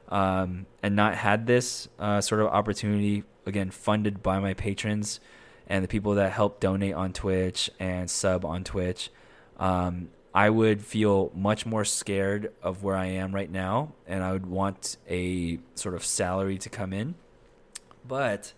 um, 0.08 0.66
and 0.82 0.96
not 0.96 1.14
had 1.14 1.46
this 1.46 1.88
uh, 2.00 2.20
sort 2.20 2.40
of 2.40 2.48
opportunity, 2.48 3.22
again, 3.46 3.70
funded 3.70 4.24
by 4.24 4.40
my 4.40 4.54
patrons 4.54 5.20
and 5.68 5.84
the 5.84 5.88
people 5.88 6.14
that 6.14 6.32
help 6.32 6.58
donate 6.58 6.94
on 6.94 7.12
Twitch 7.12 7.70
and 7.78 8.10
sub 8.10 8.44
on 8.44 8.64
Twitch, 8.64 9.10
um, 9.58 10.08
I 10.34 10.50
would 10.50 10.82
feel 10.82 11.30
much 11.32 11.64
more 11.64 11.84
scared 11.84 12.52
of 12.60 12.82
where 12.82 12.96
I 12.96 13.06
am 13.06 13.32
right 13.32 13.50
now, 13.50 13.92
and 14.04 14.24
I 14.24 14.32
would 14.32 14.46
want 14.46 14.96
a 15.08 15.60
sort 15.76 15.94
of 15.94 16.04
salary 16.04 16.58
to 16.58 16.68
come 16.68 16.92
in. 16.92 17.14
But 18.06 18.52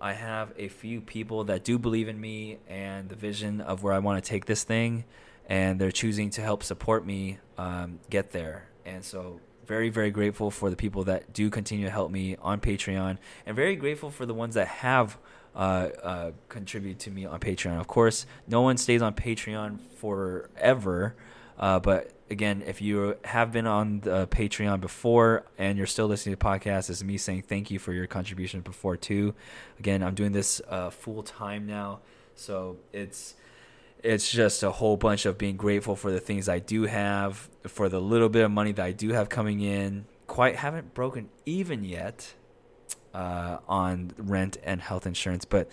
I 0.00 0.12
have 0.12 0.52
a 0.56 0.68
few 0.68 1.00
people 1.00 1.44
that 1.44 1.64
do 1.64 1.78
believe 1.78 2.08
in 2.08 2.20
me 2.20 2.58
and 2.68 3.08
the 3.08 3.16
vision 3.16 3.60
of 3.60 3.82
where 3.82 3.92
I 3.92 3.98
want 3.98 4.22
to 4.22 4.28
take 4.28 4.46
this 4.46 4.62
thing, 4.62 5.04
and 5.48 5.80
they're 5.80 5.90
choosing 5.90 6.30
to 6.30 6.40
help 6.40 6.62
support 6.62 7.04
me 7.04 7.38
um, 7.56 7.98
get 8.08 8.30
there. 8.30 8.68
And 8.86 9.04
so, 9.04 9.40
very, 9.66 9.90
very 9.90 10.10
grateful 10.10 10.50
for 10.50 10.70
the 10.70 10.76
people 10.76 11.04
that 11.04 11.32
do 11.32 11.50
continue 11.50 11.84
to 11.84 11.90
help 11.90 12.10
me 12.10 12.36
on 12.40 12.60
Patreon, 12.60 13.18
and 13.44 13.56
very 13.56 13.76
grateful 13.76 14.10
for 14.10 14.24
the 14.24 14.34
ones 14.34 14.54
that 14.54 14.68
have 14.68 15.18
uh, 15.54 15.88
uh, 16.02 16.30
contribute 16.48 17.00
to 17.00 17.10
me 17.10 17.26
on 17.26 17.40
Patreon. 17.40 17.80
Of 17.80 17.88
course, 17.88 18.24
no 18.46 18.62
one 18.62 18.76
stays 18.76 19.02
on 19.02 19.14
Patreon 19.14 19.80
forever, 19.96 21.16
uh, 21.58 21.80
but 21.80 22.12
again, 22.30 22.62
if 22.66 22.80
you 22.80 23.16
have 23.24 23.52
been 23.52 23.66
on 23.66 24.00
the 24.00 24.26
Patreon 24.26 24.80
before 24.80 25.44
and 25.56 25.78
you're 25.78 25.86
still 25.86 26.06
listening 26.06 26.36
to 26.36 26.38
the 26.38 26.44
podcast, 26.44 26.90
is 26.90 27.02
me 27.02 27.16
saying 27.16 27.42
thank 27.42 27.70
you 27.70 27.78
for 27.78 27.92
your 27.92 28.06
contribution 28.06 28.60
before 28.60 28.96
too. 28.96 29.34
Again, 29.78 30.02
I'm 30.02 30.14
doing 30.14 30.32
this 30.32 30.60
uh, 30.68 30.90
full 30.90 31.22
time 31.22 31.66
now, 31.66 32.00
so 32.34 32.76
it's 32.92 33.34
it's 34.02 34.30
just 34.30 34.62
a 34.62 34.70
whole 34.70 34.96
bunch 34.96 35.26
of 35.26 35.38
being 35.38 35.56
grateful 35.56 35.96
for 35.96 36.12
the 36.12 36.20
things 36.20 36.48
I 36.48 36.60
do 36.60 36.84
have, 36.84 37.48
for 37.66 37.88
the 37.88 38.00
little 38.00 38.28
bit 38.28 38.44
of 38.44 38.50
money 38.50 38.72
that 38.72 38.84
I 38.84 38.92
do 38.92 39.10
have 39.10 39.28
coming 39.28 39.60
in. 39.60 40.06
Quite 40.26 40.56
haven't 40.56 40.94
broken 40.94 41.30
even 41.46 41.84
yet 41.84 42.34
uh, 43.14 43.58
on 43.66 44.12
rent 44.18 44.58
and 44.62 44.80
health 44.80 45.06
insurance, 45.06 45.44
but 45.44 45.70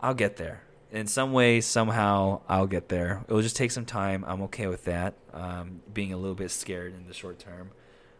I'll 0.00 0.14
get 0.14 0.36
there 0.36 0.64
in 0.92 1.06
some 1.06 1.32
way, 1.32 1.60
somehow, 1.62 2.42
I'll 2.48 2.66
get 2.66 2.90
there. 2.90 3.24
It'll 3.26 3.40
just 3.40 3.56
take 3.56 3.70
some 3.70 3.86
time. 3.86 4.24
I'm 4.28 4.42
okay 4.42 4.66
with 4.66 4.84
that. 4.84 5.14
Um, 5.32 5.80
being 5.92 6.12
a 6.12 6.18
little 6.18 6.34
bit 6.34 6.50
scared 6.50 6.94
in 6.94 7.06
the 7.08 7.14
short 7.14 7.38
term, 7.38 7.70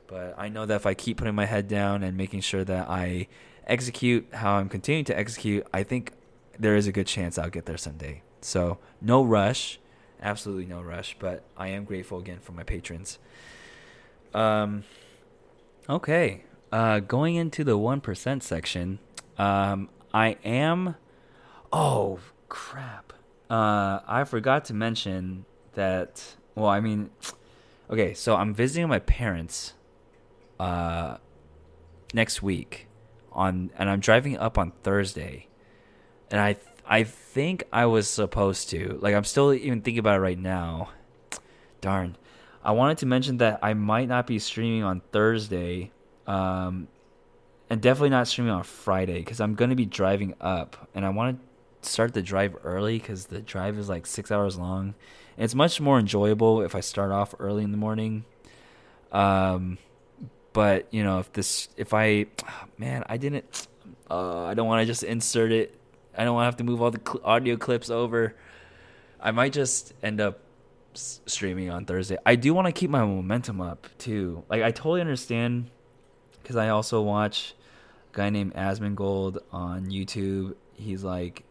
but 0.06 0.34
I 0.38 0.48
know 0.48 0.64
that 0.64 0.76
if 0.76 0.86
I 0.86 0.94
keep 0.94 1.18
putting 1.18 1.34
my 1.34 1.44
head 1.44 1.68
down 1.68 2.02
and 2.02 2.16
making 2.16 2.40
sure 2.40 2.64
that 2.64 2.88
I 2.88 3.28
execute 3.66 4.26
how 4.32 4.54
I'm 4.54 4.70
continuing 4.70 5.04
to 5.04 5.16
execute, 5.16 5.66
I 5.72 5.82
think 5.82 6.12
there 6.58 6.74
is 6.74 6.86
a 6.86 6.92
good 6.92 7.06
chance 7.06 7.36
I'll 7.36 7.50
get 7.50 7.66
there 7.66 7.76
someday. 7.76 8.22
So 8.40 8.78
no 9.02 9.22
rush, 9.22 9.78
absolutely 10.22 10.66
no 10.66 10.80
rush. 10.80 11.14
But 11.18 11.44
I 11.56 11.68
am 11.68 11.84
grateful 11.84 12.18
again 12.18 12.38
for 12.40 12.52
my 12.52 12.62
patrons. 12.62 13.18
Um, 14.32 14.84
okay, 15.90 16.44
uh, 16.72 17.00
going 17.00 17.34
into 17.34 17.64
the 17.64 17.76
one 17.76 18.00
percent 18.00 18.42
section, 18.42 18.98
um, 19.36 19.90
I 20.14 20.38
am. 20.42 20.96
Oh 21.74 22.18
crap. 22.52 23.14
Uh, 23.48 24.00
I 24.06 24.24
forgot 24.24 24.66
to 24.66 24.74
mention 24.74 25.46
that. 25.72 26.36
Well, 26.54 26.68
I 26.68 26.80
mean, 26.80 27.08
okay, 27.90 28.12
so 28.12 28.36
I'm 28.36 28.52
visiting 28.52 28.88
my 28.88 28.98
parents 28.98 29.72
uh, 30.60 31.16
next 32.12 32.42
week 32.42 32.88
on, 33.32 33.70
and 33.78 33.88
I'm 33.88 34.00
driving 34.00 34.36
up 34.36 34.58
on 34.58 34.72
Thursday, 34.82 35.48
and 36.30 36.42
I 36.42 36.56
I 36.86 37.04
think 37.04 37.64
I 37.72 37.86
was 37.86 38.06
supposed 38.06 38.68
to. 38.70 38.98
Like, 39.00 39.14
I'm 39.14 39.24
still 39.24 39.54
even 39.54 39.80
thinking 39.80 40.00
about 40.00 40.16
it 40.16 40.20
right 40.20 40.38
now. 40.38 40.90
Darn. 41.80 42.16
I 42.62 42.72
wanted 42.72 42.98
to 42.98 43.06
mention 43.06 43.38
that 43.38 43.60
I 43.62 43.72
might 43.72 44.08
not 44.08 44.26
be 44.26 44.38
streaming 44.38 44.84
on 44.84 45.00
Thursday, 45.10 45.90
um, 46.26 46.88
and 47.70 47.80
definitely 47.80 48.10
not 48.10 48.28
streaming 48.28 48.52
on 48.52 48.62
Friday 48.62 49.20
because 49.20 49.40
I'm 49.40 49.54
going 49.54 49.70
to 49.70 49.76
be 49.76 49.86
driving 49.86 50.34
up, 50.38 50.90
and 50.94 51.06
I 51.06 51.08
wanted 51.08 51.38
start 51.82 52.14
the 52.14 52.22
drive 52.22 52.56
early 52.64 52.98
because 52.98 53.26
the 53.26 53.40
drive 53.40 53.78
is 53.78 53.88
like 53.88 54.06
six 54.06 54.30
hours 54.30 54.56
long. 54.56 54.94
And 55.36 55.44
it's 55.44 55.54
much 55.54 55.80
more 55.80 55.98
enjoyable 55.98 56.62
if 56.62 56.74
I 56.74 56.80
start 56.80 57.10
off 57.10 57.34
early 57.38 57.64
in 57.64 57.70
the 57.70 57.78
morning. 57.78 58.24
Um, 59.10 59.78
but 60.52 60.86
you 60.90 61.02
know, 61.02 61.18
if 61.18 61.32
this, 61.32 61.68
if 61.76 61.94
I, 61.94 62.26
man, 62.78 63.04
I 63.06 63.16
didn't, 63.16 63.66
uh, 64.10 64.44
I 64.44 64.54
don't 64.54 64.66
want 64.66 64.80
to 64.80 64.86
just 64.86 65.02
insert 65.02 65.52
it. 65.52 65.78
I 66.16 66.24
don't 66.24 66.34
want 66.34 66.44
to 66.44 66.46
have 66.46 66.56
to 66.56 66.64
move 66.64 66.82
all 66.82 66.90
the 66.90 67.00
cl- 67.04 67.24
audio 67.24 67.56
clips 67.56 67.90
over. 67.90 68.34
I 69.20 69.30
might 69.30 69.52
just 69.52 69.94
end 70.02 70.20
up 70.20 70.40
s- 70.94 71.20
streaming 71.26 71.70
on 71.70 71.86
Thursday. 71.86 72.18
I 72.26 72.36
do 72.36 72.52
want 72.52 72.66
to 72.66 72.72
keep 72.72 72.90
my 72.90 73.00
momentum 73.04 73.60
up 73.60 73.86
too. 73.98 74.44
Like 74.50 74.62
I 74.62 74.70
totally 74.70 75.00
understand 75.00 75.70
because 76.42 76.56
I 76.56 76.68
also 76.68 77.00
watch 77.00 77.54
a 78.12 78.16
guy 78.16 78.30
named 78.30 78.54
Asmongold 78.54 79.38
on 79.52 79.86
YouTube. 79.86 80.54
He's 80.74 81.02
like 81.02 81.44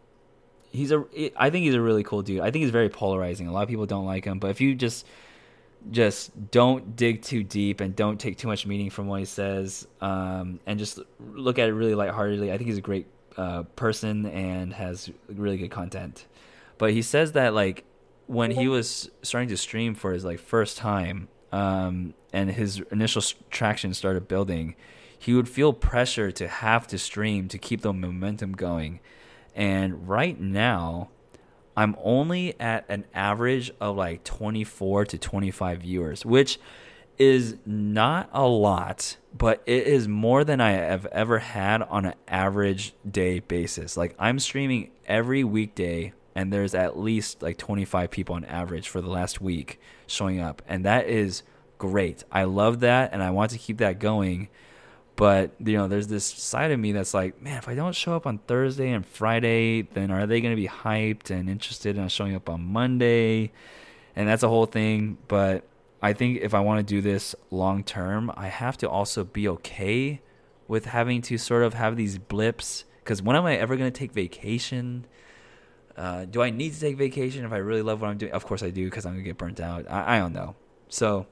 he's 0.72 0.90
a 0.90 1.04
I 1.36 1.50
think 1.50 1.64
he's 1.64 1.74
a 1.74 1.80
really 1.80 2.02
cool 2.02 2.22
dude. 2.22 2.40
I 2.40 2.50
think 2.50 2.62
he's 2.62 2.70
very 2.70 2.88
polarizing. 2.88 3.46
A 3.46 3.52
lot 3.52 3.62
of 3.62 3.68
people 3.68 3.86
don't 3.86 4.06
like 4.06 4.24
him, 4.24 4.38
but 4.38 4.50
if 4.50 4.60
you 4.60 4.74
just 4.74 5.06
just 5.90 6.50
don't 6.50 6.96
dig 6.96 7.22
too 7.22 7.42
deep 7.42 7.80
and 7.80 7.94
don't 7.94 8.18
take 8.18 8.38
too 8.38 8.48
much 8.48 8.66
meaning 8.66 8.90
from 8.90 9.06
what 9.06 9.18
he 9.20 9.24
says, 9.24 9.86
um, 10.00 10.60
and 10.66 10.78
just 10.78 11.00
look 11.20 11.58
at 11.58 11.68
it 11.68 11.72
really 11.72 11.94
lightheartedly, 11.94 12.52
I 12.52 12.56
think 12.56 12.68
he's 12.68 12.78
a 12.78 12.82
great 12.82 13.06
uh, 13.36 13.64
person 13.76 14.26
and 14.26 14.72
has 14.72 15.10
really 15.28 15.58
good 15.58 15.70
content. 15.70 16.26
But 16.78 16.92
he 16.92 17.02
says 17.02 17.32
that 17.32 17.54
like 17.54 17.84
when 18.26 18.52
he 18.52 18.68
was 18.68 19.10
starting 19.22 19.48
to 19.48 19.56
stream 19.56 19.94
for 19.94 20.12
his 20.12 20.24
like 20.24 20.38
first 20.38 20.76
time, 20.76 21.28
um, 21.50 22.14
and 22.32 22.50
his 22.50 22.82
initial 22.90 23.22
traction 23.50 23.92
started 23.92 24.26
building, 24.26 24.74
he 25.18 25.34
would 25.34 25.48
feel 25.48 25.72
pressure 25.72 26.32
to 26.32 26.48
have 26.48 26.86
to 26.88 26.98
stream 26.98 27.46
to 27.48 27.58
keep 27.58 27.82
the 27.82 27.92
momentum 27.92 28.52
going 28.52 29.00
and 29.54 30.08
right 30.08 30.38
now, 30.40 31.10
I'm 31.76 31.96
only 32.02 32.58
at 32.60 32.84
an 32.88 33.04
average 33.14 33.72
of 33.80 33.96
like 33.96 34.24
24 34.24 35.06
to 35.06 35.18
25 35.18 35.80
viewers, 35.80 36.24
which 36.24 36.58
is 37.18 37.56
not 37.64 38.28
a 38.32 38.46
lot, 38.46 39.16
but 39.36 39.62
it 39.66 39.86
is 39.86 40.08
more 40.08 40.44
than 40.44 40.60
I 40.60 40.72
have 40.72 41.06
ever 41.06 41.38
had 41.38 41.82
on 41.82 42.06
an 42.06 42.14
average 42.28 42.94
day 43.08 43.40
basis. 43.40 43.96
Like 43.96 44.14
I'm 44.18 44.38
streaming 44.38 44.90
every 45.06 45.44
weekday 45.44 46.12
and 46.34 46.52
there's 46.52 46.74
at 46.74 46.98
least 46.98 47.42
like 47.42 47.58
25 47.58 48.10
people 48.10 48.34
on 48.34 48.44
average 48.46 48.88
for 48.88 49.00
the 49.00 49.10
last 49.10 49.40
week 49.40 49.78
showing 50.06 50.40
up. 50.40 50.62
And 50.66 50.84
that 50.84 51.06
is 51.06 51.42
great. 51.78 52.24
I 52.32 52.44
love 52.44 52.80
that 52.80 53.12
and 53.12 53.22
I 53.22 53.30
want 53.30 53.50
to 53.52 53.58
keep 53.58 53.78
that 53.78 53.98
going 53.98 54.48
but 55.16 55.52
you 55.58 55.76
know, 55.76 55.88
there's 55.88 56.08
this 56.08 56.24
side 56.24 56.70
of 56.70 56.80
me 56.80 56.92
that's 56.92 57.14
like, 57.14 57.40
man, 57.42 57.58
if 57.58 57.68
I 57.68 57.74
don't 57.74 57.94
show 57.94 58.14
up 58.14 58.26
on 58.26 58.38
Thursday 58.38 58.90
and 58.90 59.04
Friday, 59.04 59.82
then 59.82 60.10
are 60.10 60.26
they 60.26 60.40
going 60.40 60.54
to 60.54 60.60
be 60.60 60.68
hyped 60.68 61.30
and 61.30 61.48
interested 61.48 61.98
in 61.98 62.08
showing 62.08 62.34
up 62.34 62.48
on 62.48 62.62
Monday? 62.62 63.52
And 64.16 64.28
that's 64.28 64.42
a 64.42 64.48
whole 64.48 64.66
thing. 64.66 65.18
But 65.28 65.64
I 66.00 66.12
think 66.12 66.40
if 66.40 66.54
I 66.54 66.60
want 66.60 66.86
to 66.86 66.94
do 66.94 67.00
this 67.00 67.34
long 67.50 67.84
term, 67.84 68.32
I 68.36 68.48
have 68.48 68.76
to 68.78 68.88
also 68.88 69.24
be 69.24 69.48
okay 69.48 70.20
with 70.68 70.86
having 70.86 71.22
to 71.22 71.38
sort 71.38 71.62
of 71.62 71.74
have 71.74 71.96
these 71.96 72.18
blips. 72.18 72.84
Because 73.02 73.22
when 73.22 73.36
am 73.36 73.44
I 73.44 73.56
ever 73.56 73.76
going 73.76 73.92
to 73.92 73.98
take 73.98 74.12
vacation? 74.12 75.06
Uh, 75.96 76.24
do 76.24 76.42
I 76.42 76.50
need 76.50 76.72
to 76.72 76.80
take 76.80 76.96
vacation 76.96 77.44
if 77.44 77.52
I 77.52 77.58
really 77.58 77.82
love 77.82 78.00
what 78.00 78.08
I'm 78.08 78.18
doing? 78.18 78.32
Of 78.32 78.46
course 78.46 78.62
I 78.62 78.70
do, 78.70 78.84
because 78.84 79.04
I'm 79.04 79.12
gonna 79.12 79.24
get 79.24 79.36
burnt 79.36 79.60
out. 79.60 79.90
I, 79.90 80.16
I 80.16 80.18
don't 80.18 80.32
know. 80.32 80.56
So 80.88 81.26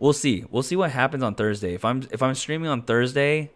we'll 0.00 0.14
see. 0.14 0.44
We'll 0.50 0.64
see 0.64 0.74
what 0.74 0.90
happens 0.90 1.22
on 1.22 1.36
Thursday. 1.36 1.74
If 1.74 1.84
I'm 1.84 2.02
if 2.10 2.22
I'm 2.22 2.34
streaming 2.34 2.68
on 2.68 2.82
Thursday, 2.82 3.52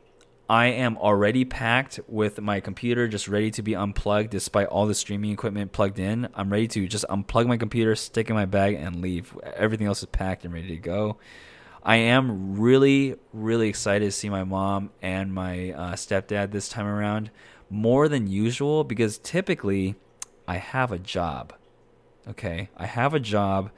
I 0.49 0.67
am 0.67 0.97
already 0.99 1.45
packed 1.45 1.99
with 2.07 2.41
my 2.41 2.61
computer 2.61 3.09
just 3.09 3.27
ready 3.27 3.51
to 3.53 3.63
be 3.63 3.75
unplugged 3.75 4.31
despite 4.31 4.69
all 4.69 4.87
the 4.87 4.95
streaming 4.95 5.33
equipment 5.33 5.73
plugged 5.73 5.99
in. 5.99 6.29
I'm 6.35 6.51
ready 6.51 6.69
to 6.69 6.87
just 6.87 7.07
unplug 7.09 7.47
my 7.49 7.57
computer, 7.57 7.97
stick 7.97 8.29
in 8.29 8.37
my 8.37 8.45
bag 8.45 8.75
and 8.75 9.01
leave. 9.01 9.37
Everything 9.57 9.89
else 9.89 10.01
is 10.01 10.07
packed 10.07 10.45
and 10.45 10.55
ready 10.55 10.69
to 10.69 10.77
go. 10.77 11.17
I 11.83 11.97
am 11.97 12.61
really 12.61 13.17
really 13.33 13.69
excited 13.69 14.05
to 14.05 14.13
see 14.13 14.29
my 14.29 14.45
mom 14.45 14.91
and 15.03 15.33
my 15.33 15.73
uh, 15.73 15.93
stepdad 15.95 16.53
this 16.53 16.69
time 16.69 16.87
around 16.87 17.31
more 17.71 18.09
than 18.09 18.27
usual 18.27 18.85
because 18.85 19.19
typically 19.19 19.97
I 20.47 20.59
have 20.59 20.93
a 20.93 20.99
job. 20.99 21.55
Okay? 22.29 22.69
I 22.77 22.87
have 22.87 23.15
a 23.15 23.21
job 23.21 23.71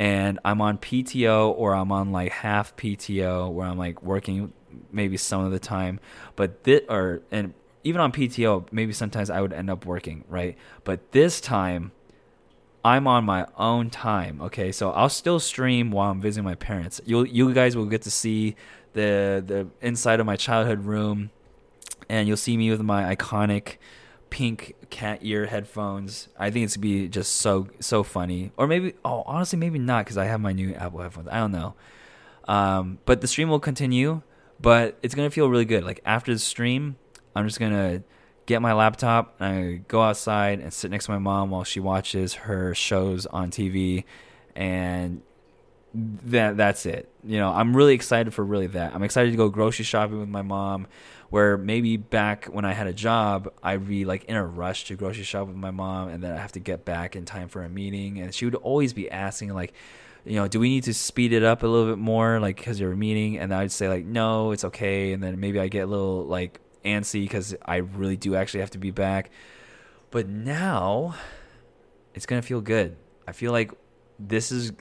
and 0.00 0.38
I'm 0.46 0.62
on 0.62 0.78
PTO 0.78 1.52
or 1.58 1.74
I'm 1.74 1.92
on 1.92 2.10
like 2.10 2.32
half 2.32 2.74
PTO 2.74 3.52
where 3.52 3.66
I'm 3.66 3.76
like 3.76 4.02
working 4.02 4.50
maybe 4.90 5.18
some 5.18 5.44
of 5.44 5.52
the 5.52 5.58
time, 5.58 6.00
but 6.36 6.64
this 6.64 6.80
or 6.88 7.20
and 7.30 7.52
even 7.84 8.00
on 8.00 8.10
PTO 8.10 8.66
maybe 8.72 8.94
sometimes 8.94 9.28
I 9.28 9.42
would 9.42 9.52
end 9.52 9.68
up 9.68 9.84
working 9.84 10.24
right, 10.26 10.56
but 10.84 11.12
this 11.12 11.38
time 11.38 11.92
I'm 12.82 13.06
on 13.06 13.26
my 13.26 13.46
own 13.58 13.90
time. 13.90 14.40
Okay, 14.40 14.72
so 14.72 14.90
I'll 14.90 15.10
still 15.10 15.38
stream 15.38 15.90
while 15.90 16.10
I'm 16.10 16.22
visiting 16.22 16.46
my 16.46 16.54
parents. 16.54 17.02
You 17.04 17.24
you 17.24 17.52
guys 17.52 17.76
will 17.76 17.84
get 17.84 18.00
to 18.02 18.10
see 18.10 18.56
the 18.94 19.44
the 19.46 19.68
inside 19.82 20.18
of 20.18 20.24
my 20.24 20.36
childhood 20.36 20.82
room, 20.86 21.30
and 22.08 22.26
you'll 22.26 22.38
see 22.38 22.56
me 22.56 22.70
with 22.70 22.80
my 22.80 23.14
iconic 23.14 23.76
pink 24.30 24.74
cat 24.90 25.18
ear 25.22 25.46
headphones. 25.46 26.28
I 26.38 26.50
think 26.50 26.64
it's 26.64 26.76
gonna 26.76 26.82
be 26.82 27.08
just 27.08 27.36
so 27.36 27.68
so 27.80 28.02
funny. 28.02 28.52
Or 28.56 28.66
maybe 28.66 28.94
oh 29.04 29.22
honestly 29.26 29.58
maybe 29.58 29.78
not 29.78 30.04
because 30.04 30.16
I 30.16 30.24
have 30.26 30.40
my 30.40 30.52
new 30.52 30.74
Apple 30.74 31.00
headphones. 31.00 31.28
I 31.28 31.38
don't 31.38 31.52
know. 31.52 31.74
Um, 32.48 32.98
but 33.04 33.20
the 33.20 33.26
stream 33.26 33.48
will 33.48 33.60
continue. 33.60 34.22
But 34.60 34.98
it's 35.02 35.14
gonna 35.14 35.30
feel 35.30 35.48
really 35.48 35.64
good. 35.64 35.84
Like 35.84 36.00
after 36.04 36.32
the 36.32 36.38
stream, 36.38 36.96
I'm 37.34 37.46
just 37.46 37.58
gonna 37.58 38.02
get 38.46 38.60
my 38.60 38.72
laptop 38.72 39.36
and 39.40 39.48
I 39.48 39.74
go 39.88 40.02
outside 40.02 40.60
and 40.60 40.72
sit 40.72 40.90
next 40.90 41.06
to 41.06 41.12
my 41.12 41.18
mom 41.18 41.50
while 41.50 41.64
she 41.64 41.80
watches 41.80 42.34
her 42.34 42.74
shows 42.74 43.26
on 43.26 43.50
TV, 43.50 44.04
and 44.54 45.22
that 45.94 46.56
that's 46.56 46.86
it. 46.86 47.08
You 47.24 47.38
know, 47.38 47.50
I'm 47.50 47.76
really 47.76 47.94
excited 47.94 48.32
for 48.32 48.44
really 48.44 48.68
that. 48.68 48.94
I'm 48.94 49.02
excited 49.02 49.30
to 49.30 49.36
go 49.36 49.48
grocery 49.48 49.84
shopping 49.84 50.20
with 50.20 50.28
my 50.28 50.42
mom. 50.42 50.86
Where 51.30 51.56
maybe 51.56 51.96
back 51.96 52.46
when 52.46 52.64
I 52.64 52.72
had 52.72 52.88
a 52.88 52.92
job, 52.92 53.52
I'd 53.62 53.86
be 53.86 54.04
like 54.04 54.24
in 54.24 54.34
a 54.34 54.44
rush 54.44 54.86
to 54.86 54.96
grocery 54.96 55.22
shop 55.22 55.46
with 55.46 55.54
my 55.54 55.70
mom, 55.70 56.08
and 56.08 56.24
then 56.24 56.32
I 56.32 56.38
have 56.38 56.50
to 56.52 56.58
get 56.58 56.84
back 56.84 57.14
in 57.14 57.24
time 57.24 57.48
for 57.48 57.62
a 57.62 57.68
meeting, 57.68 58.18
and 58.18 58.34
she 58.34 58.46
would 58.46 58.56
always 58.56 58.92
be 58.92 59.08
asking 59.08 59.54
like, 59.54 59.72
you 60.24 60.34
know, 60.34 60.48
do 60.48 60.58
we 60.58 60.68
need 60.68 60.82
to 60.84 60.94
speed 60.94 61.32
it 61.32 61.44
up 61.44 61.62
a 61.62 61.68
little 61.68 61.88
bit 61.88 61.98
more, 61.98 62.40
like 62.40 62.56
because 62.56 62.80
you're 62.80 62.96
meeting? 62.96 63.38
And 63.38 63.54
I'd 63.54 63.70
say 63.70 63.88
like, 63.88 64.04
no, 64.04 64.50
it's 64.50 64.64
okay, 64.64 65.12
and 65.12 65.22
then 65.22 65.38
maybe 65.38 65.60
I 65.60 65.68
get 65.68 65.82
a 65.82 65.86
little 65.86 66.24
like 66.24 66.58
antsy 66.84 67.22
because 67.22 67.54
I 67.64 67.76
really 67.76 68.16
do 68.16 68.34
actually 68.34 68.60
have 68.60 68.70
to 68.70 68.78
be 68.78 68.90
back. 68.90 69.30
But 70.10 70.28
now, 70.28 71.14
it's 72.12 72.26
gonna 72.26 72.42
feel 72.42 72.60
good. 72.60 72.96
I 73.28 73.30
feel 73.30 73.52
like 73.52 73.70
this 74.18 74.50
is 74.50 74.72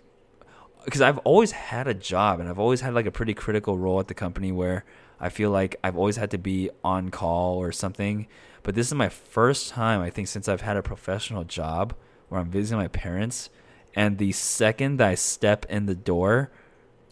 because 0.85 1.01
I've 1.01 1.17
always 1.19 1.51
had 1.51 1.87
a 1.87 1.93
job 1.93 2.39
and 2.39 2.49
I've 2.49 2.59
always 2.59 2.81
had 2.81 2.93
like 2.93 3.05
a 3.05 3.11
pretty 3.11 3.33
critical 3.33 3.77
role 3.77 3.99
at 3.99 4.07
the 4.07 4.13
company 4.13 4.51
where 4.51 4.85
I 5.19 5.29
feel 5.29 5.51
like 5.51 5.75
I've 5.83 5.97
always 5.97 6.15
had 6.15 6.31
to 6.31 6.37
be 6.37 6.69
on 6.83 7.09
call 7.09 7.57
or 7.57 7.71
something. 7.71 8.27
But 8.63 8.75
this 8.75 8.87
is 8.87 8.93
my 8.93 9.09
first 9.09 9.69
time, 9.69 10.01
I 10.01 10.09
think, 10.09 10.27
since 10.27 10.47
I've 10.47 10.61
had 10.61 10.77
a 10.77 10.83
professional 10.83 11.43
job 11.43 11.93
where 12.29 12.39
I'm 12.39 12.49
visiting 12.49 12.77
my 12.77 12.87
parents. 12.87 13.49
And 13.95 14.17
the 14.17 14.31
second 14.31 14.97
that 14.97 15.07
I 15.07 15.15
step 15.15 15.65
in 15.69 15.85
the 15.85 15.95
door 15.95 16.51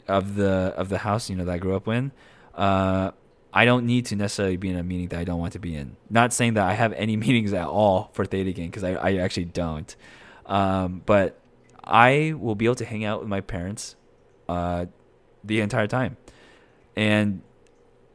of 0.07 0.35
the 0.35 0.73
of 0.77 0.89
the 0.89 0.99
house, 0.99 1.29
you 1.29 1.35
know, 1.35 1.45
that 1.45 1.53
I 1.53 1.57
grew 1.57 1.75
up 1.75 1.87
in, 1.87 2.11
uh, 2.53 3.11
I 3.53 3.65
don't 3.65 3.85
need 3.85 4.05
to 4.07 4.15
necessarily 4.15 4.57
be 4.57 4.69
in 4.69 4.77
a 4.77 4.83
meeting 4.83 5.07
that 5.09 5.19
I 5.19 5.23
don't 5.23 5.39
want 5.39 5.53
to 5.53 5.59
be 5.59 5.75
in. 5.75 5.97
Not 6.09 6.33
saying 6.33 6.53
that 6.53 6.65
I 6.65 6.73
have 6.73 6.93
any 6.93 7.17
meetings 7.25 7.53
at 7.53 7.67
all 7.67 8.11
for 8.13 8.25
Theta 8.25 8.51
Gang 8.51 8.67
because 8.67 8.83
I, 8.83 8.93
I 8.93 9.15
actually 9.17 9.45
don't. 9.45 9.95
Um, 10.45 11.01
but 11.05 11.39
I 11.87 12.33
will 12.37 12.55
be 12.55 12.65
able 12.65 12.75
to 12.75 12.85
hang 12.85 13.05
out 13.05 13.21
with 13.21 13.29
my 13.29 13.41
parents 13.41 13.95
uh, 14.49 14.85
the 15.43 15.61
entire 15.61 15.87
time. 15.87 16.17
And 16.95 17.41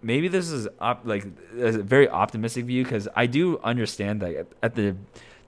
maybe 0.02 0.28
this 0.28 0.50
is 0.50 0.68
op- 0.78 1.06
like 1.06 1.24
a 1.58 1.72
very 1.72 2.08
optimistic 2.08 2.66
view 2.66 2.84
because 2.84 3.08
I 3.16 3.26
do 3.26 3.58
understand 3.60 4.20
that 4.20 4.46
at 4.62 4.74
the 4.74 4.96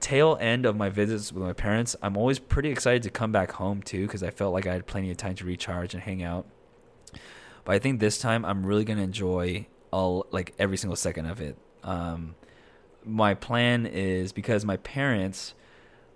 tail 0.01 0.39
end 0.41 0.65
of 0.67 0.77
my 0.77 0.89
visits 0.89 1.33
with 1.33 1.43
my 1.43 1.53
parents, 1.53 1.97
I'm 2.03 2.17
always 2.17 2.39
pretty 2.39 2.71
excited 2.71 3.03
to 3.05 3.11
come 3.11 3.31
back 3.31 3.53
home 3.53 3.83
too 3.83 4.07
because 4.07 4.23
I 4.23 4.31
felt 4.31 4.55
like 4.55 4.67
I 4.67 4.73
had 4.73 4.87
plenty 4.87 5.11
of 5.11 5.17
time 5.17 5.35
to 5.37 5.45
recharge 5.45 5.95
and 5.95 6.03
hang 6.03 6.23
out. 6.23 6.47
But 7.65 7.75
I 7.75 7.79
think 7.79 8.01
this 8.01 8.19
time 8.19 8.45
I'm 8.45 8.65
really 8.65 8.85
gonna 8.85 9.03
enjoy 9.03 9.67
all 9.91 10.27
like 10.31 10.55
every 10.59 10.77
single 10.77 10.97
second 10.97 11.27
of 11.27 11.41
it. 11.41 11.57
Um, 11.83 12.35
my 13.05 13.35
plan 13.35 13.87
is 13.87 14.33
because 14.33 14.65
my 14.65 14.77
parents 14.79 15.55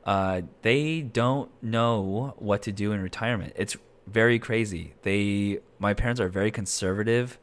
uh, 0.09 0.40
they 0.62 1.02
don't 1.02 1.51
know 1.62 2.32
what 2.39 2.62
to 2.62 2.72
do 2.72 2.93
in 2.93 3.02
retirement. 3.02 3.52
It's 3.56 3.76
very 4.06 4.39
crazy. 4.39 4.94
They, 5.02 5.59
my 5.78 5.93
parents 5.93 6.18
are 6.18 6.30
very 6.30 6.51
conservative 6.51 7.39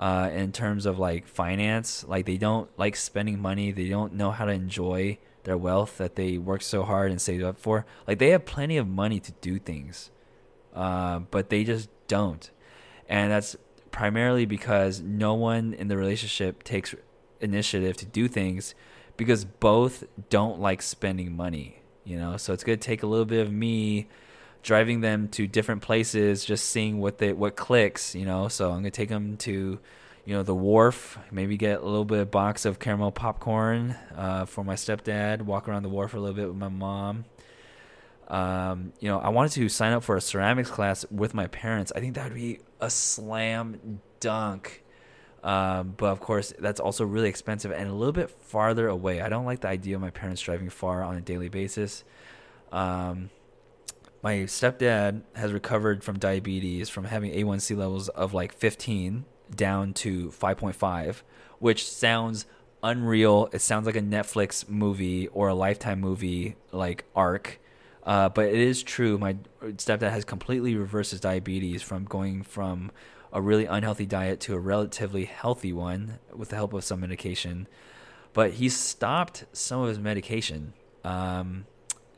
uh, 0.00 0.28
in 0.32 0.50
terms 0.50 0.84
of 0.84 0.98
like 0.98 1.28
finance. 1.28 2.04
Like 2.08 2.26
they 2.26 2.36
don't 2.36 2.68
like 2.76 2.96
spending 2.96 3.40
money. 3.40 3.70
They 3.70 3.88
don't 3.88 4.14
know 4.14 4.32
how 4.32 4.46
to 4.46 4.50
enjoy 4.50 5.18
their 5.44 5.56
wealth 5.56 5.98
that 5.98 6.16
they 6.16 6.38
work 6.38 6.62
so 6.62 6.82
hard 6.82 7.12
and 7.12 7.22
save 7.22 7.44
up 7.44 7.56
for. 7.56 7.86
Like 8.04 8.18
they 8.18 8.30
have 8.30 8.44
plenty 8.44 8.78
of 8.78 8.88
money 8.88 9.20
to 9.20 9.30
do 9.40 9.60
things, 9.60 10.10
uh, 10.74 11.20
but 11.20 11.50
they 11.50 11.62
just 11.62 11.88
don't. 12.08 12.50
And 13.08 13.30
that's 13.30 13.54
primarily 13.92 14.44
because 14.44 15.00
no 15.00 15.34
one 15.34 15.72
in 15.72 15.86
the 15.86 15.96
relationship 15.96 16.64
takes 16.64 16.96
initiative 17.40 17.96
to 17.98 18.06
do 18.06 18.26
things 18.26 18.74
because 19.16 19.44
both 19.44 20.02
don't 20.30 20.58
like 20.60 20.82
spending 20.82 21.36
money 21.36 21.77
you 22.08 22.18
know. 22.18 22.36
So 22.36 22.52
it's 22.52 22.64
to 22.64 22.76
take 22.76 23.02
a 23.02 23.06
little 23.06 23.26
bit 23.26 23.46
of 23.46 23.52
me 23.52 24.08
driving 24.62 25.00
them 25.00 25.28
to 25.28 25.46
different 25.46 25.82
places, 25.82 26.44
just 26.44 26.66
seeing 26.66 26.98
what 26.98 27.18
they 27.18 27.32
what 27.32 27.56
clicks, 27.56 28.14
you 28.14 28.24
know. 28.24 28.48
So 28.48 28.68
I'm 28.70 28.80
going 28.80 28.84
to 28.84 28.90
take 28.90 29.08
them 29.08 29.36
to, 29.38 29.78
you 30.24 30.34
know, 30.34 30.42
the 30.42 30.54
wharf, 30.54 31.18
maybe 31.30 31.56
get 31.56 31.80
a 31.80 31.84
little 31.84 32.04
bit 32.04 32.20
of 32.20 32.30
box 32.30 32.64
of 32.64 32.78
caramel 32.78 33.12
popcorn 33.12 33.96
uh, 34.16 34.46
for 34.46 34.64
my 34.64 34.74
stepdad, 34.74 35.42
walk 35.42 35.68
around 35.68 35.82
the 35.82 35.88
wharf 35.88 36.14
a 36.14 36.18
little 36.18 36.34
bit 36.34 36.48
with 36.48 36.56
my 36.56 36.68
mom. 36.68 37.24
Um, 38.28 38.92
you 39.00 39.08
know, 39.08 39.18
I 39.18 39.30
wanted 39.30 39.52
to 39.52 39.68
sign 39.68 39.92
up 39.92 40.02
for 40.02 40.16
a 40.16 40.20
ceramics 40.20 40.70
class 40.70 41.06
with 41.10 41.32
my 41.32 41.46
parents. 41.46 41.92
I 41.94 42.00
think 42.00 42.14
that 42.14 42.24
would 42.24 42.34
be 42.34 42.60
a 42.80 42.90
slam 42.90 44.00
dunk 44.20 44.82
um, 45.42 45.94
but 45.96 46.06
of 46.06 46.20
course, 46.20 46.52
that's 46.58 46.80
also 46.80 47.04
really 47.04 47.28
expensive 47.28 47.70
and 47.70 47.88
a 47.88 47.92
little 47.92 48.12
bit 48.12 48.30
farther 48.30 48.88
away. 48.88 49.20
I 49.20 49.28
don't 49.28 49.44
like 49.44 49.60
the 49.60 49.68
idea 49.68 49.94
of 49.94 50.00
my 50.00 50.10
parents 50.10 50.42
driving 50.42 50.68
far 50.70 51.02
on 51.02 51.16
a 51.16 51.20
daily 51.20 51.48
basis. 51.48 52.04
Um, 52.72 53.30
my 54.22 54.34
stepdad 54.40 55.22
has 55.34 55.52
recovered 55.52 56.02
from 56.02 56.18
diabetes 56.18 56.88
from 56.88 57.04
having 57.04 57.32
A1C 57.32 57.76
levels 57.76 58.08
of 58.08 58.34
like 58.34 58.52
15 58.52 59.24
down 59.54 59.94
to 59.94 60.28
5.5, 60.30 61.22
which 61.60 61.88
sounds 61.88 62.46
unreal. 62.82 63.48
It 63.52 63.60
sounds 63.60 63.86
like 63.86 63.96
a 63.96 64.02
Netflix 64.02 64.68
movie 64.68 65.28
or 65.28 65.48
a 65.48 65.54
Lifetime 65.54 66.00
movie 66.00 66.56
like 66.72 67.04
arc. 67.14 67.60
Uh, 68.02 68.28
but 68.28 68.46
it 68.46 68.56
is 68.56 68.82
true. 68.82 69.18
My 69.18 69.36
stepdad 69.62 70.10
has 70.10 70.24
completely 70.24 70.74
reversed 70.76 71.12
his 71.12 71.20
diabetes 71.20 71.82
from 71.82 72.04
going 72.04 72.42
from 72.42 72.90
a 73.32 73.40
really 73.40 73.66
unhealthy 73.66 74.06
diet 74.06 74.40
to 74.40 74.54
a 74.54 74.58
relatively 74.58 75.24
healthy 75.24 75.72
one 75.72 76.18
with 76.34 76.50
the 76.50 76.56
help 76.56 76.72
of 76.72 76.84
some 76.84 77.00
medication. 77.00 77.66
But 78.32 78.52
he 78.52 78.68
stopped 78.68 79.44
some 79.52 79.80
of 79.80 79.88
his 79.88 79.98
medication. 79.98 80.72
Um, 81.04 81.66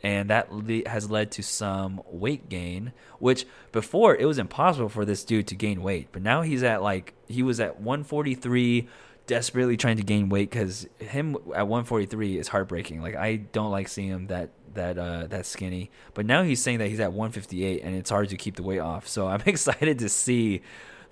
and 0.03 0.31
that 0.31 0.53
le- 0.53 0.89
has 0.89 1.11
led 1.11 1.31
to 1.33 1.43
some 1.43 2.03
weight 2.07 2.49
gain, 2.49 2.93
which 3.19 3.47
before 3.73 4.17
it 4.17 4.25
was 4.25 4.39
impossible 4.39 4.89
for 4.89 5.05
this 5.05 5.25
dude 5.25 5.47
to 5.49 5.55
gain 5.55 5.83
weight. 5.83 6.09
But 6.11 6.23
now 6.23 6.43
he's 6.43 6.63
at 6.63 6.83
like, 6.83 7.15
he 7.29 7.43
was 7.43 7.61
at 7.61 7.81
143, 7.81 8.89
desperately 9.27 9.77
trying 9.77 9.99
to 9.99 10.03
gain 10.03 10.29
weight 10.29 10.51
because 10.51 10.89
him 10.99 11.37
at 11.55 11.69
143 11.69 12.39
is 12.39 12.49
heartbreaking. 12.49 13.03
Like, 13.03 13.15
I 13.15 13.37
don't 13.37 13.71
like 13.71 13.89
seeing 13.89 14.09
him 14.09 14.27
that 14.29 14.51
that 14.75 14.99
uh, 14.99 15.27
that 15.29 15.47
skinny. 15.47 15.91
But 16.15 16.27
now 16.27 16.43
he's 16.43 16.63
saying 16.63 16.79
that 16.79 16.89
he's 16.89 17.01
at 17.01 17.13
158 17.13 17.83
and 17.83 17.95
it's 17.95 18.11
hard 18.11 18.29
to 18.31 18.37
keep 18.37 18.57
the 18.57 18.63
weight 18.63 18.79
off. 18.79 19.07
So 19.09 19.27
I'm 19.27 19.43
excited 19.47 19.99
to 19.99 20.09
see 20.09 20.63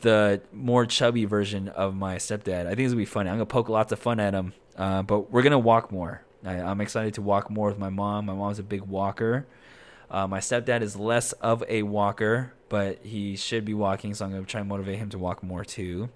the 0.00 0.40
more 0.52 0.86
chubby 0.86 1.24
version 1.24 1.68
of 1.68 1.94
my 1.94 2.16
stepdad. 2.16 2.66
I 2.66 2.70
think 2.70 2.80
it's 2.80 2.92
gonna 2.92 2.96
be 2.96 3.04
funny. 3.04 3.30
I'm 3.30 3.36
gonna 3.36 3.46
poke 3.46 3.68
lots 3.68 3.92
of 3.92 3.98
fun 3.98 4.20
at 4.20 4.34
him, 4.34 4.52
uh, 4.76 5.02
but 5.02 5.30
we're 5.30 5.42
gonna 5.42 5.58
walk 5.58 5.90
more. 5.90 6.22
I, 6.44 6.54
am 6.54 6.80
excited 6.80 7.14
to 7.14 7.22
walk 7.22 7.50
more 7.50 7.68
with 7.68 7.78
my 7.78 7.90
mom. 7.90 8.26
My 8.26 8.34
mom's 8.34 8.58
a 8.58 8.62
big 8.62 8.82
walker. 8.82 9.46
Uh, 10.10 10.26
my 10.26 10.38
stepdad 10.38 10.82
is 10.82 10.96
less 10.96 11.32
of 11.32 11.64
a 11.68 11.82
walker, 11.82 12.54
but 12.68 13.04
he 13.04 13.36
should 13.36 13.64
be 13.64 13.74
walking, 13.74 14.14
so 14.14 14.24
I'm 14.24 14.30
gonna 14.30 14.44
try 14.44 14.60
and 14.60 14.68
motivate 14.68 14.98
him 14.98 15.10
to 15.10 15.18
walk 15.18 15.42
more 15.42 15.64
too. 15.64 16.08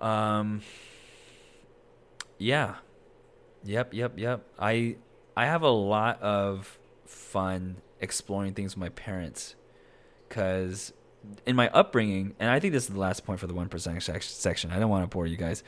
Um. 0.00 0.62
Yeah. 2.38 2.76
Yep. 3.64 3.94
Yep. 3.94 4.18
Yep. 4.18 4.46
I 4.58 4.96
I 5.36 5.46
have 5.46 5.62
a 5.62 5.70
lot 5.70 6.20
of 6.22 6.78
fun 7.04 7.78
exploring 8.00 8.54
things 8.54 8.76
with 8.76 8.80
my 8.80 8.90
parents 8.90 9.56
because 10.28 10.92
in 11.46 11.56
my 11.56 11.68
upbringing, 11.70 12.34
and 12.38 12.50
I 12.50 12.60
think 12.60 12.72
this 12.72 12.84
is 12.84 12.90
the 12.90 13.00
last 13.00 13.24
point 13.24 13.40
for 13.40 13.46
the 13.46 13.54
one 13.54 13.68
percent 13.68 14.02
section. 14.02 14.70
I 14.70 14.78
don't 14.78 14.90
want 14.90 15.04
to 15.04 15.08
bore 15.08 15.26
you 15.26 15.36
guys 15.36 15.62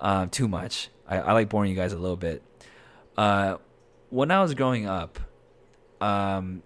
uh, 0.00 0.26
too 0.30 0.48
much. 0.48 0.88
I, 1.06 1.18
I, 1.18 1.32
like 1.32 1.48
boring 1.48 1.70
you 1.70 1.76
guys 1.76 1.92
a 1.92 1.98
little 1.98 2.16
bit. 2.16 2.42
Uh, 3.16 3.56
when 4.10 4.30
I 4.30 4.42
was 4.42 4.54
growing 4.54 4.86
up, 4.86 5.18
um, 6.00 6.62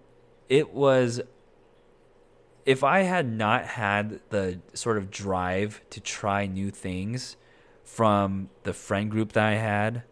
it 0.47 0.73
was 0.73 1.21
if 2.65 2.83
I 2.83 3.01
had 3.01 3.31
not 3.31 3.65
had 3.65 4.19
the 4.29 4.59
sort 4.73 4.97
of 4.97 5.09
drive 5.09 5.81
to 5.91 5.99
try 5.99 6.45
new 6.45 6.69
things 6.69 7.37
from 7.83 8.49
the 8.63 8.73
friend 8.73 9.09
group 9.09 9.31
that 9.33 9.43
I 9.43 9.55
had, 9.55 10.03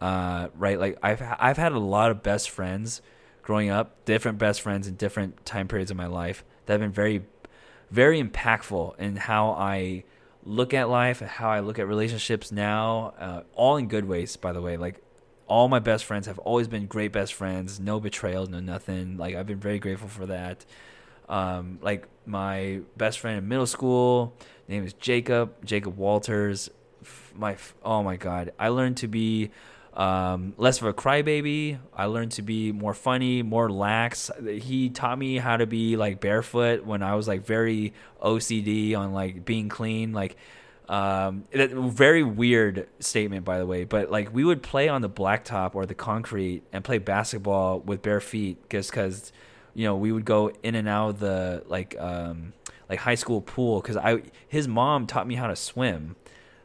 uh, 0.00 0.48
right? 0.54 0.78
Like 0.78 0.98
I've 1.02 1.22
I've 1.38 1.56
had 1.56 1.72
a 1.72 1.78
lot 1.78 2.10
of 2.10 2.22
best 2.22 2.50
friends 2.50 3.02
growing 3.42 3.70
up, 3.70 4.04
different 4.04 4.38
best 4.38 4.62
friends 4.62 4.88
in 4.88 4.94
different 4.94 5.44
time 5.44 5.68
periods 5.68 5.90
of 5.90 5.96
my 5.96 6.06
life 6.06 6.44
that 6.66 6.74
have 6.74 6.80
been 6.80 6.92
very 6.92 7.24
very 7.94 8.22
impactful 8.22 8.98
in 8.98 9.16
how 9.16 9.50
I 9.50 10.04
look 10.42 10.74
at 10.74 10.90
life, 10.90 11.20
and 11.20 11.30
how 11.30 11.48
I 11.48 11.60
look 11.60 11.78
at 11.78 11.86
relationships 11.86 12.52
now, 12.52 13.14
uh, 13.18 13.42
all 13.54 13.76
in 13.76 13.86
good 13.88 14.04
ways, 14.04 14.36
by 14.36 14.52
the 14.52 14.60
way. 14.60 14.76
Like, 14.76 15.00
all 15.46 15.68
my 15.68 15.78
best 15.78 16.04
friends 16.04 16.26
have 16.26 16.38
always 16.40 16.68
been 16.68 16.86
great 16.86 17.12
best 17.12 17.32
friends, 17.34 17.78
no 17.78 18.00
betrayals, 18.00 18.48
no 18.48 18.60
nothing. 18.60 19.16
Like, 19.16 19.36
I've 19.36 19.46
been 19.46 19.60
very 19.60 19.78
grateful 19.78 20.08
for 20.08 20.26
that. 20.26 20.66
Um, 21.28 21.78
like, 21.82 22.08
my 22.26 22.80
best 22.96 23.20
friend 23.20 23.38
in 23.38 23.48
middle 23.48 23.66
school, 23.66 24.36
name 24.68 24.84
is 24.84 24.92
Jacob, 24.94 25.64
Jacob 25.64 25.96
Walters. 25.96 26.70
My, 27.34 27.56
oh 27.82 28.02
my 28.02 28.16
God, 28.16 28.52
I 28.58 28.68
learned 28.68 28.96
to 28.98 29.08
be 29.08 29.50
um, 29.94 30.54
less 30.56 30.80
of 30.80 30.86
a 30.86 30.92
crybaby. 30.92 31.78
I 31.94 32.06
learned 32.06 32.32
to 32.32 32.42
be 32.42 32.72
more 32.72 32.94
funny, 32.94 33.42
more 33.42 33.70
lax. 33.70 34.30
He 34.44 34.90
taught 34.90 35.18
me 35.18 35.38
how 35.38 35.56
to 35.56 35.66
be 35.66 35.96
like 35.96 36.20
barefoot 36.20 36.84
when 36.84 37.02
I 37.02 37.14
was 37.14 37.28
like 37.28 37.46
very 37.46 37.94
OCD 38.22 38.96
on 38.96 39.12
like 39.12 39.44
being 39.44 39.68
clean. 39.68 40.12
Like, 40.12 40.36
um, 40.88 41.44
very 41.52 42.22
weird 42.22 42.88
statement 43.00 43.46
by 43.46 43.58
the 43.58 43.64
way, 43.64 43.84
but 43.84 44.10
like 44.10 44.34
we 44.34 44.44
would 44.44 44.62
play 44.62 44.88
on 44.88 45.00
the 45.00 45.08
blacktop 45.08 45.74
or 45.74 45.86
the 45.86 45.94
concrete 45.94 46.62
and 46.72 46.84
play 46.84 46.98
basketball 46.98 47.80
with 47.80 48.02
bare 48.02 48.20
feet 48.20 48.68
just 48.68 48.90
because 48.90 49.32
you 49.74 49.84
know, 49.84 49.96
we 49.96 50.12
would 50.12 50.24
go 50.24 50.52
in 50.62 50.74
and 50.74 50.88
out 50.88 51.10
of 51.10 51.20
the 51.20 51.64
like 51.66 51.96
um, 51.98 52.52
like 52.88 53.00
high 53.00 53.16
school 53.16 53.40
pool 53.40 53.80
because 53.80 53.96
I 53.96 54.22
his 54.48 54.66
mom 54.68 55.06
taught 55.06 55.26
me 55.26 55.34
how 55.34 55.48
to 55.48 55.56
swim, 55.56 56.16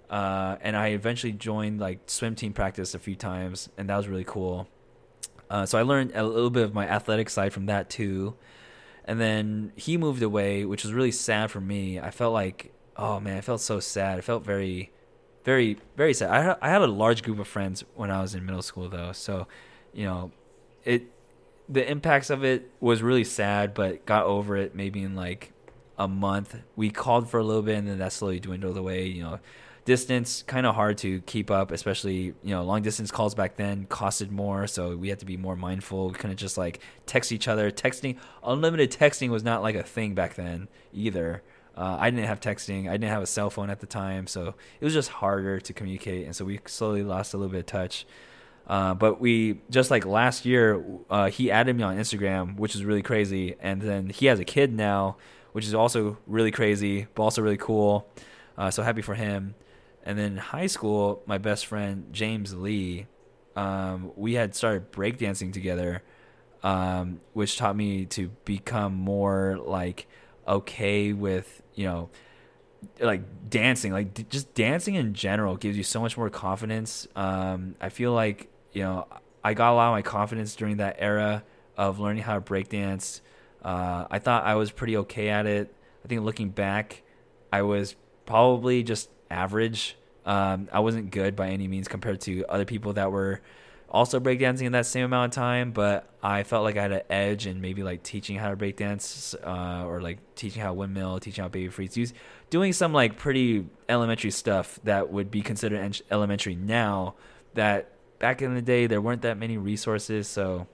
uh, 0.10 0.58
and 0.62 0.76
I 0.76 0.90
eventually 0.90 1.34
joined 1.34 1.80
like 1.80 2.00
swim 2.08 2.36
team 2.36 2.54
practice 2.54 2.96
a 2.96 3.00
few 3.00 3.16
times, 3.16 3.70
and 3.78 3.90
that 3.90 3.98
was 3.98 4.08
really 4.08 4.24
cool. 4.24 4.68
Uh, 5.50 5.66
so 5.66 5.78
I 5.78 5.82
learned 5.82 6.12
a 6.16 6.24
little 6.24 6.50
bit 6.50 6.64
of 6.64 6.74
my 6.74 6.88
athletic 6.88 7.30
side 7.30 7.54
from 7.54 7.66
that 7.68 7.90
too. 7.90 8.36
And 9.06 9.20
then 9.20 9.72
he 9.76 9.98
moved 9.98 10.22
away, 10.22 10.66
which 10.66 10.84
was 10.84 10.94
really 10.94 11.12
sad 11.12 11.50
for 11.50 11.60
me. 11.60 12.00
I 12.00 12.12
felt 12.12 12.34
like, 12.34 12.72
oh 12.96 13.20
man, 13.20 13.38
I 13.38 13.42
felt 13.42 13.62
so 13.62 13.80
sad. 13.80 14.20
I 14.20 14.22
felt 14.22 14.46
very, 14.46 14.92
very, 15.44 15.78
very 15.98 16.14
sad. 16.14 16.30
I 16.30 16.56
I 16.62 16.70
had 16.70 16.82
a 16.82 16.88
large 16.88 17.24
group 17.24 17.40
of 17.40 17.48
friends 17.48 17.84
when 17.96 18.12
I 18.12 18.22
was 18.22 18.36
in 18.36 18.46
middle 18.46 18.62
school 18.62 18.90
though, 18.90 19.12
so 19.12 19.48
you 19.94 20.06
know, 20.06 20.32
it 20.84 21.08
the 21.68 21.90
impacts 21.90 22.30
of 22.30 22.44
it 22.44 22.72
was 22.80 23.02
really 23.02 23.24
sad, 23.24 23.74
but 23.74 24.06
got 24.06 24.26
over 24.26 24.58
it 24.58 24.76
maybe 24.76 25.02
in 25.02 25.16
like 25.16 25.54
a 25.98 26.08
month. 26.08 26.56
We 26.76 26.90
called 26.90 27.30
for 27.30 27.40
a 27.40 27.44
little 27.44 27.62
bit, 27.62 27.78
and 27.78 27.88
then 27.88 28.00
that 28.00 28.14
slowly 28.14 28.40
dwindled 28.40 28.78
away. 28.78 29.06
You 29.08 29.24
know, 29.24 29.40
distance 29.90 30.44
kind 30.44 30.68
of 30.68 30.76
hard 30.76 31.00
to 31.00 31.20
keep 31.22 31.50
up, 31.50 31.72
especially 31.72 32.36
you 32.44 32.54
know 32.54 32.64
long 32.64 32.84
distance 32.84 33.10
calls 33.10 33.34
back 33.34 33.56
then 33.56 33.88
costed 33.88 34.30
more, 34.30 34.68
so 34.68 34.96
we 34.96 35.10
had 35.10 35.18
to 35.18 35.26
be 35.26 35.36
more 35.36 35.56
mindful. 35.56 36.10
We 36.10 36.14
couldn't 36.14 36.38
just 36.38 36.60
like 36.60 36.80
text 37.08 37.32
each 37.32 37.48
other. 37.48 37.72
Texting, 37.72 38.18
unlimited 38.44 38.92
texting 38.92 39.30
was 39.30 39.44
not 39.44 39.64
like 39.64 39.74
a 39.74 39.82
thing 39.82 40.14
back 40.14 40.36
then 40.36 40.68
either. 40.94 41.42
Uh, 41.76 41.98
I 42.00 42.12
didn't 42.12 42.28
have 42.28 42.40
texting. 42.40 42.88
I 42.88 42.92
didn't 42.92 43.10
have 43.10 43.24
a 43.24 43.28
cell 43.28 43.50
phone 43.50 43.72
at 43.72 43.80
the 43.80 43.88
time, 43.88 44.28
so 44.28 44.54
it 44.80 44.86
was 44.86 44.94
just 44.94 45.10
harder 45.10 45.60
to 45.60 45.74
communicate, 45.74 46.28
and 46.28 46.36
so 46.36 46.46
we 46.46 46.60
slowly 46.68 47.02
lost 47.02 47.34
a 47.34 47.38
little 47.38 47.52
bit 47.52 47.62
of 47.62 47.66
touch. 47.66 48.06
Uh, 48.68 48.94
but 48.94 49.20
we 49.20 49.60
just 49.72 49.90
like 49.90 50.06
last 50.06 50.46
year, 50.46 50.86
uh, 51.10 51.32
he 51.32 51.50
added 51.50 51.76
me 51.76 51.82
on 51.82 51.98
Instagram, 51.98 52.58
which 52.58 52.76
is 52.76 52.86
really 52.86 53.02
crazy, 53.02 53.56
and 53.60 53.82
then 53.82 54.10
he 54.10 54.28
has 54.28 54.40
a 54.40 54.46
kid 54.46 54.72
now, 54.72 55.18
which 55.54 55.66
is 55.66 55.74
also 55.74 56.20
really 56.28 56.52
crazy, 56.52 57.08
but 57.16 57.24
also 57.24 57.42
really 57.42 57.58
cool. 57.58 58.08
Uh, 58.56 58.70
so 58.70 58.84
happy 58.84 59.02
for 59.02 59.16
him. 59.16 59.56
And 60.10 60.18
then 60.18 60.32
in 60.32 60.38
high 60.38 60.66
school, 60.66 61.22
my 61.28 61.38
best 61.38 61.68
friend 61.68 62.08
James 62.12 62.56
Lee, 62.56 63.06
um, 63.56 64.12
we 64.16 64.34
had 64.34 64.56
started 64.56 64.92
breakdancing 64.92 65.54
together, 65.54 66.02
um, 66.64 67.20
which 67.34 67.58
taught 67.58 67.76
me 67.76 68.06
to 68.06 68.30
become 68.44 68.96
more 68.96 69.60
like 69.64 70.08
okay 70.48 71.14
with 71.14 71.62
you 71.76 71.86
know 71.86 72.10
like 73.00 73.22
dancing. 73.52 73.94
Like 73.94 74.16
d- 74.16 74.26
just 74.28 74.56
dancing 74.56 74.96
in 74.96 75.14
general 75.14 75.58
gives 75.58 75.78
you 75.78 75.84
so 75.84 76.02
much 76.02 76.18
more 76.18 76.32
confidence. 76.32 77.08
Um, 77.16 77.76
i 77.80 77.90
feel 77.90 78.12
like 78.12 78.50
you 78.74 78.82
know 78.82 79.08
i 79.44 79.54
got 79.54 79.74
a 79.74 79.76
lot 79.76 79.90
of 79.90 79.92
my 79.92 80.02
confidence 80.02 80.56
during 80.56 80.78
that 80.78 80.96
era 80.98 81.44
of 81.78 82.00
learning 82.00 82.24
how 82.24 82.34
to 82.34 82.42
breakdance. 82.42 83.22
Uh, 83.62 84.08
i 84.10 84.18
thought 84.18 84.44
i 84.44 84.56
was 84.56 84.72
pretty 84.72 84.98
okay 84.98 85.30
at 85.30 85.46
it. 85.46 85.72
I 86.04 86.08
think 86.08 86.24
looking 86.24 86.50
back 86.50 87.04
i 87.54 87.62
was 87.62 87.96
probably 88.26 88.82
just 88.82 89.12
average 89.30 89.96
um, 90.26 90.70
I 90.72 90.80
wasn't 90.80 91.12
good 91.12 91.36
by 91.36 91.50
any 91.50 91.68
means 91.68 91.88
compared 91.88 92.22
to 92.22 92.46
other 92.48 92.66
people 92.66 92.94
that 92.94 93.12
were 93.12 93.42
also 93.90 94.20
breakdancing 94.20 94.64
in 94.64 94.72
that 94.74 94.86
same 94.86 95.06
amount 95.06 95.34
of 95.34 95.36
time, 95.36 95.72
but 95.72 96.08
I 96.22 96.44
felt 96.44 96.64
like 96.64 96.78
I 96.78 96.84
had 96.84 96.92
an 96.92 97.02
edge 97.10 97.48
in 97.48 97.60
maybe 97.62 97.84
like 97.84 98.04
teaching 98.04 98.38
how 98.38 98.50
to 98.50 98.56
breakdance 98.56 99.36
uh, 99.44 99.86
or 99.86 100.02
like 100.02 100.20
teaching 100.36 100.62
how 100.62 100.74
windmill, 100.74 101.20
teaching 101.20 101.42
how 101.42 101.50
baby 101.50 101.70
freeze, 101.70 101.98
use 101.98 102.14
doing 102.50 102.74
some 102.74 102.94
like 102.94 103.18
pretty 103.18 103.66
elementary 103.88 104.32
stuff 104.32 104.80
that 104.84 105.12
would 105.12 105.32
be 105.32 105.42
considered 105.42 106.02
elementary 106.12 106.56
now. 106.56 107.16
That 107.56 107.92
back 108.20 108.42
in 108.42 108.54
the 108.54 108.62
day 108.62 108.86
there 108.86 109.02
weren't 109.02 109.24
that 109.24 109.38
many 109.38 109.58
resources, 109.58 110.28
so 110.28 110.68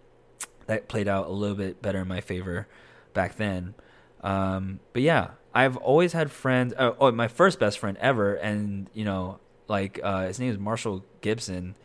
that 0.67 0.87
played 0.87 1.07
out 1.07 1.27
a 1.27 1.31
little 1.31 1.55
bit 1.55 1.81
better 1.81 1.99
in 1.99 2.07
my 2.07 2.21
favor 2.21 2.67
back 3.13 3.35
then. 3.35 3.75
Um, 4.21 4.79
but 4.91 5.03
yeah, 5.03 5.31
I've 5.55 5.77
always 5.77 6.11
had 6.11 6.31
friends. 6.31 6.73
Oh, 6.77 6.97
oh, 6.99 7.11
my 7.13 7.29
first 7.29 7.59
best 7.59 7.79
friend 7.79 7.97
ever, 8.01 8.35
and 8.35 8.89
you 8.93 9.05
know, 9.05 9.39
like 9.69 10.01
uh, 10.03 10.27
his 10.27 10.37
name 10.37 10.51
is 10.51 10.59
Marshall 10.59 11.05
Gibson. 11.21 11.75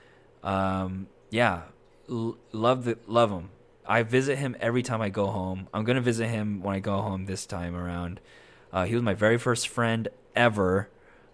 Um, 0.43 1.07
yeah, 1.31 1.63
l- 2.11 2.37
love 2.51 2.85
the 2.85 2.99
love 3.07 3.31
him. 3.31 3.51
I 3.87 4.03
visit 4.03 4.39
him 4.39 4.57
every 4.61 4.83
time 4.83 5.01
I 5.01 5.09
go 5.09 5.27
home. 5.29 5.69
I'm 5.73 5.85
gonna 5.85 6.01
visit 6.01 6.27
him 6.27 6.63
when 6.63 6.75
I 6.75 6.81
go 6.81 7.01
home 7.01 7.27
this 7.27 7.47
time 7.47 7.77
around. 7.77 8.21
Uh, 8.73 8.87
he 8.87 8.95
was 8.95 9.05
my 9.05 9.15
very 9.15 9.39
first 9.39 9.69
friend 9.69 10.09
ever. 10.35 10.89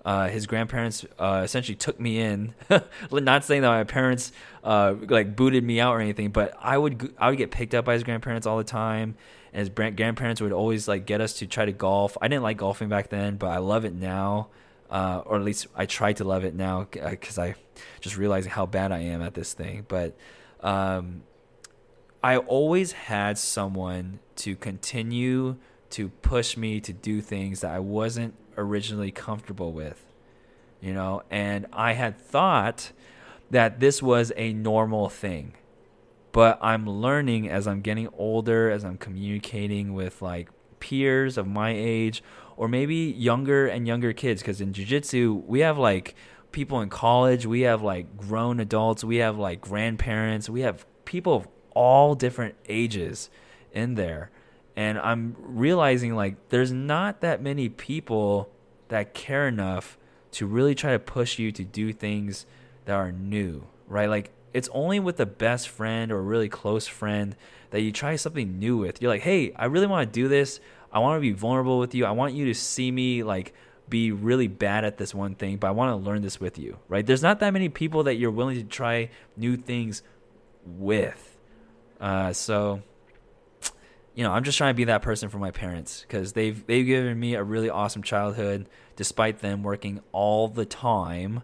Uh, 0.05 0.29
his 0.29 0.47
grandparents 0.47 1.05
uh, 1.19 1.41
essentially 1.43 1.75
took 1.75 1.99
me 1.99 2.21
in. 2.21 2.55
Not 3.11 3.45
saying 3.45 3.63
that 3.63 3.69
my 3.69 3.85
parents 3.85 4.31
uh, 4.63 4.95
like 5.09 5.35
booted 5.35 5.65
me 5.65 5.81
out 5.81 5.95
or 5.95 6.01
anything, 6.01 6.31
but 6.31 6.55
I 6.61 6.77
would 6.77 7.15
I 7.19 7.31
would 7.31 7.39
get 7.39 7.51
picked 7.51 7.75
up 7.75 7.87
by 7.87 7.95
his 7.95 8.05
grandparents 8.05 8.47
all 8.47 8.59
the 8.59 8.65
time 8.65 9.17
his 9.57 9.69
grandparents 9.71 10.41
would 10.41 10.53
always 10.53 10.87
like 10.87 11.07
get 11.07 11.21
us 11.21 11.35
to 11.35 11.47
try 11.47 11.65
to 11.65 11.73
golf. 11.73 12.17
I 12.21 12.29
didn't 12.29 12.43
like 12.43 12.59
golfing 12.59 12.89
back 12.89 13.09
then, 13.09 13.37
but 13.37 13.49
I 13.49 13.59
love 13.59 13.85
it 13.85 13.95
now, 13.95 14.49
uh, 14.91 15.23
or 15.25 15.37
at 15.37 15.43
least 15.43 15.67
I 15.75 15.87
try 15.87 16.13
to 16.15 16.25
love 16.25 16.45
it 16.45 16.55
now 16.55 16.87
because 16.91 17.39
I 17.39 17.55
just 18.01 18.17
realizing 18.17 18.53
how 18.53 18.67
bad 18.67 18.93
I 18.93 18.99
am 18.99 19.23
at 19.23 19.35
this 19.35 19.55
thing. 19.55 19.87
But 19.89 20.17
um, 20.61 21.23
I 22.23 22.37
always 22.37 22.93
had 22.93 23.39
someone 23.39 24.19
to 24.37 24.57
continue 24.57 25.57
to 25.91 26.09
push 26.09 26.57
me 26.57 26.81
to 26.81 26.93
do 26.93 27.21
things 27.21 27.61
that 27.61 27.71
I 27.71 27.79
wasn't 27.79 28.35
originally 28.59 29.11
comfortable 29.11 29.73
with, 29.73 30.05
you 30.81 30.93
know, 30.93 31.23
and 31.31 31.67
I 31.73 31.93
had 31.93 32.19
thought 32.19 32.93
that 33.51 33.81
this 33.81 34.03
was 34.03 34.33
a 34.37 34.53
normal 34.53 35.09
thing 35.09 35.55
but 36.37 36.59
I'm 36.61 36.87
learning 36.87 37.49
as 37.49 37.67
I'm 37.67 37.81
getting 37.81 38.11
older, 38.13 38.71
as 38.71 38.85
I'm 38.85 38.99
communicating 38.99 39.95
with 39.95 40.21
like 40.21 40.51
peers 40.81 41.39
of 41.39 41.47
my 41.47 41.71
age 41.71 42.23
or 42.59 42.69
maybe 42.69 42.95
younger 42.95 43.67
and 43.67 43.87
younger 43.87 44.13
kids 44.13 44.43
because 44.43 44.61
in 44.61 44.75
jiu-jitsu 44.75 45.45
we 45.47 45.61
have 45.61 45.79
like 45.79 46.15
people 46.53 46.83
in 46.83 46.91
college 46.91 47.47
we 47.47 47.63
have 47.63 47.81
like 47.81 48.19
grown 48.19 48.61
adults 48.61 49.03
we 49.03 49.17
have 49.17 49.39
like 49.39 49.63
grandparents 49.63 50.51
we 50.51 50.61
have 50.61 50.85
people 51.07 51.35
of 51.35 51.49
all 51.71 52.15
different 52.15 52.55
ages 52.69 53.31
in 53.73 53.95
there. 53.95 54.31
And 54.77 54.99
i'm 54.99 55.37
realizing 55.39 56.15
like 56.15 56.51
there's 56.51 56.71
not 56.71 57.23
that 57.23 57.41
many 57.41 57.71
people 57.71 58.51
that 58.89 59.15
care 59.15 59.49
enough 59.49 59.97
to 60.33 60.47
really 60.47 60.75
try 60.75 60.93
to 60.93 60.99
push 60.99 61.39
you 61.39 61.51
to 61.53 61.65
do 61.65 61.95
things 61.95 62.45
that 62.85 62.93
are 62.93 63.11
new 63.11 63.67
right? 63.89 64.09
Like 64.09 64.31
it's 64.57 64.71
only 64.73 64.99
with 64.99 65.21
a 65.21 65.27
best 65.27 65.69
friend 65.69 66.11
or 66.11 66.17
a 66.17 66.23
really 66.23 66.49
close 66.49 66.87
friend 66.87 67.37
that 67.73 67.83
you 67.83 67.93
try 67.93 68.17
something 68.17 68.59
new 68.59 68.79
with. 68.79 69.03
You're 69.03 69.11
like, 69.11 69.21
hey, 69.21 69.53
I 69.55 69.67
really 69.67 69.87
want 69.87 70.11
to 70.11 70.13
do 70.21 70.29
this. 70.29 70.61
I 70.91 70.99
want 70.99 71.19
to 71.19 71.21
be 71.21 71.33
vulnerable 71.33 71.79
with 71.79 71.95
you. 71.95 72.07
I 72.07 72.13
want 72.13 72.33
you 72.33 72.47
to 72.47 72.55
see 72.55 72.91
me 72.91 73.23
like 73.23 73.53
be 73.87 74.13
really 74.13 74.49
bad 74.49 74.87
at 74.87 74.97
this 74.97 75.15
one 75.15 75.35
thing, 75.35 75.59
but 75.59 75.67
I 75.67 75.73
want 75.73 75.91
to 75.91 75.97
learn 75.97 76.23
this 76.23 76.41
with 76.41 76.59
you, 76.59 76.79
right? 76.89 77.05
There's 77.05 77.23
not 77.23 77.41
that 77.41 77.53
many 77.53 77.69
people 77.69 78.05
that 78.05 78.15
you're 78.15 78.31
willing 78.31 78.57
to 78.57 78.65
try 78.65 79.11
new 79.37 79.59
things 79.59 80.03
with. 80.65 81.37
Uh, 82.01 82.33
so, 82.33 82.81
you 84.15 84.25
know, 84.25 84.33
I'm 84.33 84.43
just 84.43 84.57
trying 84.57 84.73
to 84.73 84.77
be 84.77 84.85
that 84.85 85.03
person 85.03 85.29
for 85.29 85.39
my 85.39 85.51
parents 85.51 86.01
because 86.01 86.33
they've 86.33 86.67
they've 86.67 86.87
given 86.87 87.21
me 87.21 87.35
a 87.35 87.43
really 87.43 87.69
awesome 87.69 88.03
childhood, 88.03 88.71
despite 88.97 89.41
them 89.41 89.63
working 89.63 90.01
all 90.13 90.49
the 90.49 90.65
time 90.65 91.43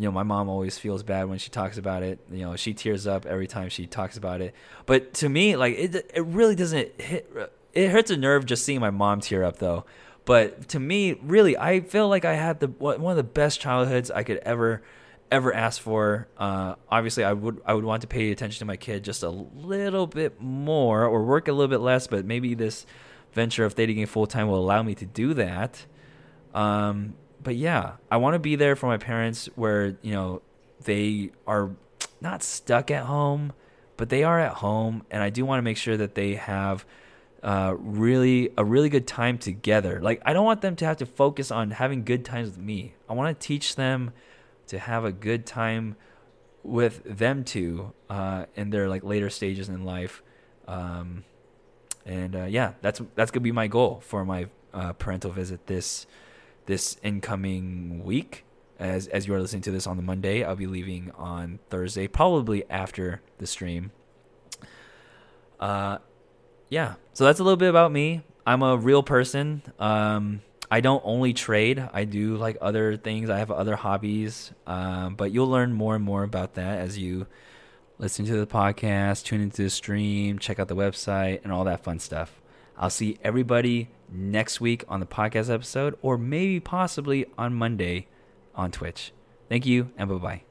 you 0.00 0.06
know, 0.06 0.12
my 0.12 0.22
mom 0.22 0.48
always 0.48 0.78
feels 0.78 1.02
bad 1.02 1.28
when 1.28 1.36
she 1.36 1.50
talks 1.50 1.76
about 1.76 2.02
it. 2.02 2.20
You 2.32 2.46
know, 2.46 2.56
she 2.56 2.72
tears 2.72 3.06
up 3.06 3.26
every 3.26 3.46
time 3.46 3.68
she 3.68 3.86
talks 3.86 4.16
about 4.16 4.40
it. 4.40 4.54
But 4.86 5.12
to 5.14 5.28
me, 5.28 5.56
like 5.56 5.76
it, 5.76 5.94
it 6.14 6.24
really 6.24 6.54
doesn't 6.54 6.98
hit. 6.98 7.30
It 7.74 7.90
hurts 7.90 8.10
a 8.10 8.16
nerve 8.16 8.46
just 8.46 8.64
seeing 8.64 8.80
my 8.80 8.88
mom 8.88 9.20
tear 9.20 9.44
up, 9.44 9.58
though. 9.58 9.84
But 10.24 10.68
to 10.68 10.80
me, 10.80 11.12
really, 11.20 11.54
I 11.54 11.80
feel 11.80 12.08
like 12.08 12.24
I 12.24 12.32
had 12.32 12.60
the 12.60 12.68
one 12.68 13.10
of 13.10 13.16
the 13.18 13.22
best 13.22 13.60
childhoods 13.60 14.10
I 14.10 14.22
could 14.22 14.38
ever, 14.38 14.80
ever 15.30 15.52
ask 15.52 15.82
for. 15.82 16.28
Uh, 16.38 16.76
obviously, 16.88 17.22
I 17.22 17.34
would 17.34 17.60
I 17.66 17.74
would 17.74 17.84
want 17.84 18.00
to 18.00 18.08
pay 18.08 18.30
attention 18.30 18.60
to 18.60 18.64
my 18.64 18.78
kid 18.78 19.04
just 19.04 19.22
a 19.22 19.28
little 19.28 20.06
bit 20.06 20.40
more, 20.40 21.04
or 21.04 21.24
work 21.24 21.46
a 21.48 21.52
little 21.52 21.68
bit 21.68 21.80
less. 21.80 22.06
But 22.06 22.24
maybe 22.24 22.54
this 22.54 22.86
venture 23.34 23.66
of 23.66 23.74
dating 23.74 24.06
full 24.06 24.26
time 24.26 24.48
will 24.48 24.60
allow 24.60 24.82
me 24.82 24.94
to 24.94 25.04
do 25.04 25.34
that. 25.34 25.84
Um, 26.54 27.16
but 27.42 27.56
yeah, 27.56 27.94
I 28.10 28.16
want 28.18 28.34
to 28.34 28.38
be 28.38 28.56
there 28.56 28.76
for 28.76 28.86
my 28.86 28.98
parents 28.98 29.48
where, 29.54 29.96
you 30.02 30.12
know, 30.12 30.42
they 30.84 31.30
are 31.46 31.70
not 32.20 32.42
stuck 32.42 32.90
at 32.90 33.04
home, 33.04 33.52
but 33.96 34.08
they 34.08 34.24
are 34.24 34.38
at 34.40 34.54
home 34.54 35.04
and 35.10 35.22
I 35.22 35.30
do 35.30 35.44
want 35.44 35.58
to 35.58 35.62
make 35.62 35.76
sure 35.76 35.96
that 35.96 36.14
they 36.14 36.34
have 36.34 36.84
uh, 37.42 37.74
really 37.78 38.50
a 38.58 38.64
really 38.64 38.88
good 38.88 39.06
time 39.06 39.38
together. 39.38 40.00
Like 40.02 40.20
I 40.26 40.32
don't 40.32 40.44
want 40.44 40.60
them 40.60 40.76
to 40.76 40.84
have 40.84 40.98
to 40.98 41.06
focus 41.06 41.50
on 41.50 41.70
having 41.70 42.04
good 42.04 42.24
times 42.24 42.50
with 42.50 42.58
me. 42.58 42.94
I 43.08 43.14
want 43.14 43.38
to 43.38 43.46
teach 43.46 43.76
them 43.76 44.12
to 44.68 44.78
have 44.78 45.04
a 45.04 45.12
good 45.12 45.46
time 45.46 45.96
with 46.62 47.02
them 47.04 47.44
too 47.44 47.92
uh, 48.10 48.44
in 48.54 48.70
their 48.70 48.88
like 48.88 49.02
later 49.02 49.30
stages 49.30 49.68
in 49.68 49.84
life. 49.84 50.22
Um, 50.68 51.24
and 52.04 52.36
uh, 52.36 52.44
yeah, 52.44 52.74
that's 52.82 53.00
that's 53.14 53.30
gonna 53.30 53.42
be 53.42 53.52
my 53.52 53.66
goal 53.66 54.00
for 54.04 54.24
my 54.24 54.46
uh, 54.72 54.92
parental 54.92 55.32
visit 55.32 55.66
this 55.66 56.06
this 56.70 56.96
incoming 57.02 58.04
week. 58.04 58.44
As 58.78 59.08
as 59.08 59.26
you 59.26 59.34
are 59.34 59.40
listening 59.40 59.62
to 59.62 59.72
this 59.72 59.88
on 59.88 59.96
the 59.96 60.02
Monday, 60.02 60.44
I'll 60.44 60.56
be 60.56 60.68
leaving 60.68 61.10
on 61.16 61.58
Thursday, 61.68 62.06
probably 62.06 62.62
after 62.70 63.20
the 63.38 63.46
stream. 63.46 63.90
Uh, 65.58 65.98
yeah, 66.70 66.94
so 67.12 67.24
that's 67.24 67.40
a 67.40 67.44
little 67.44 67.58
bit 67.58 67.68
about 67.68 67.90
me. 67.90 68.22
I'm 68.46 68.62
a 68.62 68.76
real 68.76 69.02
person. 69.02 69.62
Um, 69.78 70.42
I 70.70 70.80
don't 70.80 71.02
only 71.04 71.34
trade. 71.34 71.86
I 71.92 72.04
do 72.04 72.36
like 72.36 72.56
other 72.60 72.96
things. 72.96 73.28
I 73.28 73.38
have 73.38 73.50
other 73.50 73.74
hobbies. 73.74 74.52
Um, 74.66 75.16
but 75.16 75.32
you'll 75.32 75.50
learn 75.50 75.72
more 75.72 75.96
and 75.96 76.04
more 76.04 76.22
about 76.22 76.54
that 76.54 76.78
as 76.78 76.96
you 76.96 77.26
listen 77.98 78.24
to 78.26 78.38
the 78.38 78.46
podcast, 78.46 79.24
tune 79.24 79.42
into 79.42 79.64
the 79.64 79.70
stream, 79.70 80.38
check 80.38 80.60
out 80.60 80.68
the 80.68 80.76
website, 80.76 81.40
and 81.42 81.52
all 81.52 81.64
that 81.64 81.82
fun 81.82 81.98
stuff. 81.98 82.40
I'll 82.78 82.88
see 82.88 83.18
everybody 83.22 83.88
next 84.10 84.60
week 84.60 84.84
on 84.88 85.00
the 85.00 85.06
podcast 85.06 85.52
episode, 85.52 85.96
or 86.02 86.18
maybe 86.18 86.60
possibly 86.60 87.26
on 87.38 87.54
Monday 87.54 88.08
on 88.54 88.70
Twitch. 88.70 89.12
Thank 89.48 89.66
you, 89.66 89.90
and 89.96 90.08
bye 90.08 90.16
bye. 90.16 90.49